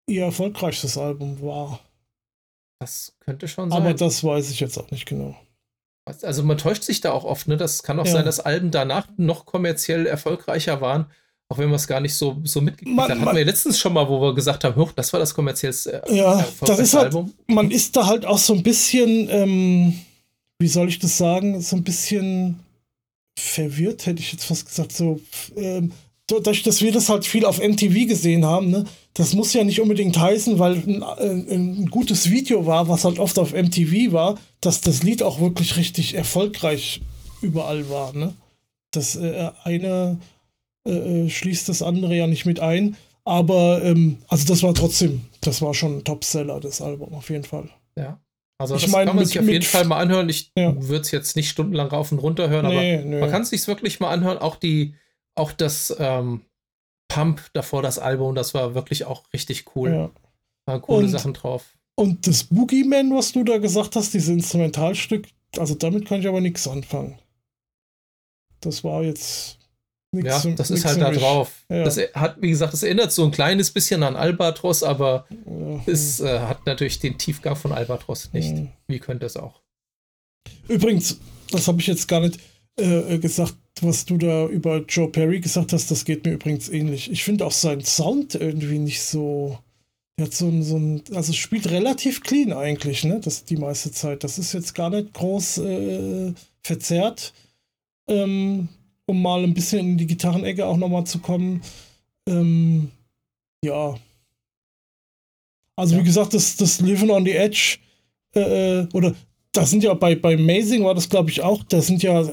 ihr 0.07 0.25
erfolgreichstes 0.25 0.97
Album 0.97 1.41
war. 1.41 1.79
Das 2.79 3.13
könnte 3.19 3.47
schon 3.47 3.69
sein. 3.69 3.81
Aber 3.81 3.93
das 3.93 4.23
weiß 4.23 4.49
ich 4.51 4.59
jetzt 4.59 4.77
auch 4.77 4.89
nicht 4.91 5.05
genau. 5.05 5.35
Also 6.05 6.43
man 6.43 6.57
täuscht 6.57 6.83
sich 6.83 6.99
da 6.99 7.11
auch 7.11 7.23
oft, 7.23 7.47
ne? 7.47 7.57
Das 7.57 7.83
kann 7.83 7.99
auch 7.99 8.05
ja. 8.05 8.11
sein, 8.11 8.25
dass 8.25 8.39
Alben 8.39 8.71
danach 8.71 9.07
noch 9.17 9.45
kommerziell 9.45 10.07
erfolgreicher 10.07 10.81
waren, 10.81 11.05
auch 11.47 11.59
wenn 11.59 11.67
man 11.67 11.75
es 11.75 11.87
gar 11.87 11.99
nicht 11.99 12.15
so, 12.15 12.41
so 12.43 12.59
mitgekriegt 12.59 12.99
hat. 12.99 13.11
Hatten 13.11 13.23
wir 13.23 13.45
letztens 13.45 13.79
schon 13.79 13.93
mal, 13.93 14.09
wo 14.09 14.19
wir 14.19 14.33
gesagt 14.33 14.63
haben, 14.63 14.75
hoch, 14.75 14.91
das 14.93 15.13
war 15.13 15.19
das 15.19 15.33
kommerziellste 15.33 16.01
äh, 16.07 16.15
ja, 16.15 16.45
das 16.61 16.79
ist 16.79 16.95
halt, 16.95 17.05
Album. 17.05 17.33
Man 17.47 17.69
ist 17.69 17.95
da 17.95 18.07
halt 18.07 18.25
auch 18.25 18.39
so 18.39 18.53
ein 18.53 18.63
bisschen, 18.63 19.29
ähm, 19.29 19.99
wie 20.59 20.67
soll 20.67 20.89
ich 20.89 20.97
das 20.97 21.17
sagen, 21.17 21.61
so 21.61 21.75
ein 21.75 21.83
bisschen 21.83 22.59
verwirrt, 23.37 24.05
hätte 24.05 24.21
ich 24.21 24.31
jetzt 24.31 24.45
fast 24.45 24.65
gesagt. 24.65 24.91
So, 24.91 25.19
ähm, 25.55 25.91
dadurch, 26.27 26.63
dass 26.63 26.81
wir 26.81 26.91
das 26.91 27.09
halt 27.09 27.25
viel 27.25 27.45
auf 27.45 27.59
MTV 27.59 28.07
gesehen 28.07 28.45
haben, 28.45 28.69
ne, 28.69 28.85
das 29.13 29.33
muss 29.33 29.53
ja 29.53 29.63
nicht 29.63 29.81
unbedingt 29.81 30.17
heißen, 30.17 30.59
weil 30.59 30.75
ein, 30.75 31.03
ein, 31.03 31.49
ein, 31.49 31.85
gutes 31.87 32.29
Video 32.29 32.65
war, 32.65 32.87
was 32.87 33.03
halt 33.03 33.19
oft 33.19 33.37
auf 33.39 33.53
MTV 33.53 34.13
war, 34.13 34.37
dass 34.61 34.81
das 34.81 35.03
Lied 35.03 35.23
auch 35.23 35.39
wirklich 35.39 35.75
richtig 35.75 36.13
erfolgreich 36.13 37.01
überall 37.41 37.89
war. 37.89 38.13
Ne? 38.13 38.33
Das 38.91 39.15
äh, 39.15 39.51
eine 39.63 40.19
äh, 40.87 40.91
äh, 41.25 41.29
schließt 41.29 41.67
das 41.69 41.81
andere 41.81 42.15
ja 42.15 42.27
nicht 42.27 42.45
mit 42.45 42.59
ein. 42.59 42.95
Aber 43.23 43.83
ähm, 43.83 44.17
also 44.27 44.47
das 44.47 44.63
war 44.63 44.73
trotzdem, 44.73 45.21
das 45.41 45.61
war 45.61 45.73
schon 45.73 45.97
ein 45.97 46.03
Topseller, 46.03 46.59
das 46.59 46.81
Album, 46.81 47.13
auf 47.13 47.29
jeden 47.29 47.43
Fall. 47.43 47.69
Ja. 47.95 48.19
Also 48.61 48.75
ich 48.75 48.83
das 48.83 48.91
mein, 48.91 49.07
kann 49.07 49.15
man 49.15 49.23
mit, 49.23 49.29
sich 49.29 49.39
auf 49.39 49.47
jeden 49.47 49.65
Fall 49.65 49.85
mal 49.85 49.97
anhören. 49.97 50.29
Ich 50.29 50.51
ja. 50.55 50.73
würde 50.77 51.01
es 51.01 51.11
jetzt 51.11 51.35
nicht 51.35 51.49
stundenlang 51.49 51.87
rauf 51.87 52.11
und 52.11 52.19
runter 52.19 52.49
hören, 52.49 52.67
nee, 52.67 52.95
aber 52.95 53.05
nee. 53.05 53.19
man 53.19 53.31
kann 53.31 53.41
es 53.41 53.49
sich 53.49 53.67
wirklich 53.67 53.99
mal 53.99 54.11
anhören. 54.11 54.37
Auch 54.37 54.55
die, 54.55 54.95
auch 55.35 55.51
das 55.51 55.95
ähm, 55.99 56.41
Pump 57.07 57.41
davor, 57.53 57.81
das 57.81 57.99
Album, 57.99 58.35
das 58.35 58.53
war 58.53 58.75
wirklich 58.75 59.05
auch 59.05 59.23
richtig 59.33 59.75
cool. 59.75 59.91
Ja. 59.91 60.11
Waren 60.65 60.81
coole 60.81 61.05
und, 61.05 61.09
Sachen 61.09 61.33
drauf. 61.33 61.65
Und 61.95 62.27
das 62.27 62.45
Boogeyman, 62.45 63.13
was 63.15 63.31
du 63.31 63.43
da 63.43 63.57
gesagt 63.57 63.95
hast, 63.95 64.13
dieses 64.13 64.29
Instrumentalstück, 64.29 65.27
also 65.57 65.75
damit 65.75 66.05
kann 66.05 66.19
ich 66.19 66.27
aber 66.27 66.39
nichts 66.39 66.67
anfangen. 66.67 67.19
Das 68.61 68.83
war 68.83 69.03
jetzt 69.03 69.57
Nix 70.13 70.43
ja, 70.43 70.51
das 70.51 70.71
ist 70.71 70.83
halt 70.85 70.99
da 70.99 71.11
drauf. 71.11 71.63
Ja. 71.69 71.85
Das 71.85 71.97
hat, 72.13 72.41
wie 72.41 72.49
gesagt, 72.49 72.73
es 72.73 72.83
erinnert 72.83 73.13
so 73.13 73.23
ein 73.23 73.31
kleines 73.31 73.71
bisschen 73.71 74.03
an 74.03 74.17
Albatros, 74.17 74.83
aber 74.83 75.25
ja. 75.29 75.81
es 75.85 76.19
äh, 76.19 76.39
hat 76.39 76.65
natürlich 76.65 76.99
den 76.99 77.17
Tiefgang 77.17 77.55
von 77.55 77.71
Albatros 77.71 78.33
nicht. 78.33 78.53
Mhm. 78.53 78.69
Wie 78.87 78.99
könnte 78.99 79.25
es 79.25 79.37
auch? 79.37 79.61
Übrigens, 80.67 81.17
das 81.51 81.67
habe 81.67 81.79
ich 81.79 81.87
jetzt 81.87 82.09
gar 82.09 82.19
nicht 82.19 82.39
äh, 82.77 83.19
gesagt, 83.19 83.55
was 83.81 84.05
du 84.05 84.17
da 84.17 84.47
über 84.47 84.83
Joe 84.87 85.09
Perry 85.09 85.39
gesagt 85.39 85.71
hast, 85.71 85.89
das 85.89 86.03
geht 86.03 86.25
mir 86.25 86.33
übrigens 86.33 86.67
ähnlich. 86.67 87.09
Ich 87.09 87.23
finde 87.23 87.45
auch 87.45 87.51
seinen 87.51 87.83
Sound 87.83 88.35
irgendwie 88.35 88.79
nicht 88.79 89.01
so. 89.01 89.59
Er 90.17 90.25
hat 90.25 90.33
so 90.33 90.47
ein, 90.47 90.61
so 90.61 90.77
ein, 90.77 91.03
also 91.13 91.31
es 91.31 91.37
spielt 91.37 91.71
relativ 91.71 92.21
clean 92.21 92.51
eigentlich, 92.51 93.05
ne? 93.05 93.21
Das 93.21 93.45
die 93.45 93.57
meiste 93.57 93.91
Zeit. 93.91 94.23
Das 94.25 94.37
ist 94.37 94.53
jetzt 94.53 94.75
gar 94.75 94.89
nicht 94.89 95.13
groß 95.13 95.59
äh, 95.59 96.33
verzerrt. 96.63 97.33
Ähm, 98.09 98.67
um 99.05 99.21
mal 99.21 99.43
ein 99.43 99.53
bisschen 99.53 99.79
in 99.79 99.97
die 99.97 100.07
Gitarrenecke 100.07 100.65
auch 100.65 100.77
nochmal 100.77 101.05
zu 101.05 101.19
kommen. 101.19 101.61
Ähm, 102.27 102.91
ja. 103.63 103.95
Also 105.75 105.95
ja. 105.95 106.01
wie 106.01 106.05
gesagt, 106.05 106.33
das, 106.33 106.55
das 106.57 106.79
Living 106.81 107.09
on 107.09 107.25
the 107.25 107.31
Edge, 107.31 107.77
äh, 108.35 108.81
äh 108.81 108.87
oder 108.93 109.15
das 109.51 109.69
sind 109.69 109.83
ja 109.83 109.93
bei, 109.93 110.15
bei 110.15 110.35
Amazing 110.35 110.83
war 110.83 110.95
das, 110.95 111.09
glaube 111.09 111.29
ich, 111.29 111.41
auch, 111.41 111.63
da 111.63 111.81
sind 111.81 112.03
ja 112.03 112.25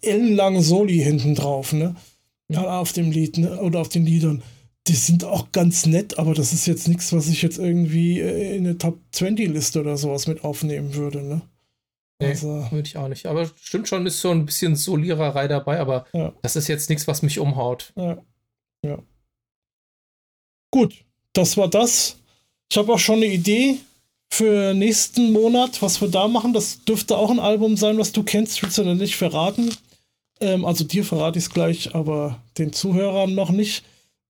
ellenlange 0.00 0.62
Soli 0.62 0.98
hinten 0.98 1.34
drauf, 1.34 1.72
ne? 1.72 1.94
Ja, 2.48 2.80
auf 2.80 2.92
dem 2.92 3.10
Lied, 3.10 3.38
ne? 3.38 3.60
Oder 3.60 3.80
auf 3.80 3.88
den 3.88 4.06
Liedern. 4.06 4.42
Die 4.86 4.94
sind 4.94 5.24
auch 5.24 5.50
ganz 5.52 5.84
nett, 5.84 6.18
aber 6.18 6.32
das 6.32 6.52
ist 6.52 6.66
jetzt 6.66 6.86
nichts, 6.88 7.12
was 7.12 7.28
ich 7.28 7.42
jetzt 7.42 7.58
irgendwie 7.58 8.20
äh, 8.20 8.56
in 8.56 8.66
eine 8.66 8.78
Top 8.78 8.98
20 9.12 9.50
Liste 9.50 9.80
oder 9.80 9.96
sowas 9.96 10.28
mit 10.28 10.44
aufnehmen 10.44 10.94
würde, 10.94 11.22
ne? 11.22 11.42
Nee, 12.18 12.28
also, 12.28 12.66
würde 12.70 12.88
ich 12.88 12.96
auch 12.96 13.08
nicht. 13.08 13.26
Aber 13.26 13.50
stimmt 13.60 13.88
schon, 13.88 14.06
ist 14.06 14.20
so 14.20 14.30
ein 14.30 14.46
bisschen 14.46 14.74
Soliererei 14.74 15.48
dabei, 15.48 15.80
aber 15.80 16.06
ja. 16.12 16.32
das 16.42 16.56
ist 16.56 16.68
jetzt 16.68 16.88
nichts, 16.88 17.06
was 17.06 17.22
mich 17.22 17.38
umhaut. 17.38 17.92
Ja. 17.96 18.18
ja. 18.82 18.98
Gut, 20.70 21.04
das 21.32 21.56
war 21.56 21.68
das. 21.68 22.16
Ich 22.70 22.78
habe 22.78 22.92
auch 22.92 22.98
schon 22.98 23.16
eine 23.16 23.26
Idee 23.26 23.78
für 24.30 24.74
nächsten 24.74 25.32
Monat, 25.32 25.82
was 25.82 26.00
wir 26.00 26.08
da 26.08 26.26
machen. 26.28 26.52
Das 26.52 26.84
dürfte 26.84 27.16
auch 27.16 27.30
ein 27.30 27.38
Album 27.38 27.76
sein, 27.76 27.98
was 27.98 28.12
du 28.12 28.22
kennst, 28.22 28.62
willst 28.62 28.78
du 28.78 28.84
denn 28.84 28.96
nicht 28.96 29.16
verraten. 29.16 29.70
Ähm, 30.40 30.64
also 30.64 30.84
dir 30.84 31.04
verrate 31.04 31.38
ich 31.38 31.46
es 31.46 31.50
gleich, 31.50 31.94
aber 31.94 32.42
den 32.58 32.72
Zuhörern 32.72 33.34
noch 33.34 33.50
nicht. 33.50 33.84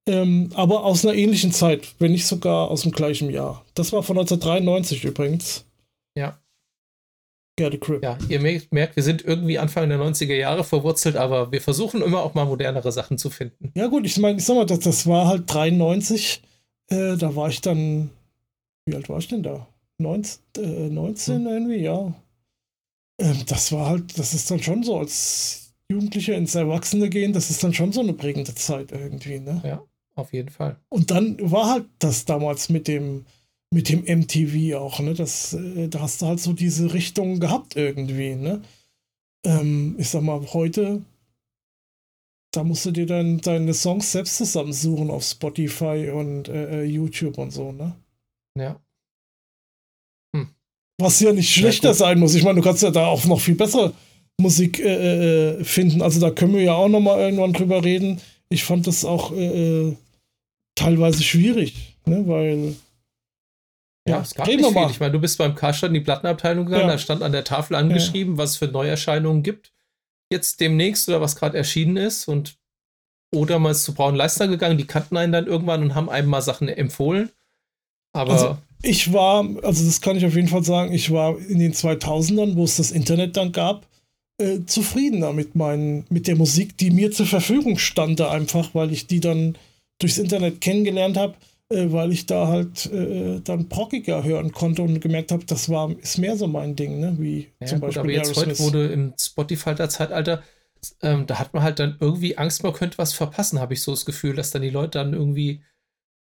Ähm, 0.08 0.50
aber 0.54 0.84
aus 0.84 1.04
einer 1.04 1.14
ähnlichen 1.16 1.52
Zeit, 1.52 1.94
wenn 1.98 2.12
nicht 2.12 2.26
sogar 2.26 2.70
aus 2.70 2.82
dem 2.82 2.92
gleichen 2.92 3.30
Jahr. 3.30 3.64
Das 3.74 3.92
war 3.92 4.02
von 4.02 4.18
1993 4.18 5.04
übrigens. 5.04 5.65
Ja. 7.58 7.70
The 7.70 7.78
Crib. 7.78 8.02
Ja, 8.02 8.18
ihr 8.28 8.40
merkt, 8.40 8.96
wir 8.96 9.02
sind 9.02 9.24
irgendwie 9.24 9.58
Anfang 9.58 9.88
der 9.88 9.98
90er 9.98 10.34
Jahre 10.34 10.62
verwurzelt, 10.62 11.16
aber 11.16 11.52
wir 11.52 11.62
versuchen 11.62 12.02
immer 12.02 12.22
auch 12.22 12.34
mal 12.34 12.44
modernere 12.44 12.92
Sachen 12.92 13.16
zu 13.16 13.30
finden. 13.30 13.72
Ja, 13.74 13.86
gut, 13.86 14.04
ich 14.04 14.18
meine, 14.18 14.38
ich 14.38 14.44
sag 14.44 14.56
mal, 14.56 14.66
das, 14.66 14.80
das 14.80 15.06
war 15.06 15.26
halt 15.26 15.44
93. 15.52 16.42
Äh, 16.88 17.16
da 17.16 17.34
war 17.34 17.48
ich 17.48 17.60
dann. 17.60 18.10
Wie 18.84 18.94
alt 18.94 19.08
war 19.08 19.18
ich 19.18 19.28
denn 19.28 19.42
da? 19.42 19.66
19, 19.98 20.40
äh, 20.58 20.88
19 20.90 21.34
hm. 21.34 21.46
irgendwie, 21.46 21.76
ja. 21.78 22.12
Ähm, 23.18 23.42
das 23.46 23.72
war 23.72 23.88
halt, 23.88 24.18
das 24.18 24.34
ist 24.34 24.50
dann 24.50 24.62
schon 24.62 24.82
so, 24.82 24.98
als 24.98 25.72
Jugendlicher 25.90 26.34
ins 26.34 26.54
Erwachsene 26.54 27.08
gehen, 27.08 27.32
das 27.32 27.50
ist 27.50 27.62
dann 27.64 27.72
schon 27.72 27.92
so 27.92 28.00
eine 28.00 28.12
prägende 28.12 28.54
Zeit 28.54 28.92
irgendwie, 28.92 29.38
ne? 29.38 29.62
Ja, 29.64 29.82
auf 30.14 30.32
jeden 30.32 30.50
Fall. 30.50 30.76
Und 30.88 31.10
dann 31.10 31.38
war 31.50 31.70
halt 31.70 31.86
das 31.98 32.24
damals 32.24 32.68
mit 32.68 32.88
dem 32.88 33.24
mit 33.72 33.88
dem 33.88 34.04
MTV 34.04 34.76
auch, 34.76 35.00
ne? 35.00 35.14
Das, 35.14 35.54
äh, 35.54 35.88
da 35.88 36.00
hast 36.00 36.22
du 36.22 36.26
halt 36.26 36.40
so 36.40 36.52
diese 36.52 36.92
Richtung 36.92 37.40
gehabt 37.40 37.76
irgendwie, 37.76 38.34
ne? 38.34 38.62
Ähm, 39.44 39.96
ich 39.98 40.08
sag 40.08 40.22
mal, 40.22 40.40
heute, 40.52 41.02
da 42.52 42.64
musst 42.64 42.86
du 42.86 42.90
dir 42.90 43.06
dann 43.06 43.40
deine 43.40 43.74
Songs 43.74 44.12
selbst 44.12 44.36
zusammensuchen 44.36 45.10
auf 45.10 45.24
Spotify 45.24 46.10
und 46.12 46.48
äh, 46.48 46.82
äh 46.82 46.84
YouTube 46.84 47.38
und 47.38 47.50
so, 47.50 47.72
ne? 47.72 47.94
Ja. 48.58 48.80
Hm. 50.34 50.48
Was 50.98 51.20
ja 51.20 51.32
nicht 51.32 51.52
schlechter 51.52 51.88
ja, 51.88 51.94
sein 51.94 52.18
muss. 52.18 52.34
Ich 52.34 52.44
meine, 52.44 52.60
du 52.60 52.62
kannst 52.62 52.82
ja 52.82 52.90
da 52.90 53.06
auch 53.06 53.24
noch 53.26 53.40
viel 53.40 53.56
bessere 53.56 53.92
Musik 54.40 54.78
äh, 54.80 55.58
äh, 55.58 55.64
finden. 55.64 56.02
Also 56.02 56.20
da 56.20 56.30
können 56.30 56.54
wir 56.54 56.62
ja 56.62 56.74
auch 56.74 56.88
noch 56.88 57.00
mal 57.00 57.18
irgendwann 57.18 57.52
drüber 57.52 57.84
reden. 57.84 58.20
Ich 58.48 58.64
fand 58.64 58.86
das 58.86 59.04
auch 59.04 59.32
äh, 59.32 59.94
teilweise 60.74 61.22
schwierig, 61.22 61.96
ne? 62.06 62.26
Weil 62.26 62.76
ja, 64.06 64.20
es 64.20 64.34
gab 64.34 64.46
nicht 64.46 64.64
viel. 64.64 64.90
Ich 64.90 65.00
meine, 65.00 65.12
du 65.12 65.20
bist 65.20 65.38
beim 65.38 65.54
Karstadt 65.54 65.88
in 65.88 65.94
die 65.94 66.00
Plattenabteilung 66.00 66.66
gegangen, 66.66 66.86
ja. 66.86 66.92
da 66.92 66.98
stand 66.98 67.22
an 67.22 67.32
der 67.32 67.44
Tafel 67.44 67.74
angeschrieben, 67.74 68.34
ja. 68.34 68.38
was 68.38 68.50
es 68.50 68.56
für 68.56 68.68
Neuerscheinungen 68.68 69.42
gibt. 69.42 69.72
Jetzt 70.32 70.60
demnächst 70.60 71.08
oder 71.08 71.20
was 71.20 71.36
gerade 71.36 71.56
erschienen 71.56 71.96
ist 71.96 72.26
und 72.28 72.56
oder 73.34 73.58
mal 73.58 73.74
zu 73.74 73.94
Braun 73.94 74.14
Leister 74.14 74.48
gegangen, 74.48 74.78
die 74.78 74.86
kannten 74.86 75.16
einen 75.16 75.32
dann 75.32 75.46
irgendwann 75.46 75.82
und 75.82 75.94
haben 75.94 76.08
einem 76.08 76.28
mal 76.28 76.42
Sachen 76.42 76.68
empfohlen. 76.68 77.30
Aber 78.12 78.32
also 78.32 78.58
ich 78.82 79.12
war, 79.12 79.44
also 79.62 79.84
das 79.84 80.00
kann 80.00 80.16
ich 80.16 80.24
auf 80.24 80.34
jeden 80.34 80.48
Fall 80.48 80.64
sagen, 80.64 80.92
ich 80.92 81.10
war 81.10 81.38
in 81.38 81.58
den 81.58 81.72
2000ern, 81.72 82.56
wo 82.56 82.64
es 82.64 82.76
das 82.76 82.92
Internet 82.92 83.36
dann 83.36 83.52
gab, 83.52 83.86
äh, 84.38 84.60
zufriedener 84.66 85.32
mit, 85.32 85.54
meinen, 85.54 86.04
mit 86.08 86.26
der 86.26 86.36
Musik, 86.36 86.76
die 86.78 86.90
mir 86.90 87.10
zur 87.10 87.26
Verfügung 87.26 87.78
stand, 87.78 88.20
einfach, 88.20 88.74
weil 88.74 88.92
ich 88.92 89.06
die 89.06 89.20
dann 89.20 89.56
durchs 89.98 90.18
Internet 90.18 90.60
kennengelernt 90.60 91.16
habe, 91.16 91.34
äh, 91.68 91.90
weil 91.90 92.12
ich 92.12 92.26
da 92.26 92.48
halt 92.48 92.86
äh, 92.86 93.40
dann 93.40 93.68
prockiger 93.68 94.22
hören 94.22 94.52
konnte 94.52 94.82
und 94.82 95.00
gemerkt 95.00 95.32
habe, 95.32 95.44
das 95.44 95.68
war, 95.68 95.90
ist 95.98 96.18
mehr 96.18 96.36
so 96.36 96.46
mein 96.46 96.76
Ding, 96.76 97.00
ne? 97.00 97.16
wie 97.18 97.48
ja, 97.60 97.66
zum 97.66 97.80
gut, 97.80 97.88
Beispiel 97.88 98.00
aber 98.00 98.12
jetzt 98.12 98.36
heute 98.36 98.58
wurde 98.58 98.86
im 98.88 99.14
Spotify-Zeitalter, 99.18 100.42
ähm, 101.02 101.26
da 101.26 101.38
hat 101.38 101.54
man 101.54 101.62
halt 101.62 101.78
dann 101.78 101.96
irgendwie 102.00 102.38
Angst, 102.38 102.62
man 102.62 102.72
könnte 102.72 102.98
was 102.98 103.12
verpassen, 103.12 103.60
habe 103.60 103.74
ich 103.74 103.82
so 103.82 103.92
das 103.92 104.04
Gefühl, 104.04 104.34
dass 104.34 104.50
dann 104.50 104.62
die 104.62 104.70
Leute 104.70 104.98
dann 104.98 105.12
irgendwie 105.12 105.62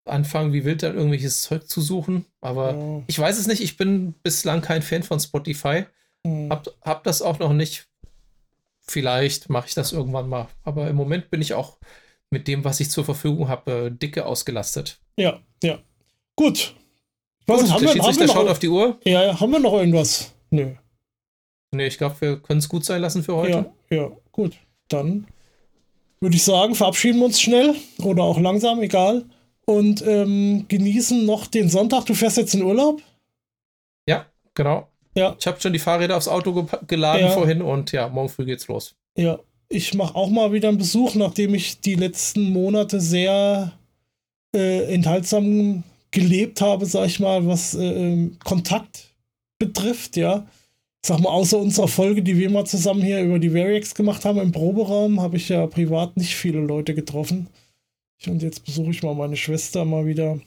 anfangen, 0.05 0.53
wie 0.53 0.65
wild 0.65 0.83
dann 0.83 0.95
irgendwelches 0.95 1.41
Zeug 1.41 1.67
zu 1.67 1.81
suchen. 1.81 2.25
Aber 2.41 2.73
Ja. 2.73 3.03
ich 3.07 3.17
weiß 3.17 3.37
es 3.39 3.47
nicht, 3.47 3.61
ich 3.61 3.77
bin 3.77 4.13
bislang 4.23 4.61
kein 4.61 4.81
Fan 4.81 5.03
von 5.03 5.19
Spotify. 5.19 5.85
Hm. 6.25 6.49
Hab, 6.49 6.67
hab 6.81 7.03
das 7.03 7.21
auch 7.21 7.39
noch 7.39 7.53
nicht. 7.53 7.87
Vielleicht 8.81 9.49
mache 9.49 9.67
ich 9.67 9.73
das 9.73 9.91
irgendwann 9.93 10.27
mal. 10.27 10.47
Aber 10.63 10.89
im 10.89 10.95
Moment 10.95 11.29
bin 11.29 11.41
ich 11.41 11.53
auch 11.53 11.77
mit 12.29 12.47
dem, 12.47 12.63
was 12.63 12.79
ich 12.79 12.89
zur 12.89 13.05
Verfügung 13.05 13.47
habe, 13.47 13.71
äh, 13.71 13.91
dicke 13.91 14.25
ausgelastet. 14.25 14.99
Ja, 15.17 15.39
ja. 15.63 15.79
Gut. 16.35 16.75
Gut, 17.47 17.61
nicht, 17.61 17.71
haben 17.73 17.85
der 17.85 17.95
wir, 17.95 18.03
haben, 18.03 18.27
schaut 18.27 18.47
auf 18.47 18.59
die 18.59 18.69
Uhr. 18.69 18.97
ja, 19.03 19.23
ja, 19.25 19.39
haben 19.39 19.51
wir 19.51 19.59
noch 19.59 19.73
irgendwas? 19.73 20.33
Nö. 20.51 20.71
Nee, 21.73 21.87
ich 21.87 21.97
glaube, 21.97 22.15
wir 22.19 22.37
können 22.39 22.59
es 22.59 22.69
gut 22.69 22.85
sein 22.85 23.01
lassen 23.01 23.23
für 23.23 23.35
heute. 23.35 23.71
Ja, 23.89 23.97
ja, 23.97 24.11
gut. 24.31 24.55
Dann 24.87 25.27
würde 26.19 26.35
ich 26.35 26.43
sagen, 26.43 26.75
verabschieden 26.75 27.19
wir 27.19 27.25
uns 27.25 27.41
schnell 27.41 27.75
oder 28.03 28.23
auch 28.23 28.39
langsam, 28.39 28.81
egal. 28.81 29.25
Und 29.65 30.05
ähm, 30.05 30.65
genießen 30.67 31.25
noch 31.25 31.47
den 31.47 31.69
Sonntag. 31.69 32.05
Du 32.05 32.13
fährst 32.13 32.37
jetzt 32.37 32.53
in 32.55 32.63
Urlaub? 32.63 33.01
Ja, 34.07 34.25
genau. 34.53 34.87
Ja. 35.15 35.35
Ich 35.39 35.47
habe 35.47 35.59
schon 35.61 35.73
die 35.73 35.79
Fahrräder 35.79 36.17
aufs 36.17 36.27
Auto 36.27 36.51
gepa- 36.51 36.85
geladen 36.85 37.25
Ja. 37.25 37.31
vorhin 37.31 37.61
und 37.61 37.91
ja, 37.91 38.07
morgen 38.09 38.29
früh 38.29 38.45
geht's 38.45 38.67
los. 38.67 38.95
Ja. 39.17 39.39
Ich 39.69 39.93
mache 39.93 40.15
auch 40.15 40.29
mal 40.29 40.51
wieder 40.51 40.67
einen 40.69 40.77
Besuch, 40.77 41.15
nachdem 41.15 41.53
ich 41.53 41.79
die 41.79 41.95
letzten 41.95 42.51
Monate 42.51 42.99
sehr 42.99 43.71
äh, 44.55 44.93
enthaltsam 44.93 45.83
gelebt 46.11 46.61
habe, 46.61 46.85
sag 46.85 47.05
ich 47.07 47.19
mal, 47.19 47.45
was 47.47 47.73
äh, 47.73 47.83
ähm, 47.83 48.37
Kontakt 48.43 49.13
betrifft, 49.59 50.17
ja. 50.17 50.45
Ich 51.03 51.07
sag 51.07 51.19
mal, 51.19 51.29
außer 51.29 51.57
unserer 51.57 51.87
Folge, 51.87 52.21
die 52.21 52.37
wir 52.37 52.49
mal 52.49 52.65
zusammen 52.65 53.01
hier 53.01 53.21
über 53.23 53.39
die 53.39 53.53
Variax 53.53 53.95
gemacht 53.95 54.23
haben 54.25 54.39
im 54.39 54.51
Proberaum, 54.51 55.19
habe 55.21 55.37
ich 55.37 55.49
ja 55.49 55.65
privat 55.67 56.15
nicht 56.17 56.35
viele 56.35 56.59
Leute 56.59 56.93
getroffen. 56.93 57.47
Und 58.27 58.43
jetzt 58.43 58.65
besuche 58.65 58.91
ich 58.91 59.01
mal 59.01 59.15
meine 59.15 59.35
Schwester 59.35 59.83
mal 59.83 60.05
wieder. 60.05 60.39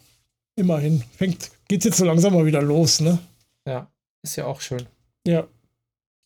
Immerhin. 0.56 1.02
Fängt, 1.16 1.50
geht's 1.66 1.84
jetzt 1.84 1.96
so 1.96 2.04
langsam 2.04 2.34
mal 2.34 2.46
wieder 2.46 2.62
los, 2.62 3.00
ne? 3.00 3.18
Ja, 3.66 3.90
ist 4.22 4.36
ja 4.36 4.46
auch 4.46 4.60
schön. 4.60 4.86
Ja. 5.26 5.48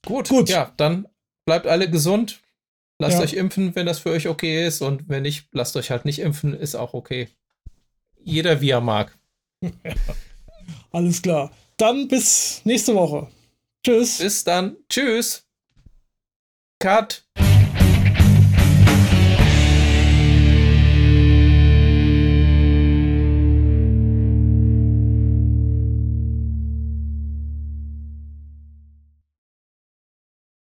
Gut, 0.05 0.29
Gut. 0.29 0.51
ja, 0.51 0.73
dann 0.77 1.09
bleibt 1.47 1.67
alle 1.67 1.89
gesund. 1.89 2.43
Lasst 2.99 3.17
Ja. 3.19 3.25
euch 3.25 3.33
impfen, 3.33 3.75
wenn 3.75 3.87
das 3.87 4.01
für 4.01 4.11
euch 4.11 4.29
okay 4.29 4.67
ist. 4.67 4.83
Und 4.83 5.09
wenn 5.09 5.23
nicht, 5.23 5.49
lasst 5.53 5.75
euch 5.77 5.91
halt 5.91 6.05
nicht 6.05 6.19
impfen, 6.19 6.53
ist 6.53 6.75
auch 6.75 6.93
okay. 6.93 7.29
Jeder 8.29 8.61
wie 8.61 8.71
er 8.71 8.83
mag. 8.83 9.19
Alles 10.93 11.23
klar. 11.23 11.51
Dann 11.79 12.09
bis 12.09 12.61
nächste 12.65 12.95
Woche. 12.95 13.29
Tschüss. 13.83 14.19
Bis 14.19 14.45
dann. 14.45 14.77
Tschüss. 14.91 15.47
Cut. 16.79 17.25